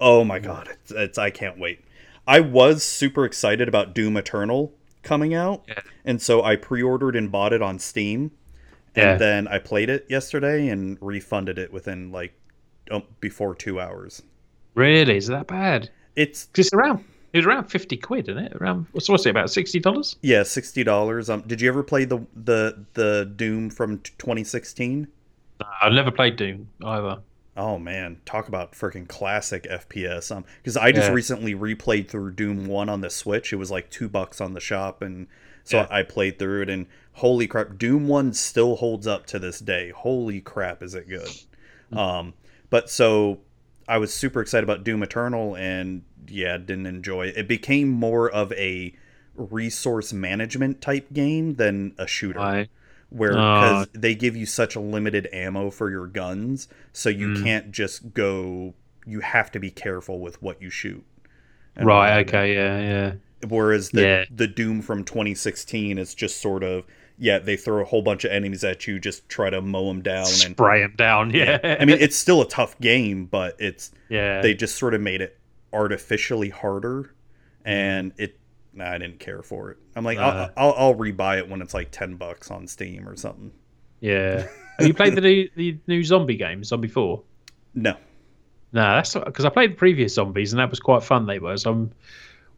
oh 0.00 0.24
my 0.24 0.38
god, 0.40 0.68
it's, 0.68 0.90
it's 0.90 1.18
I 1.18 1.30
can't 1.30 1.58
wait. 1.58 1.84
I 2.26 2.40
was 2.40 2.82
super 2.82 3.24
excited 3.24 3.68
about 3.68 3.94
Doom 3.94 4.16
Eternal 4.16 4.72
coming 5.04 5.34
out, 5.34 5.64
Yeah. 5.68 5.80
and 6.04 6.20
so 6.20 6.42
I 6.42 6.56
pre-ordered 6.56 7.14
and 7.16 7.30
bought 7.30 7.52
it 7.52 7.62
on 7.62 7.78
Steam, 7.78 8.32
and 8.96 9.20
then 9.20 9.46
I 9.48 9.58
played 9.58 9.90
it 9.90 10.06
yesterday 10.08 10.68
and 10.68 10.98
refunded 11.00 11.58
it 11.58 11.72
within 11.72 12.10
like 12.12 12.32
oh, 12.90 13.02
before 13.20 13.54
two 13.54 13.80
hours. 13.80 14.22
Really? 14.74 15.16
Is 15.16 15.28
that 15.28 15.46
bad? 15.46 15.90
It's 16.16 16.48
it's 16.56 16.72
around. 16.72 17.04
It 17.32 17.38
was 17.38 17.46
around 17.46 17.64
fifty 17.66 17.96
quid, 17.96 18.28
isn't 18.28 18.44
it? 18.44 18.52
Around 18.54 18.86
what's 18.92 19.08
what's 19.08 19.26
it 19.26 19.30
about 19.30 19.50
sixty 19.50 19.80
dollars? 19.80 20.16
yeah, 20.22 20.42
sixty 20.44 20.84
dollars. 20.84 21.28
Um, 21.30 21.42
did 21.46 21.60
you 21.60 21.68
ever 21.68 21.82
play 21.82 22.04
the 22.04 22.24
the 22.34 22.84
the 22.94 23.32
Doom 23.36 23.70
from 23.70 23.98
2016? 24.18 25.08
No, 25.60 25.66
I've 25.82 25.92
never 25.92 26.10
played 26.12 26.36
Doom 26.36 26.68
either. 26.84 27.18
Oh 27.56 27.78
man, 27.78 28.16
talk 28.24 28.48
about 28.48 28.72
freaking 28.72 29.06
classic 29.06 29.64
FPS. 29.70 30.34
Um, 30.34 30.44
because 30.58 30.76
I 30.76 30.90
just 30.92 31.08
Yeah. 31.08 31.14
recently 31.14 31.54
replayed 31.54 32.08
through 32.08 32.32
Doom 32.32 32.66
One 32.66 32.88
on 32.88 33.00
the 33.00 33.10
Switch. 33.10 33.52
It 33.52 33.56
was 33.56 33.70
like 33.70 33.90
two 33.90 34.08
bucks 34.08 34.40
on 34.40 34.54
the 34.54 34.60
shop, 34.60 35.02
and 35.02 35.28
so 35.62 35.78
Yeah. 35.78 35.86
I 35.90 36.02
played 36.02 36.38
through 36.38 36.62
it. 36.62 36.68
And 36.70 36.86
holy 37.12 37.46
crap, 37.46 37.78
Doom 37.78 38.08
One 38.08 38.32
still 38.32 38.76
holds 38.76 39.06
up 39.06 39.26
to 39.26 39.38
this 39.38 39.60
day. 39.60 39.90
Holy 39.90 40.40
crap, 40.40 40.82
is 40.82 40.94
it 40.94 41.08
good? 41.08 41.28
Hmm. 41.90 41.98
Um, 41.98 42.34
But 42.70 42.90
so 42.90 43.38
I 43.86 43.98
was 43.98 44.12
super 44.12 44.40
excited 44.40 44.64
about 44.64 44.82
Doom 44.82 45.04
Eternal, 45.04 45.54
and 45.56 46.02
yeah, 46.26 46.56
didn't 46.58 46.86
enjoy 46.86 47.26
it. 47.28 47.36
It 47.36 47.46
became 47.46 47.88
more 47.88 48.28
of 48.28 48.52
a 48.54 48.94
resource 49.36 50.12
management 50.12 50.80
type 50.80 51.12
game 51.12 51.54
than 51.54 51.94
a 51.98 52.06
shooter. 52.08 52.40
I 52.40 52.68
where 53.10 53.32
because 53.32 53.88
they 53.92 54.14
give 54.14 54.36
you 54.36 54.46
such 54.46 54.74
a 54.76 54.80
limited 54.80 55.28
ammo 55.32 55.70
for 55.70 55.90
your 55.90 56.06
guns, 56.06 56.68
so 56.92 57.08
you 57.08 57.28
Mm. 57.28 57.42
can't 57.44 57.70
just 57.72 58.12
go. 58.14 58.74
You 59.06 59.20
have 59.20 59.50
to 59.52 59.58
be 59.58 59.70
careful 59.70 60.18
with 60.20 60.40
what 60.42 60.60
you 60.62 60.70
shoot. 60.70 61.04
Right. 61.76 62.20
Okay. 62.26 62.54
Yeah. 62.54 62.80
Yeah. 62.80 63.12
Whereas 63.48 63.90
the 63.90 64.02
Yeah. 64.02 64.24
the 64.34 64.46
Doom 64.46 64.80
from 64.82 65.04
2016 65.04 65.98
is 65.98 66.14
just 66.14 66.40
sort 66.40 66.62
of 66.62 66.84
yeah, 67.16 67.38
they 67.38 67.56
throw 67.56 67.80
a 67.80 67.84
whole 67.84 68.02
bunch 68.02 68.24
of 68.24 68.32
enemies 68.32 68.64
at 68.64 68.88
you, 68.88 68.98
just 68.98 69.28
try 69.28 69.48
to 69.48 69.60
mow 69.60 69.86
them 69.86 70.02
down. 70.02 70.26
And 70.26 70.56
Spray 70.56 70.80
them 70.82 70.94
down. 70.96 71.30
Yeah. 71.30 71.76
I 71.80 71.84
mean, 71.84 71.98
it's 72.00 72.16
still 72.16 72.42
a 72.42 72.48
tough 72.48 72.76
game, 72.80 73.26
but 73.26 73.54
it's 73.60 73.92
yeah. 74.08 74.40
they 74.40 74.52
just 74.52 74.74
sort 74.76 74.94
of 74.94 75.00
made 75.00 75.20
it 75.20 75.38
artificially 75.72 76.48
harder, 76.48 77.12
and 77.64 78.12
it. 78.16 78.36
Nah, 78.74 78.90
I 78.90 78.98
didn't 78.98 79.20
care 79.20 79.42
for 79.42 79.70
it. 79.70 79.78
I'm 79.94 80.04
like, 80.04 80.18
Uh. 80.18 80.48
I'll, 80.56 80.68
I'll 80.68 80.74
I'll 80.88 80.94
rebuy 80.94 81.38
it 81.38 81.48
when 81.48 81.62
it's 81.62 81.74
like 81.74 81.90
ten 81.90 82.16
bucks 82.16 82.50
on 82.50 82.66
Steam 82.66 83.08
or 83.08 83.16
something. 83.16 83.52
yeah. 84.00 84.46
Have 84.78 84.88
you 84.88 84.94
played 84.94 85.14
the 85.14 85.20
new, 85.20 85.48
the 85.54 85.78
new 85.86 86.02
zombie 86.02 86.36
game, 86.36 86.64
Zombie 86.64 86.88
Four? 86.88 87.22
No, 87.74 87.92
No, 88.72 88.82
that's 88.96 89.14
because 89.14 89.44
I 89.44 89.48
played 89.48 89.70
the 89.72 89.76
previous 89.76 90.14
zombies 90.14 90.52
and 90.52 90.58
that 90.58 90.68
was 90.70 90.80
quite 90.80 91.04
fun. 91.04 91.26
They 91.26 91.38
were. 91.38 91.56
So 91.56 91.70
I'm 91.70 91.92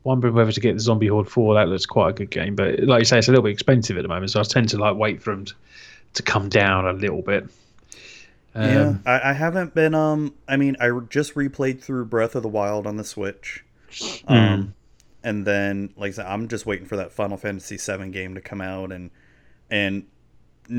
wondering 0.03 0.33
whether 0.35 0.51
to 0.51 0.61
get 0.61 0.73
the 0.73 0.81
Zombie 0.81 1.09
Horde 1.09 1.29
Four. 1.29 1.55
That 1.55 1.69
looks 1.69 1.85
quite 1.85 2.11
a 2.11 2.13
good 2.15 2.31
game, 2.31 2.57
but 2.57 2.81
like 2.81 3.01
you 3.01 3.05
say, 3.05 3.19
it's 3.19 3.29
a 3.29 3.33
little 3.33 3.43
bit 3.45 3.53
expensive 3.53 3.99
at 3.99 4.03
the 4.03 4.09
moment. 4.09 4.31
So 4.31 4.41
I 4.41 4.45
tend 4.45 4.71
to 4.71 4.79
like 4.79 4.97
wait 4.97 5.21
for 5.23 5.35
them 5.35 5.45
to, 5.45 5.55
to 6.15 6.23
come 6.23 6.49
down 6.49 6.87
a 6.87 6.95
little 6.95 7.21
bit. 7.21 7.45
Um, 8.55 8.65
yeah, 8.65 8.95
I, 9.05 9.31
I 9.31 9.33
haven't 9.35 9.75
been. 9.75 9.95
Um, 9.95 10.33
I 10.49 10.57
mean, 10.57 10.77
I 10.81 10.89
just 11.11 11.35
replayed 11.35 11.83
through 11.83 12.07
Breath 12.07 12.35
of 12.35 12.43
the 12.43 12.49
Wild 12.49 12.87
on 12.87 12.97
the 12.97 13.05
Switch. 13.05 13.63
Hmm. 14.27 14.33
Um, 14.35 14.75
and 15.27 15.45
then 15.45 15.93
like 15.97 16.11
I 16.11 16.13
said, 16.13 16.27
I'm 16.27 16.47
just 16.47 16.67
waiting 16.67 16.87
for 16.87 16.95
that 16.97 17.13
Final 17.13 17.37
Fantasy 17.37 17.77
VII 17.79 18.11
game 18.11 18.37
to 18.37 18.41
come 18.41 18.61
out, 18.61 18.93
and 18.93 19.11
and 19.69 20.07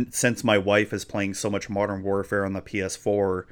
since 0.09 0.41
my 0.41 0.57
wife 0.57 0.93
is 0.93 1.03
playing 1.03 1.33
so 1.33 1.49
much 1.49 1.69
Modern 1.69 2.01
Warfare 2.01 2.45
on 2.45 2.53
the 2.53 2.61
PS4, 2.61 3.43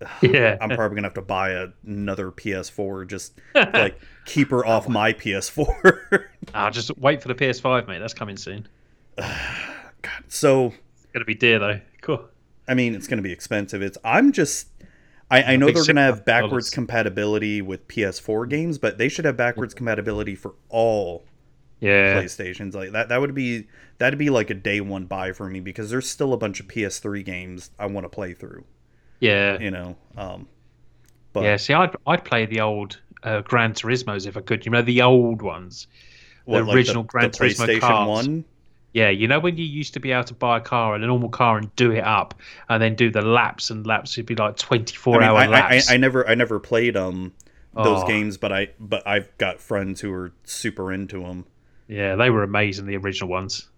Yeah. 0.22 0.56
I'm 0.58 0.70
probably 0.70 0.94
gonna 0.94 1.06
have 1.06 1.14
to 1.14 1.22
buy 1.22 1.50
a, 1.50 1.68
another 1.86 2.30
PS4 2.30 3.06
just 3.06 3.38
like 3.54 4.00
keep 4.24 4.48
her 4.48 4.64
off 4.64 4.88
my 4.88 5.12
PS4. 5.12 5.68
I'll 6.12 6.20
ah, 6.54 6.70
just 6.70 6.96
wait 6.96 7.20
for 7.20 7.28
the 7.28 7.34
PS5, 7.34 7.86
mate. 7.86 7.98
That's 7.98 8.14
coming 8.14 8.38
soon. 8.38 8.66
God, 9.18 10.24
so 10.28 10.72
It's 10.94 11.06
gonna 11.12 11.26
be 11.26 11.34
dear 11.34 11.58
though. 11.58 11.80
Cool. 12.00 12.24
I 12.66 12.72
mean, 12.74 12.94
it's 12.94 13.06
going 13.06 13.16
to 13.16 13.22
be 13.22 13.32
expensive. 13.32 13.80
It's 13.80 13.96
I'm 14.04 14.30
just 14.30 14.68
I, 15.30 15.42
I 15.42 15.56
know 15.56 15.66
they're 15.66 15.84
going 15.84 15.96
to 15.96 16.02
have 16.02 16.24
backwards 16.24 16.70
compatibility 16.70 17.60
with 17.60 17.86
PS4 17.88 18.48
games, 18.48 18.78
but 18.78 18.96
they 18.98 19.08
should 19.08 19.24
have 19.26 19.36
backwards 19.36 19.74
compatibility 19.74 20.34
for 20.34 20.54
all 20.70 21.24
Yeah. 21.80 22.14
PlayStations. 22.22 22.74
Like 22.74 22.92
that 22.92 23.08
that 23.10 23.20
would 23.20 23.34
be 23.34 23.66
that'd 23.98 24.18
be 24.18 24.30
like 24.30 24.48
a 24.50 24.54
day 24.54 24.80
one 24.80 25.04
buy 25.04 25.32
for 25.32 25.48
me 25.48 25.60
because 25.60 25.90
there's 25.90 26.08
still 26.08 26.32
a 26.32 26.36
bunch 26.38 26.60
of 26.60 26.66
PS3 26.66 27.24
games 27.24 27.70
I 27.78 27.86
want 27.86 28.04
to 28.04 28.08
play 28.08 28.32
through. 28.32 28.64
Yeah. 29.20 29.58
You 29.58 29.70
know, 29.70 29.96
um, 30.16 30.48
but 31.32 31.42
Yeah. 31.44 31.56
See, 31.56 31.74
I'd 31.74 31.94
I'd 32.06 32.24
play 32.24 32.46
the 32.46 32.60
old 32.60 32.98
uh, 33.22 33.42
Gran 33.42 33.74
Turismos 33.74 34.26
if 34.26 34.36
I 34.36 34.40
could. 34.40 34.64
You 34.64 34.72
know, 34.72 34.82
the 34.82 35.02
old 35.02 35.42
ones. 35.42 35.88
what, 36.46 36.64
the 36.64 36.72
original 36.72 37.02
Gran 37.02 37.30
the 37.30 37.36
Turismo 37.36 37.66
PlayStation 37.66 37.80
cars. 37.80 38.08
One. 38.08 38.44
Yeah, 38.94 39.10
you 39.10 39.28
know 39.28 39.38
when 39.38 39.56
you 39.58 39.64
used 39.64 39.94
to 39.94 40.00
be 40.00 40.12
able 40.12 40.24
to 40.24 40.34
buy 40.34 40.58
a 40.58 40.60
car, 40.60 40.94
a 40.94 40.98
normal 40.98 41.28
car, 41.28 41.58
and 41.58 41.74
do 41.76 41.92
it 41.92 42.04
up, 42.04 42.34
and 42.68 42.82
then 42.82 42.94
do 42.94 43.10
the 43.10 43.22
laps 43.22 43.70
and 43.70 43.86
laps. 43.86 44.14
It'd 44.16 44.26
be 44.26 44.34
like 44.34 44.56
twenty-four 44.56 45.16
I, 45.16 45.18
mean, 45.18 45.28
hour 45.28 45.36
I, 45.36 45.44
I, 45.44 45.48
laps. 45.48 45.90
I 45.90 45.96
never 45.98 46.26
I 46.28 46.34
never 46.34 46.58
played 46.58 46.96
um 46.96 47.32
those 47.74 48.02
Oh. 48.02 48.06
games, 48.06 48.38
but 48.38 48.50
I 48.50 48.68
but 48.80 49.06
I've 49.06 49.36
got 49.38 49.60
friends 49.60 50.00
who 50.00 50.12
are 50.12 50.32
super 50.44 50.90
into 50.92 51.20
them. 51.22 51.44
Yeah, 51.86 52.16
they 52.16 52.30
were 52.30 52.42
amazing. 52.42 52.86
The 52.86 52.96
original 52.96 53.28
ones. 53.30 53.68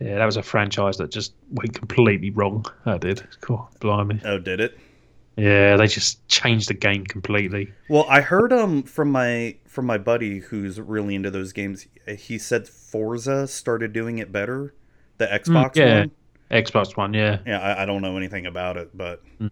Yeah, 0.00 0.16
that 0.16 0.24
was 0.26 0.36
a 0.36 0.42
franchise 0.42 0.96
that 0.98 1.10
just 1.10 1.34
went 1.50 1.74
completely 1.74 2.30
wrong. 2.30 2.64
That 2.84 3.00
did. 3.00 3.22
Cool. 3.40 3.68
Blimey. 3.80 4.20
Oh, 4.24 4.38
did 4.38 4.60
it? 4.60 4.78
Yeah, 5.38 5.76
they 5.76 5.86
just 5.86 6.26
changed 6.28 6.68
the 6.68 6.74
game 6.74 7.04
completely. 7.06 7.72
Well, 7.88 8.06
I 8.08 8.20
heard 8.20 8.52
um 8.52 8.82
from 8.82 9.12
my 9.12 9.56
from 9.66 9.86
my 9.86 9.96
buddy 9.98 10.40
who's 10.40 10.80
really 10.80 11.14
into 11.14 11.30
those 11.30 11.52
games. 11.52 11.86
He 12.18 12.38
said 12.38 12.66
Forza 12.68 13.46
started 13.46 13.92
doing 13.92 14.18
it 14.18 14.32
better, 14.32 14.74
the 15.18 15.26
Xbox 15.26 15.72
Mm, 15.72 15.76
yeah. 15.76 15.98
one. 16.00 16.10
Xbox 16.50 16.96
One, 16.96 17.12
yeah. 17.14 17.38
Yeah, 17.46 17.60
I, 17.60 17.82
I 17.82 17.86
don't 17.86 18.00
know 18.02 18.16
anything 18.16 18.46
about 18.46 18.76
it, 18.78 18.96
but 18.96 19.22
Oh, 19.40 19.50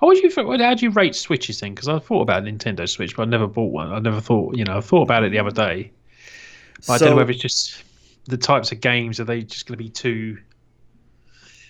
what 0.00 0.16
do 0.16 0.20
you 0.22 0.30
think? 0.30 0.60
How 0.60 0.74
do 0.74 0.84
you 0.84 0.90
rate 0.90 1.14
Switches 1.14 1.60
then? 1.60 1.74
Because 1.74 1.88
I 1.88 2.00
thought 2.00 2.22
about 2.22 2.42
a 2.46 2.50
Nintendo 2.50 2.88
Switch, 2.88 3.14
but 3.16 3.22
I 3.22 3.26
never 3.26 3.46
bought 3.46 3.70
one. 3.72 3.92
I 3.92 4.00
never 4.00 4.20
thought, 4.20 4.56
you 4.56 4.64
know, 4.64 4.78
I 4.78 4.80
thought 4.80 5.02
about 5.02 5.22
it 5.22 5.30
the 5.30 5.38
other 5.38 5.52
day. 5.52 5.92
But 6.88 6.94
I 6.94 6.98
don't 6.98 7.06
know 7.10 7.12
So- 7.12 7.16
whether 7.18 7.30
it's 7.30 7.40
just 7.40 7.84
the 8.24 8.36
types 8.36 8.72
of 8.72 8.80
games 8.80 9.20
are 9.20 9.24
they 9.24 9.42
just 9.42 9.66
going 9.66 9.78
to 9.78 9.82
be 9.84 9.88
too? 9.90 10.38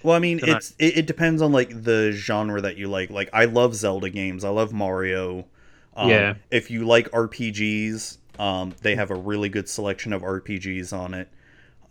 Well, 0.02 0.14
I 0.16 0.18
mean, 0.18 0.40
it's 0.44 0.74
it, 0.78 0.98
it 0.98 1.06
depends 1.06 1.42
on 1.42 1.52
like 1.52 1.82
the 1.84 2.12
genre 2.12 2.60
that 2.60 2.76
you 2.76 2.88
like. 2.88 3.10
Like, 3.10 3.30
I 3.32 3.44
love 3.46 3.74
Zelda 3.74 4.10
games. 4.10 4.44
I 4.44 4.50
love 4.50 4.72
Mario. 4.72 5.46
Um, 5.96 6.08
Yeah. 6.08 6.34
If 6.50 6.70
you 6.70 6.84
like 6.86 7.10
RPGs, 7.12 8.18
um, 8.38 8.74
they 8.82 8.96
have 8.96 9.10
a 9.10 9.14
really 9.14 9.48
good 9.48 9.68
selection 9.68 10.12
of 10.12 10.22
RPGs 10.22 10.92
on 10.92 11.14
it. 11.14 11.28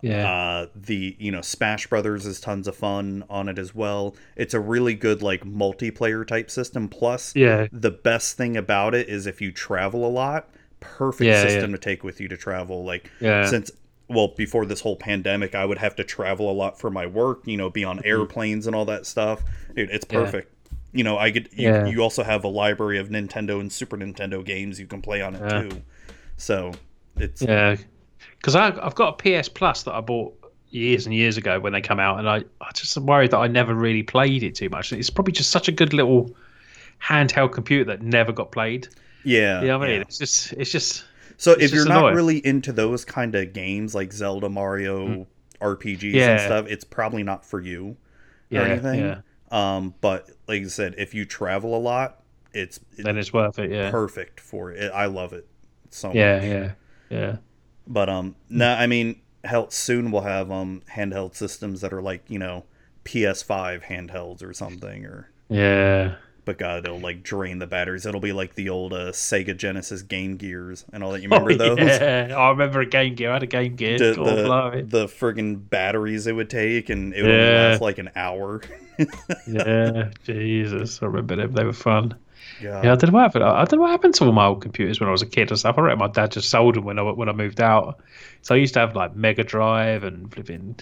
Yeah, 0.01 0.25
Uh, 0.25 0.67
the 0.75 1.15
you 1.19 1.31
know 1.31 1.41
Smash 1.41 1.87
Brothers 1.87 2.25
is 2.25 2.39
tons 2.39 2.67
of 2.67 2.75
fun 2.75 3.23
on 3.29 3.49
it 3.49 3.57
as 3.57 3.73
well. 3.73 4.15
It's 4.35 4.53
a 4.53 4.59
really 4.59 4.93
good 4.93 5.21
like 5.23 5.43
multiplayer 5.43 6.25
type 6.27 6.51
system. 6.51 6.89
Plus, 6.89 7.35
yeah, 7.35 7.67
the 7.71 7.91
best 7.91 8.37
thing 8.37 8.57
about 8.57 8.93
it 8.95 9.09
is 9.09 9.25
if 9.25 9.41
you 9.41 9.51
travel 9.51 10.05
a 10.05 10.09
lot, 10.09 10.49
perfect 10.79 11.27
Yeah, 11.27 11.35
system 11.35 11.71
to 11.71 11.77
take 11.79 12.03
with 12.03 12.21
you 12.21 12.27
to 12.27 12.37
travel. 12.37 12.83
Like 12.83 13.09
yeah. 13.19 13.41
since 13.41 13.71
well 14.11 14.29
before 14.29 14.65
this 14.65 14.81
whole 14.81 14.95
pandemic, 14.95 15.55
I 15.55 15.65
would 15.65 15.77
have 15.77 15.95
to 15.97 16.03
travel 16.03 16.49
a 16.49 16.53
lot 16.53 16.79
for 16.79 16.89
my 16.89 17.05
work. 17.05 17.41
You 17.45 17.57
know, 17.57 17.69
be 17.69 17.83
on 17.83 18.03
airplanes 18.05 18.67
and 18.67 18.75
all 18.75 18.85
that 18.85 19.05
stuff. 19.05 19.43
Dude, 19.75 19.89
it's 19.89 20.05
Mm-hmm. 20.05 20.15
Yeah. 20.17 20.23
perfect. 20.25 20.53
You 20.93 21.03
know, 21.05 21.17
I 21.17 21.29
get 21.29 21.53
you, 21.53 21.69
Yeah. 21.69 21.85
you 21.85 22.01
also 22.01 22.21
have 22.23 22.43
a 22.43 22.49
library 22.49 22.99
of 22.99 23.07
Nintendo 23.09 23.59
and 23.61 23.71
Super 23.71 23.97
Nintendo 23.97 24.43
games 24.43 24.79
you 24.79 24.87
can 24.87 25.01
play 25.01 25.21
on 25.21 25.35
it 25.35 25.41
Yeah. 25.41 25.61
too. 25.63 25.81
So 26.37 26.71
it's 27.17 27.41
Yeah, 27.41 27.77
because 28.37 28.55
I've 28.55 28.95
got 28.95 29.19
a 29.25 29.41
PS 29.41 29.47
Plus 29.47 29.83
that 29.83 29.93
I 29.93 30.01
bought 30.01 30.33
years 30.69 31.05
and 31.05 31.13
years 31.15 31.37
ago 31.37 31.59
when 31.59 31.73
they 31.73 31.81
come 31.81 31.99
out, 31.99 32.19
and 32.19 32.27
I 32.29 32.43
I 32.61 32.71
just 32.73 32.95
am 32.97 33.05
worried 33.05 33.31
that 33.31 33.37
I 33.39 33.47
never 33.47 33.73
really 33.73 34.03
played 34.03 34.43
it 34.43 34.55
too 34.55 34.69
much. 34.69 34.91
It's 34.93 35.09
probably 35.09 35.33
just 35.33 35.49
such 35.51 35.67
a 35.67 35.71
good 35.71 35.93
little 35.93 36.35
handheld 37.03 37.51
computer 37.51 37.85
that 37.85 38.01
never 38.01 38.31
got 38.31 38.51
played. 38.51 38.87
yeah. 39.23 39.61
You 39.61 39.67
know 39.67 39.79
what 39.79 39.87
I 39.87 39.91
yeah. 39.91 39.97
mean? 39.99 40.07
It's 40.07 40.17
just 40.17 40.53
it's 40.53 40.71
just 40.71 41.05
So 41.41 41.53
It's 41.53 41.63
if 41.63 41.71
you're 41.71 41.85
just 41.85 41.89
not 41.89 42.13
really 42.13 42.37
into 42.45 42.71
those 42.71 43.03
kind 43.03 43.33
of 43.33 43.51
games 43.51 43.95
like 43.95 44.13
Zelda, 44.13 44.47
Mario, 44.47 45.25
RPGs 45.59 46.13
and 46.13 46.39
Mm. 46.39 46.45
Stuff, 46.45 46.65
it's 46.69 46.83
probably 46.83 47.23
not 47.23 47.43
for 47.43 47.59
you 47.59 47.97
yeah 48.51 48.61
or 48.61 48.65
anything. 48.65 48.99
yeah. 48.99 49.21
Um, 49.51 49.95
but 50.01 50.29
like 50.47 50.61
I 50.61 50.67
said, 50.67 50.93
if 50.99 51.15
you 51.15 51.25
travel 51.25 51.75
a 51.75 51.81
lot, 51.81 52.21
it's, 52.53 52.79
Then 52.95 53.17
it's 53.17 53.33
worth 53.33 53.57
it. 53.57 53.71
Yeah, 53.71 53.89
perfect 53.89 54.39
for 54.39 54.71
it. 54.71 54.91
I 54.93 55.07
love 55.07 55.33
it 55.33 55.47
so 55.89 56.13
yeah, 56.13 56.35
much. 56.35 56.43
yeah, 56.45 56.71
yeah. 57.09 57.35
But 57.87 58.07
um, 58.09 58.35
no, 58.47 58.71
I 58.73 58.85
mean, 58.85 59.19
hell, 59.43 59.69
soon 59.71 60.11
we'll 60.11 60.21
have 60.21 60.51
um 60.51 60.83
handheld 60.93 61.33
systems 61.35 61.81
that 61.81 61.91
are 61.91 62.01
like 62.03 62.23
you 62.29 62.37
know 62.37 62.65
PS5 63.03 63.81
handhelds 63.83 64.43
or 64.43 64.53
something, 64.53 65.05
or 65.05 65.31
Yeah. 65.49 66.15
But 66.45 66.57
God, 66.57 66.85
it'll 66.85 66.99
like 66.99 67.23
drain 67.23 67.59
the 67.59 67.67
batteries. 67.67 68.05
It'll 68.05 68.19
be 68.21 68.33
like 68.33 68.55
the 68.55 68.69
old 68.69 68.93
uh, 68.93 69.11
Sega 69.11 69.55
Genesis 69.55 70.01
Game 70.01 70.37
Gears 70.37 70.85
and 70.91 71.03
all 71.03 71.11
that. 71.11 71.21
You 71.21 71.29
remember 71.31 71.51
Oh, 71.51 71.55
those? 71.75 71.77
Yeah, 71.79 72.33
I 72.37 72.49
remember 72.49 72.81
a 72.81 72.85
Game 72.85 73.15
Gear. 73.15 73.29
I 73.29 73.33
had 73.33 73.43
a 73.43 73.47
Game 73.47 73.75
Gear. 73.75 73.97
the 73.97 74.13
the, 74.13 74.85
the 74.87 75.05
friggin' 75.07 75.69
batteries 75.69 76.27
it 76.27 76.35
would 76.35 76.49
take, 76.49 76.89
and 76.89 77.13
it 77.13 77.21
would 77.23 77.31
Yeah. 77.31 77.69
last 77.69 77.81
like 77.81 77.97
an 77.97 78.09
hour. 78.15 78.61
yeah, 79.47 80.09
Jesus, 80.23 81.01
I 81.01 81.05
remember 81.07 81.35
them. 81.35 81.51
They 81.53 81.63
were 81.63 81.73
fun. 81.73 82.15
Yeah. 82.61 82.81
Yeah, 82.83 82.91
I 82.91 82.95
don't 82.95 83.11
know 83.11 83.17
what 83.17 83.23
happened. 83.23 83.43
I 83.43 83.63
don't 83.65 83.77
know 83.77 83.81
what 83.83 83.91
happened 83.91 84.13
to 84.15 84.25
all 84.25 84.31
my 84.31 84.45
old 84.45 84.61
computers 84.61 84.99
when 84.99 85.09
I 85.09 85.11
was 85.11 85.21
a 85.23 85.25
kid 85.27 85.49
and 85.49 85.57
stuff. 85.59 85.77
I 85.77 85.81
reckon 85.81 85.99
my 85.99 86.07
dad 86.07 86.31
just 86.31 86.49
sold 86.49 86.75
them 86.75 86.83
when 86.85 86.99
I 86.99 87.03
when 87.03 87.29
I 87.29 87.31
moved 87.33 87.59
out. 87.61 87.99
So 88.41 88.53
I 88.53 88.57
used 88.59 88.73
to 88.75 88.79
have 88.81 88.95
like 88.95 89.15
Mega 89.15 89.43
Drive 89.43 90.03
and 90.03 90.31
flipping. 90.31 90.75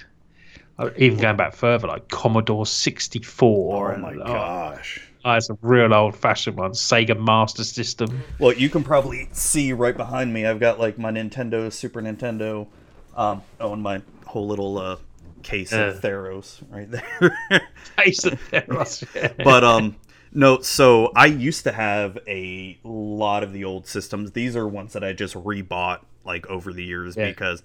uh, 0.78 0.90
Even 0.98 1.20
going 1.20 1.38
back 1.38 1.54
further, 1.54 1.88
like 1.88 2.10
Commodore 2.10 2.66
64. 2.66 3.92
Oh 3.92 3.94
and, 3.94 4.02
my 4.02 4.14
oh, 4.16 4.80
gosh. 5.24 5.30
I 5.30 5.34
had 5.36 5.44
some 5.44 5.58
real 5.62 5.94
old 5.94 6.16
fashioned 6.16 6.58
ones. 6.58 6.80
Sega 6.80 7.20
Master 7.20 7.64
System. 7.64 8.24
Well, 8.40 8.54
you 8.54 8.70
can 8.70 8.84
probably 8.84 9.30
see 9.32 9.74
right 9.74 9.96
behind 9.96 10.34
me. 10.34 10.46
I've 10.46 10.60
got 10.60 10.80
like 10.80 10.98
my 10.98 11.12
Nintendo, 11.12 11.72
Super 11.72 12.02
Nintendo, 12.02 12.68
um, 13.16 13.42
oh, 13.60 13.74
and 13.74 13.82
my 13.82 14.02
whole 14.26 14.48
little 14.48 14.78
uh, 14.78 14.98
case 15.44 15.72
of 15.74 16.02
Theros 16.02 16.62
right 16.70 16.90
there. 16.90 17.38
Taste 17.98 18.26
of 18.26 18.40
Theros, 18.50 19.36
but 19.44 19.64
um, 19.64 19.96
no. 20.34 20.62
So 20.62 21.12
I 21.16 21.26
used 21.26 21.64
to 21.64 21.72
have 21.72 22.18
a 22.28 22.78
lot 22.84 23.44
of 23.44 23.54
the 23.54 23.64
old 23.66 23.88
systems. 23.88 24.32
These 24.32 24.56
are 24.56 24.68
ones 24.68 24.94
that 24.94 25.04
I 25.04 25.14
just 25.14 25.36
rebought 25.36 26.02
like 26.26 26.46
over 26.48 26.72
the 26.74 26.84
years 26.84 27.16
Yeah. 27.16 27.30
because 27.30 27.64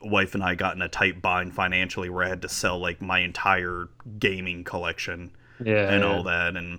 wife 0.00 0.34
and 0.34 0.42
I 0.42 0.54
got 0.54 0.76
in 0.76 0.82
a 0.82 0.88
tight 0.88 1.20
bind 1.20 1.54
financially 1.54 2.08
where 2.08 2.24
I 2.24 2.28
had 2.28 2.42
to 2.42 2.48
sell 2.48 2.78
like 2.78 3.02
my 3.02 3.18
entire 3.20 3.88
gaming 4.18 4.64
collection 4.64 5.32
yeah, 5.62 5.90
and 5.92 6.04
all 6.04 6.22
that 6.22 6.56
and 6.56 6.78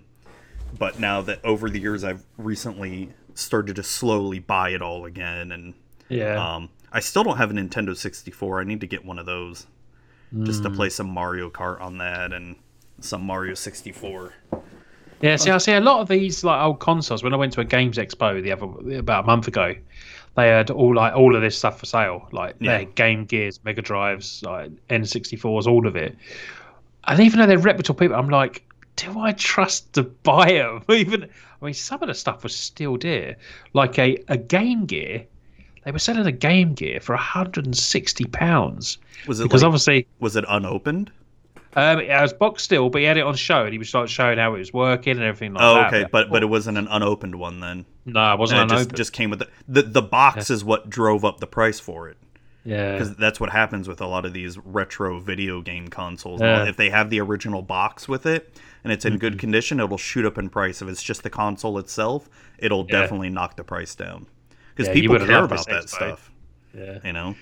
but 0.78 1.00
now 1.00 1.22
that 1.22 1.44
over 1.44 1.70
the 1.70 1.80
years 1.80 2.04
I've 2.04 2.24
recently 2.38 3.10
started 3.36 3.76
to 3.78 3.84
slowly 3.84 4.40
buy 4.40 4.70
it 4.70 4.82
all 4.82 5.06
again, 5.06 5.52
and 5.52 5.74
Yeah. 6.10 6.36
um, 6.56 6.70
I 6.92 7.00
still 7.00 7.24
don't 7.24 7.38
have 7.38 7.52
a 7.52 7.54
Nintendo 7.54 7.96
64. 7.96 8.62
I 8.62 8.64
need 8.64 8.82
to 8.82 8.88
get 8.88 9.06
one 9.06 9.20
of 9.20 9.26
those 9.26 9.68
just 10.44 10.60
Hmm. 10.60 10.70
to 10.70 10.76
play 10.76 10.90
some 10.90 11.10
Mario 11.10 11.50
Kart 11.50 11.82
on 11.82 11.98
that 12.00 12.34
and 12.34 12.56
some 13.00 13.24
Mario 13.24 13.54
64. 13.54 14.34
Yeah, 15.22 15.36
see, 15.36 15.52
I 15.52 15.58
see 15.58 15.74
a 15.74 15.82
lot 15.82 16.00
of 16.02 16.08
these 16.08 16.44
like 16.44 16.62
old 16.62 16.80
consoles. 16.80 17.24
When 17.24 17.34
I 17.34 17.38
went 17.38 17.54
to 17.54 17.62
a 17.62 17.66
games 17.66 17.98
expo 17.98 18.42
the 18.42 18.52
other 18.52 18.98
about 18.98 19.24
a 19.26 19.28
month 19.28 19.48
ago, 19.48 19.76
they 20.36 20.48
had 20.48 20.70
all 20.70 20.96
like 20.96 21.14
all 21.14 21.36
of 21.36 21.42
this 21.42 21.58
stuff 21.58 21.80
for 21.80 21.86
sale, 21.86 22.28
like 22.32 22.56
Yeah. 22.60 22.84
Game 22.84 23.26
Gears, 23.26 23.60
Mega 23.66 23.82
Drives, 23.82 24.42
like 24.46 24.72
N64s, 24.90 25.68
all 25.68 25.88
of 25.88 25.96
it. 25.96 26.16
And 27.06 27.20
even 27.20 27.40
though 27.40 27.48
they're 27.48 27.58
reputable 27.58 27.98
people, 28.00 28.16
I'm 28.16 28.30
like, 28.30 28.64
do 29.00 29.20
I 29.20 29.32
trust 29.34 29.94
to 29.94 30.04
buy 30.04 30.54
them? 30.54 30.84
Even 30.90 31.24
I 31.62 31.66
mean, 31.66 31.74
some 31.74 32.02
of 32.02 32.08
the 32.08 32.14
stuff 32.14 32.44
was 32.44 32.56
still 32.56 32.98
dear, 32.98 33.36
like 33.74 33.98
a 34.00 34.18
a 34.28 34.38
Game 34.38 34.86
Gear. 34.86 35.26
They 35.86 35.92
were 35.92 36.00
selling 36.00 36.26
a 36.28 36.32
Game 36.32 36.74
Gear 36.74 37.00
for 37.00 37.16
160 37.16 38.26
pounds 38.26 38.98
Was 39.28 39.40
it 39.40 39.44
because 39.44 39.64
like, 39.64 39.68
obviously 39.68 40.08
was 40.20 40.36
it 40.36 40.44
unopened? 40.48 41.12
um, 41.76 42.00
it 42.00 42.10
was 42.10 42.34
boxed 42.34 42.66
still, 42.66 42.90
but 42.90 43.00
he 43.00 43.06
had 43.06 43.18
it 43.18 43.22
on 43.24 43.36
show 43.36 43.64
and 43.64 43.72
he 43.72 43.78
was 43.78 43.94
like 43.94 44.10
showing 44.10 44.38
how 44.40 44.56
it 44.56 44.60
was 44.60 44.74
working 44.74 45.14
and 45.14 45.22
everything 45.24 45.54
like 45.54 45.64
Oh, 45.64 45.76
that. 45.76 45.94
okay, 45.94 46.06
but 46.12 46.30
but 46.30 46.44
it 46.44 46.48
wasn't 46.48 46.78
an 46.78 46.88
unopened 46.90 47.36
one 47.36 47.60
then. 47.60 47.86
no, 48.06 48.34
it 48.34 48.40
wasn't 48.40 48.62
And 48.62 48.72
it 48.72 48.74
just 48.74 48.82
unopened. 48.82 48.98
just 48.98 49.14
came 49.14 49.30
with 49.30 49.40
the 49.40 49.48
the, 49.68 49.82
the 49.84 50.02
box 50.02 50.50
is 50.50 50.64
what 50.64 50.90
drove 50.90 51.24
up 51.24 51.40
the 51.40 51.48
price 51.48 51.80
for 51.80 52.10
it. 52.10 52.18
yeah, 52.66 52.92
because 52.94 53.16
that's 53.16 53.40
what 53.40 53.50
happens 53.52 53.88
with 53.88 54.02
a 54.02 54.08
lot 54.08 54.26
of 54.26 54.34
these 54.34 54.58
retro 54.58 55.20
video 55.20 55.62
game 55.62 55.88
consoles. 55.88 56.42
Yeah. 56.42 56.66
If 56.68 56.76
they 56.76 56.90
have 56.90 57.10
the 57.10 57.22
original 57.22 57.62
box 57.62 58.08
with 58.08 58.26
it 58.26 58.60
and 58.84 58.94
it's 58.94 59.06
in 59.06 59.18
good 59.18 59.34
Mm-hmm. 59.34 59.40
condition, 59.40 59.80
it'll 59.80 59.98
shoot 59.98 60.26
up 60.26 60.38
in 60.38 60.50
price. 60.50 60.82
If 60.82 60.88
it's 60.90 61.04
just 61.04 61.24
the 61.24 61.30
console 61.30 61.78
itself, 61.80 62.30
it'll 62.58 62.86
Yeah. 62.90 63.02
definitely 63.02 63.30
knock 63.30 63.56
the 63.58 63.64
price 63.64 63.96
down 63.96 64.26
because 64.76 64.88
Yeah, 64.88 64.94
people 64.94 65.18
care 65.20 65.44
about 65.44 65.66
that 65.68 65.90
stuff. 65.90 66.32
yeah. 66.78 67.00
You 67.04 67.14
know, 67.14 67.36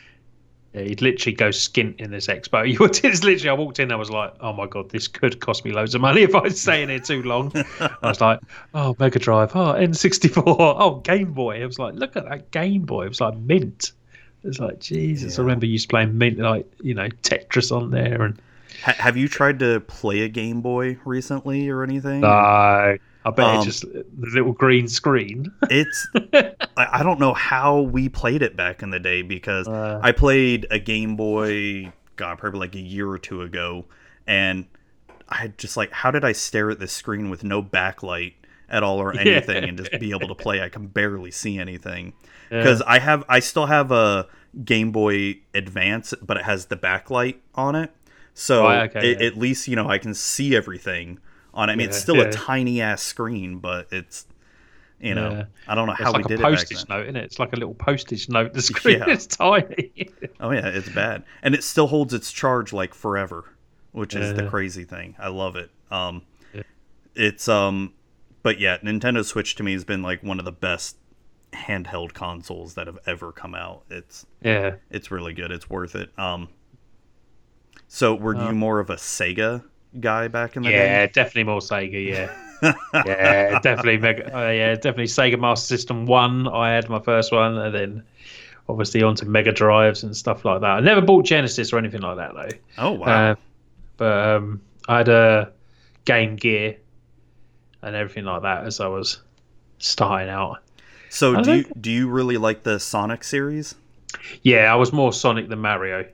Yeah, 0.74 0.82
you'd 0.82 1.02
literally 1.02 1.36
go 1.36 1.50
skint 1.50 2.00
in 2.02 2.12
this 2.12 2.28
expo. 2.28 2.68
You 2.72 2.78
would, 2.80 3.04
it's 3.04 3.24
literally, 3.24 3.50
I 3.50 3.54
walked 3.54 3.80
in, 3.80 3.92
I 3.92 3.96
was 3.96 4.10
like, 4.12 4.34
oh 4.42 4.54
my 4.54 4.68
god, 4.68 4.90
this 4.90 5.08
could 5.08 5.40
cost 5.40 5.64
me 5.66 5.72
loads 5.72 5.96
of 5.96 6.02
money 6.02 6.22
if 6.24 6.36
I 6.36 6.50
stay 6.50 6.84
in 6.84 6.90
here 6.90 7.00
too 7.00 7.24
long. 7.24 7.52
I 7.80 7.90
was 8.10 8.20
like, 8.22 8.40
oh, 8.74 8.96
Mega 9.00 9.18
Drive, 9.20 9.56
oh, 9.56 9.74
N64, 9.74 10.44
oh, 10.46 10.96
Game 11.00 11.34
Boy. 11.34 11.62
It 11.62 11.66
was 11.66 11.80
like, 11.80 11.96
look 11.96 12.16
at 12.16 12.26
that 12.30 12.52
Game 12.52 12.84
Boy. 12.84 13.06
It 13.06 13.10
was 13.10 13.22
like 13.22 13.38
mint. 13.38 13.94
It 14.44 14.48
was 14.48 14.60
like, 14.60 14.80
Jesus. 14.80 15.40
I 15.40 15.42
remember 15.42 15.66
you 15.66 15.72
used 15.74 15.90
to 15.90 15.94
playing 15.94 16.18
mint, 16.18 16.38
like, 16.38 16.66
you 16.82 16.94
know, 16.94 17.08
Tetris 17.24 17.76
on 17.76 17.90
there. 17.92 18.22
And 18.22 18.40
ha- 18.84 18.96
have 18.98 19.18
you 19.18 19.28
tried 19.28 19.60
to 19.60 19.80
play 19.82 20.22
a 20.22 20.30
Game 20.30 20.62
Boy 20.62 20.98
recently 21.06 21.70
or 21.70 21.84
anything? 21.84 22.22
no, 22.22 22.28
I 22.30 23.00
bet 23.26 23.40
Um, 23.46 23.56
it's 23.58 23.66
just 23.66 23.82
the 23.84 24.06
little 24.18 24.54
green 24.54 24.88
screen. 24.88 25.52
It's 25.70 26.08
I, 26.78 27.04
don't 27.04 27.20
know 27.20 27.34
how 27.34 27.82
we 27.82 28.08
played 28.10 28.42
it 28.42 28.56
back 28.56 28.82
in 28.84 28.90
the 28.90 29.00
day 29.00 29.22
because 29.22 29.68
Uh. 29.68 30.00
I 30.02 30.12
played 30.12 30.66
a 30.72 30.80
Game 30.80 31.16
Boy, 31.16 31.92
God, 32.16 32.38
probably 32.38 32.60
like 32.60 32.76
a 32.76 32.80
year 32.80 33.08
or 33.10 33.18
two 33.18 33.42
ago, 33.42 33.86
and 34.26 34.66
I 35.30 35.50
just 35.58 35.76
like, 35.76 35.92
how 35.92 36.12
did 36.12 36.24
I 36.24 36.32
stare 36.32 36.70
at 36.70 36.80
this 36.80 36.94
screen 36.94 37.30
with 37.30 37.44
no 37.44 37.62
backlight 37.62 38.34
at 38.70 38.84
all 38.84 39.00
or 39.00 39.12
anything 39.20 39.64
and 39.66 39.78
just 39.78 39.92
be 40.00 40.12
able 40.12 40.28
to 40.30 40.36
play? 40.36 40.62
I 40.62 40.70
can 40.70 40.88
barely 40.88 41.32
see 41.32 41.58
anything 41.60 42.14
because 42.50 42.82
I 42.84 43.00
have, 43.00 43.26
I 43.28 43.40
still 43.40 43.66
have 43.66 43.92
a 43.92 44.28
Game 44.64 44.92
Boy 44.94 45.40
Advance, 45.54 46.14
but 46.22 46.38
it 46.38 46.44
has 46.46 46.68
the 46.68 46.78
backlight 46.78 47.36
on 47.56 47.76
it, 47.76 47.92
so 48.40 48.64
Right, 48.64 48.90
okay, 48.96 49.12
it- 49.12 49.20
yeah. 49.22 49.28
at 49.28 49.38
least 49.38 49.68
you 49.68 49.76
know 49.76 49.90
I 49.90 49.98
can 49.98 50.14
see 50.14 50.56
everything 50.56 51.20
on 51.54 51.70
it. 51.70 51.74
I 51.74 51.76
mean, 51.76 51.88
it's 51.90 51.98
still 51.98 52.18
yeah. 52.18 52.26
a 52.26 52.32
tiny 52.32 52.82
ass 52.82 53.02
screen, 53.02 53.58
but 53.60 53.88
it's 53.92 54.28
you 55.00 55.14
know, 55.14 55.30
Yeah. 55.32 55.46
I 55.68 55.76
don't 55.76 55.86
know 55.86 55.94
It's 55.94 56.02
how 56.02 56.12
like 56.12 56.26
we 56.26 56.30
did 56.30 56.40
it 56.40 56.44
back 56.44 56.52
postage 56.54 56.90
note, 56.90 57.04
isn't 57.04 57.16
it? 57.18 57.24
It's 57.26 57.38
like 57.40 57.54
a 57.54 57.56
little 57.56 57.76
postage 57.76 58.30
note. 58.30 58.54
The 58.54 58.62
screen 58.74 59.00
Yeah. 59.00 59.10
is 59.10 59.28
tiny. 59.28 59.92
Oh 60.40 60.52
yeah, 60.52 60.68
it's 60.68 60.90
bad, 60.90 61.24
and 61.42 61.54
it 61.56 61.64
still 61.64 61.88
holds 61.88 62.14
its 62.14 62.32
charge 62.32 62.74
like 62.74 62.94
forever, 62.94 63.46
which 63.92 64.16
is 64.16 64.34
the 64.36 64.48
crazy 64.48 64.84
thing. 64.86 65.16
I 65.20 65.30
love 65.30 65.56
it. 65.56 65.70
Um, 65.92 66.22
Yeah. 66.54 66.62
it's 67.16 67.48
um, 67.48 67.94
but 68.44 68.60
yeah, 68.60 68.78
Nintendo 68.80 69.26
Switch 69.26 69.56
to 69.56 69.64
me 69.64 69.74
has 69.74 69.84
been 69.84 70.02
like 70.04 70.22
one 70.24 70.38
of 70.40 70.46
the 70.46 70.52
best 70.52 70.98
handheld 71.54 72.14
consoles 72.14 72.74
that 72.76 72.86
have 72.88 73.00
ever 73.08 73.32
come 73.32 73.56
out. 73.56 73.84
It's 73.90 74.26
yeah. 74.44 74.76
it's 74.92 75.10
really 75.12 75.34
good. 75.34 75.52
It's 75.52 75.70
worth 75.70 75.96
it. 75.96 76.12
Um, 76.20 76.50
so 77.88 78.16
were 78.16 78.34
you 78.34 78.42
Um, 78.50 78.58
more 78.58 78.80
of 78.80 78.90
a 78.90 78.96
Sega 78.96 79.64
guy 80.00 80.28
back 80.28 80.56
in 80.56 80.64
the 80.64 80.72
Yeah, 80.72 80.78
day? 80.78 80.88
Yeah, 80.88 81.06
definitely 81.08 81.44
more 81.46 81.60
Sega. 81.60 82.06
Yeah, 82.62 82.74
yeah, 83.06 83.60
definitely 83.60 83.98
Mega. 83.98 84.36
Uh, 84.36 84.50
yeah, 84.52 84.74
definitely 84.76 85.06
Sega 85.06 85.40
Master 85.40 85.68
System 85.68 86.06
One. 86.06 86.48
I 86.48 86.72
had 86.74 86.90
my 86.90 87.00
first 87.00 87.32
one, 87.32 87.58
and 87.58 87.74
then 87.74 88.04
obviously 88.70 89.02
onto 89.04 89.26
Mega 89.26 89.52
Drives 89.52 90.04
and 90.04 90.16
stuff 90.16 90.44
like 90.46 90.62
that. 90.62 90.68
I 90.70 90.80
never 90.82 91.02
bought 91.02 91.26
Genesis 91.26 91.72
or 91.72 91.78
anything 91.78 92.02
like 92.02 92.18
that 92.18 92.34
though. 92.34 92.58
Oh 92.78 92.92
wow. 92.94 93.32
Uh, 93.32 93.36
but 93.98 94.36
um, 94.36 94.62
I 94.88 94.98
had 94.98 95.10
a 95.10 95.52
Game 96.06 96.36
Gear 96.36 96.78
and 97.82 97.96
everything 97.96 98.26
like 98.26 98.42
that 98.44 98.66
as 98.66 98.80
I 98.80 98.88
was 98.88 99.22
starting 99.80 100.30
out. 100.30 100.58
so 101.10 101.42
do 101.42 101.56
you 101.58 101.66
do 101.80 101.92
you 101.92 102.10
really 102.10 102.38
like 102.38 102.64
the 102.64 102.80
Sonic 102.80 103.24
series? 103.24 103.76
Yeah, 104.42 104.72
I 104.72 104.76
was 104.76 104.92
more 104.92 105.14
Sonic 105.14 105.48
than 105.50 105.60
Mario. 105.60 106.06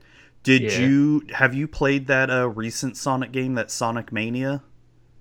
Did 0.44 0.62
Yeah. 0.62 0.78
you 0.78 1.22
have 1.32 1.54
you 1.54 1.66
played 1.66 2.06
that 2.06 2.30
uh, 2.30 2.48
recent 2.48 2.96
Sonic 2.96 3.32
game, 3.32 3.54
that 3.54 3.70
Sonic 3.70 4.12
Mania? 4.12 4.62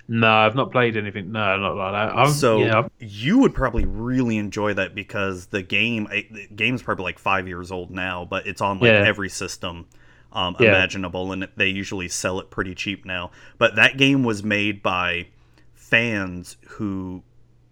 No, 0.08 0.30
I've 0.30 0.54
not 0.54 0.70
played 0.72 0.98
anything. 0.98 1.32
No, 1.32 1.58
not 1.58 1.76
like 1.78 1.94
that. 1.94 2.18
I'm, 2.18 2.30
So 2.30 2.60
yeah, 2.60 2.88
you 3.00 3.40
would 3.40 3.54
probably 3.56 3.86
really 3.86 4.38
enjoy 4.38 4.74
that 4.74 4.94
because 4.94 5.45
the 5.48 5.62
game 5.64 6.08
the 6.12 6.48
game's 6.54 6.84
probably 6.84 7.04
like 7.06 7.20
five 7.20 7.48
years 7.48 7.72
old 7.72 7.90
now, 7.90 8.26
but 8.30 8.45
it's 8.45 8.60
on 8.62 8.80
like 8.80 8.88
Yeah. 8.90 9.06
every 9.08 9.30
system 9.30 9.86
um, 10.34 10.56
imaginable, 10.60 11.32
and 11.32 11.48
they 11.56 11.68
usually 11.68 12.10
sell 12.10 12.40
it 12.40 12.50
pretty 12.50 12.76
cheap 12.76 13.06
now. 13.06 13.32
But 13.60 13.76
that 13.76 13.98
game 13.98 14.24
was 14.24 14.44
made 14.44 14.84
by 14.84 15.28
fans 15.74 16.58
who 16.68 17.24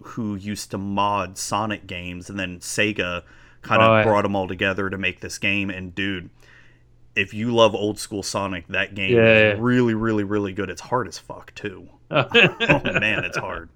who 0.03 0.35
used 0.35 0.71
to 0.71 0.77
mod 0.77 1.37
Sonic 1.37 1.85
games, 1.85 2.29
and 2.29 2.39
then 2.39 2.59
Sega 2.59 3.23
kind 3.61 3.81
of 3.81 3.89
Right. 3.89 4.03
brought 4.03 4.23
them 4.23 4.35
all 4.35 4.47
together 4.47 4.89
to 4.89 4.97
make 4.97 5.19
this 5.19 5.37
game. 5.37 5.69
And 5.69 5.93
dude. 5.93 6.29
If 7.15 7.33
you 7.33 7.53
love 7.53 7.75
old 7.75 7.99
school 7.99 8.23
Sonic, 8.23 8.67
that 8.69 8.95
game 8.95 9.15
Yeah. 9.15 9.53
is 9.53 9.59
really, 9.59 9.93
really, 9.93 10.23
really 10.23 10.53
good. 10.53 10.69
It's 10.69 10.81
hard 10.81 11.07
as 11.07 11.17
fuck 11.17 11.53
too. 11.55 11.87
oh 12.11 12.25
man, 12.33 13.23
it's 13.25 13.37
hard. 13.37 13.69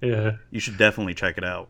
yeah. 0.00 0.32
You 0.50 0.60
should 0.60 0.76
definitely 0.78 1.14
check 1.14 1.38
it 1.38 1.44
out. 1.44 1.68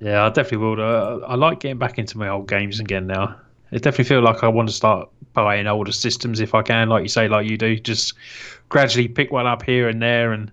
Yeah, 0.00 0.24
I 0.24 0.28
definitely 0.30 0.58
will. 0.66 0.80
Uh, 0.80 1.26
I 1.26 1.34
like 1.36 1.60
getting 1.60 1.78
back 1.78 1.98
into 1.98 2.18
my 2.18 2.28
old 2.28 2.48
games 2.48 2.80
again 2.80 3.06
now. 3.06 3.36
I 3.70 3.76
definitely 3.76 4.04
feel 4.04 4.20
like 4.20 4.42
I 4.44 4.48
want 4.48 4.68
to 4.68 4.74
start 4.74 5.08
buying 5.32 5.66
older 5.66 5.92
systems 5.92 6.40
if 6.40 6.54
I 6.54 6.62
can, 6.62 6.88
like 6.88 7.02
you 7.02 7.08
say, 7.08 7.28
like 7.28 7.48
you 7.48 7.56
do. 7.56 7.76
Just 7.78 8.14
gradually 8.68 9.08
pick 9.08 9.30
one 9.30 9.46
up 9.46 9.62
here 9.62 9.88
and 9.88 10.02
there, 10.02 10.32
and 10.32 10.50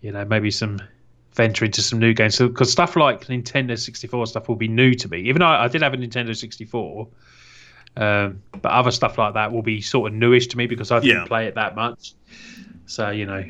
you 0.00 0.10
know 0.10 0.24
maybe 0.24 0.50
some 0.50 0.80
venture 1.34 1.64
into 1.66 1.82
some 1.82 1.98
new 1.98 2.12
games. 2.14 2.34
So 2.34 2.48
because 2.48 2.72
stuff 2.72 2.96
like 2.96 3.26
Nintendo 3.26 3.78
64 3.78 4.26
stuff 4.26 4.48
will 4.48 4.56
be 4.56 4.68
new 4.68 4.94
to 4.94 5.08
me. 5.08 5.20
Even 5.20 5.40
though 5.40 5.46
I 5.46 5.68
did 5.68 5.82
have 5.82 5.94
a 5.94 5.96
Nintendo 5.98 6.34
64, 6.36 7.06
um, 7.96 8.42
but 8.60 8.72
other 8.72 8.90
stuff 8.90 9.18
like 9.18 9.34
that 9.34 9.52
will 9.52 9.62
be 9.62 9.80
sort 9.80 10.10
of 10.12 10.18
newish 10.18 10.46
to 10.48 10.56
me 10.56 10.66
because 10.66 10.90
I 10.90 11.00
didn't 11.00 11.16
Yeah. 11.22 11.24
play 11.26 11.46
it 11.46 11.54
that 11.56 11.74
much. 11.76 12.12
So 12.86 13.10
you 13.10 13.26
know, 13.26 13.44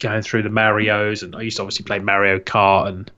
going 0.00 0.22
through 0.22 0.42
the 0.42 0.50
Mario's, 0.50 1.22
and 1.22 1.34
I 1.36 1.42
used 1.42 1.56
to 1.56 1.62
obviously 1.62 1.84
play 1.84 1.98
Mario 1.98 2.38
Kart 2.38 2.88
and. 2.88 3.10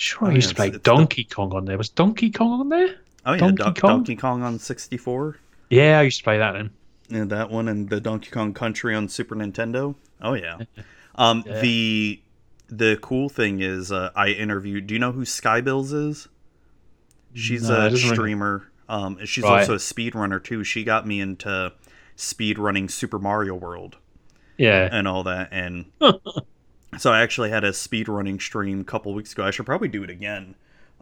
Sure, 0.00 0.28
I 0.28 0.32
used 0.34 0.46
yeah, 0.46 0.50
to 0.50 0.54
play 0.54 0.66
it's 0.68 0.74
the- 0.76 0.82
Donkey 0.84 1.24
Kong 1.24 1.52
on 1.52 1.64
there. 1.64 1.76
Was 1.76 1.88
Donkey 1.88 2.30
Kong 2.30 2.60
on 2.60 2.68
there? 2.68 2.94
Oh 3.26 3.32
yeah, 3.32 3.38
Donkey 3.40 3.56
Don- 3.64 3.74
Kong? 3.74 3.90
Donkey 3.90 4.14
Kong 4.16 4.42
on 4.44 4.58
64. 4.60 5.36
Yeah, 5.70 5.98
I 5.98 6.02
used 6.02 6.18
to 6.18 6.24
play 6.24 6.38
that 6.38 6.52
then. 6.52 6.70
Yeah, 7.08 7.24
that 7.24 7.50
one 7.50 7.66
and 7.66 7.88
the 7.90 8.00
Donkey 8.00 8.30
Kong 8.30 8.54
Country 8.54 8.94
on 8.94 9.08
Super 9.08 9.34
Nintendo. 9.34 9.94
Oh 10.22 10.34
yeah. 10.34 10.58
Um, 11.16 11.42
Yeah. 11.44 11.60
the 11.60 12.20
the 12.68 12.98
cool 13.02 13.28
thing 13.28 13.60
is, 13.60 13.90
uh, 13.90 14.10
I 14.14 14.28
interviewed. 14.28 14.86
Do 14.86 14.94
you 14.94 15.00
know 15.00 15.10
who 15.10 15.22
Skybills 15.22 15.92
is? 15.92 16.28
She's 17.34 17.68
No, 17.68 17.86
a 17.86 17.90
doesn't 17.90 18.08
ring- 18.08 18.14
streamer. 18.16 18.70
Um, 18.88 19.18
she's 19.24 19.44
Right. 19.44 19.60
also 19.60 19.74
a 19.74 19.78
speedrunner 19.78 20.42
too. 20.42 20.64
She 20.64 20.84
got 20.84 21.06
me 21.06 21.20
into 21.20 21.72
speedrunning 22.16 22.90
Super 22.90 23.18
Mario 23.18 23.54
World 23.54 23.96
Yeah. 24.56 24.88
and 24.90 25.06
all 25.06 25.22
that. 25.24 25.48
And 25.52 25.86
so 26.98 27.12
I 27.12 27.20
actually 27.20 27.50
had 27.50 27.64
a 27.64 27.70
speedrunning 27.70 28.40
stream 28.40 28.80
a 28.80 28.84
couple 28.84 29.12
weeks 29.14 29.32
ago. 29.32 29.44
I 29.44 29.50
should 29.50 29.66
probably 29.66 29.88
do 29.88 30.02
it 30.02 30.10
again. 30.10 30.54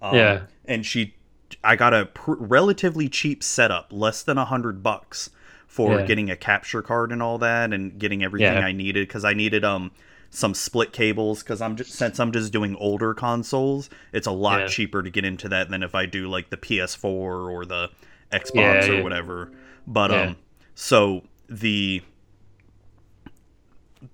Um, 0.03 0.15
Yeah. 0.15 0.41
And 0.65 0.85
she, 0.85 1.15
I 1.63 1.77
got 1.77 1.95
a 1.95 2.07
pr- 2.07 2.35
relatively 2.39 3.09
cheap 3.09 3.43
setup, 3.43 3.93
less 3.93 4.23
than 4.23 4.37
a 4.37 4.45
hundred 4.45 4.83
bucks 4.83 5.31
for 5.67 6.01
Yeah. 6.01 6.07
getting 6.07 6.31
a 6.31 6.37
capture 6.37 6.83
card 6.83 7.13
and 7.13 7.23
all 7.23 7.39
that, 7.39 7.73
and 7.73 7.99
getting 7.99 8.23
everything 8.25 8.55
Yeah. 8.57 8.67
I 8.67 8.73
needed 8.73 9.07
because 9.09 9.25
I 9.25 9.33
needed 9.35 9.65
um 9.65 9.91
some 10.31 10.55
split 10.55 10.93
cables 10.93 11.43
because 11.43 11.61
I'm 11.61 11.77
just 11.77 11.93
since 11.93 12.19
I'm 12.21 12.33
just 12.33 12.53
doing 12.53 12.77
older 12.77 13.15
consoles, 13.15 13.89
it's 14.13 14.27
a 14.27 14.33
lot 14.33 14.61
Yeah. 14.61 14.67
cheaper 14.69 15.03
to 15.03 15.11
get 15.11 15.25
into 15.25 15.49
that 15.49 15.71
than 15.71 15.83
if 15.83 15.95
I 15.95 16.07
do 16.07 16.29
like 16.29 16.51
the 16.51 16.57
PS4 16.57 17.05
or 17.05 17.65
the 17.65 17.91
Xbox 18.33 18.55
Yeah, 18.55 18.87
or 18.89 18.95
yeah. 18.95 19.03
whatever. 19.03 19.53
But 19.87 20.11
Yeah. 20.11 20.21
um, 20.23 20.37
so 20.75 21.23
the 21.49 22.03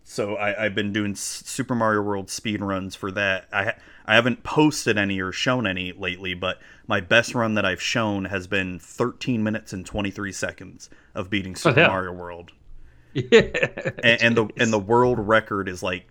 so 0.05 0.37
I, 0.37 0.65
I've 0.67 0.75
been 0.75 0.93
doing 0.93 1.15
Super 1.15 1.75
Mario 1.75 2.03
World 2.03 2.31
speed 2.31 2.61
runs 2.61 2.95
for 2.95 3.11
that. 3.13 3.47
I 3.53 3.75
I 4.05 4.15
haven't 4.15 4.43
posted 4.43 4.99
any 4.99 5.21
or 5.21 5.33
shown 5.33 5.67
any 5.67 5.93
lately, 5.93 6.35
but 6.35 6.59
my 6.87 7.01
best 7.01 7.35
run 7.35 7.55
that 7.55 7.65
I've 7.65 7.83
shown 7.83 8.27
has 8.27 8.47
been 8.47 8.79
13 8.79 9.43
minutes 9.43 9.73
and 9.73 9.87
23 9.87 10.33
seconds 10.33 10.91
of 11.15 11.31
beating 11.31 11.55
Super 11.57 11.81
hell. 11.81 11.89
Mario 11.91 12.13
World, 12.13 12.53
Yeah. 13.31 13.41
and, 14.03 14.23
and 14.23 14.37
the 14.37 14.49
and 14.57 14.73
the 14.73 14.79
world 14.79 15.19
record 15.19 15.69
is 15.69 15.83
like 15.83 16.07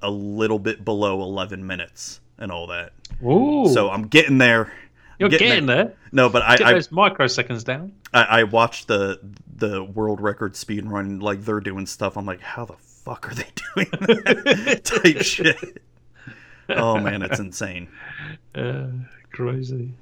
a 0.00 0.10
little 0.10 0.58
bit 0.58 0.84
below 0.84 1.20
11 1.22 1.66
minutes 1.66 2.20
and 2.38 2.50
all 2.50 2.68
that. 2.68 2.92
Ooh. 3.24 3.68
So 3.72 3.90
I'm 3.90 4.06
getting 4.06 4.38
there. 4.38 4.72
you're 5.18 5.28
getting 5.28 5.48
getting, 5.48 5.66
there. 5.66 5.94
No, 6.12 6.28
but 6.28 6.42
I, 6.42 6.56
Get 6.56 6.66
I 6.66 6.72
those 6.72 6.88
microseconds 6.88 7.64
down. 7.64 7.92
I, 8.14 8.22
I 8.22 8.42
watched 8.44 8.86
the 8.88 9.20
the 9.56 9.82
world 9.84 10.20
record 10.20 10.56
speed 10.56 10.86
run 10.86 11.20
like 11.20 11.44
they're 11.44 11.60
doing 11.60 11.84
stuff. 11.86 12.16
I'm 12.16 12.24
like, 12.26 12.40
how 12.40 12.64
the 12.64 12.76
fuck 12.78 13.30
are 13.30 13.34
they 13.34 13.46
doing 13.74 13.88
that 13.90 14.80
type 14.84 15.22
shit? 15.22 15.82
Oh 16.70 16.98
man, 16.98 17.22
it's 17.22 17.38
insane. 17.40 17.88
Uh, 18.54 18.86
crazy. 19.32 19.92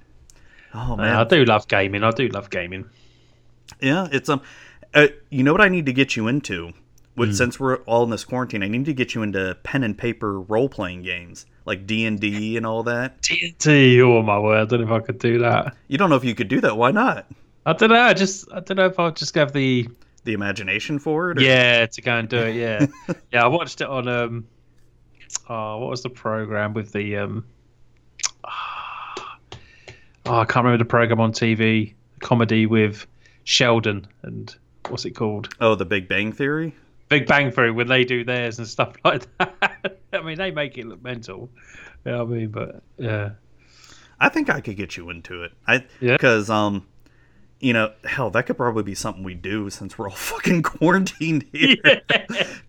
Oh 0.75 0.97
Man, 0.97 1.17
I 1.17 1.25
do 1.25 1.45
love 1.45 1.69
gaming. 1.69 2.05
I 2.05 2.11
do 2.11 2.29
love 2.29 2.51
gaming. 2.51 2.85
yeah, 3.81 4.09
it's 4.13 4.29
um, 4.29 4.43
uh, 4.97 5.07
you 5.31 5.43
know 5.45 5.53
what 5.53 5.61
I 5.61 5.69
need 5.69 5.87
to 5.87 5.93
get 5.93 6.17
you 6.17 6.27
into? 6.27 6.73
With 7.17 7.31
Hmm. 7.31 7.35
since 7.37 7.59
we're 7.59 7.77
all 7.85 8.05
in 8.05 8.11
this 8.11 8.25
quarantine, 8.25 8.63
I 8.63 8.69
need 8.69 8.85
to 8.87 8.93
get 8.93 9.15
you 9.15 9.23
into 9.23 9.57
pen 9.63 9.83
and 9.85 9.97
paper 9.97 10.39
role 10.41 10.69
playing 10.69 11.03
games 11.03 11.47
like 11.65 11.87
D 11.87 12.05
and 12.05 12.21
D 12.21 12.57
and 12.59 12.67
all 12.67 12.83
that. 12.83 13.23
TNT. 13.23 14.01
Oh 14.03 14.21
my 14.23 14.39
word! 14.39 14.59
I 14.61 14.65
don't 14.67 14.81
know 14.87 14.95
if 14.97 15.03
I 15.03 15.07
could 15.07 15.19
do 15.19 15.39
that. 15.39 15.75
You 15.89 15.97
don't 15.97 16.11
know 16.11 16.17
if 16.17 16.25
you 16.25 16.35
could 16.35 16.49
do 16.49 16.61
that. 16.61 16.77
Why 16.77 16.91
not? 16.91 17.27
I 17.65 17.73
don't 17.73 17.89
know. 17.89 18.01
I 18.03 18.13
just 18.13 18.53
I 18.53 18.61
don't 18.61 18.77
know 18.77 18.85
if 18.87 18.99
I'll 18.99 19.13
just 19.13 19.35
have 19.35 19.53
the 19.55 19.89
The 20.25 20.35
imagination 20.35 20.99
for 20.99 21.31
it? 21.31 21.39
or- 21.39 21.43
yeah 21.43 21.87
to 21.87 22.03
go 22.03 22.17
and 22.17 22.29
do 22.29 22.37
it. 22.39 22.55
Yeah, 22.57 22.87
yeah. 23.33 23.45
I 23.45 23.47
watched 23.47 23.81
it 23.81 23.89
on 23.89 24.09
um. 24.09 24.47
Oh, 25.49 25.79
what 25.79 25.89
was 25.91 26.03
the 26.03 26.11
program 26.11 26.75
with 26.75 26.93
the 26.93 27.17
um? 27.17 27.47
Oh, 30.29 30.41
I 30.41 30.45
can't 30.45 30.65
remember 30.65 30.79
the 30.83 30.89
program 30.89 31.21
on 31.21 31.33
TV. 31.33 31.95
Comedy 32.21 32.67
with 32.67 33.07
Sheldon 33.45 34.07
and 34.23 34.55
what's 34.91 35.05
it 35.05 35.13
called? 35.13 35.49
Oh, 35.61 35.75
the 35.75 35.85
Big 35.85 36.09
Bang 36.09 36.33
Theory. 36.33 36.75
Big 37.09 37.27
Bang 37.27 37.51
Theory 37.53 37.71
when 37.71 37.87
they 37.87 38.05
do 38.05 38.25
theirs 38.25 38.59
and 38.59 38.67
stuff 38.67 38.95
like 39.05 39.27
that. 39.39 39.99
I 40.13 40.21
mean, 40.23 40.39
they 40.39 40.51
make 40.51 40.77
it 40.79 40.87
look 40.87 41.03
mental. 41.03 41.49
You 42.05 42.13
know 42.13 42.25
what 42.25 42.35
I 42.35 42.39
mean? 42.39 42.49
But 42.49 42.83
yeah, 42.99 43.31
I 44.21 44.29
think 44.29 44.51
I 44.51 44.61
could 44.61 44.77
get 44.77 44.97
you 44.97 45.11
into 45.11 45.43
it. 45.43 45.53
I 45.67 45.85
Yeah. 46.01 46.13
because 46.15 46.51
um, 46.51 46.87
you 47.61 47.73
know, 47.73 47.93
hell, 48.05 48.31
that 48.31 48.45
could 48.47 48.57
probably 48.57 48.83
be 48.83 48.95
something 48.95 49.23
we 49.23 49.35
do 49.35 49.71
since 49.71 49.97
we're 49.99 50.09
all 50.09 50.15
fucking 50.17 50.63
quarantined 50.63 51.45
here. 51.53 51.77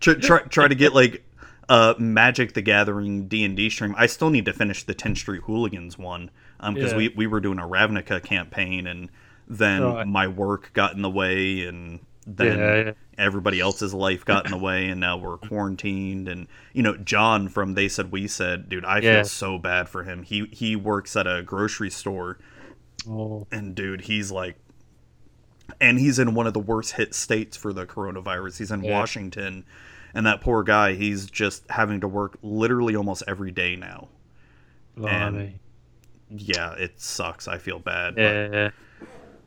try, 0.00 0.14
try 0.14 0.38
try 0.42 0.68
to 0.68 0.74
get 0.74 0.94
like 0.94 1.24
uh 1.68 1.94
Magic 1.98 2.54
the 2.54 2.62
Gathering 2.62 3.28
D 3.28 3.44
and 3.44 3.56
D 3.56 3.68
stream. 3.70 3.94
I 3.98 4.06
still 4.06 4.30
need 4.30 4.44
to 4.46 4.52
finish 4.52 4.84
the 4.84 4.94
10th 4.94 5.18
Street 5.18 5.42
Hooligans 5.42 5.98
one 5.98 6.30
um 6.60 6.74
because 6.74 6.92
Yeah. 6.92 6.98
we 6.98 7.08
we 7.10 7.26
were 7.26 7.40
doing 7.40 7.58
a 7.58 7.66
Ravnica 7.66 8.22
campaign 8.22 8.86
and 8.86 9.08
then 9.48 9.82
Right. 9.82 10.06
my 10.06 10.26
work 10.28 10.70
got 10.74 10.94
in 10.94 11.02
the 11.02 11.10
way 11.10 11.62
and 11.66 12.00
then 12.36 12.58
Yeah, 12.58 12.74
yeah. 12.84 12.92
everybody 13.16 13.58
else's 13.58 13.94
life 13.94 14.24
got 14.24 14.44
in 14.44 14.50
the 14.50 14.58
way 14.58 14.88
and 14.88 15.00
now 15.00 15.16
we're 15.16 15.38
quarantined 15.38 16.28
and 16.28 16.46
you 16.74 16.82
know 16.82 16.96
John 16.96 17.48
from 17.48 17.72
They 17.74 17.88
Said 17.88 18.12
We 18.12 18.28
Said 18.28 18.68
dude 18.68 18.84
I 18.84 18.98
Yeah. 19.00 19.16
feel 19.22 19.24
so 19.24 19.58
bad 19.58 19.88
for 19.88 20.04
him 20.04 20.22
he 20.24 20.46
he 20.52 20.76
works 20.76 21.16
at 21.16 21.26
a 21.26 21.42
grocery 21.42 21.88
store 21.90 22.38
oh, 23.08 23.46
and 23.50 23.74
dude 23.74 24.02
he's 24.02 24.30
like 24.30 24.56
and 25.80 25.98
he's 25.98 26.18
in 26.18 26.34
one 26.34 26.46
of 26.46 26.52
the 26.54 26.60
worst 26.60 26.92
hit 26.92 27.14
states 27.14 27.56
for 27.56 27.72
the 27.72 27.86
coronavirus 27.86 28.58
he's 28.58 28.70
in. 28.70 28.82
Washington 28.82 29.64
and 30.14 30.26
that 30.26 30.40
poor 30.40 30.62
guy 30.62 30.94
he's 30.94 31.30
just 31.30 31.64
having 31.70 32.00
to 32.00 32.08
work 32.08 32.36
literally 32.42 32.94
almost 32.94 33.22
every 33.26 33.50
day 33.50 33.74
now 33.76 34.08
blimey. 34.96 35.60
yeah 36.30 36.72
it 36.74 37.00
sucks 37.00 37.48
I 37.48 37.56
feel 37.58 37.78
bad 37.78 38.16
but- 38.16 38.22
yeah. 38.22 38.70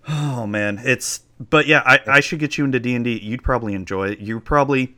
Oh 0.07 0.45
man, 0.47 0.79
it's 0.83 1.19
but 1.49 1.67
yeah, 1.67 1.81
I, 1.85 1.99
I 2.07 2.19
should 2.19 2.39
get 2.39 2.57
you 2.57 2.65
into 2.65 2.79
D 2.79 2.95
and 2.95 3.03
D. 3.05 3.17
You'd 3.19 3.43
probably 3.43 3.73
enjoy 3.73 4.09
it. 4.09 4.19
You 4.19 4.39
probably, 4.39 4.95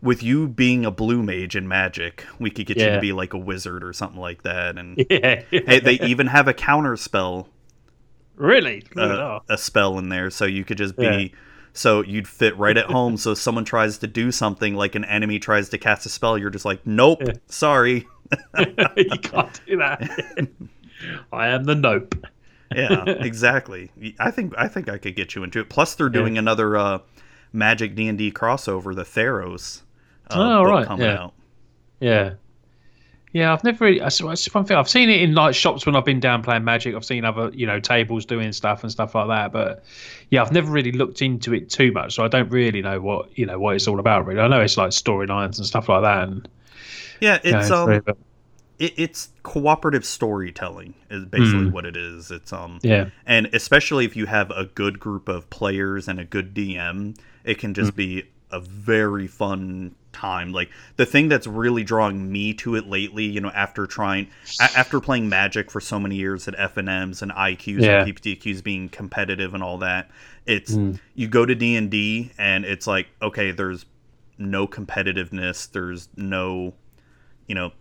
with 0.00 0.22
you 0.22 0.48
being 0.48 0.84
a 0.84 0.90
blue 0.90 1.22
mage 1.22 1.54
in 1.56 1.68
Magic, 1.68 2.24
we 2.38 2.50
could 2.50 2.66
get 2.66 2.76
you 2.78 2.90
to 2.90 3.00
be 3.00 3.12
like 3.12 3.32
a 3.34 3.38
wizard 3.38 3.84
or 3.84 3.92
something 3.92 4.20
like 4.20 4.42
that. 4.42 4.78
And 4.78 5.04
Yeah. 5.10 5.42
hey, 5.50 5.80
they 5.80 5.94
even 6.00 6.26
have 6.28 6.48
a 6.48 6.54
counter 6.54 6.96
spell, 6.96 7.48
really? 8.36 8.84
Uh, 8.96 9.40
a 9.48 9.58
spell 9.58 9.98
in 9.98 10.08
there, 10.08 10.30
so 10.30 10.44
you 10.44 10.64
could 10.64 10.78
just 10.78 10.96
be. 10.96 11.04
Yeah. 11.04 11.38
So 11.74 12.02
you'd 12.02 12.28
fit 12.28 12.54
right 12.58 12.76
at 12.76 12.84
home. 12.84 13.16
So 13.16 13.30
if 13.32 13.38
someone 13.38 13.64
tries 13.64 13.96
to 13.98 14.06
do 14.06 14.30
something, 14.30 14.74
like 14.74 14.94
an 14.94 15.06
enemy 15.06 15.38
tries 15.38 15.70
to 15.70 15.78
cast 15.78 16.04
a 16.04 16.10
spell, 16.10 16.36
you're 16.36 16.50
just 16.50 16.66
like, 16.66 16.86
nope, 16.86 17.22
Yeah. 17.24 17.32
sorry. 17.46 18.06
you 18.58 19.08
can't 19.22 19.60
do 19.66 19.78
that. 19.78 20.48
I 21.32 21.48
am 21.48 21.64
the 21.64 21.74
nope. 21.74 22.14
Yeah, 22.76 23.04
exactly. 23.06 23.90
I 24.18 24.30
think 24.30 24.54
I 24.58 24.68
think 24.68 24.88
I 24.88 24.98
could 24.98 25.16
get 25.16 25.34
you 25.34 25.42
into 25.44 25.60
it. 25.60 25.68
Plus, 25.68 25.94
they're 25.94 26.08
doing 26.08 26.38
another 26.38 26.76
uh, 26.76 26.98
Magic 27.52 27.94
D 27.94 28.08
and 28.08 28.18
D 28.18 28.30
crossover, 28.32 28.94
the 28.94 29.04
Theros. 29.04 29.82
Uh, 30.30 30.34
Oh, 30.60 30.64
right, 30.64 30.86
coming 30.86 31.06
yeah. 31.06 31.18
out. 31.22 31.34
Yeah. 32.00 32.34
Yeah, 33.34 33.54
I've 33.54 33.64
never 33.64 33.86
really. 33.86 33.98
That's 33.98 34.18
that's 34.18 34.52
one 34.54 34.66
thing. 34.66 34.76
I've 34.76 34.90
seen 34.90 35.08
it 35.08 35.22
in 35.22 35.34
like 35.34 35.54
shops 35.54 35.86
when 35.86 35.96
I've 35.96 36.04
been 36.04 36.20
down 36.20 36.42
playing 36.42 36.64
Magic. 36.64 36.94
I've 36.94 37.04
seen 37.04 37.24
other, 37.24 37.50
you 37.54 37.66
know, 37.66 37.80
tables 37.80 38.26
doing 38.26 38.52
stuff 38.52 38.82
and 38.82 38.92
stuff 38.92 39.14
like 39.14 39.28
that. 39.28 39.52
But 39.52 39.84
yeah, 40.28 40.42
I've 40.42 40.52
never 40.52 40.70
really 40.70 40.92
looked 40.92 41.22
into 41.22 41.54
it 41.54 41.70
too 41.70 41.92
much, 41.92 42.14
so 42.14 42.24
I 42.24 42.28
don't 42.28 42.50
really 42.50 42.82
know 42.82 43.00
what 43.00 43.36
you 43.38 43.46
know 43.46 43.58
what 43.58 43.74
it's 43.74 43.88
all 43.88 44.00
about. 44.00 44.26
Really, 44.26 44.40
I 44.40 44.48
know 44.48 44.60
it's 44.60 44.76
like 44.76 44.90
storylines 44.90 45.56
and 45.56 45.64
stuff 45.66 45.88
like 45.88 46.02
that. 46.02 46.28
And 46.28 46.46
Yeah, 47.20 47.38
you 47.42 47.52
know, 47.52 47.58
it's 47.60 47.70
um, 47.70 47.88
so- 47.88 48.00
but- 48.04 48.18
it, 48.82 48.92
it's 48.96 49.28
cooperative 49.42 50.04
storytelling 50.04 50.94
is 51.10 51.24
basically 51.24 51.66
Mm. 51.66 51.72
what 51.72 51.84
it 51.86 51.96
is. 51.96 52.30
It's 52.30 52.52
um, 52.52 52.78
yeah, 52.82 53.10
and 53.26 53.48
especially 53.52 54.04
if 54.04 54.16
you 54.16 54.26
have 54.26 54.50
a 54.50 54.64
good 54.64 54.98
group 55.00 55.28
of 55.28 55.48
players 55.50 56.08
and 56.08 56.18
a 56.20 56.24
good 56.24 56.52
DM, 56.54 57.16
it 57.44 57.58
can 57.58 57.72
Mm. 57.72 57.76
just 57.76 57.96
be 57.96 58.24
a 58.50 58.60
very 58.60 59.26
fun 59.26 59.94
time. 60.12 60.52
Like 60.52 60.68
the 60.96 61.06
thing 61.06 61.28
that's 61.28 61.46
really 61.46 61.84
drawing 61.84 62.30
me 62.30 62.52
to 62.54 62.74
it 62.74 62.86
lately, 62.86 63.24
you 63.24 63.40
know, 63.40 63.48
after 63.54 63.86
trying 63.86 64.28
a- 64.60 64.76
after 64.78 65.00
playing 65.00 65.28
Magic 65.30 65.70
for 65.70 65.80
so 65.80 65.98
many 65.98 66.16
years 66.16 66.46
at 66.48 66.54
FNM's 66.58 67.22
and 67.22 67.32
IQs 67.32 67.80
Yeah. 67.80 68.02
and 68.04 68.06
PPTQs 68.14 68.62
being 68.62 68.90
competitive 68.90 69.54
and 69.54 69.62
all 69.62 69.78
that, 69.78 70.10
it's 70.44 70.74
Mm. 70.74 70.98
you 71.14 71.28
go 71.28 71.46
to 71.46 71.54
D 71.54 71.76
and 71.76 71.88
D 71.90 72.32
and 72.36 72.64
it's 72.66 72.86
like 72.86 73.06
okay, 73.22 73.52
there's 73.52 73.86
no 74.38 74.66
competitiveness, 74.66 75.70
there's 75.72 76.08
no, 76.16 76.74
you 77.46 77.54
know, 77.54 77.72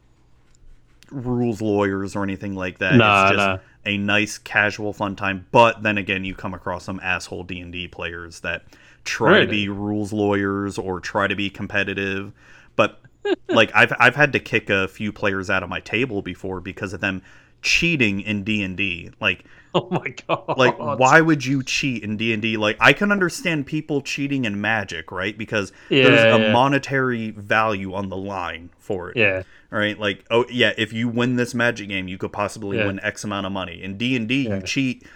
rules 1.11 1.61
lawyers 1.61 2.15
or 2.15 2.23
anything 2.23 2.55
like 2.55 2.79
that. 2.79 2.95
Nah, 2.95 3.23
it's 3.23 3.31
just 3.31 3.37
nah. 3.37 3.57
a 3.85 3.97
nice 3.97 4.37
casual 4.37 4.93
fun 4.93 5.15
time. 5.15 5.45
But 5.51 5.83
then 5.83 5.97
again, 5.97 6.25
you 6.25 6.35
come 6.35 6.53
across 6.53 6.85
some 6.85 6.99
asshole 7.01 7.43
D 7.43 7.59
and 7.59 7.71
D 7.71 7.87
players 7.87 8.39
that 8.41 8.63
try 9.03 9.41
to 9.41 9.47
be 9.47 9.69
rules 9.69 10.13
lawyers 10.13 10.77
or 10.77 10.99
try 10.99 11.27
to 11.27 11.35
be 11.35 11.49
competitive. 11.49 12.31
But 12.75 12.99
like 13.49 13.71
I've 13.75 13.93
I've 13.99 14.15
had 14.15 14.33
to 14.33 14.39
kick 14.39 14.69
a 14.69 14.87
few 14.87 15.11
players 15.11 15.49
out 15.49 15.63
of 15.63 15.69
my 15.69 15.79
table 15.79 16.21
before 16.21 16.59
because 16.59 16.93
of 16.93 17.01
them 17.01 17.21
cheating 17.61 18.21
in 18.21 18.43
D 18.43 18.63
and 18.63 18.75
D. 18.75 19.11
Like 19.19 19.45
oh 19.75 19.87
my 19.89 20.13
god, 20.27 20.57
like 20.57 20.77
why 20.77 21.21
would 21.21 21.45
you 21.45 21.63
cheat 21.63 22.03
in 22.03 22.17
D&D 22.17 22.57
like 22.57 22.77
I 22.79 22.93
can 22.93 23.11
understand 23.11 23.65
people 23.65 24.01
cheating 24.01 24.45
in 24.45 24.59
magic 24.59 25.11
right 25.11 25.37
because 25.37 25.71
there's 25.89 26.23
a 26.23 26.39
yeah. 26.39 26.51
monetary 26.51 27.31
value 27.31 27.93
on 27.93 28.09
the 28.09 28.17
line 28.17 28.69
for 28.79 29.09
it 29.11 29.17
Yeah, 29.17 29.43
right 29.69 29.97
like 29.97 30.25
oh 30.29 30.45
yeah 30.49 30.73
if 30.77 30.91
you 30.91 31.07
win 31.07 31.35
this 31.37 31.53
magic 31.53 31.87
game 31.89 32.07
you 32.07 32.17
could 32.17 32.33
possibly 32.33 32.77
Yeah. 32.77 32.87
win 32.87 32.99
x 33.01 33.23
amount 33.23 33.45
of 33.45 33.51
money 33.53 33.81
in 33.81 33.97
D&D 33.97 34.43
Yeah. 34.47 34.55
you 34.55 34.61
cheat 34.63 35.07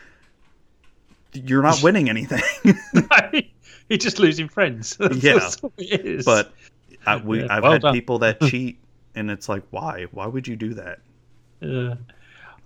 you're 1.34 1.62
not 1.64 1.80
winning 1.84 2.10
anything 2.10 2.42
you're 3.90 3.98
just 3.98 4.20
losing 4.20 4.48
friends. 4.48 4.96
That's 4.98 5.22
Yeah. 5.24 5.50
all 5.64 5.74
it 5.78 6.06
is. 6.06 6.26
but 6.26 6.54
I, 7.06 7.18
we, 7.18 7.42
Yeah, 7.42 7.48
I've 7.50 7.64
well 7.64 7.74
had 7.74 7.82
done. 7.82 7.94
people 7.94 8.20
that 8.20 8.40
cheat 8.42 8.80
and 9.16 9.30
it's 9.30 9.50
like 9.50 9.64
why 9.72 10.06
why 10.12 10.28
would 10.28 10.48
you 10.48 10.56
do 10.56 10.74
that 10.76 11.00
Uh, 11.62 11.96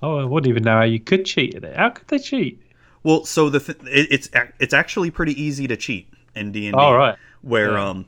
oh, 0.01 0.17
I 0.17 0.25
wouldn't 0.25 0.49
even 0.49 0.63
know 0.63 0.77
how 0.77 0.83
you 0.83 0.99
could 0.99 1.25
cheat 1.25 1.55
at 1.55 1.63
it. 1.63 1.75
How 1.75 1.89
could 1.89 2.07
they 2.07 2.19
cheat? 2.19 2.61
Well, 3.03 3.25
so 3.25 3.49
the 3.49 3.59
th- 3.59 3.77
it's 3.85 4.29
it's 4.59 4.73
actually 4.73 5.11
pretty 5.11 5.41
easy 5.41 5.67
to 5.67 5.77
cheat 5.77 6.11
in 6.35 6.51
D 6.51 6.67
and 6.67 6.75
D. 6.75 6.79
All 6.81 6.97
right. 6.97 7.17
Where 7.41 7.73
Yeah. 7.73 7.89
um, 7.89 8.05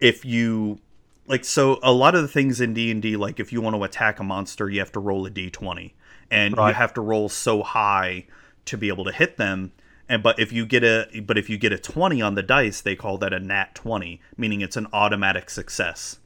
if 0.00 0.24
you 0.24 0.78
like, 1.26 1.44
so 1.44 1.78
a 1.82 1.92
lot 1.92 2.14
of 2.14 2.22
the 2.22 2.28
things 2.28 2.60
in 2.60 2.72
D 2.72 2.90
and 2.90 3.02
D, 3.02 3.16
like 3.16 3.40
if 3.40 3.52
you 3.52 3.60
want 3.60 3.76
to 3.76 3.82
attack 3.84 4.20
a 4.20 4.24
monster, 4.24 4.70
you 4.70 4.78
have 4.78 4.92
to 4.92 5.00
roll 5.00 5.26
a 5.26 5.30
D 5.30 5.50
twenty, 5.50 5.94
and 6.30 6.54
you 6.56 6.62
have 6.62 6.94
to 6.94 7.00
roll 7.00 7.28
so 7.28 7.62
high 7.62 8.26
to 8.66 8.78
be 8.78 8.88
able 8.88 9.04
to 9.04 9.12
hit 9.12 9.36
them. 9.36 9.72
And 10.08 10.22
but 10.22 10.38
if 10.38 10.52
you 10.52 10.64
get 10.64 10.84
a 10.84 11.20
but 11.20 11.36
if 11.36 11.50
you 11.50 11.58
get 11.58 11.72
a 11.72 11.78
twenty 11.78 12.22
on 12.22 12.34
the 12.34 12.42
dice, 12.42 12.80
they 12.80 12.96
call 12.96 13.18
that 13.18 13.32
a 13.32 13.40
nat 13.40 13.74
twenty, 13.74 14.20
meaning 14.36 14.60
it's 14.60 14.76
an 14.76 14.86
automatic 14.92 15.50
success. 15.50 16.18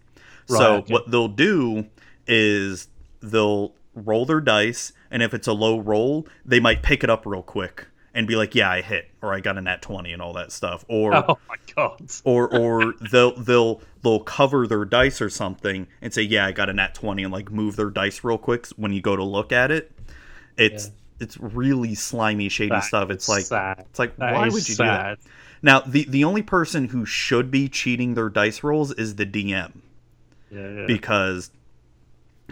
Right, 0.49 0.59
so 0.59 0.75
okay. 0.77 0.93
what 0.93 1.11
they'll 1.11 1.29
do 1.29 1.87
is 2.27 2.89
they'll 3.21 3.75
roll 3.95 4.27
their 4.27 4.41
dice, 4.41 4.93
and 5.13 5.23
if 5.23 5.33
it's 5.35 5.47
a 5.47 5.53
low 5.53 5.79
roll, 5.79 6.27
they 6.45 6.59
might 6.59 6.83
pick 6.83 7.05
it 7.05 7.11
up 7.11 7.25
real 7.25 7.43
quick 7.43 7.87
and 8.15 8.27
be 8.27 8.35
like, 8.35 8.55
"Yeah, 8.57 8.69
I 8.71 8.81
hit," 8.83 9.09
or 9.23 9.33
"I 9.33 9.39
got 9.41 9.57
a 9.57 9.61
nat 9.61 9.81
twenty," 9.83 10.13
and 10.13 10.21
all 10.21 10.33
that 10.33 10.51
stuff, 10.51 10.85
or 10.89 11.15
Oh 11.29 11.39
my 11.49 11.57
god. 11.77 12.01
or 12.25 12.53
or 12.53 12.95
they'll 13.13 13.37
they'll 13.39 13.81
they'll 14.03 14.21
cover 14.21 14.67
their 14.67 14.85
dice 14.85 15.21
or 15.21 15.31
something 15.31 15.87
and 16.01 16.13
say, 16.13 16.23
"Yeah, 16.23 16.47
I 16.47 16.53
got 16.53 16.69
a 16.69 16.73
nat 16.73 16.95
20 16.95 17.23
and 17.23 17.33
like 17.33 17.53
move 17.53 17.77
their 17.77 17.91
dice 17.91 18.25
real 18.25 18.39
quick 18.39 18.67
when 18.77 18.93
you 18.93 19.01
go 19.01 19.15
to 19.15 19.23
look 19.25 19.53
at 19.53 19.71
it. 19.71 19.93
It's 20.57 20.91
it's 21.21 21.39
really 21.39 21.95
slimy 21.95 22.49
shady 22.49 22.71
That 22.71 22.85
stuff. 22.85 23.09
It's 23.11 23.29
like 23.29 23.45
sad. 23.45 23.85
it's 23.91 23.99
like 23.99 24.17
That 24.17 24.35
why 24.35 24.49
would 24.49 24.69
you 24.69 24.75
do 24.75 24.83
that? 24.83 25.19
Now, 25.63 25.79
the 25.81 26.05
the 26.09 26.25
only 26.25 26.43
person 26.43 26.89
who 26.89 27.07
should 27.07 27.51
be 27.51 27.69
cheating 27.69 28.15
their 28.15 28.29
dice 28.29 28.65
rolls 28.65 28.93
is 28.93 29.15
the 29.15 29.25
DM 29.25 29.71
Yeah, 30.51 30.69
yeah. 30.69 30.87
because 30.87 31.53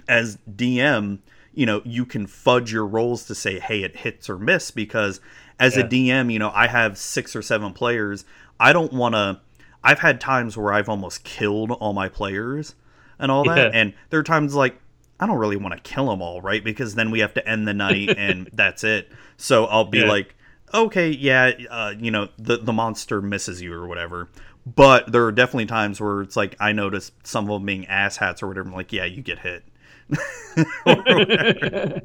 as 0.08 0.38
DM, 0.48 1.18
you 1.54 1.66
know, 1.66 1.82
you 1.84 2.06
can 2.06 2.26
fudge 2.26 2.72
your 2.72 2.86
rolls 2.86 3.24
to 3.26 3.34
say, 3.34 3.58
hey, 3.58 3.82
it 3.82 3.96
hits 3.96 4.30
or 4.30 4.38
miss 4.38 4.70
because 4.70 5.20
as 5.58 5.76
a 5.76 5.82
DM, 5.84 6.32
you 6.32 6.38
know, 6.38 6.50
I 6.54 6.66
have 6.68 6.96
six 6.96 7.34
or 7.36 7.42
seven 7.42 7.72
players. 7.72 8.24
I 8.58 8.72
don't 8.72 8.92
want 8.92 9.14
to. 9.14 9.40
I've 9.82 9.98
had 9.98 10.20
times 10.20 10.56
where 10.56 10.72
I've 10.72 10.88
almost 10.88 11.24
killed 11.24 11.70
all 11.72 11.92
my 11.92 12.08
players 12.08 12.74
and 13.18 13.30
all 13.30 13.44
that. 13.44 13.72
Yeah. 13.72 13.80
And 13.80 13.94
there 14.10 14.20
are 14.20 14.24
times 14.24 14.54
like, 14.54 14.78
I 15.18 15.26
don't 15.26 15.38
really 15.38 15.56
want 15.56 15.74
to 15.74 15.80
kill 15.80 16.06
them 16.08 16.22
all, 16.22 16.40
right? 16.40 16.62
Because 16.62 16.94
then 16.94 17.10
we 17.10 17.20
have 17.20 17.34
to 17.34 17.46
end 17.48 17.66
the 17.68 17.74
night 17.74 18.14
and 18.16 18.48
that's 18.52 18.84
it. 18.84 19.10
So 19.36 19.64
I'll 19.66 19.84
be 19.84 19.98
Yeah. 19.98 20.08
like, 20.08 20.34
okay, 20.72 21.10
yeah, 21.10 21.50
uh, 21.68 21.94
you 21.98 22.10
know, 22.10 22.28
the, 22.38 22.58
the 22.58 22.72
monster 22.72 23.20
misses 23.20 23.60
you 23.60 23.72
or 23.74 23.86
whatever. 23.86 24.28
But 24.66 25.10
there 25.10 25.24
are 25.24 25.32
definitely 25.32 25.66
times 25.66 26.00
where 26.00 26.20
it's 26.22 26.36
like 26.36 26.54
I 26.60 26.72
notice 26.72 27.12
some 27.24 27.44
of 27.44 27.50
them 27.54 27.66
being 27.66 27.84
asshats 27.86 28.42
or 28.42 28.46
whatever. 28.48 28.68
I'm 28.68 28.74
like, 28.74 28.92
yeah, 28.92 29.04
you 29.06 29.22
get 29.22 29.40
hit. 29.40 29.64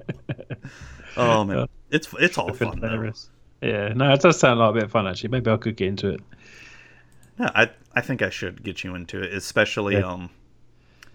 oh 1.18 1.44
man, 1.44 1.68
it's 1.91 2.07
it's 2.19 2.38
all 2.38 2.53
fun. 2.53 2.77
Hilarious. 2.77 3.30
Yeah, 3.61 3.94
no, 3.94 4.11
it 4.14 4.22
does 4.22 4.40
sound 4.40 4.60
like 4.60 4.69
a 4.72 4.73
bit 4.73 4.84
of 4.84 4.91
fun 4.91 5.07
actually. 5.07 5.30
Maybe 5.30 5.49
I 5.49 5.57
could 5.57 5.76
get 5.76 5.88
into 5.88 6.10
it. 6.10 6.22
Yeah, 7.40 7.52
I 7.56 7.69
I 7.94 8.02
think 8.02 8.22
I 8.22 8.30
should 8.30 8.64
get 8.64 8.84
you 8.84 8.95
into 8.95 9.22
it, 9.22 9.34
especially 9.34 9.95
Yeah. 9.95 10.11
um. 10.11 10.30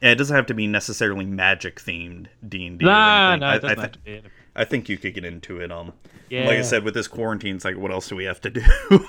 Yeah, 0.02 0.12
it 0.12 0.14
doesn't 0.14 0.34
have 0.34 0.46
to 0.46 0.54
be 0.54 0.66
necessarily 0.66 1.26
magic 1.26 1.76
themed 1.78 2.28
D 2.48 2.66
and 2.66 2.78
D. 2.78 2.86
Nah, 2.86 3.36
no, 3.36 3.46
I, 3.46 3.60
I, 3.62 3.74
have 3.78 4.02
be. 4.02 4.22
I 4.56 4.64
think 4.64 4.88
you 4.88 4.96
could 4.96 5.12
get 5.12 5.26
into 5.26 5.60
it. 5.60 5.70
Um, 5.70 5.92
Yeah. 6.30 6.46
like 6.46 6.56
I 6.58 6.62
said, 6.62 6.84
with 6.84 6.94
this 6.94 7.06
quarantine, 7.06 7.56
it's 7.56 7.66
like, 7.66 7.76
what 7.76 7.90
else 7.90 8.08
do 8.08 8.16
we 8.16 8.24
have 8.24 8.40
to 8.40 8.50
do? 8.50 8.62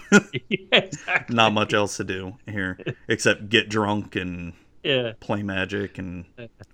yeah, 0.49 0.67
exactly. 0.73 1.33
Not 1.33 1.53
much 1.53 1.73
else 1.73 1.95
to 1.97 2.03
do 2.03 2.35
here 2.45 2.77
except 3.07 3.47
get 3.47 3.69
drunk 3.69 4.17
and 4.17 4.51
Yeah, 4.83 5.13
play 5.21 5.43
magic 5.43 5.97
and 5.97 6.25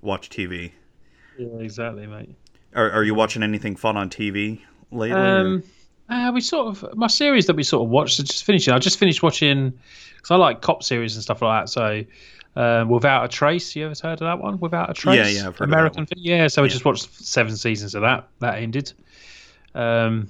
watch 0.02 0.30
TV. 0.32 0.72
Yeah, 1.38 1.48
exactly, 1.60 2.08
mate. 2.08 2.30
Are, 2.76 2.92
are 2.92 3.04
you 3.04 3.14
watching 3.16 3.44
anything 3.44 3.76
fun 3.76 3.98
on 3.98 4.10
TV 4.10 4.62
lately? 4.92 5.20
Um, 5.20 5.64
uh, 6.10 6.32
we 6.34 6.42
sort 6.42 6.68
of 6.68 6.96
my 6.98 7.08
series 7.08 7.48
that 7.48 7.56
we 7.56 7.64
sort 7.64 7.84
of 7.84 7.90
watched. 7.90 8.20
I 8.20 8.24
just 8.24 8.44
finished. 8.44 8.68
it. 8.68 8.74
I 8.74 8.80
just 8.80 8.98
finished 9.00 9.24
watching 9.24 9.74
because 10.16 10.32
I 10.32 10.36
like 10.36 10.62
cop 10.62 10.84
series 10.84 11.16
and 11.16 11.24
stuff 11.24 11.42
like 11.42 11.64
that. 11.66 11.70
So, 11.70 12.04
uh, 12.56 12.86
Without 12.88 13.26
a 13.26 13.28
Trace, 13.28 13.76
you 13.76 13.86
ever 13.86 13.94
heard 14.02 14.14
of 14.14 14.20
that 14.20 14.40
one? 14.40 14.60
Without 14.60 14.90
a 14.90 14.94
Trace, 14.94 15.16
Yeah, 15.16 15.28
yeah, 15.42 15.48
I've 15.48 15.58
heard 15.58 15.66
of 15.66 15.70
that 15.72 15.78
American. 15.78 16.08
Yeah, 16.18 16.48
so 16.48 16.62
we 16.62 16.68
Yeah. 16.68 16.74
just 16.74 16.86
watched 16.86 17.12
seven 17.14 17.56
seasons 17.56 17.94
of 17.96 18.02
that. 18.04 18.28
That 18.40 18.56
ended. 18.60 18.94
Um, 19.76 20.28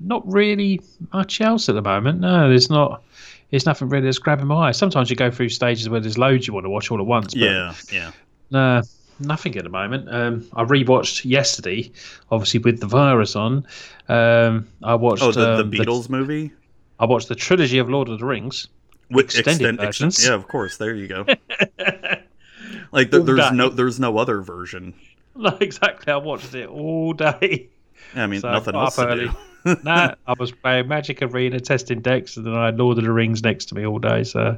not 0.00 0.22
really 0.30 0.80
much 1.12 1.40
else 1.40 1.68
at 1.68 1.74
the 1.74 1.82
moment. 1.82 2.20
No, 2.20 2.48
there's 2.48 2.68
not. 2.70 3.02
There's 3.50 3.66
nothing 3.66 3.88
really 3.88 4.06
that's 4.06 4.18
grabbing 4.18 4.46
my 4.46 4.68
eye. 4.68 4.72
Sometimes 4.72 5.10
you 5.10 5.16
go 5.16 5.30
through 5.30 5.48
stages 5.50 5.88
where 5.88 6.00
there's 6.00 6.18
loads 6.18 6.46
you 6.46 6.52
want 6.54 6.64
to 6.64 6.70
watch 6.70 6.90
all 6.90 6.98
at 6.98 7.06
once. 7.06 7.34
But 7.34 7.40
yeah, 7.42 7.74
yeah. 7.92 8.10
no, 8.50 8.82
nothing 9.20 9.56
at 9.56 9.64
the 9.64 9.70
moment. 9.70 10.08
Um, 10.12 10.46
I 10.54 10.64
rewatched 10.64 11.24
yesterday, 11.24 11.90
obviously 12.30 12.60
with 12.60 12.80
the 12.80 12.86
virus 12.86 13.36
on. 13.36 13.66
Um, 14.08 14.68
I 14.82 14.94
watched. 14.94 15.22
Oh, 15.22 15.32
the, 15.32 15.60
um, 15.60 15.70
the 15.70 15.78
Beatles 15.78 16.08
movie. 16.08 16.52
I 16.98 17.06
watched 17.06 17.28
the 17.28 17.34
trilogy 17.34 17.78
of 17.78 17.88
Lord 17.90 18.08
of 18.08 18.18
the 18.18 18.24
Rings. 18.24 18.68
With 19.10 19.26
extended 19.26 19.76
versions. 19.76 20.24
yeah, 20.24 20.32
of 20.34 20.48
course. 20.48 20.78
There 20.78 20.94
you 20.94 21.06
go. 21.06 21.26
like 22.92 23.12
All 23.12 23.22
there's 23.22 23.38
day. 23.50 23.50
no 23.52 23.68
there's 23.68 24.00
no 24.00 24.18
other 24.18 24.40
version. 24.40 24.94
No, 25.36 25.48
exactly. 25.60 26.12
I 26.12 26.16
watched 26.18 26.54
it 26.54 26.68
all 26.68 27.12
day. 27.12 27.66
I 28.14 28.28
mean, 28.28 28.40
So 28.40 28.52
nothing 28.52 28.74
got 28.74 28.84
else 28.84 28.98
up 29.00 29.08
to 29.08 29.12
early. 29.12 29.30
do. 29.64 29.76
nah, 29.82 30.14
I 30.28 30.34
was 30.38 30.52
playing 30.52 30.86
Magic 30.86 31.22
Arena, 31.22 31.58
testing 31.58 32.02
decks, 32.02 32.36
and 32.36 32.46
then 32.46 32.54
I 32.54 32.66
had 32.66 32.78
Lord 32.78 32.98
of 32.98 33.04
the 33.04 33.10
Rings 33.10 33.42
next 33.42 33.64
to 33.70 33.74
me 33.74 33.84
all 33.84 33.98
day. 33.98 34.22
So, 34.22 34.56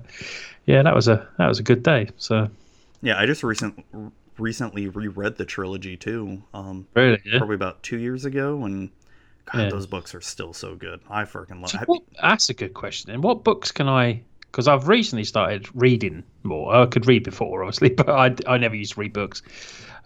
yeah, 0.67 0.83
that 0.83 0.95
was 0.95 1.09
a 1.09 1.27
that 1.39 1.47
was 1.49 1.59
a 1.59 1.63
good 1.63 1.83
day. 1.83 2.11
So, 2.19 2.51
yeah, 3.01 3.19
I 3.19 3.25
just 3.25 3.43
recent 3.43 3.83
recently 4.39 4.89
reread 4.89 5.37
the 5.37 5.45
trilogy 5.45 5.97
too. 5.97 6.43
Um, 6.55 6.87
really, 6.95 7.21
yeah. 7.25 7.39
probably 7.39 7.55
about 7.57 7.83
two 7.83 7.99
years 7.99 8.25
ago, 8.25 8.65
and 8.65 8.91
God, 9.53 9.63
Yeah. 9.63 9.69
those 9.71 9.87
books 9.87 10.15
are 10.15 10.21
still 10.21 10.53
so 10.53 10.75
good. 10.75 11.01
I 11.09 11.23
freaking 11.25 11.61
love. 11.61 11.71
So 11.71 11.79
what, 11.87 12.03
that's 12.21 12.49
a 12.51 12.55
good 12.55 12.75
question. 12.75 13.11
And 13.11 13.23
what 13.23 13.45
books 13.45 13.71
can 13.73 13.89
I? 13.89 14.23
Because 14.51 14.69
I've 14.69 14.89
recently 14.89 15.25
started 15.25 15.69
reading 15.75 16.23
more. 16.43 16.75
I 16.75 16.87
could 16.87 17.07
read 17.07 17.25
before, 17.25 17.63
obviously, 17.65 17.91
but 17.91 18.09
I, 18.09 18.35
I 18.47 18.59
never 18.59 18.75
used 18.75 18.95
to 18.95 19.01
read 19.01 19.13
books. 19.13 19.43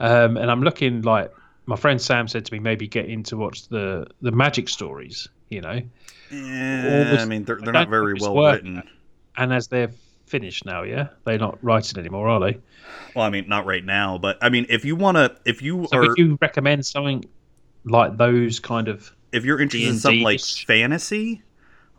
Um, 0.01 0.37
and 0.37 0.51
I'm 0.51 0.63
looking 0.63 1.03
like 1.03 1.33
my 1.67 1.77
friend 1.77 2.01
Sam 2.01 2.27
said 2.27 2.45
to 2.47 2.53
me, 2.53 2.59
maybe 2.59 2.89
get 2.89 3.07
into 3.07 3.37
watch 3.37 3.69
the 3.69 4.07
the 4.23 4.33
magic 4.33 4.69
stories. 4.69 5.29
You 5.51 5.61
know, 5.63 5.81
yeah, 6.31 7.05
Always- 7.07 7.23
I 7.23 7.25
mean, 7.27 7.45
they're, 7.45 7.59
they're 7.61 7.75
I 7.77 7.81
not 7.81 7.89
very 7.89 8.15
well 8.21 8.37
written. 8.53 8.83
and 9.37 9.53
as 9.53 9.69
they're 9.69 9.91
finished 10.31 10.65
now, 10.65 10.83
yeah, 10.83 11.09
they're 11.25 11.39
not 11.39 11.59
writing 11.63 11.99
anymore, 11.99 12.29
are 12.29 12.41
they? 12.41 12.59
Well, 13.15 13.25
I 13.25 13.31
mean, 13.31 13.49
not 13.49 13.67
right 13.67 13.85
now, 13.85 14.17
but 14.19 14.39
I 14.41 14.49
mean, 14.49 14.67
if 14.69 14.85
you 14.85 14.97
want 14.97 15.17
to, 15.17 15.37
if 15.45 15.61
you 15.63 15.87
So 15.91 15.99
are, 15.99 16.01
would 16.03 16.19
you 16.19 16.39
recommend 16.41 16.87
something 16.87 17.25
like 17.85 18.17
those 18.17 18.61
kind 18.61 18.89
of? 18.89 19.15
if 19.33 19.45
you're 19.45 19.61
interested 19.61 19.87
in 19.89 19.93
D&D 19.95 20.01
something 20.01 20.23
like 20.23 20.41
fantasy, 20.41 21.43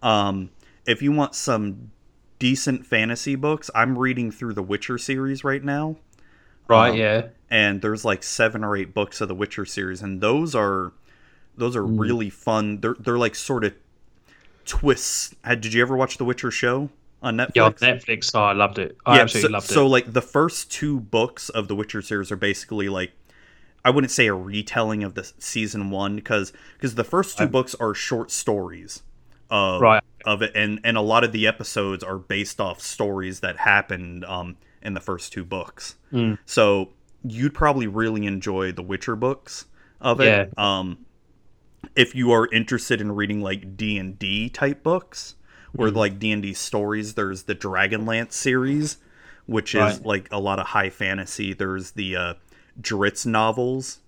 um, 0.04 0.50
if 0.86 1.02
you 1.02 1.12
want 1.12 1.36
some 1.36 1.92
decent 2.40 2.86
fantasy 2.86 3.36
books, 3.36 3.70
I'm 3.76 3.98
reading 3.98 4.32
through 4.32 4.54
the 4.54 4.64
Witcher 4.64 4.98
series 4.98 5.44
right 5.44 5.64
now. 5.64 5.98
Right. 6.68 6.90
Um, 6.92 6.98
yeah. 6.98 7.28
and 7.50 7.82
there's 7.82 8.04
like 8.06 8.24
seven 8.24 8.64
or 8.64 8.76
eight 8.78 8.94
books 8.94 9.22
of 9.22 9.28
the 9.28 9.36
Witcher 9.36 9.66
series, 9.66 10.02
and 10.02 10.22
those 10.22 10.56
are 10.56 10.94
those 11.58 11.76
are 11.76 11.84
Hmm. 11.84 11.98
really 12.00 12.30
fun. 12.30 12.80
They're 12.82 12.96
they're 13.00 13.18
like 13.18 13.36
sort 13.36 13.64
of 13.66 13.74
twists. 14.66 15.36
Had 15.44 15.62
did 15.62 15.74
you 15.74 15.82
ever 15.82 15.96
watch 15.96 16.18
the 16.18 16.26
Witcher 16.26 16.52
show 16.52 16.90
on 17.22 17.38
Netflix? 17.38 17.52
Yeah, 17.56 17.64
on 17.66 17.74
Netflix. 17.74 18.32
Oh, 18.34 18.44
I 18.44 18.54
loved 18.54 18.80
it. 18.80 18.98
I 19.06 19.20
absolutely 19.20 19.50
so, 19.50 19.54
loved 19.54 19.70
it. 19.70 19.74
so 19.74 19.88
like 19.88 20.14
the 20.14 20.22
first 20.22 20.72
two 20.72 21.00
books 21.00 21.50
of 21.50 21.68
the 21.68 21.76
Witcher 21.76 22.02
series 22.02 22.32
are 22.32 22.36
basically 22.38 22.90
like 22.90 23.12
I 23.84 23.90
wouldn't 23.90 24.12
say 24.12 24.28
a 24.28 24.34
retelling 24.34 25.04
of 25.04 25.16
the 25.16 25.24
season 25.40 25.90
one 25.90 26.16
because 26.16 26.54
because 26.78 26.96
the 26.96 27.04
first 27.04 27.38
two 27.38 27.48
books 27.48 27.76
are 27.76 27.94
short 27.94 28.32
stories 28.32 29.04
of 29.50 29.82
Right. 29.82 30.04
of 30.26 30.42
it 30.42 30.52
and 30.56 30.80
and 30.84 30.98
a 30.98 31.02
lot 31.02 31.24
of 31.24 31.32
the 31.32 31.48
episodes 31.48 32.04
are 32.04 32.18
based 32.18 32.62
off 32.62 32.80
stories 32.80 33.40
that 33.42 33.58
happened 33.58 34.24
um 34.26 34.58
in 34.82 34.94
the 34.94 35.00
first 35.02 35.34
two 35.34 35.44
books. 35.44 35.96
Mm. 36.14 36.38
So 36.46 36.90
you'd 37.24 37.54
probably 37.54 37.88
really 37.88 38.26
enjoy 38.26 38.72
the 38.72 38.82
Witcher 38.84 39.16
books 39.16 39.66
of 40.00 40.20
it. 40.22 40.26
Yeah. 40.58 40.80
Um 40.80 41.06
if 41.96 42.14
you 42.16 42.32
are 42.32 42.48
interested 42.52 43.02
in 43.02 43.12
reading 43.12 43.42
like 43.42 43.76
D&D 43.76 44.50
type 44.50 44.84
books 44.84 45.36
where 45.74 45.90
Mm-hmm. 45.90 45.98
like 45.98 46.20
D&D 46.20 46.54
stories 46.54 47.14
there's 47.16 47.44
the 47.44 47.56
Dragonlance 47.56 48.34
series 48.34 48.98
which 49.46 49.74
is 49.76 49.82
Right. 49.82 50.06
like 50.06 50.28
a 50.32 50.40
lot 50.40 50.60
of 50.60 50.68
high 50.68 50.90
fantasy 50.90 51.54
there's 51.54 51.92
the 51.92 52.16
uh 52.16 52.34
Drizzt 52.80 53.26
novels 53.26 54.00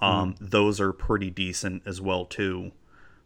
um 0.00 0.34
Mm. 0.34 0.50
those 0.50 0.80
are 0.80 0.92
pretty 0.92 1.30
decent 1.30 1.82
as 1.86 2.00
well 2.00 2.24
too 2.26 2.72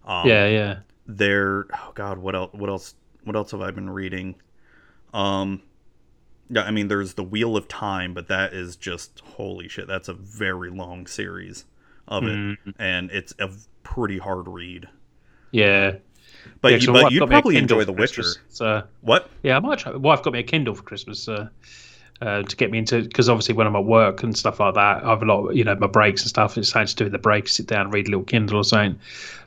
um 0.05 0.27
yeah, 0.29 0.47
yeah. 0.47 0.79
they're 1.07 1.67
oh 1.75 1.93
god 1.95 2.19
what 2.19 2.35
else 2.35 2.53
what 2.55 2.69
else 2.71 2.95
what 3.25 3.37
else 3.37 3.51
have 3.51 3.61
I 3.61 3.71
been 3.71 3.91
reading 3.91 4.37
um 5.13 5.63
yeah 6.49 6.63
I 6.63 6.71
mean 6.71 6.89
there's 6.89 7.15
the 7.15 7.23
Wheel 7.25 7.57
of 7.57 7.69
Time 7.69 8.15
but 8.15 8.29
that 8.29 8.53
is 8.53 8.77
just 8.77 9.21
holy 9.37 9.69
shit 9.69 9.87
that's 9.87 10.09
a 10.09 10.15
very 10.15 10.71
long 10.71 11.07
series 11.07 11.65
of 12.09 12.25
it 12.25 12.29
Mm-hmm. 12.37 12.71
and 12.79 13.11
it's 13.11 13.35
a 13.39 13.51
pretty 13.83 14.19
hard 14.19 14.47
read 14.49 14.89
Yeah. 15.53 15.97
But 16.61 16.73
yeah, 16.73 16.79
you, 16.79 16.93
but 16.93 17.13
you'd 17.13 17.21
got 17.21 17.29
me 17.29 17.37
a 17.37 17.39
probably 17.41 17.57
enjoy 17.57 17.85
The 17.85 17.93
Witcher 17.93 18.23
Christmas, 18.23 18.39
So 18.49 18.83
what 19.01 19.31
yeah, 19.43 19.57
I 19.57 19.61
might 19.61 19.79
try. 19.79 19.93
Wife 19.93 20.23
got 20.23 20.33
me 20.33 20.41
a 20.41 20.43
Kindle 20.43 20.75
for 20.75 20.83
Christmas. 20.83 21.29
Uh, 21.29 21.49
uh, 22.21 22.43
to 22.43 22.55
get 22.55 22.71
me 22.71 22.77
into 22.77 23.03
because 23.03 23.31
obviously 23.31 23.55
when 23.55 23.67
I'm 23.67 23.75
at 23.77 23.85
work 23.87 24.23
and 24.23 24.37
stuff 24.37 24.61
like 24.61 24.75
that, 24.75 25.05
I 25.05 25.09
have 25.09 25.23
a 25.23 25.25
lot, 25.25 25.47
of, 25.47 25.57
you 25.57 25.65
know, 25.65 25.75
my 25.77 25.87
breaks 25.87 26.21
and 26.21 26.29
stuff. 26.29 26.59
It's 26.59 26.69
something 26.69 26.87
to 26.89 27.05
do 27.05 27.09
the 27.09 27.19
breaks, 27.19 27.57
sit 27.57 27.67
down, 27.67 27.91
read 27.91 28.09
a 28.09 28.11
little 28.11 28.25
Kindle 28.25 28.59
or 28.59 28.65
something. 28.65 29.01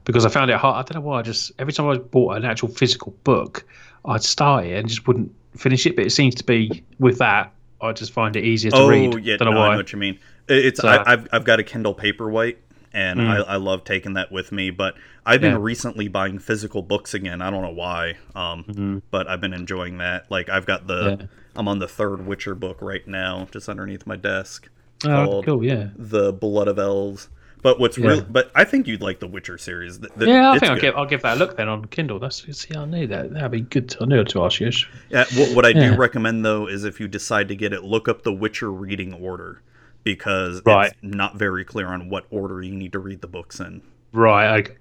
Because 0.06 0.26
I 0.26 0.30
found 0.30 0.50
it 0.50 0.58
hard. 0.58 0.78
I 0.78 0.82
don't 0.92 1.04
know 1.04 1.08
why. 1.08 1.20
I 1.20 1.22
just 1.22 1.52
every 1.60 1.72
time 1.72 1.88
I 1.88 1.98
bought 1.98 2.38
an 2.38 2.46
actual 2.46 2.70
physical 2.70 3.14
book, 3.24 3.64
I'd 4.06 4.24
start 4.24 4.66
it 4.66 4.76
and 4.76 4.88
just 4.88 5.06
wouldn't 5.08 5.32
finish 5.56 5.86
it. 5.86 5.96
But 5.96 6.08
it 6.08 6.10
seems 6.10 6.34
to 6.36 6.44
be 6.44 6.84
with 6.98 7.20
that, 7.20 7.54
I 7.80 7.92
just 7.92 8.12
find 8.12 8.36
it 8.36 8.44
easier 8.44 8.72
to 8.72 8.78
oh 8.78 8.90
read. 8.90 9.24
yeah 9.24 9.38
don't 9.38 9.54
no, 9.54 9.62
I 9.62 9.72
know 9.72 9.78
what 9.78 9.92
you 9.92 10.00
mean 10.00 10.18
it's 10.48 10.82
So- 10.82 10.88
I, 10.88 11.14
I've, 11.14 11.28
I've 11.32 11.44
got 11.44 11.60
a 11.60 11.64
Kindle 11.64 11.96
Paperwhite 11.96 12.58
and 12.94 13.20
Mm. 13.20 13.28
I, 13.28 13.54
I 13.54 13.56
love 13.56 13.84
taking 13.84 14.14
that 14.14 14.32
with 14.32 14.52
me 14.52 14.70
but 14.70 14.96
I've 15.26 15.42
been 15.42 15.54
Yeah. 15.54 15.58
recently 15.62 16.08
buying 16.08 16.40
physical 16.40 16.82
books 16.82 17.14
again 17.14 17.42
I 17.42 17.50
don't 17.50 17.62
know 17.64 17.74
why 17.74 18.18
um 18.36 18.64
Mhm. 18.66 19.02
but 19.12 19.28
I've 19.28 19.42
been 19.42 19.54
enjoying 19.54 19.98
that 19.98 20.30
like 20.30 20.50
I've 20.50 20.66
got 20.66 20.88
the 20.88 21.18
Yeah. 21.20 21.26
I'm 21.56 21.68
on 21.68 21.80
the 21.80 21.88
third 21.88 22.26
Witcher 22.26 22.56
book 22.56 22.78
right 22.82 23.08
now 23.08 23.48
just 23.52 23.68
underneath 23.70 24.06
my 24.08 24.16
desk 24.16 24.70
Oh, 25.06 25.26
called 25.26 25.46
cool. 25.46 25.64
Yeah. 25.64 25.90
The 25.98 26.32
Blood 26.32 26.68
of 26.68 26.80
Elves 26.80 27.30
But 27.62 27.80
what's 27.80 27.98
Yeah. 27.98 28.08
real? 28.10 28.22
But 28.30 28.52
I 28.54 28.66
think 28.66 28.88
you'd 28.88 29.02
like 29.02 29.20
the 29.22 29.28
Witcher 29.28 29.58
series. 29.58 29.98
Th- 30.00 30.12
th- 30.20 30.28
Yeah, 30.28 30.52
I 30.52 30.60
think 30.60 30.70
I'll 30.72 30.80
give, 30.80 30.96
I'll 30.98 31.06
give 31.06 31.22
that 31.22 31.38
a 31.38 31.40
look 31.40 31.56
then 31.56 31.70
on 31.70 31.86
Kindle. 31.86 32.20
That's 32.20 32.44
see, 32.58 32.76
I 32.76 32.84
knew 32.84 33.08
that. 33.08 33.32
That'd 33.34 33.52
be 33.52 33.62
good. 33.62 33.88
To, 33.92 34.04
I 34.04 34.06
knew 34.06 34.22
to 34.26 34.44
ask 34.44 34.60
you. 34.60 34.70
Yeah, 35.10 35.24
what, 35.36 35.56
what 35.56 35.66
I 35.66 35.70
Yeah. 35.70 35.92
do 35.92 35.96
recommend 35.96 36.44
though 36.44 36.68
is 36.68 36.84
if 36.84 37.00
you 37.00 37.08
decide 37.08 37.48
to 37.48 37.56
get 37.56 37.72
it, 37.72 37.84
look 37.86 38.10
up 38.10 38.24
the 38.24 38.34
Witcher 38.34 38.70
reading 38.70 39.14
order 39.14 39.62
because 40.04 40.62
Right. 40.66 40.92
it's 40.92 40.98
not 41.02 41.38
very 41.38 41.64
clear 41.64 41.88
on 41.88 42.10
what 42.10 42.26
order 42.30 42.62
you 42.62 42.76
need 42.76 42.92
to 42.94 43.00
read 43.00 43.22
the 43.22 43.28
books 43.28 43.60
in. 43.60 43.82
Right. 44.12 44.60
Okay. 44.62 44.76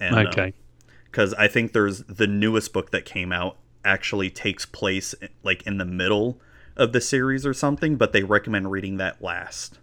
And, 0.00 0.14
um, 0.16 0.26
okay. 0.28 0.52
because 1.06 1.32
I 1.34 1.48
think 1.48 1.72
there's 1.72 2.02
the 2.04 2.26
newest 2.26 2.72
book 2.72 2.90
that 2.90 3.04
came 3.04 3.32
out 3.32 3.56
actually 3.84 4.30
takes 4.30 4.64
place 4.66 5.14
like 5.42 5.62
in 5.66 5.78
the 5.78 5.84
middle 5.84 6.40
of 6.76 6.92
the 6.92 7.00
series 7.00 7.44
or 7.44 7.52
something, 7.54 7.96
but 7.96 8.12
they 8.12 8.22
recommend 8.22 8.70
reading 8.70 8.96
that 8.98 9.22
last 9.22 9.78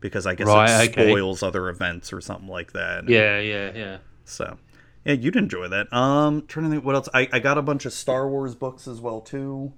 because 0.00 0.26
I 0.26 0.34
guess 0.34 0.46
Right, 0.46 0.84
it 0.84 0.90
okay. 0.90 1.10
spoils 1.10 1.42
other 1.42 1.68
events 1.68 2.12
or 2.12 2.20
something 2.20 2.48
like 2.48 2.72
that. 2.72 3.08
Yeah. 3.08 3.38
Yeah. 3.38 3.72
Yeah. 3.74 3.98
So, 4.24 4.58
yeah, 5.04 5.14
you'd 5.14 5.36
enjoy 5.36 5.68
that. 5.68 5.92
Um, 5.92 6.44
trying 6.46 6.64
to 6.66 6.70
think 6.70 6.84
what 6.84 6.94
else. 6.96 7.08
I, 7.14 7.28
I 7.32 7.38
got 7.38 7.58
a 7.58 7.62
bunch 7.62 7.86
of 7.86 7.92
Star 7.92 8.28
Wars 8.28 8.54
books 8.54 8.86
as 8.88 9.00
well 9.00 9.20
too. 9.20 9.72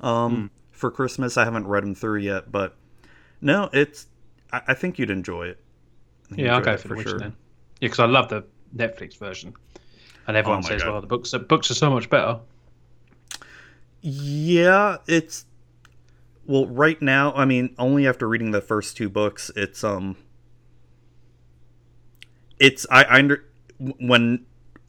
Um, 0.00 0.34
Hmm. 0.34 0.46
for 0.70 0.90
Christmas, 0.90 1.36
I 1.38 1.44
haven't 1.44 1.66
read 1.66 1.82
them 1.82 1.94
through 1.94 2.20
yet, 2.20 2.52
but 2.52 2.76
no, 3.40 3.68
it's. 3.72 4.06
I, 4.52 4.62
I 4.68 4.74
think 4.74 4.98
you'd 4.98 5.10
enjoy 5.10 5.48
it. 5.48 5.60
Yeah. 6.34 6.56
I'll 6.56 6.62
go 6.62 6.76
for 6.76 6.88
the 6.88 6.94
Witcher 6.96 7.18
then. 7.18 7.36
Yeah, 7.80 7.88
because 7.88 8.00
I 8.00 8.06
love 8.06 8.28
the 8.28 8.44
Netflix 8.74 9.16
version, 9.18 9.54
and 10.26 10.36
everyone 10.36 10.64
Oh 10.64 10.68
says, 10.68 10.82
God. 10.82 10.92
"Well, 10.92 11.00
the 11.00 11.06
books 11.06 11.30
the 11.30 11.38
books 11.38 11.70
are 11.70 11.74
so 11.74 11.90
much 11.90 12.08
better." 12.10 12.40
Yeah, 14.00 14.98
it's 15.06 15.44
well 16.46 16.66
right 16.66 17.00
now. 17.00 17.32
I 17.32 17.44
mean, 17.44 17.74
only 17.78 18.06
after 18.06 18.28
reading 18.28 18.50
the 18.50 18.60
first 18.60 18.96
two 18.96 19.08
books, 19.08 19.50
it's 19.56 19.84
um, 19.84 20.16
it's 22.58 22.86
I, 22.90 23.04
I 23.04 23.18
under 23.18 23.44
when 23.78 24.46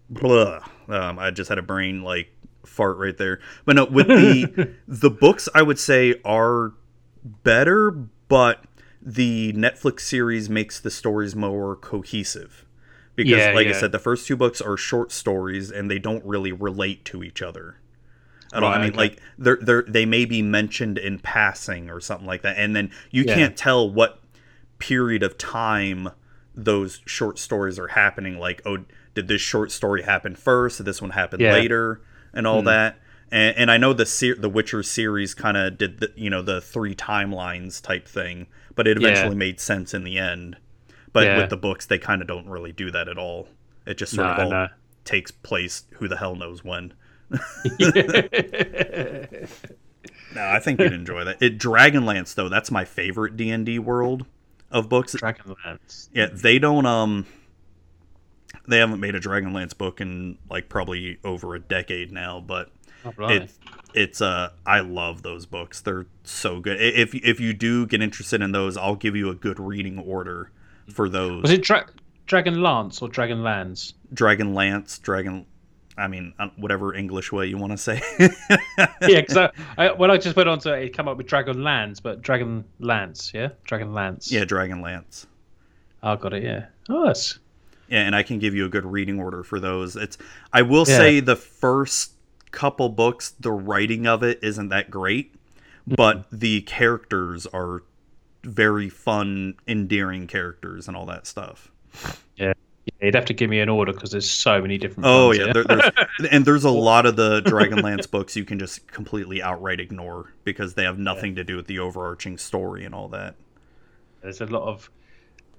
blah, 0.10 0.60
um, 0.88 1.20
I 1.20 1.32
just 1.32 1.50
had 1.50 1.58
a 1.58 1.64
brain 1.64 2.02
like 2.04 2.30
fart 2.66 2.98
right 2.98 3.18
there. 3.18 3.40
But 3.66 3.76
no, 3.76 3.86
with 3.86 4.08
the 4.08 4.74
the 4.88 5.10
books, 5.10 5.50
I 5.54 5.62
would 5.62 5.80
say 5.80 6.16
are 6.24 6.74
better, 7.24 8.08
but 8.28 8.64
the 9.02 9.54
Netflix 9.54 10.02
series 10.02 10.50
makes 10.50 10.80
the 10.80 10.92
stories 10.92 11.36
more 11.36 11.76
cohesive. 11.76 12.66
Because, 13.16 13.32
Yeah, 13.32 13.52
like 13.52 13.68
I 13.68 13.72
said, 13.72 13.92
the 13.92 14.00
first 14.00 14.28
two 14.28 14.36
books 14.36 14.62
are 14.62 14.78
short 14.78 15.12
stories 15.12 15.72
and 15.72 15.90
they 15.90 15.98
don't 15.98 16.24
really 16.24 16.52
relate 16.52 17.04
to 17.06 17.24
each 17.24 17.42
other. 17.42 17.78
I 18.54 18.60
don't. 18.60 18.72
I 18.72 18.78
mean, 18.78 18.90
okay. 18.90 18.98
like 18.98 19.22
they're 19.38 19.60
they're 19.62 19.84
they 19.88 20.06
may 20.06 20.26
be 20.26 20.42
mentioned 20.42 20.98
in 20.98 21.20
passing 21.20 21.90
or 21.90 22.00
something 22.00 22.28
like 22.28 22.44
that, 22.44 22.58
and 22.58 22.76
then 22.76 22.92
you 23.12 23.24
Yeah. 23.24 23.36
can't 23.36 23.58
tell 23.58 23.90
what 23.90 24.22
period 24.80 25.24
of 25.24 25.38
time 25.38 26.10
those 26.56 27.02
short 27.06 27.40
stories 27.40 27.78
are 27.78 27.88
happening. 27.88 28.38
Like, 28.38 28.62
oh, 28.66 28.86
did 29.16 29.28
this 29.28 29.42
short 29.42 29.72
story 29.72 30.04
happen 30.04 30.36
first? 30.36 30.78
Did 30.78 30.86
this 30.86 31.02
one 31.02 31.12
happen 31.12 31.40
Yeah. 31.40 31.54
later? 31.54 32.02
And 32.34 32.48
all 32.48 32.60
hmm. 32.60 32.68
that. 32.68 33.00
And, 33.32 33.58
and 33.58 33.72
I 33.72 33.78
know 33.78 33.94
the 33.94 34.06
ser- 34.06 34.36
the 34.36 34.50
Witcher 34.50 34.84
series 34.84 35.34
kind 35.34 35.58
of 35.58 35.78
did 35.78 36.00
the 36.00 36.12
you 36.16 36.30
know 36.30 36.42
the 36.42 36.62
three 36.62 36.96
timelines 36.96 37.82
type 37.82 38.08
thing, 38.08 38.48
but 38.76 38.88
it 38.88 39.02
Yeah. 39.02 39.10
eventually 39.10 39.36
made 39.36 39.60
sense 39.60 39.94
in 39.94 40.04
the 40.04 40.18
end. 40.18 40.58
But 41.14 41.26
Yeah. 41.26 41.38
with 41.38 41.50
the 41.50 41.58
books, 41.58 41.86
they 41.86 41.98
kind 41.98 42.22
of 42.22 42.28
don't 42.28 42.48
really 42.48 42.72
do 42.72 42.92
that 42.92 43.08
at 43.10 43.18
all. 43.18 43.50
It 43.86 43.98
just 43.98 44.14
sort 44.14 44.28
No, 44.28 44.34
of 44.34 44.40
all 44.40 44.50
no. 44.52 44.68
takes 45.06 45.32
place. 45.32 45.84
Who 45.96 46.08
the 46.08 46.18
hell 46.18 46.36
knows 46.36 46.64
when? 46.64 46.94
No, 50.36 50.44
I 50.44 50.60
think 50.60 50.80
you'd 50.80 50.94
enjoy 50.94 51.24
that. 51.24 51.42
It 51.42 51.58
Dragonlance 51.58 52.36
though, 52.36 52.50
that's 52.50 52.70
my 52.70 52.86
favorite 52.86 53.38
D 53.38 53.50
and 53.50 53.66
D 53.66 53.80
world 53.80 54.26
of 54.70 54.90
books. 54.90 55.16
Dragonlance. 55.16 56.10
Yeah, 56.14 56.28
they 56.32 56.60
don't 56.60 56.86
um 56.86 57.26
they 58.68 58.78
haven't 58.80 59.00
made 59.00 59.16
a 59.16 59.20
Dragonlance 59.20 59.76
book 59.78 60.02
in 60.02 60.38
like 60.50 60.70
probably 60.70 61.18
over 61.24 61.56
a 61.56 61.60
decade 61.60 62.12
now, 62.12 62.40
but 62.46 62.70
Oh, 63.08 63.14
right. 63.18 63.44
it's 63.44 63.60
it's 63.94 64.22
uh 64.22 64.50
I 64.66 64.80
love 64.82 65.22
those 65.24 65.46
books. 65.46 65.82
They're 65.82 66.06
so 66.24 66.60
good. 66.60 66.82
If 66.82 67.16
if 67.16 67.40
you 67.40 67.54
do 67.54 67.86
get 67.86 68.02
interested 68.02 68.42
in 68.42 68.52
those, 68.52 68.78
I'll 68.78 68.96
give 68.96 69.16
you 69.16 69.30
a 69.30 69.36
good 69.36 69.60
reading 69.60 69.98
order 70.00 70.52
for 70.94 71.10
those. 71.10 71.42
Was 71.44 71.52
it 71.52 71.64
Dra- 71.64 71.88
Dragon 72.26 72.62
Lance 72.62 73.02
or 73.02 73.08
Dragon 73.10 73.44
Lands? 73.44 73.94
Dragon 74.14 74.54
Lance, 74.54 75.00
Dragon 75.00 75.46
I 76.00 76.08
mean, 76.08 76.34
uh, 76.38 76.50
whatever 76.58 76.94
English 76.94 77.32
way 77.32 77.48
you 77.48 77.58
want 77.58 77.72
to 77.72 77.78
say. 77.78 78.00
yeah, 78.20 79.22
because 79.22 79.36
I, 79.38 79.50
I, 79.80 79.92
when 79.94 80.12
I 80.12 80.18
just 80.18 80.36
went 80.36 80.48
on 80.48 80.60
to 80.60 80.74
it, 80.74 80.84
it 80.84 80.94
came 80.94 81.08
up 81.08 81.18
with 81.18 81.26
Dragon 81.26 81.64
Lands, 81.64 82.00
but 82.00 82.22
Dragon 82.22 82.66
Lance, 82.80 83.32
yeah, 83.34 83.50
Dragon 83.64 83.94
Lance. 83.94 84.32
yeah, 84.32 84.46
Dragon 84.46 84.82
Lance. 84.82 85.26
I 86.04 86.16
got 86.16 86.34
it. 86.34 86.44
Yeah. 86.44 86.68
Oh, 86.88 87.08
that's 87.08 87.40
Yeah, 87.88 88.02
and 88.06 88.16
I 88.16 88.22
can 88.22 88.38
give 88.38 88.54
you 88.54 88.66
a 88.66 88.70
good 88.70 88.86
reading 88.86 89.20
order 89.20 89.42
for 89.44 89.60
those. 89.60 89.96
It's 89.96 90.20
I 90.54 90.62
will 90.62 90.86
Yeah. 90.88 90.98
say 90.98 91.20
the 91.20 91.36
first 91.36 92.12
couple 92.52 92.90
books, 92.90 93.32
the 93.40 93.52
writing 93.52 94.08
of 94.08 94.24
it 94.24 94.40
isn't 94.42 94.70
that 94.70 94.90
great, 94.90 95.36
but 95.86 96.26
the 96.32 96.62
characters 96.62 97.46
are 97.48 97.84
very 98.44 98.90
fun, 98.90 99.56
endearing 99.68 100.28
characters 100.28 100.88
and 100.88 100.96
all 100.96 101.06
that 101.06 101.28
stuff. 101.28 101.72
yeah. 102.36 102.54
You'd 103.02 103.16
have 103.16 103.26
to 103.26 103.34
give 103.34 103.50
me 103.50 103.60
an 103.60 103.70
order 103.70 103.92
because 103.92 104.12
there's 104.12 104.30
so 104.30 104.62
many 104.62 104.78
different. 104.78 105.06
Oh 105.08 105.32
yeah, 105.32 105.52
there, 105.52 105.64
there's 105.66 105.92
and 106.32 106.46
there's 106.46 106.64
a 106.64 106.72
lot 106.72 107.06
of 107.06 107.16
the 107.16 107.42
Dragonlance 107.42 108.10
books 108.10 108.36
you 108.36 108.46
can 108.46 108.58
just 108.58 108.88
completely 108.88 109.42
outright 109.42 109.80
ignore 109.80 110.34
because 110.46 110.74
they 110.74 110.84
have 110.84 110.98
nothing 110.98 111.36
to 111.36 111.44
do 111.44 111.58
with 111.58 111.68
the 111.68 111.80
overarching 111.80 112.38
story 112.38 112.86
and 112.86 112.96
all 112.96 113.10
that. 113.10 113.36
There's 114.22 114.42
a 114.42 114.46
lot 114.46 114.64
of 114.64 114.90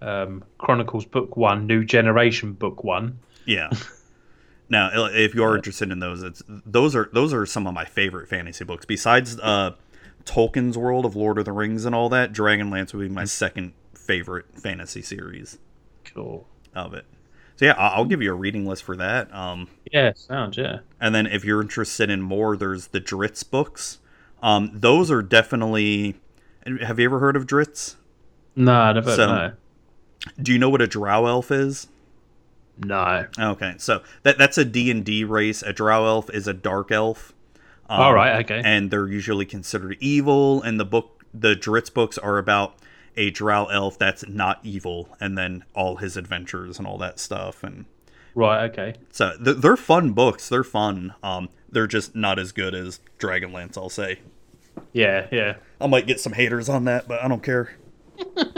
um, 0.01 0.43
Chronicles 0.57 1.05
Book 1.05 1.37
One, 1.37 1.67
New 1.67 1.85
Generation 1.85 2.55
Book 2.55 2.83
One. 2.83 3.19
Yeah. 3.45 3.71
now, 4.69 4.91
if 5.13 5.35
you 5.35 5.43
are 5.45 5.57
interested 5.57 5.91
in 5.91 5.99
those, 5.99 6.23
it's 6.23 6.43
those 6.49 6.95
are 6.95 7.09
those 7.13 7.33
are 7.33 7.47
some 7.47 7.67
of 7.67 7.75
my 7.75 7.85
favorite 7.85 8.29
fantasy 8.29 8.65
books. 8.65 8.85
Besides 8.85 9.39
uh, 9.41 9.73
Tolkien's 10.25 10.77
world 10.77 11.05
of 11.07 11.17
Lord 11.17 11.39
of 11.39 11.45
the 11.45 11.53
Rings 11.53 11.85
and 11.85 11.95
all 11.95 12.09
that, 12.11 12.33
Dragonlance 12.33 12.93
would 12.95 13.09
be 13.09 13.15
my 13.15 13.25
second 13.25 13.73
favorite 13.95 14.47
fantasy 14.59 15.03
series 15.03 15.59
Cool. 16.05 16.47
of 16.75 16.95
it. 16.95 17.05
So 17.57 17.65
yeah, 17.65 17.75
I'll 17.77 18.05
give 18.05 18.23
you 18.23 18.31
a 18.31 18.35
reading 18.35 18.67
list 18.67 18.85
for 18.85 18.97
that. 18.97 19.35
Um, 19.35 19.69
Yeah, 19.93 20.13
sounds 20.15 20.57
yeah. 20.57 20.79
and 21.01 21.15
then 21.15 21.27
if 21.27 21.45
you're 21.45 21.61
interested 21.61 22.09
in 22.09 22.23
more, 22.23 22.57
there's 22.57 22.89
the 22.89 23.01
Drizzt 23.01 23.51
books. 23.51 23.99
Um, 24.43 24.71
those 24.73 25.11
are 25.11 25.23
definitely. 25.23 26.17
Have 26.83 26.99
you 26.99 27.07
ever 27.07 27.19
heard 27.19 27.35
of 27.37 27.47
Drizzt? 27.47 27.97
No, 28.55 28.73
I 28.73 28.93
never. 28.93 29.11
So- 29.17 29.27
no. 29.27 29.53
Do 30.43 30.53
you 30.53 30.59
know 30.59 30.69
what 30.69 30.83
a 30.83 30.87
Drow 30.87 31.27
elf 31.27 31.51
is? 31.51 31.89
No. 32.85 33.27
Okay, 33.39 33.75
so 33.79 34.03
that 34.23 34.39
that's 34.39 34.57
a 34.59 34.65
D 34.65 34.91
and 34.91 35.05
D 35.05 35.25
race. 35.25 35.63
A 35.63 35.73
Drow 35.73 36.07
elf 36.07 36.31
is 36.31 36.47
a 36.47 36.55
dark 36.55 36.91
elf. 36.93 37.33
Um, 37.91 38.01
All 38.01 38.15
right. 38.15 38.45
Okay. 38.45 38.61
and 38.65 38.91
they're 38.91 39.09
usually 39.09 39.47
considered 39.47 39.97
evil. 40.01 40.63
And 40.63 40.79
the 40.79 40.85
book, 40.85 41.25
the 41.33 41.55
Drizzt 41.55 41.95
books, 41.95 42.19
are 42.19 42.37
about 42.39 42.75
a 43.17 43.31
Drow 43.31 43.65
elf 43.67 43.99
that's 43.99 44.29
not 44.29 44.61
evil, 44.63 45.09
and 45.21 45.37
then 45.39 45.65
all 45.75 45.97
his 45.97 46.17
adventures 46.17 46.79
and 46.79 46.87
all 46.87 46.99
that 46.99 47.19
stuff. 47.19 47.65
And 47.65 47.87
right. 48.35 48.71
Okay. 48.71 48.95
so 49.11 49.33
th- 49.43 49.57
they're 49.57 49.77
fun 49.77 50.13
books. 50.13 50.49
They're 50.49 50.63
fun. 50.65 51.15
Um, 51.23 51.49
they're 51.71 51.87
just 51.87 52.15
not 52.15 52.39
as 52.39 52.53
good 52.53 52.75
as 52.75 53.01
Dragonlance. 53.19 53.77
I'll 53.79 53.89
say. 53.89 54.21
Yeah. 54.93 55.27
Yeah. 55.33 55.57
I 55.81 55.87
might 55.87 56.07
get 56.07 56.21
some 56.21 56.35
haters 56.35 56.69
on 56.69 56.85
that, 56.85 57.09
but 57.09 57.23
I 57.23 57.29
don't 57.29 57.43
care. 57.43 57.77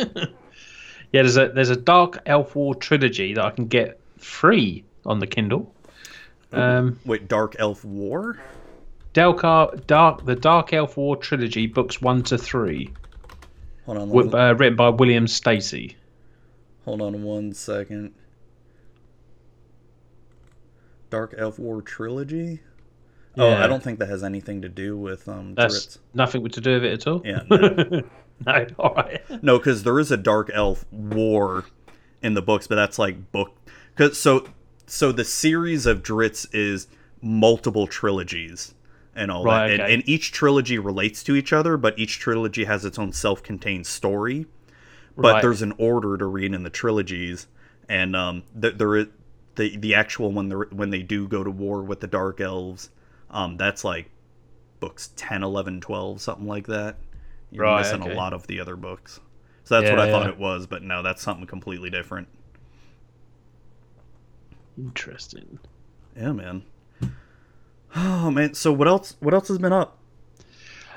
Yeah. 1.12 1.22
There's 1.22 1.36
a 1.36 1.48
there's 1.48 1.70
a 1.70 1.76
Dark 1.76 2.22
Elf 2.26 2.55
War 2.55 2.72
trilogy 2.74 3.34
that 3.34 3.44
I 3.44 3.51
can 3.51 3.66
get 3.66 3.99
free 4.20 4.84
on 5.06 5.18
the 5.18 5.26
Kindle. 5.26 5.74
Um, 6.52 6.98
Wait, 7.05 7.28
Dark 7.28 7.56
Elf 7.59 7.84
War? 7.84 8.38
Delcar 9.14 9.86
Dark 9.86 10.24
the 10.24 10.36
Dark 10.36 10.72
Elf 10.72 10.97
War 10.97 11.16
trilogy, 11.16 11.66
books 11.66 12.01
one 12.01 12.22
to 12.24 12.38
three, 12.38 12.92
Hold 13.86 13.98
on, 13.98 14.09
wi- 14.09 14.26
one, 14.30 14.34
uh, 14.40 14.55
written 14.55 14.76
by 14.76 14.88
William 14.90 15.26
Stacey. 15.26 15.97
hold 16.84 17.02
on 17.02 17.22
one 17.24 17.52
second. 17.52 18.12
Dark 21.10 21.34
Elf 21.36 21.59
War 21.59 21.82
trilogy. 21.82 22.60
Oh, 23.36 23.52
I 23.52 23.66
don't 23.66 23.82
think 23.82 23.98
that 24.01 24.09
has 24.09 24.22
anything 24.24 24.62
to 24.62 24.68
do 24.68 24.97
with 24.97 25.28
um. 25.28 25.55
That's 25.55 25.86
Drizzt. 25.86 25.98
nothing 26.14 26.48
to 26.48 26.60
do 26.60 26.74
with 26.74 26.84
it 26.84 26.92
at 26.92 27.06
all. 27.06 27.22
Yeah, 27.24 27.42
no. 27.51 27.56
no. 28.47 28.66
All 28.78 28.94
right. 28.94 29.42
No, 29.42 29.59
because 29.59 29.82
there 29.82 29.98
is 29.98 30.10
a 30.10 30.16
Dark 30.16 30.51
Elf 30.52 30.84
War 30.92 31.64
in 32.22 32.34
the 32.34 32.42
books, 32.42 32.66
but 32.66 32.74
that's 32.76 32.98
like 32.98 33.32
book. 33.32 33.52
Cause 33.96 34.18
so 34.18 34.46
so 34.86 35.12
the 35.12 35.24
series 35.24 35.86
of 35.86 36.02
Drizzt 36.02 36.48
is 36.52 36.88
multiple 37.22 37.86
trilogies 37.86 38.74
and 39.14 39.30
all 39.30 39.44
Right, 39.44 39.68
that, 39.68 39.72
and, 39.72 39.82
okay. 39.82 39.94
and 39.94 40.08
each 40.08 40.32
trilogy 40.32 40.78
relates 40.78 41.22
to 41.24 41.34
each 41.36 41.52
other, 41.52 41.76
but 41.76 41.98
each 41.98 42.18
trilogy 42.18 42.64
has 42.64 42.84
its 42.84 42.98
own 42.98 43.12
self-contained 43.12 43.86
story. 43.86 44.46
But 45.16 45.34
Right. 45.34 45.42
there's 45.42 45.62
an 45.62 45.74
order 45.78 46.16
to 46.16 46.24
read 46.26 46.54
in 46.54 46.62
the 46.62 46.70
trilogies, 46.70 47.46
and 47.88 48.16
um, 48.16 48.44
th- 48.60 48.76
there 48.78 48.96
is 48.96 49.06
the 49.56 49.76
the 49.76 49.94
actual 49.94 50.32
when 50.32 50.48
they 50.48 50.54
when 50.54 50.90
they 50.90 51.02
do 51.02 51.28
go 51.28 51.44
to 51.44 51.50
war 51.50 51.82
with 51.82 52.00
the 52.00 52.06
Dark 52.06 52.40
Elves, 52.40 52.90
um, 53.30 53.56
that's 53.56 53.84
like 53.84 54.08
books 54.78 55.10
10, 55.16 55.42
11, 55.42 55.80
12, 55.80 56.22
something 56.22 56.46
like 56.46 56.66
that. 56.68 56.96
You're 57.50 57.64
Right, 57.64 57.78
missing 57.80 58.02
okay. 58.02 58.12
a 58.12 58.14
lot 58.14 58.32
of 58.32 58.46
the 58.46 58.60
other 58.60 58.76
books. 58.76 59.20
So 59.64 59.78
that's 59.78 59.90
what 59.90 60.00
I 60.00 60.06
Yeah. 60.06 60.12
thought 60.12 60.28
it 60.28 60.38
was, 60.38 60.66
but 60.66 60.82
no, 60.82 61.02
that's 61.02 61.20
something 61.22 61.46
completely 61.46 61.90
different. 61.90 62.28
Yeah, 62.28 62.36
thought 63.06 63.06
yeah. 63.06 63.08
it 63.08 63.18
was, 63.18 63.46
but 63.46 63.62
no, 63.62 63.82
that's 63.82 64.02
something 64.02 64.26
completely 64.26 64.40
different. 64.69 64.69
Interesting. 64.85 65.59
Yeah, 66.16 66.32
man. 66.32 66.62
Oh 67.97 68.31
man, 68.31 68.55
so 68.55 68.73
what 68.73 68.86
else? 68.89 69.16
What 69.20 69.35
else 69.35 69.48
has 69.48 69.59
been 69.59 69.73
up? 69.73 69.98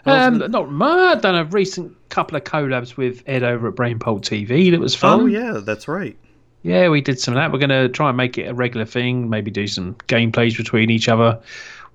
Um, 0.06 0.40
been- 0.40 0.52
not 0.52 0.72
much. 0.72 1.22
Done 1.22 1.36
a 1.36 1.46
recent 1.46 1.96
couple 2.10 2.38
of 2.38 2.44
collabs 2.44 2.98
with 2.98 3.24
Ed 3.26 3.44
over 3.44 3.68
at 3.70 3.76
Brainpole 3.76 4.22
TV. 4.22 4.70
That 4.72 4.80
was 4.80 4.96
fun. 4.96 5.22
oh 5.22 5.26
yeah, 5.26 5.60
that's 5.64 5.88
right. 5.88 6.18
Yeah, 6.62 6.90
we 6.90 7.02
did 7.02 7.20
some 7.20 7.34
of 7.34 7.38
that. 7.38 7.52
We're 7.52 7.60
going 7.60 7.70
to 7.72 7.90
try 7.90 8.08
and 8.10 8.16
make 8.16 8.38
it 8.38 8.44
a 8.48 8.54
regular 8.54 8.86
thing. 8.86 9.30
Maybe 9.30 9.52
do 9.52 9.68
some 9.68 9.96
gameplays 10.08 10.56
between 10.56 10.90
each 10.90 11.10
other 11.10 11.42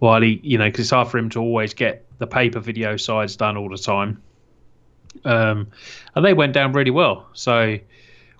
while 0.01 0.21
he, 0.21 0.41
you 0.43 0.59
know, 0.59 0.67
because 0.67 0.81
it's 0.81 0.91
hard 0.91 1.09
for 1.09 1.17
him 1.17 1.31
to 1.31 1.41
always 1.41 1.73
get 1.73 2.05
the 2.19 2.27
paper 2.27 2.61
video 2.61 2.97
sides 2.99 3.35
done 3.35 3.57
all 3.57 3.71
the 3.71 3.79
time. 3.79 4.21
Um, 5.25 5.69
and 6.15 6.23
they 6.25 6.35
went 6.35 6.53
down 6.53 6.73
really 6.75 6.91
well. 6.91 7.27
So 7.33 7.79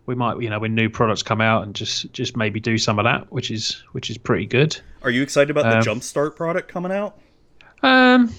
we 0.09 0.15
might, 0.17 0.41
you 0.41 0.49
know, 0.51 0.59
when 0.59 0.75
new 0.75 0.89
products 0.89 1.23
come 1.23 1.41
out, 1.41 1.63
and 1.63 1.75
just 1.75 2.11
just 2.13 2.37
maybe 2.37 2.59
do 2.59 2.79
some 2.79 2.99
of 2.99 3.05
that, 3.05 3.31
which 3.31 3.51
is 3.53 3.83
which 3.93 4.11
is 4.11 4.19
pretty 4.19 4.47
good. 4.47 4.77
Are 5.03 5.11
you 5.11 5.23
excited 5.23 5.51
about 5.51 5.73
Um, 5.73 5.81
the 5.81 5.91
Jumpstart 5.91 6.35
product 6.35 6.69
coming 6.69 6.91
out? 6.91 7.17
Um, 7.83 8.33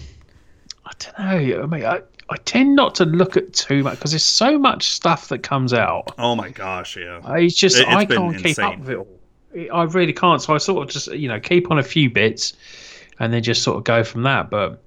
I 0.85 0.91
don't 0.99 1.19
know. 1.19 1.63
I 1.63 1.65
mean, 1.67 1.85
I, 1.85 2.01
I 2.29 2.35
tend 2.43 2.75
not 2.75 2.95
to 2.95 3.05
look 3.05 3.37
at 3.37 3.53
too 3.53 3.83
much 3.83 3.95
because 3.97 4.11
there's 4.11 4.25
so 4.25 4.57
much 4.59 4.89
stuff 4.89 5.29
that 5.29 5.39
comes 5.43 5.73
out. 5.73 6.13
Oh 6.17 6.35
my 6.35 6.49
gosh, 6.49 6.97
yeah. 6.97 7.21
I 7.23 7.39
it's 7.41 7.55
just 7.55 7.77
It- 7.77 7.81
it's 7.87 7.91
I 7.95 8.05
can't 8.05 8.37
keep 8.43 8.59
up 8.59 8.79
with 8.79 8.89
it 8.89 8.97
all. 8.97 9.07
I 9.73 9.83
really 9.83 10.13
can't. 10.13 10.41
So 10.41 10.53
I 10.53 10.57
sort 10.57 10.83
of 10.87 10.89
just 10.93 11.07
you 11.13 11.27
know 11.27 11.39
keep 11.39 11.71
on 11.71 11.79
a 11.79 11.83
few 11.83 12.09
bits, 12.09 12.53
and 13.19 13.31
then 13.31 13.41
just 13.43 13.61
sort 13.63 13.77
of 13.77 13.83
go 13.83 14.03
from 14.03 14.23
that. 14.23 14.49
But 14.49 14.81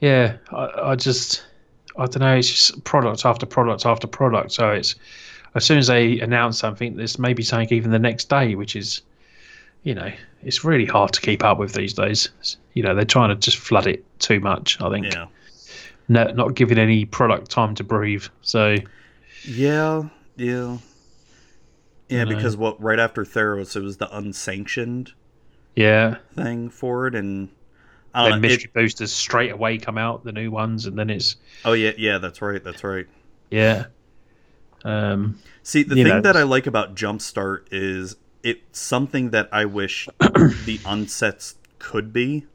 yeah, 0.00 0.36
I, 0.52 0.90
I 0.90 0.94
just 0.96 1.44
I 1.96 2.06
don't 2.06 2.20
know. 2.20 2.36
It's 2.36 2.48
just 2.50 2.84
product 2.84 3.24
after 3.24 3.46
product 3.46 3.86
after 3.86 4.06
product. 4.06 4.52
So 4.52 4.70
it's 4.70 4.94
as 5.54 5.64
soon 5.64 5.78
as 5.78 5.86
they 5.88 6.20
announce 6.20 6.58
something, 6.58 6.96
there's 6.96 7.18
maybe 7.18 7.42
something 7.42 7.68
even 7.76 7.90
the 7.90 7.98
next 7.98 8.28
day, 8.28 8.54
which 8.54 8.76
is 8.76 9.02
you 9.84 9.94
know 9.94 10.10
it's 10.42 10.64
really 10.64 10.86
hard 10.86 11.12
to 11.12 11.20
keep 11.20 11.42
up 11.44 11.58
with 11.58 11.72
these 11.74 11.94
days. 11.94 12.28
You 12.74 12.82
know 12.82 12.94
they're 12.94 13.04
trying 13.04 13.30
to 13.30 13.34
just 13.36 13.56
flood 13.56 13.86
it 13.86 14.04
too 14.20 14.40
much. 14.40 14.80
I 14.80 14.90
think 14.90 15.06
Yeah. 15.12 15.26
no, 16.08 16.24
not 16.32 16.54
giving 16.54 16.78
any 16.78 17.04
product 17.04 17.50
time 17.50 17.74
to 17.76 17.84
breathe. 17.84 18.24
So 18.42 18.76
Yeah, 19.44 20.04
yeah. 20.36 20.78
Yeah, 22.08 22.24
know. 22.24 22.34
because 22.36 22.56
what 22.56 22.80
right 22.82 22.98
after 22.98 23.24
Theros 23.24 23.76
it 23.76 23.82
was 23.82 23.98
the 23.98 24.08
unsanctioned 24.16 25.12
yeah. 25.76 26.16
thing 26.34 26.70
for 26.70 27.06
it 27.06 27.14
and 27.14 27.50
I 28.14 28.22
then 28.24 28.30
know, 28.30 28.36
it- 28.36 28.40
mystery 28.50 28.70
boosters 28.74 29.12
straight 29.12 29.52
away 29.52 29.76
come 29.78 29.98
out, 29.98 30.24
the 30.24 30.32
new 30.32 30.50
ones, 30.50 30.86
and 30.86 30.98
then 30.98 31.10
it's 31.10 31.36
oh 31.64 31.74
yeah, 31.74 31.92
yeah, 31.98 32.18
that's 32.18 32.40
right, 32.42 32.62
that's 32.64 32.82
right. 32.82 33.06
yeah. 33.50 33.86
Um, 34.84 35.38
See, 35.62 35.82
the 35.82 35.94
thing 35.96 36.06
know. 36.06 36.20
that 36.20 36.36
I 36.36 36.42
like 36.44 36.66
about 36.66 36.94
Jumpstart 36.94 37.66
is 37.70 38.16
it's 38.42 38.78
something 38.78 39.30
that 39.30 39.48
I 39.52 39.64
wish 39.64 40.06
the 40.18 40.78
unsets 40.84 41.54
could 41.78 42.12
be. 42.12 42.46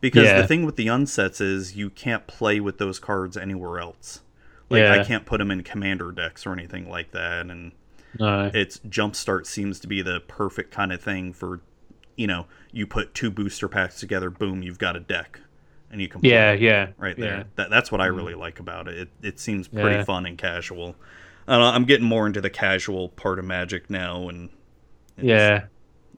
Because 0.00 0.24
Yeah. 0.24 0.40
the 0.40 0.46
thing 0.46 0.64
with 0.64 0.76
the 0.76 0.86
unsets 0.86 1.40
is 1.40 1.76
you 1.76 1.90
can't 1.90 2.26
play 2.26 2.58
with 2.60 2.78
those 2.78 2.98
cards 2.98 3.36
anywhere 3.36 3.78
else. 3.80 4.20
Like 4.70 4.84
I 4.84 5.04
can't 5.04 5.26
put 5.26 5.38
them 5.38 5.50
in 5.50 5.62
commander 5.62 6.12
decks 6.12 6.46
or 6.46 6.52
anything 6.52 6.88
like 6.88 7.10
that 7.10 7.46
and 7.50 7.72
no, 8.18 8.50
it's 8.54 8.78
Jumpstart 8.78 9.46
seems 9.46 9.78
to 9.80 9.86
be 9.88 10.00
the 10.00 10.20
perfect 10.20 10.70
kind 10.72 10.92
of 10.92 11.00
thing 11.02 11.32
for 11.32 11.60
you 12.16 12.26
know, 12.26 12.46
you 12.70 12.86
put 12.86 13.14
two 13.14 13.30
booster 13.30 13.66
packs 13.68 13.98
together, 13.98 14.30
boom, 14.30 14.62
you've 14.62 14.78
got 14.78 14.94
a 14.94 15.00
deck. 15.00 15.40
And 15.90 16.00
you 16.00 16.06
can 16.06 16.20
play 16.20 16.30
yeah, 16.30 16.52
yeah, 16.52 16.88
right 16.98 17.18
yeah. 17.18 17.24
there. 17.24 17.44
That, 17.56 17.70
that's 17.70 17.90
what 17.90 18.00
I 18.00 18.06
really 18.06 18.34
like 18.34 18.60
about 18.60 18.86
it. 18.88 18.98
It, 18.98 19.08
it 19.22 19.40
seems 19.40 19.66
pretty 19.66 19.96
Yeah. 19.96 20.04
fun 20.04 20.24
and 20.26 20.38
casual. 20.38 20.94
I 21.50 21.54
don't 21.54 21.62
know, 21.62 21.70
I'm 21.70 21.84
getting 21.84 22.06
more 22.06 22.28
into 22.28 22.40
the 22.40 22.48
casual 22.48 23.08
part 23.08 23.40
of 23.40 23.44
Magic 23.44 23.90
now, 23.90 24.28
and 24.28 24.50
Yeah, 25.20 25.64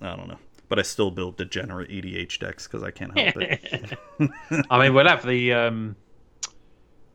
I 0.02 0.14
don't 0.14 0.28
know. 0.28 0.38
But 0.68 0.78
I 0.78 0.82
still 0.82 1.10
build 1.10 1.38
degenerate 1.38 1.88
EDH 1.88 2.38
decks 2.38 2.66
because 2.66 2.82
I 2.82 2.90
can't 2.90 3.18
help 3.18 3.36
it. 3.38 3.98
I 4.70 4.78
mean, 4.78 4.92
we'll 4.92 5.08
have 5.08 5.24
the 5.26 5.54
um, 5.54 5.96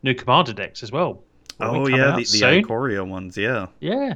new 0.02 0.14
commander 0.14 0.52
decks 0.52 0.82
as 0.82 0.90
well. 0.90 1.22
oh 1.60 1.86
yeah, 1.86 2.16
the, 2.16 2.24
the? 2.24 2.62
Ikoria 2.62 3.06
ones, 3.06 3.36
yeah. 3.36 3.66
Yeah. 3.78 4.14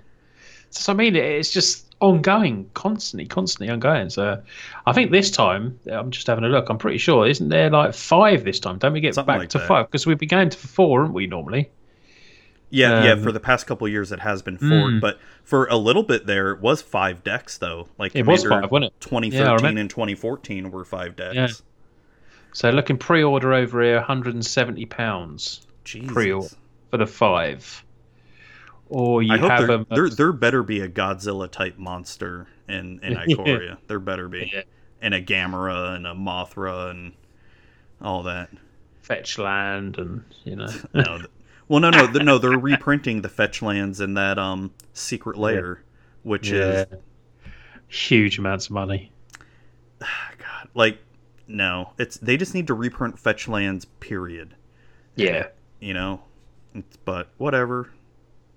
So 0.70 0.92
I 0.92 0.96
mean, 0.96 1.14
it's 1.14 1.52
just 1.52 1.94
ongoing, 2.00 2.68
constantly, 2.74 3.26
constantly 3.26 3.72
ongoing. 3.72 4.10
So 4.10 4.42
I 4.84 4.92
think 4.92 5.12
this 5.12 5.30
time, 5.30 5.78
I'm 5.92 6.10
just 6.10 6.26
having 6.26 6.42
a 6.42 6.48
look. 6.48 6.68
I'm 6.70 6.78
pretty 6.78 6.98
sure, 6.98 7.28
isn't 7.28 7.50
there 7.50 7.70
like 7.70 7.94
five 7.94 8.44
this 8.44 8.58
time? 8.58 8.78
Don't 8.78 8.92
we 8.92 9.00
get 9.00 9.14
Something 9.14 9.32
back 9.32 9.38
like 9.38 9.48
to 9.50 9.58
that. 9.58 9.68
five? 9.68 9.86
Because 9.86 10.06
we've 10.06 10.18
been 10.18 10.28
going 10.28 10.50
to 10.50 10.58
four, 10.58 11.02
aren't 11.02 11.14
we? 11.14 11.28
Normally. 11.28 11.70
Yeah, 12.74 13.05
yeah. 13.05 13.12
Um, 13.12 13.23
For 13.23 13.31
the 13.32 13.40
past 13.40 13.66
couple 13.66 13.86
years, 13.86 14.12
it 14.12 14.20
has 14.20 14.40
been 14.43 14.57
four, 14.57 14.69
Mm. 14.89 15.01
but 15.01 15.20
for 15.44 15.66
a 15.66 15.77
little 15.77 16.03
bit 16.03 16.27
there, 16.27 16.53
it 16.53 16.61
was 16.61 16.81
five 16.82 17.23
decks 17.23 17.59
though. 17.59 17.89
Like 17.99 18.16
It 18.16 18.27
was 18.27 18.44
five, 18.44 18.70
wasn't 18.70 18.86
it? 18.86 19.01
2013 19.01 19.55
remember. 19.57 19.81
and 19.81 19.90
2014 19.90 20.70
were 20.70 20.85
five 20.85 21.15
decks. 21.15 21.35
Yeah. 21.35 21.49
So 22.55 22.70
looking 22.70 22.97
pre-order 22.99 23.53
over 23.53 23.82
here, 23.82 23.97
170 23.97 24.86
pounds 24.86 25.66
Pre-order. 25.85 26.49
for 26.90 26.97
the 26.97 27.07
five. 27.07 27.85
Or 28.89 29.23
you 29.23 29.32
I 29.35 29.39
hope 29.39 29.51
have 29.51 29.59
there, 29.61 29.66
them. 29.69 29.86
there 29.90 30.09
there 30.11 30.32
better 30.32 30.62
be 30.62 30.81
a 30.81 30.89
Godzilla 30.89 31.51
type 31.51 31.78
monster 31.78 32.47
in 32.69 33.01
in 33.03 33.12
Yeah. 33.28 33.36
Ikoria. 33.36 33.77
There 33.86 33.99
better 33.99 34.28
be, 34.28 34.51
Yeah. 34.53 34.62
and 35.01 35.15
a 35.15 35.23
Gamera 35.23 35.94
and 35.97 36.07
a 36.07 36.12
Mothra 36.15 36.90
and 36.90 37.12
all 38.01 38.23
that. 38.24 38.51
fetch 39.03 39.39
land 39.39 39.99
and 39.99 40.23
you 40.44 40.57
know 40.57 40.69
No, 40.94 41.23
well, 41.73 41.81
no, 41.81 41.90
no, 41.90 42.07
th- 42.07 42.23
no. 42.24 42.36
They're 42.36 42.59
reprinting 42.59 43.23
the 43.23 43.28
fetch 43.31 43.62
lands 43.62 44.01
in 44.01 44.15
that 44.15 44.39
um 44.39 44.73
Secret 44.93 45.39
Lair, 45.39 45.82
which 46.23 46.51
is 46.51 46.86
huge 47.89 48.39
amounts 48.39 48.66
of 48.66 48.73
money. 48.73 49.11
God, 50.01 50.69
like 50.74 50.99
no, 51.49 51.93
it's 51.99 52.19
they 52.19 52.36
just 52.36 52.55
need 52.55 52.66
to 52.66 52.74
reprint 52.74 53.19
fetch 53.19 53.49
lands. 53.49 53.86
Period. 54.01 54.55
Yeah, 55.16 55.49
You 55.81 55.94
know, 55.94 56.20
It's- 56.74 56.99
but 57.05 57.28
whatever. 57.39 57.90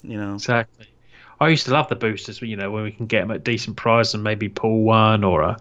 You 0.04 0.18
know, 0.18 0.34
exactly. 0.36 0.88
I 1.40 1.50
used 1.50 1.66
to 1.66 1.72
love 1.72 1.90
the 1.90 1.96
boosters, 1.96 2.42
you 2.42 2.56
know, 2.56 2.72
when 2.72 2.84
we 2.84 2.92
can 2.92 3.08
get 3.08 3.22
them 3.22 3.32
at 3.32 3.44
decent 3.44 3.76
price 3.76 4.14
and 4.14 4.24
maybe 4.24 4.48
pull 4.48 4.84
one 4.84 5.24
or 5.24 5.42
a, 5.42 5.58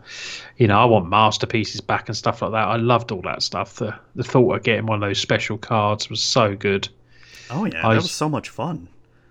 you 0.57 0.69
know, 0.69 0.79
I 0.79 0.85
want 0.85 1.09
masterpieces 1.09 1.81
back 1.81 2.09
and 2.09 2.17
stuff 2.17 2.43
like 2.43 2.53
that. 2.53 2.69
I 2.69 2.77
loved 2.77 3.11
all 3.11 3.23
that 3.23 3.43
stuff. 3.43 3.77
The 3.77 3.95
the 4.15 4.23
thought 4.25 4.55
of 4.57 4.63
getting 4.65 4.87
one 4.87 5.03
of 5.03 5.09
those 5.09 5.21
special 5.21 5.57
cards 5.59 6.11
was 6.11 6.21
so 6.23 6.55
good. 6.57 6.89
Oh 7.51 7.65
yeah, 7.65 7.87
I 7.87 7.95
that 7.95 8.03
was 8.03 8.11
so 8.11 8.29
much 8.29 8.49
fun. 8.51 8.89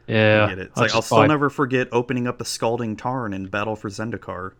Yeah, 0.07 0.51
it. 0.51 0.59
It's 0.59 0.77
I 0.77 0.81
like 0.81 0.95
I'll 0.95 1.01
still 1.01 1.25
never 1.27 1.49
forget 1.49 1.87
opening 1.91 2.27
up 2.27 2.41
a 2.41 2.45
Scalding 2.45 2.95
Tarn 2.97 3.33
in 3.33 3.47
Battle 3.47 3.75
for 3.75 3.89
Zendikar. 3.89 4.51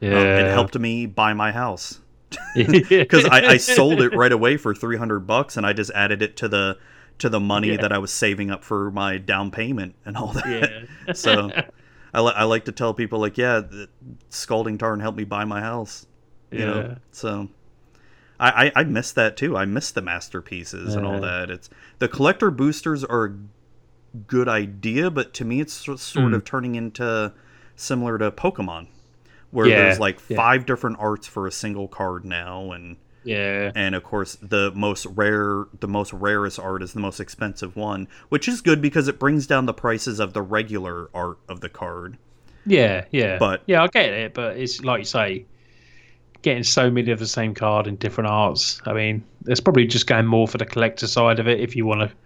Yeah, 0.00 0.18
Um, 0.18 0.26
it 0.26 0.50
helped 0.50 0.78
me 0.78 1.06
buy 1.06 1.32
my 1.34 1.52
house. 1.52 2.00
because 2.56 3.24
I, 3.26 3.46
I 3.52 3.56
sold 3.56 4.00
it 4.02 4.14
right 4.14 4.32
away 4.32 4.56
for 4.56 4.74
300 4.74 5.20
bucks 5.28 5.56
and 5.56 5.64
i 5.64 5.72
just 5.72 5.92
added 5.92 6.22
it 6.22 6.36
to 6.38 6.48
the 6.48 6.76
to 7.18 7.28
the 7.28 7.38
money 7.38 7.68
Yeah. 7.70 7.76
that 7.82 7.92
i 7.92 7.98
was 7.98 8.12
saving 8.12 8.50
up 8.50 8.64
for 8.64 8.90
my 8.90 9.16
down 9.18 9.52
payment 9.52 9.94
and 10.04 10.16
all 10.16 10.32
that 10.32 10.46
Yeah. 11.06 11.12
so 11.14 11.50
I, 12.12 12.20
li- 12.20 12.32
I 12.34 12.42
like 12.44 12.64
to 12.64 12.72
tell 12.72 12.94
people 12.94 13.20
like 13.20 13.38
yeah 13.38 13.60
the 13.60 13.88
scalding 14.28 14.76
tarn 14.76 14.98
helped 14.98 15.16
me 15.16 15.22
buy 15.24 15.44
my 15.44 15.60
house 15.60 16.04
you 16.50 16.58
Yeah. 16.58 16.64
know 16.66 16.96
so 17.12 17.48
I, 18.38 18.66
I 18.66 18.72
i 18.80 18.84
miss 18.84 19.12
that 19.12 19.36
too 19.36 19.56
i 19.56 19.64
miss 19.64 19.90
the 19.92 20.02
masterpieces 20.02 20.94
and 20.94 21.06
all 21.06 21.20
that 21.20 21.50
it's 21.50 21.70
the 21.98 22.08
collector 22.08 22.50
boosters 22.50 23.02
are 23.04 23.24
a 23.26 23.34
good 24.26 24.48
idea 24.48 25.10
but 25.10 25.32
to 25.34 25.44
me 25.44 25.60
it's 25.60 25.72
sort 25.72 26.00
Hmm. 26.14 26.34
of 26.34 26.44
turning 26.44 26.74
into 26.74 27.32
similar 27.76 28.18
to 28.18 28.30
pokemon 28.30 28.88
where 29.50 29.66
Yeah, 29.66 29.76
there's 29.76 30.00
like 30.00 30.18
yeah. 30.28 30.36
five 30.36 30.66
different 30.66 30.96
arts 30.98 31.26
for 31.26 31.46
a 31.46 31.52
single 31.52 31.88
card 31.88 32.24
now 32.24 32.72
and 32.72 32.96
yeah, 33.24 33.72
and 33.74 33.94
of 33.96 34.04
course 34.04 34.36
the 34.40 34.70
most 34.72 35.04
rare 35.06 35.64
the 35.80 35.88
most 35.88 36.12
rarest 36.12 36.60
art 36.60 36.82
is 36.82 36.92
the 36.92 37.00
most 37.00 37.18
expensive 37.20 37.74
one 37.74 38.06
which 38.28 38.46
is 38.48 38.60
good 38.60 38.80
because 38.80 39.08
it 39.08 39.18
brings 39.18 39.46
down 39.48 39.66
the 39.66 39.74
prices 39.74 40.20
of 40.20 40.32
the 40.32 40.42
regular 40.42 41.08
art 41.12 41.38
of 41.48 41.60
the 41.60 41.68
card 41.68 42.18
yeah, 42.68 43.04
yeah. 43.12 43.38
But- 43.38 43.62
yeah, 43.66 43.82
I 43.84 43.86
get 43.86 44.12
it, 44.12 44.34
but 44.34 44.56
it's 44.56 44.82
like 44.82 44.98
you 44.98 45.04
say, 45.04 45.46
getting 46.46 46.62
so 46.62 46.88
many 46.90 47.10
of 47.10 47.18
the 47.18 47.26
same 47.26 47.52
card 47.54 47.88
in 47.88 47.96
different 47.96 48.30
arts. 48.30 48.80
I 48.86 48.92
mean, 48.92 49.24
it's 49.46 49.60
probably 49.60 49.84
just 49.84 50.06
going 50.06 50.26
more 50.26 50.46
for 50.46 50.58
the 50.58 50.64
collector 50.64 51.08
side 51.08 51.40
of 51.40 51.48
it. 51.48 51.58
If 51.60 51.74
you 51.74 51.84
want 51.84 52.08
to 52.08 52.16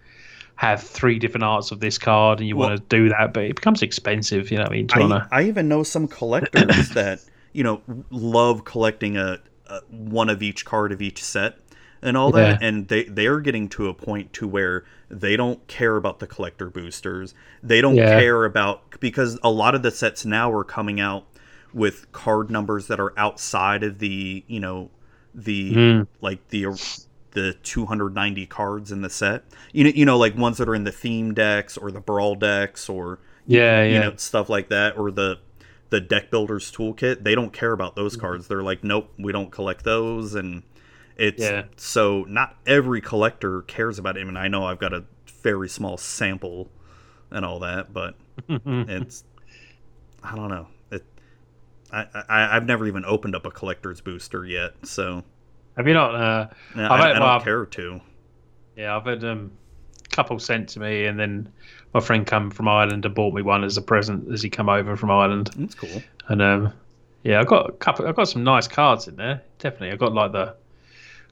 have 0.57 0.81
three 0.83 1.17
different 1.17 1.43
arts 1.43 1.71
of 1.71 1.79
this 1.79 1.97
card 1.97 2.39
and 2.39 2.47
you 2.47 2.55
Well- 2.55 2.69
want 2.69 2.79
to 2.89 2.95
do 2.95 3.09
that, 3.09 3.33
but 3.33 3.45
it 3.45 3.55
becomes 3.55 3.81
expensive. 3.81 4.51
You 4.51 4.57
know 4.57 4.63
what 4.65 4.71
I 4.71 4.75
mean? 4.75 4.87
I, 4.93 4.97
to, 4.99 5.27
I 5.31 5.43
even 5.45 5.67
know 5.67 5.81
some 5.81 6.07
collectors 6.07 6.89
that 6.93 7.23
you 7.53 7.63
know 7.63 7.81
love 8.11 8.63
collecting 8.63 9.17
a, 9.17 9.39
a 9.67 9.79
one 9.89 10.29
of 10.29 10.43
each 10.43 10.65
card 10.65 10.91
of 10.91 11.01
each 11.01 11.23
set 11.23 11.57
and 12.03 12.15
all 12.15 12.31
that 12.31 12.61
and 12.63 12.87
they 12.87 13.03
they're 13.05 13.39
getting 13.39 13.67
to 13.69 13.87
a 13.87 13.93
point 13.93 14.31
to 14.33 14.47
where 14.47 14.83
they 15.09 15.35
don't 15.35 15.65
care 15.67 15.97
about 15.97 16.17
the 16.19 16.25
collector 16.27 16.69
boosters 16.69 17.33
they 17.61 17.79
don't 17.81 17.95
Yeah. 17.95 18.19
care 18.19 18.45
about 18.45 18.99
because 18.99 19.37
a 19.43 19.51
lot 19.51 19.75
of 19.75 19.83
the 19.83 19.91
sets 19.91 20.25
now 20.25 20.51
are 20.51 20.63
coming 20.63 20.99
out 20.99 21.25
with 21.73 22.11
card 22.11 22.49
numbers 22.49 22.87
that 22.87 22.99
are 22.99 23.13
outside 23.17 23.83
of 23.83 23.99
the 23.99 24.43
you 24.47 24.59
know 24.59 24.89
the 25.33 25.73
Mm. 25.73 26.07
like 26.21 26.47
the 26.49 26.65
the 27.31 27.53
290 27.63 28.45
cards 28.47 28.91
in 28.91 29.01
the 29.01 29.09
set. 29.09 29.45
You 29.71 29.85
know, 29.85 29.89
you 29.91 30.05
know, 30.05 30.17
like 30.17 30.35
ones 30.35 30.57
that 30.57 30.67
are 30.67 30.75
in 30.75 30.83
the 30.83 30.91
theme 30.91 31.33
decks 31.33 31.77
or 31.77 31.89
the 31.91 32.01
brawl 32.01 32.35
decks 32.35 32.89
or 32.89 33.19
Yeah, 33.47 33.83
you 33.83 33.93
yeah. 33.93 33.99
know 34.01 34.15
stuff 34.17 34.49
like 34.49 34.69
that 34.69 34.97
or 34.97 35.11
the 35.11 35.39
the 35.89 35.99
deck 36.01 36.29
builders 36.31 36.71
toolkit 36.71 37.23
they 37.23 37.35
don't 37.35 37.51
care 37.51 37.73
about 37.73 37.95
those 37.97 38.15
cards 38.15 38.47
they're 38.47 38.63
like 38.63 38.81
nope 38.83 39.11
we 39.19 39.33
don't 39.33 39.51
collect 39.51 39.83
those 39.83 40.35
and 40.35 40.63
it's 41.17 41.41
Yeah. 41.41 41.63
so 41.75 42.23
not 42.29 42.55
every 42.65 43.01
collector 43.01 43.61
cares 43.63 43.99
about 43.99 44.15
it 44.15 44.21
I 44.21 44.23
mean 44.23 44.37
I 44.37 44.47
know 44.47 44.65
I've 44.65 44.79
got 44.79 44.93
a 44.93 45.03
very 45.43 45.67
small 45.67 45.97
sample 45.97 46.69
and 47.29 47.43
all 47.43 47.59
that 47.59 47.91
but 47.93 48.15
it's 48.47 49.25
I 50.23 50.35
don't 50.35 50.49
know 50.49 50.67
I, 51.91 52.05
I 52.29 52.55
I've 52.55 52.65
never 52.65 52.87
even 52.87 53.03
opened 53.05 53.35
up 53.35 53.45
a 53.45 53.51
collector's 53.51 54.01
booster 54.01 54.45
yet 54.45 54.73
so 54.83 55.23
Have 55.77 55.87
you 55.87 55.93
not? 55.93 56.15
Uh, 56.15 56.47
I, 56.75 56.81
I 56.81 56.89
well, 56.99 57.13
don't 57.13 57.21
I've- 57.23 57.43
care 57.43 57.65
to 57.65 58.01
yeah, 58.77 58.95
I've 58.95 59.05
had 59.05 59.23
um, 59.25 59.51
a 60.05 60.15
couple 60.15 60.39
sent 60.39 60.69
to 60.69 60.79
me, 60.79 61.05
and 61.05 61.19
then 61.19 61.51
my 61.93 61.99
friend 61.99 62.25
come 62.25 62.49
from 62.49 62.69
Ireland 62.69 63.03
and 63.05 63.13
bought 63.13 63.33
me 63.33 63.41
one 63.41 63.63
as 63.65 63.75
a 63.77 63.81
present 63.81 64.31
as 64.31 64.41
he 64.41 64.49
come 64.49 64.69
over 64.69 64.95
from 64.95 65.11
Ireland. 65.11 65.49
that's 65.57 65.75
cool 65.75 66.01
And 66.29 66.41
um, 66.41 66.73
yeah, 67.23 67.39
I've 67.41 67.47
got 67.47 67.69
a 67.69 67.73
couple. 67.73 68.07
I've 68.07 68.15
got 68.15 68.29
some 68.29 68.43
nice 68.45 68.67
cards 68.67 69.07
in 69.09 69.17
there. 69.17 69.41
Definitely, 69.59 69.91
I 69.91 69.95
got 69.97 70.13
like 70.13 70.31
the 70.31 70.55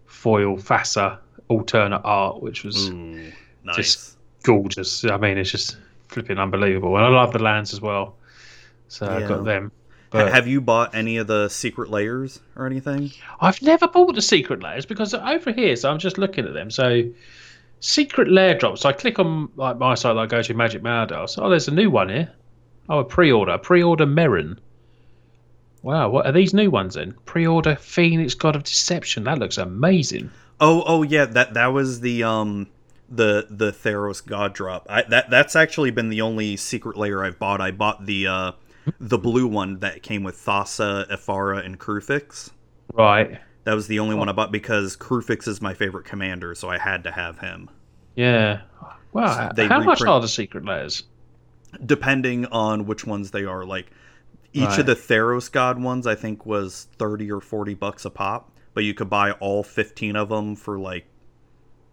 foil 0.06 0.58
Thassa 0.58 1.18
alternate 1.48 2.02
art, 2.04 2.42
which 2.44 2.64
was 2.64 2.90
Ooh, 2.90 3.32
nice 3.64 3.76
Just- 3.78 4.18
gorgeous. 4.44 5.06
I 5.06 5.18
mean, 5.18 5.38
it's 5.38 5.50
just 5.52 5.78
flipping 6.10 6.38
unbelievable, 6.38 6.96
and 6.98 7.06
I 7.06 7.10
love 7.10 7.32
the 7.34 7.40
lands 7.40 7.74
as 7.74 7.82
well. 7.82 8.16
So 8.90 9.08
I 9.08 9.20
Yeah. 9.22 9.28
got 9.30 9.46
them. 9.46 9.72
But 10.12 10.32
have 10.32 10.48
you 10.48 10.60
bought 10.60 10.96
any 10.96 11.18
of 11.18 11.28
the 11.28 11.50
Secret 11.50 11.90
Lairs 11.90 12.40
or 12.56 12.66
anything 12.66 13.12
I've 13.40 13.62
never 13.62 13.88
bought 13.88 14.16
the 14.16 14.22
Secret 14.22 14.64
Lairs 14.64 14.86
because 14.86 15.14
over 15.14 15.52
here, 15.52 15.76
so 15.76 15.92
I'm 15.92 16.00
just 16.00 16.18
looking 16.18 16.46
at 16.46 16.54
them. 16.54 16.72
So 16.72 17.04
Secret 17.80 18.28
Lair 18.28 18.58
drops. 18.58 18.82
So 18.82 18.90
I 18.90 18.94
click 18.94 19.20
on 19.20 19.50
like 19.56 19.78
my 19.78 19.96
site 19.96 20.16
that 20.16 20.22
I 20.22 20.26
go 20.26 20.42
to 20.42 20.54
Magic 20.54 20.84
Madhouse. 20.84 21.38
Oh, 21.38 21.50
there's 21.50 21.68
a 21.68 21.74
new 21.74 21.90
one 21.90 22.10
here. 22.10 22.32
Oh, 22.90 23.00
a 23.00 23.06
pre-order. 23.06 23.58
Pre-order 23.58 24.06
Merrin. 24.06 24.58
Wow, 25.82 26.10
what 26.10 26.26
are 26.26 26.32
these 26.32 26.54
new 26.54 26.70
ones 26.70 26.96
then? 26.96 27.16
Pre-order 27.26 27.76
Phenax 27.76 28.38
God 28.38 28.56
of 28.56 28.64
Deception. 28.64 29.24
That 29.24 29.40
looks 29.40 29.58
amazing. 29.58 30.30
Oh, 30.60 30.84
oh 30.86 31.04
yeah, 31.04 31.26
that 31.26 31.54
that 31.54 31.68
was 31.68 32.02
the 32.02 32.24
um 32.24 32.68
the 33.08 33.48
the 33.50 33.72
Theros 33.72 34.26
God 34.26 34.54
drop. 34.54 34.88
I 34.90 35.04
that 35.04 35.30
that's 35.30 35.56
actually 35.56 35.92
been 35.92 36.10
the 36.10 36.22
only 36.22 36.58
Secret 36.58 36.98
Lair 36.98 37.24
I've 37.24 37.40
bought. 37.40 37.62
I 37.62 37.72
bought 37.72 38.06
the 38.06 38.28
uh 38.28 38.52
the 39.00 39.18
blue 39.18 39.48
one 39.48 39.80
that 39.80 40.04
came 40.04 40.24
with 40.24 40.38
Thassa, 40.38 41.08
Ephara, 41.10 41.66
and 41.66 41.80
Kruphix. 41.80 42.52
Right. 42.94 43.40
That 43.66 43.74
was 43.74 43.88
the 43.88 44.00
only 44.00 44.16
one 44.16 44.30
I 44.30 44.32
bought 44.32 44.52
because 44.52 44.98
Kruphix 44.98 45.48
is 45.48 45.62
my 45.62 45.74
favorite 45.74 46.06
commander, 46.06 46.56
so 46.56 46.70
I 46.70 46.78
had 46.78 47.04
to 47.04 47.12
have 47.12 47.40
him. 47.40 47.70
Yeah. 48.16 48.62
Wow. 49.14 49.52
They 49.56 49.68
How 49.68 49.82
much 49.82 50.02
are 50.02 50.20
the 50.20 50.28
Secret 50.28 50.66
Lairs? 50.66 51.04
Depending 51.86 52.46
on 52.48 52.86
which 52.86 53.06
ones 53.06 53.32
they 53.32 53.46
are, 53.46 53.66
like 53.66 53.92
each 54.54 54.64
Right. 54.70 54.80
of 54.80 54.86
the 54.88 54.96
Theros 54.96 55.52
God 55.52 55.80
ones, 55.82 56.08
I 56.08 56.16
think 56.16 56.46
was 56.46 56.88
thirty 56.98 57.32
or 57.32 57.42
forty 57.42 57.76
bucks 57.76 58.06
a 58.06 58.10
pop, 58.10 58.52
but 58.74 58.84
you 58.84 58.94
could 58.96 59.10
buy 59.10 59.32
all 59.34 59.62
fifteen 59.64 60.16
of 60.16 60.30
them 60.30 60.56
for 60.56 60.80
like 60.80 61.06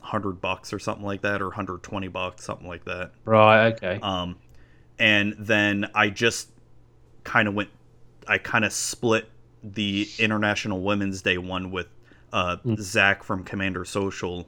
hundred 0.01 0.41
bucks 0.41 0.73
or 0.73 0.79
something 0.79 1.05
like 1.05 1.21
that, 1.23 1.43
or 1.43 1.51
hundred 1.51 1.83
twenty 1.83 2.09
bucks, 2.09 2.45
something 2.45 2.67
like 2.67 2.85
that. 2.87 3.11
Right. 3.27 3.75
Okay. 3.75 3.99
Um, 4.03 4.37
and 4.99 5.35
then 5.39 5.91
I 5.95 6.09
just 6.09 6.49
kind 7.27 7.49
of 7.49 7.55
went, 7.55 7.69
I 8.27 8.39
kind 8.39 8.65
of 8.65 8.73
split 8.73 9.29
the 9.63 10.09
International 10.19 10.81
Women's 10.81 11.21
Day 11.21 11.37
one 11.37 11.71
with 11.73 11.89
uh, 12.33 12.57
Zach 12.79 13.25
from 13.25 13.43
Commander 13.45 13.85
Social 13.85 14.47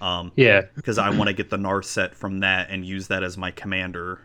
um, 0.00 0.32
yeah. 0.36 0.62
because 0.74 0.98
I 0.98 1.10
want 1.10 1.28
to 1.28 1.32
get 1.32 1.48
the 1.48 1.56
Narset 1.56 2.14
from 2.14 2.40
that 2.40 2.68
and 2.70 2.84
use 2.84 3.08
that 3.08 3.22
as 3.22 3.38
my 3.38 3.52
commander. 3.52 4.20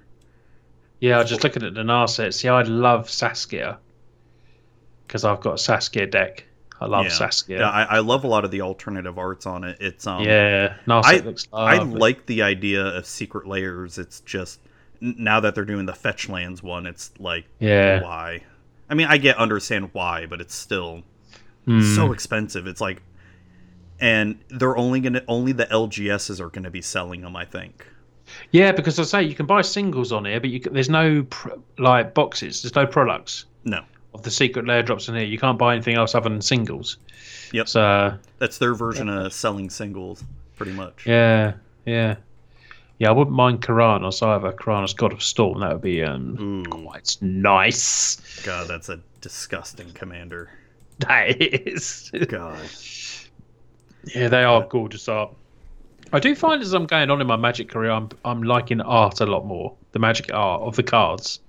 Yeah. 0.99 1.18
I 1.18 1.22
was 1.22 1.30
just 1.30 1.44
looking 1.44 1.64
at 1.64 1.73
the 1.73 1.82
Narset. 1.82 2.34
See, 2.34 2.48
I 2.49 2.64
love 2.64 3.10
Saskia 3.10 3.80
because 5.07 5.23
I've 5.23 5.41
got 5.41 5.53
a 5.53 5.57
Saskia 5.57 6.07
deck. 6.07 6.45
I 6.80 6.88
love 6.88 7.06
yeah, 7.06 7.11
Saskia. 7.11 7.60
Yeah, 7.60 7.69
I, 7.69 7.84
I 7.84 7.99
love 7.99 8.23
a 8.23 8.28
lot 8.28 8.44
of 8.44 8.49
the 8.49 8.61
alternative 8.61 9.19
arts 9.19 9.45
on 9.45 9.64
it. 9.64 9.78
It's 9.80 10.07
um, 10.07 10.23
yeah, 10.23 10.78
NAR 10.88 11.03
I 11.06 11.18
looks 11.18 11.48
I 11.53 11.78
like 11.78 12.26
the 12.26 12.41
idea 12.41 12.84
of 12.84 13.06
Secret 13.06 13.45
Lairs. 13.45 13.99
It's 13.99 14.22
just 14.22 14.60
now 15.02 15.40
that 15.40 15.56
they're 15.56 15.65
doing 15.65 15.86
the 15.86 15.94
fetch 15.94 16.30
lands 16.30 16.61
one, 16.64 16.86
it's 16.86 17.11
like 17.19 17.45
Yeah. 17.60 18.02
why? 18.02 18.44
I 18.90 18.94
mean, 18.94 19.07
I 19.07 19.18
get 19.18 19.38
understand 19.38 19.90
why, 19.94 20.26
but 20.28 20.40
it's 20.41 20.56
still 20.56 21.03
Hmm. 21.65 21.82
so 21.82 22.11
expensive. 22.14 22.68
It's 22.68 22.82
like, 22.82 23.02
and 23.99 24.40
they're 24.49 24.78
only 24.78 24.99
gonna 24.99 25.23
only 25.28 25.52
the 25.52 25.65
LGSs 25.72 26.40
are 26.40 26.49
gonna 26.49 26.72
be 26.72 26.82
selling 26.82 27.22
them. 27.22 27.36
I 27.36 27.45
think. 27.45 27.86
Yeah, 28.52 28.72
because 28.72 28.98
I 28.99 29.03
say 29.03 29.23
you 29.23 29.36
can 29.36 29.45
buy 29.45 29.61
singles 29.61 30.11
on 30.11 30.26
here, 30.26 30.40
but 30.40 30.49
you 30.49 30.60
there's 30.60 30.90
no 30.90 31.23
pr- 31.30 31.49
like 31.78 32.14
boxes. 32.14 32.61
There's 32.61 32.76
no 32.76 32.86
products 32.88 33.45
No, 33.65 33.84
of 34.14 34.23
the 34.23 34.32
Secret 34.32 34.65
Lair 34.65 34.84
drops 34.84 35.07
in 35.10 35.15
here. 35.15 35.26
You 35.26 35.38
can't 35.38 35.57
buy 35.57 35.73
anything 35.76 35.95
else 35.98 36.15
other 36.15 36.30
than 36.30 36.41
singles. 36.41 36.98
Yep. 37.52 37.68
So 37.68 38.14
that's 38.40 38.57
their 38.57 38.73
version 38.73 39.10
of 39.10 39.34
selling 39.34 39.69
singles, 39.69 40.23
pretty 40.56 40.72
much. 40.73 41.06
yeah, 41.06 41.53
yeah, 41.86 42.15
yeah. 43.02 43.10
I 43.10 43.11
wouldn't 43.11 43.36
mind 43.36 43.64
Keranos 43.64 44.22
either. 44.22 44.52
Keranos 44.52 44.95
God 44.95 45.11
of 45.11 45.23
Storm. 45.23 45.60
That 45.60 45.73
would 45.73 45.82
be 45.82 46.03
um 46.03 46.38
Ooh, 46.40 46.64
quite 46.69 47.18
nice. 47.19 48.18
God, 48.44 48.68
that's 48.68 48.90
a 48.90 48.99
disgusting 49.22 49.91
commander. 49.94 50.52
That 50.99 51.41
is. 51.41 52.11
God. 52.28 52.60
Yeah, 54.14 54.28
they 54.28 54.44
are 54.44 54.68
gorgeous 54.68 55.07
art. 55.10 55.34
I 56.14 56.19
do 56.19 56.36
find 56.36 56.61
as 56.61 56.73
I'm 56.73 56.86
going 56.86 57.10
on 57.10 57.22
in 57.22 57.26
my 57.26 57.38
magic 57.38 57.69
career, 57.69 57.90
I'm 57.90 58.10
I'm 58.23 58.44
liking 58.44 58.82
art 58.82 59.19
a 59.19 59.26
lot 59.26 59.48
more. 59.48 59.73
The 59.94 59.99
magic 59.99 60.32
art 60.32 60.61
of 60.61 60.76
the 60.76 60.84
cards. 60.84 61.40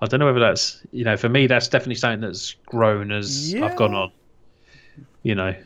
I 0.00 0.06
don't 0.06 0.20
know 0.20 0.26
whether 0.26 0.38
that's 0.38 0.80
you 0.92 1.02
know 1.04 1.16
for 1.16 1.28
me 1.28 1.48
that's 1.48 1.66
definitely 1.66 1.96
something 1.96 2.20
that's 2.20 2.54
grown 2.66 3.10
as 3.10 3.52
I've 3.60 3.74
gone 3.74 3.94
on. 3.94 4.12
You 5.24 5.34
know, 5.34 5.56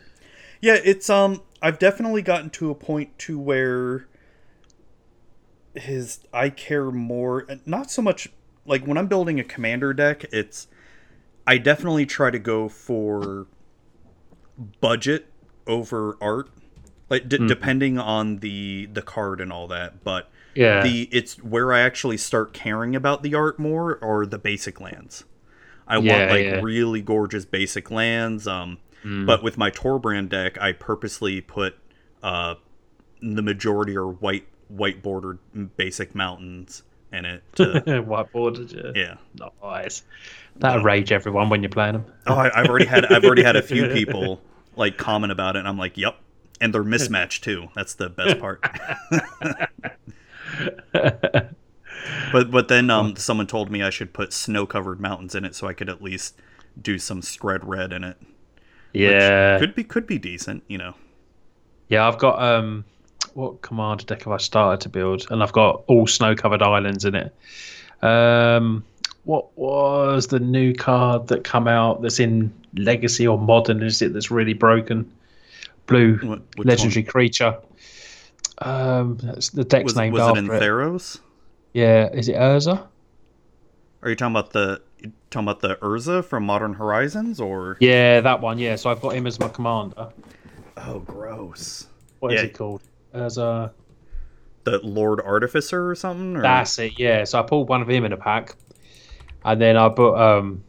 Yeah, 0.62 0.78
it's 0.82 1.10
um 1.10 1.42
I've 1.60 1.78
definitely 1.78 2.22
gotten 2.22 2.48
to 2.50 2.70
a 2.70 2.74
point 2.74 3.18
to 3.18 3.38
where 3.38 4.06
his 5.74 6.20
I 6.32 6.50
care 6.50 6.90
more 6.90 7.46
not 7.66 7.90
so 7.90 8.02
much 8.02 8.28
like 8.66 8.86
when 8.86 8.96
I'm 8.98 9.06
building 9.08 9.40
a 9.40 9.44
commander 9.44 9.92
deck, 9.94 10.24
it's 10.32 10.68
I 11.46 11.58
definitely 11.58 12.06
try 12.06 12.30
to 12.30 12.38
go 12.38 12.68
for 12.68 13.46
budget 14.80 15.26
over 15.66 16.16
art. 16.20 16.48
Like 17.08 17.28
d- 17.28 17.46
depending 17.46 17.98
on 17.98 18.38
the 18.38 18.88
the 18.90 19.02
card 19.02 19.40
and 19.40 19.52
all 19.52 19.68
that, 19.68 20.02
but 20.02 20.30
yeah, 20.54 20.82
the 20.82 21.08
it's 21.12 21.34
where 21.42 21.70
I 21.72 21.80
actually 21.80 22.16
start 22.16 22.54
caring 22.54 22.96
about 22.96 23.22
the 23.22 23.34
art 23.34 23.58
more 23.58 23.96
or 23.96 24.24
the 24.24 24.38
basic 24.38 24.80
lands. 24.80 25.24
I 25.86 25.98
Yeah, 25.98 26.12
want 26.18 26.30
like 26.30 26.44
yeah. 26.44 26.60
really 26.62 27.02
gorgeous 27.02 27.44
basic 27.44 27.90
lands. 27.90 28.46
Um, 28.46 28.78
Mm. 29.04 29.26
but 29.26 29.42
with 29.42 29.58
my 29.58 29.68
Torbran 29.68 30.28
deck, 30.28 30.56
I 30.60 30.70
purposely 30.70 31.40
put 31.40 31.74
uh, 32.22 32.54
the 33.20 33.42
majority 33.42 33.96
are 33.96 34.06
white 34.06 34.46
white 34.76 35.02
bordered 35.02 35.38
basic 35.76 36.14
mountains 36.14 36.82
in 37.12 37.24
it. 37.24 37.42
To, 37.56 37.64
whiteboard. 38.06 38.72
Yeah. 38.96 39.16
yeah. 39.38 39.48
Nice. 39.62 40.02
That'll 40.56 40.82
rage 40.82 41.12
everyone 41.12 41.48
when 41.50 41.62
you're 41.62 41.70
playing 41.70 41.94
them. 41.94 42.04
Oh, 42.26 42.34
I, 42.34 42.50
I've 42.58 42.68
already 42.68 42.86
had 42.86 43.06
I've 43.06 43.24
already 43.24 43.42
had 43.42 43.56
a 43.56 43.62
few 43.62 43.88
people 43.92 44.40
like 44.76 44.96
comment 44.96 45.32
about 45.32 45.56
it, 45.56 45.60
and 45.60 45.68
I'm 45.68 45.78
like, 45.78 45.96
yep. 45.96 46.16
And 46.60 46.72
they're 46.72 46.84
mismatched 46.84 47.42
too. 47.44 47.68
That's 47.74 47.94
the 47.94 48.08
best 48.08 48.38
part. 48.38 48.62
But 52.32 52.50
but 52.50 52.68
then 52.68 52.90
um 52.90 53.16
someone 53.16 53.46
told 53.46 53.70
me 53.70 53.82
I 53.82 53.90
should 53.90 54.12
put 54.12 54.32
snow 54.32 54.66
covered 54.66 55.00
mountains 55.00 55.34
in 55.34 55.44
it 55.44 55.54
so 55.54 55.68
I 55.68 55.72
could 55.72 55.88
at 55.88 56.02
least 56.02 56.36
do 56.80 56.98
some 56.98 57.22
spread 57.22 57.64
red 57.64 57.92
in 57.92 58.04
it. 58.04 58.16
Yeah, 58.92 59.58
Could 59.58 59.74
be 59.74 59.84
could 59.84 60.06
be 60.06 60.18
decent, 60.18 60.64
you 60.66 60.78
know. 60.78 60.94
yeah. 61.88 62.06
I've 62.06 62.18
got 62.18 62.42
um, 62.42 62.84
what 63.34 63.62
commander 63.62 64.04
deck 64.04 64.24
have 64.24 64.32
I 64.32 64.36
started 64.38 64.80
to 64.82 64.88
build? 64.88 65.26
And 65.30 65.42
I've 65.42 65.52
got 65.52 65.82
all 65.86 66.06
snow-covered 66.06 66.62
islands 66.62 67.04
in 67.04 67.14
it. 67.14 67.34
Um, 68.02 68.84
what 69.24 69.56
was 69.56 70.26
the 70.28 70.40
new 70.40 70.74
card 70.74 71.28
that 71.28 71.44
come 71.44 71.68
out 71.68 72.02
that's 72.02 72.18
in 72.18 72.52
Legacy 72.74 73.26
or 73.26 73.38
Modern? 73.38 73.82
Is 73.82 74.02
it 74.02 74.12
that's 74.12 74.30
really 74.30 74.54
broken? 74.54 75.10
Blue 75.86 76.16
What- 76.18 76.42
legendary 76.64 77.02
creature. 77.04 77.56
Um, 78.58 79.18
that's 79.22 79.50
the 79.50 79.64
deck's 79.64 79.84
Was, 79.84 79.96
named 79.96 80.12
was 80.14 80.22
it 80.22 80.24
after 80.26 80.38
in 80.40 80.50
it. 80.50 80.60
Theros? 80.62 81.18
Yeah, 81.72 82.08
is 82.12 82.28
it 82.28 82.36
Urza? 82.36 82.86
Are 84.02 84.10
you 84.10 84.16
talking 84.16 84.32
about 84.36 84.50
the 84.52 84.80
talking 85.30 85.48
about 85.48 85.60
the 85.60 85.76
Urza 85.76 86.24
from 86.24 86.44
Modern 86.44 86.74
Horizons 86.74 87.40
or 87.40 87.76
Yeah, 87.80 88.20
that 88.20 88.40
one. 88.40 88.58
Yeah, 88.58 88.76
so 88.76 88.90
I've 88.90 89.00
got 89.00 89.14
him 89.14 89.26
as 89.26 89.40
my 89.40 89.48
commander. 89.48 90.08
Oh 90.76 90.98
gross. 91.00 91.86
What 92.20 92.32
is 92.34 92.40
Yeah. 92.40 92.46
he 92.46 92.52
called? 92.52 92.82
Urza. 93.14 93.72
The 94.64 94.78
Lord 94.78 95.20
Artificer 95.20 95.90
or 95.90 95.94
something? 95.94 96.36
Or? 96.36 96.42
That's 96.42 96.78
it. 96.78 96.98
Yeah. 96.98 97.24
So 97.24 97.40
I 97.40 97.42
pulled 97.42 97.68
one 97.68 97.82
of 97.82 97.88
him 97.88 98.04
in 98.04 98.12
a 98.12 98.16
pack, 98.16 98.54
and 99.44 99.60
then 99.60 99.76
I 99.76 99.88
put 99.88 100.14
um, 100.14 100.62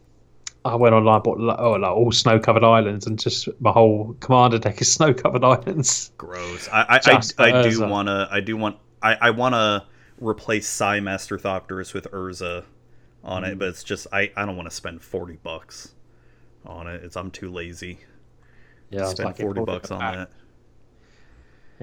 I 0.65 0.76
went 0.76 0.95
online, 0.95 1.22
bought 1.22 1.40
oh, 1.40 1.72
like 1.74 1.91
all 1.91 2.11
snow 2.11 2.40
covered 2.40 2.64
islands, 2.64 3.06
and 3.06 3.20
just 3.20 3.49
my 3.60 3.72
whole 3.72 4.15
commander 4.20 4.57
deck 4.60 4.82
is 4.82 4.91
snow 4.94 5.14
covered 5.14 5.44
islands. 5.44 6.11
Gross. 6.18 6.68
I 6.72 6.99
I, 7.06 7.22
I, 7.40 7.60
I 7.60 7.70
do 7.70 7.86
wanna 7.88 8.28
I 8.32 8.40
do 8.40 8.57
want 8.57 8.78
I, 9.02 9.15
I 9.15 9.30
wanna 9.30 9.86
replace 10.18 10.68
Sai 10.68 10.99
Master 10.99 11.38
Thopterist 11.38 11.94
with 11.94 12.10
Urza 12.11 12.64
on 13.24 13.44
Mm. 13.44 13.52
it, 13.52 13.60
but 13.60 13.68
it's 13.70 13.84
just 13.84 14.07
I, 14.11 14.32
I 14.36 14.45
don't 14.45 14.56
want 14.57 14.70
to 14.70 14.76
spend 14.76 15.02
forty 15.02 15.38
bucks 15.44 15.94
on 16.65 16.88
it. 16.88 17.03
It's 17.03 17.15
I'm 17.15 17.30
too 17.32 17.52
lazy 17.52 17.99
Yeah, 18.90 19.02
to 19.02 19.07
spend 19.07 19.28
like, 19.28 19.38
forty 19.38 19.61
bucks 19.64 19.91
on 19.91 19.99
that. 19.99 20.30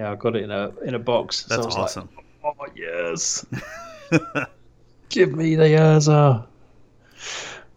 Yeah, 0.01 0.13
I 0.13 0.15
got 0.15 0.35
it 0.35 0.45
in 0.45 0.51
a 0.51 0.73
in 0.83 0.95
a 0.95 0.99
box. 0.99 1.43
That's 1.43 1.61
I 1.61 1.67
was 1.67 1.75
like, 1.75 1.85
awesome. 1.85 2.09
oh 2.43 2.55
yes, 2.75 3.45
give 5.11 5.35
me 5.35 5.57
the 5.57 5.65
Urza. 5.65 6.47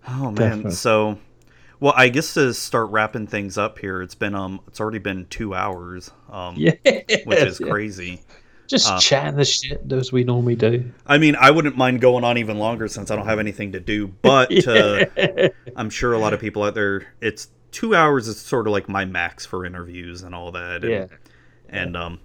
Oh 0.08 0.24
man. 0.24 0.34
Definitely. 0.36 0.72
So 0.72 1.20
well 1.82 1.94
I 1.98 2.08
guess 2.08 2.34
to 2.36 2.54
start 2.54 2.92
wrapping 2.92 3.28
things 3.28 3.58
up 3.58 3.78
here, 3.78 4.02
it's 4.02 4.16
been 4.16 4.36
um 4.36 4.62
it's 4.68 4.80
already 4.80 5.00
been 5.00 5.26
two 5.26 5.54
hours. 5.54 6.12
Um 6.32 6.56
Yeah, 6.58 6.76
which 7.26 7.40
is 7.40 7.60
crazy. 7.60 8.22
Just 8.68 8.90
Uh, 8.90 8.98
chatting 9.02 9.36
the 9.36 9.44
shit 9.44 9.92
as 9.92 10.14
we 10.14 10.24
normally 10.24 10.56
do. 10.56 10.90
I 11.06 11.18
mean, 11.18 11.36
I 11.36 11.52
wouldn't 11.52 11.76
mind 11.76 12.00
going 12.00 12.24
on 12.24 12.38
even 12.38 12.58
longer 12.58 12.88
since 12.88 13.12
I 13.12 13.18
don't 13.18 13.26
have 13.26 13.40
anything 13.40 13.74
to 13.74 13.82
do, 13.82 14.08
but 14.08 14.50
uh, 14.68 15.06
I'm 15.76 15.90
sure 15.90 16.14
a 16.14 16.20
lot 16.20 16.34
of 16.34 16.40
people 16.40 16.64
out 16.64 16.74
there, 16.74 17.06
it's 17.20 17.50
two 17.72 17.94
hours 17.94 18.30
is 18.30 18.40
sort 18.40 18.66
of 18.66 18.72
like 18.72 18.88
my 18.88 19.04
max 19.04 19.46
for 19.46 19.66
interviews 19.66 20.24
and 20.24 20.34
all 20.34 20.54
that. 20.54 20.86
And, 20.86 20.90
yeah, 20.90 21.06
And 21.74 21.98
um, 21.98 22.20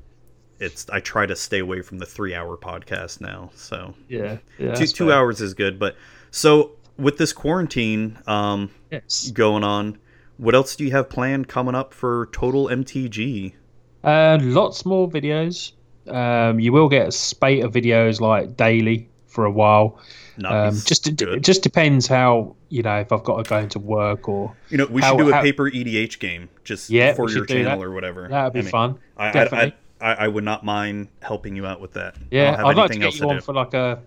it's 0.61 0.89
I 0.91 1.01
try 1.01 1.27
to 1.27 1.37
stay 1.37 1.59
away 1.61 1.83
from 1.83 1.99
the 1.99 2.07
three 2.07 2.35
hour 2.35 2.57
podcast 2.57 3.21
now. 3.21 3.51
So 3.55 3.95
yeah, 4.09 4.39
yeah. 4.59 4.75
two 4.75 4.87
two 4.87 5.07
fair. 5.09 5.17
hours 5.17 5.41
is 5.41 5.55
good. 5.55 5.79
But 5.79 5.97
so 6.31 6.73
with 6.99 7.19
this 7.19 7.33
quarantine 7.33 8.19
um 8.27 8.71
Yes. 8.91 9.31
going 9.31 9.65
on, 9.65 9.99
what 10.39 10.55
else 10.55 10.75
do 10.77 10.85
you 10.85 10.91
have 10.93 11.09
planned 11.11 11.49
coming 11.49 11.75
up 11.75 11.93
for 11.95 12.29
Total 12.33 12.69
MTG? 12.69 13.55
Uh, 14.03 14.39
lots 14.41 14.85
more 14.87 15.09
videos. 15.09 15.73
Um, 16.07 16.59
you 16.59 16.73
will 16.73 16.89
get 16.89 17.09
a 17.09 17.13
spate 17.13 17.63
of 17.65 17.73
videos 17.73 18.21
like 18.21 18.57
daily 18.57 19.09
for 19.29 19.45
a 19.45 19.51
while. 19.51 19.99
Um, 20.39 20.43
Nice. 20.43 20.85
just 20.85 21.07
it 21.09 21.43
just 21.43 21.63
depends 21.63 22.07
how 22.07 22.55
you 22.69 22.83
know 22.83 23.01
if 23.01 23.11
I've 23.13 23.25
got 23.25 23.43
to 23.45 23.49
go 23.49 23.59
into 23.59 23.79
work 23.79 24.29
or 24.29 24.55
you 24.71 24.79
know, 24.79 24.87
we 24.87 25.01
how- 25.03 25.11
should 25.17 25.19
do 25.25 25.31
a 25.31 25.35
how- 25.35 25.43
paper 25.43 25.69
EDH 25.71 26.19
game 26.19 26.49
just 26.65 26.91
Yeah, 26.91 27.15
for 27.15 27.29
your 27.31 27.45
channel 27.45 27.83
or 27.83 27.91
whatever. 27.91 28.29
that'd 28.29 28.53
be 28.53 28.61
I 28.61 28.63
mean, 28.63 28.71
fun. 28.71 28.99
I, 29.17 29.33
Definitely. 29.33 29.75
I, 30.01 30.13
I, 30.13 30.15
I 30.25 30.29
would 30.29 30.45
not 30.45 30.65
mind 30.65 31.09
helping 31.23 31.57
you 31.57 31.67
out 31.67 31.81
with 31.81 31.95
that. 31.95 32.15
Yeah, 32.31 32.63
I'd 32.65 32.77
like 32.77 32.93
to 32.93 32.99
get 32.99 33.15
you 33.15 33.21
to 33.21 33.29
on 33.29 33.35
do. 33.37 33.41
for 33.43 33.53
like 33.53 33.75
a 33.75 34.01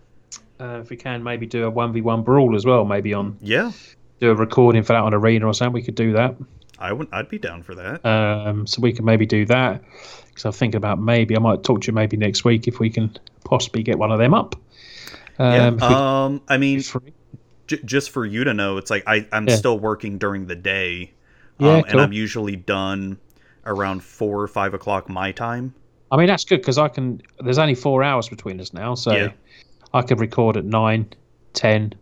uh, 0.59 0.79
if 0.81 0.89
we 0.89 0.95
can 0.95 1.21
maybe 1.23 1.45
do 1.47 1.65
a 1.65 1.69
one 1.69 1.91
v 1.91 2.01
one 2.01 2.23
brawl 2.23 2.55
as 2.55 2.65
well. 2.65 2.85
Maybe 2.85 3.13
on 3.13 3.37
Yeah, 3.41 3.71
do 4.21 4.31
a 4.31 4.35
recording 4.35 4.83
for 4.83 4.93
that 4.93 5.01
on 5.03 5.13
arena 5.13 5.47
or 5.47 5.53
something. 5.53 5.73
We 5.73 5.81
could 5.81 5.95
do 5.95 6.13
that. 6.13 6.35
I 6.79 6.93
would. 6.93 7.09
I'd 7.11 7.27
be 7.29 7.37
down 7.39 7.61
for 7.63 7.75
that. 7.75 8.05
Um, 8.05 8.65
so 8.65 8.81
we 8.81 8.93
can 8.93 9.03
maybe 9.05 9.25
do 9.25 9.45
that. 9.47 9.83
Because 10.29 10.45
I'm 10.45 10.51
thinking 10.53 10.77
about 10.77 10.97
maybe 10.99 11.35
I 11.35 11.39
might 11.39 11.63
talk 11.63 11.81
to 11.81 11.87
you 11.87 11.93
maybe 11.93 12.15
next 12.15 12.45
week 12.45 12.67
if 12.67 12.79
we 12.79 12.89
can 12.89 13.15
possibly 13.43 13.83
get 13.83 13.99
one 13.99 14.11
of 14.13 14.17
them 14.19 14.33
up. 14.33 14.55
Um, 15.41 15.77
yeah. 15.79 16.23
Um. 16.25 16.41
I 16.47 16.57
mean, 16.57 16.81
j- 17.67 17.79
just 17.85 18.11
for 18.11 18.25
you 18.25 18.43
to 18.43 18.53
know, 18.53 18.77
it's 18.77 18.91
like 18.91 19.03
I 19.07 19.27
I'm 19.31 19.47
Yeah. 19.47 19.55
still 19.55 19.79
working 19.79 20.17
during 20.17 20.47
the 20.47 20.55
day. 20.55 21.11
Um, 21.59 21.67
Yeah, 21.67 21.81
And. 21.87 22.01
I'm 22.01 22.13
usually 22.13 22.55
done 22.55 23.17
around 23.65 24.03
four 24.03 24.41
or 24.41 24.47
five 24.47 24.73
o'clock 24.73 25.09
my 25.09 25.31
time. 25.31 25.73
I 26.11 26.17
mean 26.17 26.27
that's 26.27 26.43
good 26.43 26.57
because 26.57 26.77
I 26.77 26.87
can. 26.89 27.21
There's 27.39 27.57
only 27.57 27.75
four 27.75 28.03
hours 28.03 28.27
between 28.29 28.59
us 28.59 28.73
now, 28.73 28.95
so 28.95 29.13
Yeah. 29.15 29.31
I 29.93 30.01
could 30.01 30.19
record 30.19 30.57
at 30.57 30.65
nine, 30.65 31.07
ten, 31.53 31.93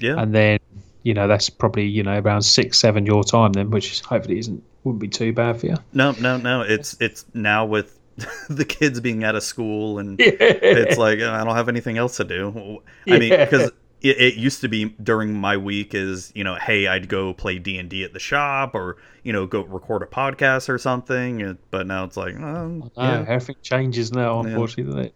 Yeah. 0.00 0.16
and 0.20 0.34
then 0.34 0.58
you 1.02 1.12
know 1.14 1.28
that's 1.28 1.50
probably 1.50 1.84
you 1.86 2.02
know 2.02 2.18
around 2.18 2.42
six, 2.42 2.78
seven 2.78 3.04
your 3.06 3.22
time 3.24 3.52
then, 3.52 3.70
which 3.70 4.00
hopefully 4.00 4.38
isn't 4.38 4.62
wouldn't 4.84 5.00
be 5.00 5.08
too 5.08 5.32
bad 5.32 5.60
for 5.60 5.66
you. 5.66 5.76
no, 5.92 6.12
no, 6.20 6.36
no. 6.38 6.62
It's 6.62 6.96
it's 7.00 7.24
now 7.34 7.64
with 7.66 7.98
the 8.48 8.64
kids 8.64 9.00
being 9.00 9.24
out 9.24 9.34
of 9.34 9.42
school 9.42 9.98
and 9.98 10.16
it's 10.20 10.96
like 10.98 11.20
uh, 11.20 11.32
I 11.32 11.44
don't 11.44 11.56
have 11.56 11.68
anything 11.68 11.98
else 11.98 12.16
to 12.18 12.24
do. 12.24 12.80
I 13.08 13.18
mean, 13.18 13.32
Yeah. 13.32 13.44
because 13.44 13.70
it, 14.02 14.18
it 14.20 14.34
used 14.34 14.60
to 14.60 14.68
be 14.68 14.90
during 15.02 15.32
my 15.34 15.56
week 15.56 15.94
is 15.94 16.30
you 16.34 16.44
know, 16.44 16.54
hey, 16.56 16.86
I'd 16.86 17.08
go 17.08 17.32
play 17.34 17.58
D 17.58 17.78
and 17.78 17.88
D 17.88 18.04
at 18.04 18.12
the 18.12 18.18
shop 18.20 18.74
or 18.74 18.98
you 19.22 19.32
know 19.32 19.46
go 19.46 19.62
record 19.62 20.02
a 20.02 20.06
podcast 20.06 20.68
or 20.68 20.78
something. 20.78 21.58
But 21.70 21.86
now 21.86 22.04
it's 22.04 22.16
like, 22.16 22.36
No, 22.36 22.90
yeah. 22.96 23.24
everything 23.26 23.56
changes 23.62 24.12
now, 24.12 24.40
unfortunately, 24.40 24.94
doesn't? 24.94 25.14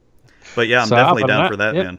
But 0.57 0.69
yeah, 0.69 0.81
I'm 0.83 0.89
So 0.89 0.97
definitely 0.97 1.25
down 1.25 1.43
that, 1.43 1.51
for 1.51 1.57
that, 1.57 1.75
yeah. 1.75 1.83
man. 1.83 1.99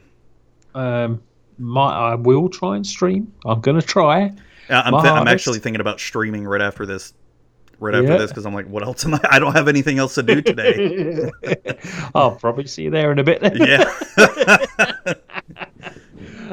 Um, 0.76 1.22
my 1.58 1.92
I 2.12 2.16
will 2.16 2.50
try 2.50 2.76
and 2.76 2.86
stream. 2.86 3.32
I'm 3.46 3.62
gonna 3.62 3.82
try. 3.82 4.34
I'm, 4.72 4.94
th- 4.94 5.06
I'm 5.06 5.28
actually 5.28 5.58
thinking 5.60 5.82
about 5.82 6.00
streaming 6.00 6.46
right 6.46 6.62
after 6.62 6.86
this. 6.86 7.14
Right 7.80 7.96
after 7.96 8.08
Yeah. 8.12 8.18
this, 8.18 8.32
because 8.32 8.46
I'm 8.46 8.54
like, 8.54 8.68
what 8.68 8.84
else 8.84 9.06
am 9.06 9.14
I? 9.16 9.20
I 9.32 9.40
don't 9.40 9.54
have 9.56 9.68
anything 9.68 10.00
else 10.00 10.16
to 10.16 10.24
do 10.24 10.42
today. 10.42 11.30
I'll 12.16 12.36
probably 12.36 12.68
see 12.68 12.84
you 12.84 12.90
there 12.90 13.12
in 13.12 13.20
a 13.20 13.24
bit. 13.24 13.42
yeah. 13.56 15.14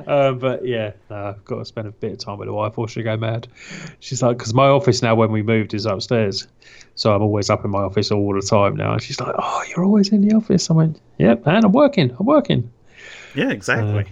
Uh, 0.07 0.32
but 0.32 0.65
yeah, 0.65 0.93
no, 1.11 1.16
I've 1.16 1.44
got 1.44 1.57
to 1.59 1.65
spend 1.65 1.89
a 1.89 1.90
bit 1.90 2.12
of 2.12 2.19
time 2.19 2.39
with 2.39 2.47
the 2.47 2.53
wife 2.53 2.78
or 2.78 2.86
she'll 2.86 3.03
go 3.03 3.16
mad. 3.16 3.48
She's 3.98 4.23
like, 4.23 4.39
because 4.39 4.55
my 4.55 4.66
office 4.69 5.03
now, 5.03 5.16
when 5.16 5.32
we 5.32 5.43
moved, 5.43 5.74
is 5.74 5.85
upstairs. 5.85 6.47
So 6.94 7.12
I'm 7.12 7.23
always 7.23 7.51
up 7.51 7.65
in 7.65 7.73
my 7.73 7.81
office 7.81 8.12
all 8.12 8.32
the 8.32 8.40
time 8.43 8.77
now. 8.77 8.93
And 8.93 9.03
she's 9.03 9.19
like, 9.19 9.35
oh, 9.36 9.65
you're 9.69 9.85
always 9.85 10.11
in 10.11 10.20
the 10.20 10.36
office. 10.36 10.70
I 10.70 10.74
went, 10.74 11.01
yep, 11.19 11.44
and 11.47 11.65
I'm 11.65 11.73
working. 11.73 12.15
I'm 12.20 12.27
working. 12.27 12.70
yeah, 13.35 13.51
exactly. 13.51 14.05
Uh, 14.05 14.09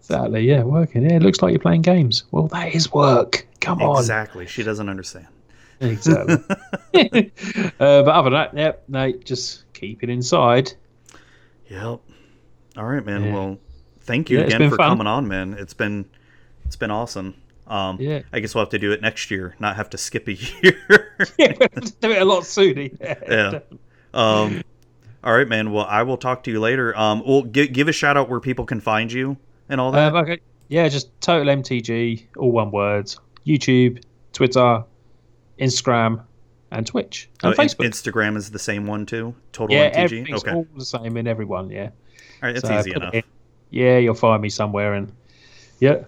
Exactly, 0.00 0.42
yeah, 0.46 0.62
working. 0.62 1.02
Yeah, 1.02 1.16
it 1.16 1.22
looks 1.22 1.40
like 1.40 1.50
you're 1.52 1.58
playing 1.58 1.80
games. 1.82 2.24
Well, 2.30 2.46
that 2.48 2.74
is 2.74 2.92
work. 2.92 3.46
Come 3.60 3.80
on. 3.82 3.98
exactly. 3.98 4.46
She 4.46 4.62
doesn't 4.62 4.90
understand. 4.90 5.26
Exactly. 5.84 6.34
uh, 7.78 8.02
but 8.02 8.08
other 8.08 8.30
than 8.30 8.32
that, 8.32 8.56
yep, 8.56 8.84
no, 8.88 9.12
just 9.12 9.72
keep 9.74 10.02
it 10.02 10.10
inside. 10.10 10.72
Yep. 11.68 12.00
All 12.76 12.84
right, 12.84 13.04
man. 13.04 13.24
Yeah. 13.24 13.32
Well, 13.32 13.58
thank 14.00 14.30
you 14.30 14.38
Yeah, 14.38 14.44
again 14.44 14.70
for 14.70 14.76
fun. 14.76 14.90
coming 14.90 15.06
on, 15.06 15.28
man. 15.28 15.54
It's 15.54 15.74
been 15.74 16.04
it's 16.66 16.76
been 16.76 16.90
awesome. 16.90 17.34
Um, 17.66 17.98
Yeah. 18.00 18.22
I 18.32 18.40
guess 18.40 18.54
we'll 18.54 18.62
have 18.64 18.70
to 18.70 18.78
do 18.78 18.92
it 18.92 19.00
next 19.00 19.30
year, 19.30 19.54
not 19.58 19.76
have 19.76 19.90
to 19.90 19.98
skip 19.98 20.28
a 20.28 20.34
year. 20.34 21.10
Yeah, 21.38 21.52
we 21.58 21.66
have 21.74 21.84
to 21.84 21.92
do 22.00 22.10
it 22.10 22.20
a 22.20 22.24
lot 22.24 22.44
sooner. 22.44 22.88
Yeah. 23.00 23.14
yeah. 23.28 23.58
Um, 24.12 24.62
all 25.22 25.32
right, 25.32 25.48
man. 25.48 25.70
Well, 25.72 25.86
I 25.88 26.02
will 26.02 26.16
talk 26.18 26.42
to 26.44 26.50
you 26.50 26.60
later. 26.60 26.96
Um, 26.98 27.22
well, 27.26 27.42
give 27.42 27.72
give 27.72 27.88
a 27.88 27.92
shout 27.92 28.16
out 28.16 28.28
where 28.28 28.40
people 28.40 28.66
can 28.66 28.80
find 28.80 29.10
you 29.12 29.36
and 29.68 29.80
all 29.80 29.92
that. 29.92 30.14
Um, 30.14 30.24
okay. 30.24 30.40
Yeah, 30.68 30.88
just 30.88 31.18
total 31.20 31.46
MTG, 31.54 32.24
all 32.36 32.50
one 32.52 32.70
word. 32.70 33.14
YouTube, 33.46 34.02
Twitter, 34.32 34.84
Instagram, 35.58 36.22
and 36.70 36.86
Twitch 36.86 37.30
and 37.42 37.54
Oh, 37.54 37.56
Facebook. 37.56 37.86
Instagram 37.86 38.36
is 38.36 38.50
the 38.50 38.58
same 38.58 38.86
one 38.86 39.06
too. 39.06 39.34
Total 39.52 39.76
yeah, 39.76 39.90
MTG. 39.90 39.94
everything's 39.96 40.44
Okay. 40.44 40.52
All 40.54 40.66
the 40.76 40.84
same 40.84 41.16
in 41.16 41.26
everyone. 41.26 41.70
Yeah, 41.70 41.84
All 41.84 41.90
right, 42.42 42.52
that's 42.52 42.66
So 42.66 42.78
easy 42.78 42.92
enough. 42.92 43.14
Yeah, 43.70 43.98
you'll 43.98 44.14
find 44.14 44.40
me 44.42 44.50
somewhere, 44.50 44.94
and 44.94 45.12
yeah, 45.80 46.04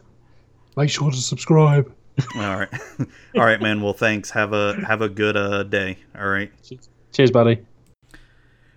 make 0.77 0.91
sure 0.91 1.11
to 1.11 1.17
subscribe. 1.17 1.93
All 2.37 2.57
right. 2.57 2.69
All 3.37 3.45
right, 3.45 3.61
man. 3.61 3.83
Well, 3.83 3.93
thanks. 3.93 4.31
Have 4.31 4.53
a 4.53 4.75
have 4.87 5.03
a 5.03 5.09
good 5.09 5.37
uh, 5.37 5.63
day. 5.65 5.99
All 6.19 6.29
right. 6.29 6.51
Cheers, 7.13 7.31
buddy. 7.31 7.65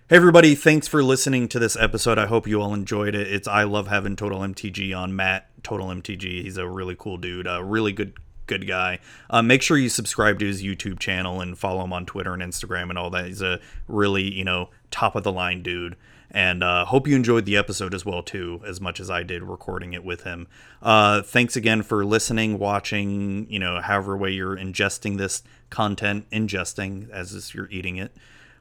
Hey 0.08 0.16
everybody, 0.16 0.56
thanks 0.56 0.88
for 0.88 1.04
listening 1.04 1.46
to 1.50 1.60
this 1.60 1.76
episode. 1.76 2.18
I 2.18 2.26
hope 2.26 2.48
you 2.48 2.60
all 2.60 2.74
enjoyed 2.74 3.14
it. 3.14 3.32
It's 3.32 3.46
I 3.46 3.62
love 3.62 3.86
having 3.86 4.16
Total 4.16 4.40
MTG 4.40 4.92
on 4.96 5.14
Matt 5.14 5.46
Total 5.62 5.86
MTG. 5.86 6.42
He's 6.42 6.56
a 6.56 6.68
really 6.68 6.96
cool 6.98 7.16
dude, 7.16 7.46
a 7.46 7.62
really 7.62 7.92
good 7.92 8.14
good 8.50 8.66
guy. 8.66 8.98
Uh, 9.30 9.40
make 9.40 9.62
sure 9.62 9.78
you 9.78 9.88
subscribe 9.88 10.38
to 10.40 10.46
his 10.46 10.62
YouTube 10.62 10.98
channel 10.98 11.40
and 11.40 11.56
follow 11.56 11.82
him 11.84 11.92
on 11.92 12.04
Twitter 12.04 12.34
and 12.34 12.42
Instagram 12.42 12.90
and 12.90 12.98
all 12.98 13.08
that. 13.10 13.26
He's 13.26 13.40
a 13.40 13.60
really 13.88 14.30
you 14.30 14.44
know 14.44 14.68
top 14.90 15.14
of 15.14 15.22
the 15.22 15.32
line 15.32 15.62
dude. 15.62 15.96
And 16.32 16.62
uh, 16.62 16.84
hope 16.84 17.08
you 17.08 17.16
enjoyed 17.16 17.44
the 17.44 17.56
episode 17.56 17.92
as 17.92 18.06
well 18.06 18.22
too, 18.22 18.60
as 18.64 18.80
much 18.80 19.00
as 19.00 19.10
I 19.10 19.24
did 19.24 19.42
recording 19.42 19.94
it 19.94 20.04
with 20.04 20.22
him. 20.22 20.46
Uh, 20.80 21.22
thanks 21.22 21.56
again 21.56 21.82
for 21.82 22.04
listening, 22.04 22.58
watching, 22.58 23.50
you 23.50 23.58
know, 23.58 23.80
however 23.80 24.16
way 24.16 24.30
you're 24.30 24.56
ingesting 24.56 25.18
this 25.18 25.42
content, 25.70 26.30
ingesting 26.30 27.10
as 27.10 27.34
if 27.34 27.52
you're 27.52 27.68
eating 27.70 27.96
it 27.96 28.12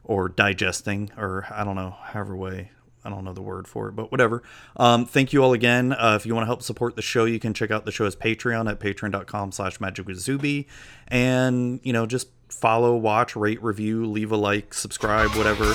or 0.04 0.30
digesting, 0.30 1.12
or 1.16 1.46
I 1.52 1.64
don't 1.64 1.76
know, 1.76 1.96
however 2.02 2.36
way. 2.36 2.72
I 3.04 3.10
don't 3.10 3.24
know 3.24 3.34
the 3.34 3.42
word 3.42 3.68
for 3.68 3.88
it, 3.88 3.96
but 3.96 4.12
whatever. 4.12 4.44
Um, 4.76 5.06
thank 5.06 5.32
you 5.32 5.44
all 5.44 5.54
again. 5.54 5.94
Uh, 5.94 6.18
if 6.20 6.26
you 6.26 6.36
want 6.36 6.44
to 6.44 6.48
help 6.48 6.62
support 6.62 6.96
the 6.96 7.02
show, 7.02 7.26
you 7.26 7.40
can 7.40 7.54
check 7.54 7.72
out 7.72 7.86
the 7.86 7.92
show's 7.92 8.16
Patreon 8.16 8.70
at 8.70 8.80
patreon.com 8.80 9.52
slash 9.52 9.78
magicwithzubi. 9.78 10.66
And, 11.08 11.80
you 11.84 11.94
know, 11.94 12.06
just 12.06 12.28
follow, 12.50 12.96
watch, 12.98 13.36
rate, 13.36 13.64
review, 13.64 14.06
leave 14.06 14.32
a 14.32 14.38
like, 14.38 14.74
subscribe, 14.74 15.32
whatever. 15.36 15.74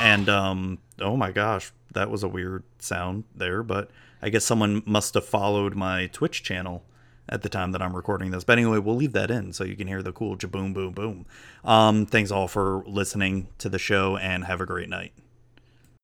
And, 0.00 0.28
um, 0.28 0.78
oh 1.00 1.16
my 1.16 1.30
gosh, 1.30 1.72
that 1.92 2.10
was 2.10 2.22
a 2.22 2.28
weird 2.28 2.64
sound 2.78 3.24
there, 3.34 3.62
but 3.62 3.90
I 4.20 4.28
guess 4.28 4.44
someone 4.44 4.82
must 4.86 5.14
have 5.14 5.24
followed 5.24 5.74
my 5.74 6.08
Twitch 6.08 6.42
channel 6.42 6.84
at 7.28 7.42
the 7.42 7.48
time 7.48 7.72
that 7.72 7.82
I'm 7.82 7.94
recording 7.94 8.30
this. 8.30 8.44
But 8.44 8.58
anyway, 8.58 8.78
we'll 8.78 8.96
leave 8.96 9.12
that 9.12 9.30
in 9.30 9.52
so 9.52 9.64
you 9.64 9.76
can 9.76 9.88
hear 9.88 10.02
the 10.02 10.12
cool 10.12 10.36
jaboom 10.36 10.74
boom 10.74 10.92
boom. 10.92 11.26
Um, 11.64 12.06
thanks 12.06 12.30
all 12.30 12.48
for 12.48 12.84
listening 12.86 13.48
to 13.58 13.68
the 13.68 13.78
show 13.78 14.16
and 14.16 14.44
have 14.44 14.60
a 14.60 14.66
great 14.66 14.88
night. 14.88 15.12